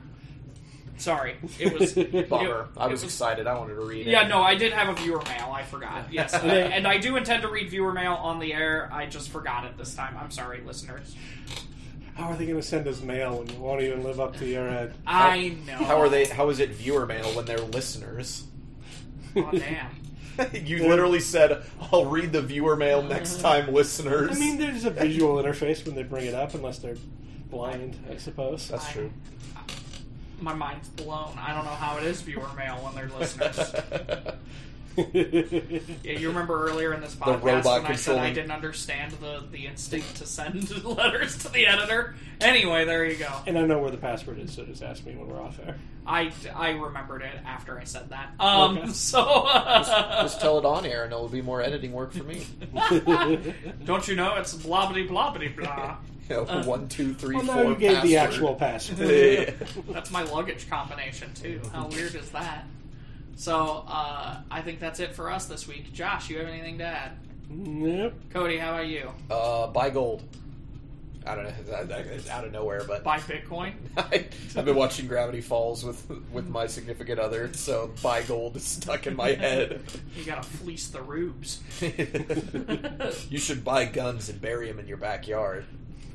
Sorry, 0.96 1.34
it 1.58 1.72
was 1.76 1.92
Bummer. 2.28 2.60
it- 2.62 2.66
I 2.76 2.86
it 2.86 2.90
was 2.92 3.02
excited. 3.02 3.46
I 3.48 3.58
wanted 3.58 3.74
to 3.74 3.80
read 3.80 4.06
it. 4.06 4.10
Yeah, 4.10 4.28
no, 4.28 4.40
I 4.42 4.54
did 4.54 4.72
have 4.72 4.88
a 4.88 4.94
viewer 5.00 5.20
mail. 5.24 5.50
I 5.52 5.64
forgot. 5.64 6.06
Yes, 6.12 6.32
I, 6.34 6.46
and 6.56 6.86
I 6.86 6.98
do 6.98 7.16
intend 7.16 7.42
to 7.42 7.48
read 7.48 7.68
viewer 7.70 7.92
mail 7.92 8.12
on 8.12 8.38
the 8.38 8.52
air. 8.52 8.88
I 8.92 9.06
just 9.06 9.30
forgot 9.30 9.64
it 9.64 9.76
this 9.76 9.94
time. 9.94 10.16
I'm 10.20 10.30
sorry, 10.30 10.60
listeners. 10.64 11.14
How 12.14 12.30
are 12.30 12.36
they 12.36 12.46
going 12.46 12.60
to 12.60 12.62
send 12.66 12.86
us 12.86 13.02
mail 13.02 13.38
when 13.38 13.48
you 13.48 13.60
won't 13.60 13.82
even 13.82 14.04
live 14.04 14.20
up 14.20 14.36
to 14.36 14.46
your 14.46 14.68
ad? 14.68 14.94
I 15.06 15.56
know. 15.66 15.74
How 15.74 16.00
are 16.00 16.08
they? 16.08 16.26
How 16.26 16.48
is 16.48 16.60
it 16.60 16.70
viewer 16.70 17.06
mail 17.06 17.24
when 17.34 17.44
they're 17.44 17.58
listeners? 17.58 18.44
Oh 19.36 19.50
damn. 19.50 19.90
you 20.52 20.88
literally 20.88 21.20
said, 21.20 21.62
"I'll 21.92 22.06
read 22.06 22.32
the 22.32 22.42
viewer 22.42 22.76
mail 22.76 23.02
next 23.02 23.40
time, 23.40 23.72
listeners." 23.72 24.36
I 24.36 24.40
mean, 24.40 24.58
there's 24.58 24.84
a 24.84 24.90
visual 24.90 25.42
interface 25.42 25.84
when 25.84 25.94
they 25.94 26.02
bring 26.02 26.26
it 26.26 26.34
up, 26.34 26.54
unless 26.54 26.78
they're 26.78 26.96
blind, 27.50 27.96
I 28.10 28.16
suppose. 28.16 28.68
that's 28.68 28.90
true. 28.92 29.12
My 30.40 30.54
mind's 30.54 30.88
blown. 30.88 31.36
I 31.38 31.54
don't 31.54 31.64
know 31.64 31.70
how 31.70 31.98
it 31.98 32.04
is 32.04 32.20
viewer 32.20 32.48
mail 32.56 32.76
when 32.76 32.94
they're 32.94 33.18
listeners. 33.18 33.74
Yeah, 36.04 36.18
you 36.18 36.28
remember 36.28 36.68
earlier 36.68 36.92
in 36.94 37.00
this 37.00 37.14
podcast 37.14 37.42
robot 37.42 37.82
when 37.82 37.92
I 37.92 37.96
said 37.96 38.18
I 38.18 38.32
didn't 38.32 38.50
understand 38.52 39.12
the, 39.14 39.42
the 39.50 39.66
instinct 39.66 40.16
to 40.16 40.26
send 40.26 40.84
letters 40.84 41.38
to 41.38 41.48
the 41.52 41.66
editor? 41.66 42.14
Anyway, 42.40 42.84
there 42.84 43.04
you 43.04 43.16
go. 43.16 43.30
and 43.46 43.58
I 43.58 43.62
know 43.66 43.78
where 43.78 43.90
the 43.90 43.96
password 43.96 44.38
is, 44.38 44.52
so 44.52 44.64
just 44.64 44.82
ask 44.82 45.04
me 45.04 45.14
when 45.14 45.28
we're 45.28 45.40
off 45.40 45.58
air. 45.64 45.76
I, 46.06 46.30
I 46.54 46.70
remembered 46.72 47.22
it 47.22 47.34
after 47.46 47.78
I 47.78 47.84
said 47.84 48.10
that. 48.10 48.32
Um, 48.38 48.78
Okay. 48.78 48.88
so 48.92 49.46
Just 49.84 50.40
tell 50.40 50.58
it 50.58 50.64
on 50.66 50.84
air, 50.84 51.04
and 51.04 51.12
it'll 51.12 51.28
be 51.28 51.40
more 51.42 51.62
editing 51.62 51.92
work 51.92 52.12
for 52.12 52.24
me. 52.24 52.44
don't 53.84 54.06
you 54.06 54.14
know 54.14 54.36
it's 54.36 54.54
blobbity 54.54 55.08
blobbity 55.08 55.54
blah. 55.56 55.96
You 56.28 56.36
know, 56.36 56.62
one, 56.62 56.88
two, 56.88 57.12
three, 57.12 57.36
well, 57.36 57.44
four. 57.44 57.54
now 57.56 57.68
you 57.70 57.76
gave 57.76 58.02
the 58.02 58.16
actual 58.16 58.54
password. 58.54 59.54
That's 59.90 60.10
my 60.10 60.22
luggage 60.22 60.68
combination 60.70 61.32
too. 61.34 61.60
How 61.72 61.86
weird 61.88 62.14
is 62.14 62.30
that? 62.30 62.64
So 63.36 63.84
uh, 63.88 64.38
I 64.50 64.62
think 64.62 64.80
that's 64.80 65.00
it 65.00 65.14
for 65.14 65.30
us 65.30 65.46
this 65.46 65.66
week. 65.68 65.92
Josh, 65.92 66.30
you 66.30 66.38
have 66.38 66.48
anything 66.48 66.78
to 66.78 66.84
add? 66.84 67.12
Nope. 67.50 68.14
Cody, 68.30 68.56
how 68.58 68.72
about 68.74 68.86
you? 68.86 69.10
Uh, 69.30 69.66
buy 69.68 69.90
gold. 69.90 70.22
I 71.26 71.34
don't 71.34 71.44
know. 71.44 71.50
that- 71.70 71.88
that- 71.88 72.06
It's 72.06 72.28
out 72.28 72.44
of 72.44 72.52
nowhere, 72.52 72.82
but 72.86 73.02
Buy 73.02 73.18
Bitcoin? 73.18 73.72
I, 73.96 74.26
I've 74.56 74.64
been 74.64 74.76
watching 74.76 75.06
Gravity 75.06 75.40
Falls 75.40 75.82
with 75.84 76.06
with 76.32 76.48
my 76.48 76.66
significant 76.66 77.18
other, 77.18 77.50
so 77.54 77.90
buy 78.02 78.22
gold 78.22 78.56
is 78.56 78.64
stuck 78.64 79.06
in 79.06 79.16
my 79.16 79.32
head. 79.32 79.80
You 80.16 80.24
gotta 80.24 80.42
fleece 80.42 80.88
the 80.88 81.00
rubes. 81.02 81.60
you 83.30 83.38
should 83.38 83.64
buy 83.64 83.86
guns 83.86 84.28
and 84.28 84.40
bury 84.40 84.68
them 84.68 84.78
in 84.78 84.86
your 84.86 84.98
backyard. 84.98 85.64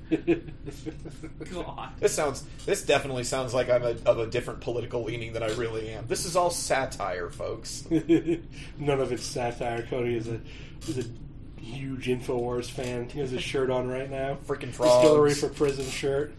God. 0.09 1.89
This 1.99 2.13
sounds. 2.13 2.43
This 2.65 2.83
definitely 2.83 3.23
sounds 3.23 3.53
like 3.53 3.69
I'm 3.69 3.83
a, 3.83 3.95
of 4.05 4.19
a 4.19 4.27
different 4.27 4.61
political 4.61 5.03
leaning 5.03 5.33
than 5.33 5.43
I 5.43 5.49
really 5.53 5.89
am. 5.89 6.07
This 6.07 6.25
is 6.25 6.35
all 6.35 6.49
satire, 6.49 7.29
folks. 7.29 7.85
None 7.91 8.99
of 8.99 9.11
it's 9.11 9.25
satire. 9.25 9.83
Cody 9.83 10.15
is 10.15 10.27
a 10.27 10.39
is 10.87 10.99
a 10.99 11.61
huge 11.61 12.07
Infowars 12.07 12.69
fan. 12.69 13.09
He 13.09 13.19
has 13.19 13.31
his 13.31 13.43
shirt 13.43 13.69
on 13.69 13.87
right 13.87 14.09
now. 14.09 14.37
Freaking 14.47 14.73
frog. 14.73 15.01
Distillery 15.01 15.33
frogs. 15.33 15.39
for 15.39 15.49
prison 15.49 15.85
shirt. 15.85 16.33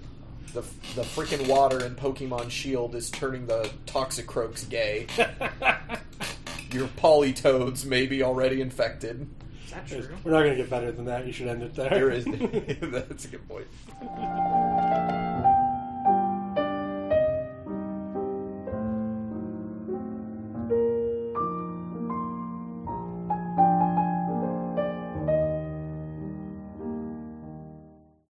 The 0.52 0.62
the 0.96 1.02
freaking 1.02 1.48
water 1.48 1.84
in 1.84 1.94
Pokemon 1.94 2.50
Shield 2.50 2.94
is 2.94 3.10
turning 3.10 3.46
the 3.46 3.70
Toxicroaks 3.86 4.68
gay. 4.68 5.06
Your 6.72 6.88
Politoeds 6.88 7.84
may 7.84 8.06
be 8.06 8.22
already 8.22 8.60
infected. 8.60 9.28
Is 9.70 9.76
that 9.76 9.86
true? 9.86 10.16
We're 10.24 10.32
not 10.32 10.40
going 10.40 10.56
to 10.56 10.56
get 10.56 10.68
better 10.68 10.90
than 10.90 11.04
that. 11.04 11.24
You 11.24 11.32
should 11.32 11.46
end 11.46 11.62
it 11.62 11.74
there. 11.74 11.90
There 11.90 12.10
is. 12.10 12.24
That's 12.80 13.24
a 13.24 13.28
good 13.28 13.48
point. 13.48 13.66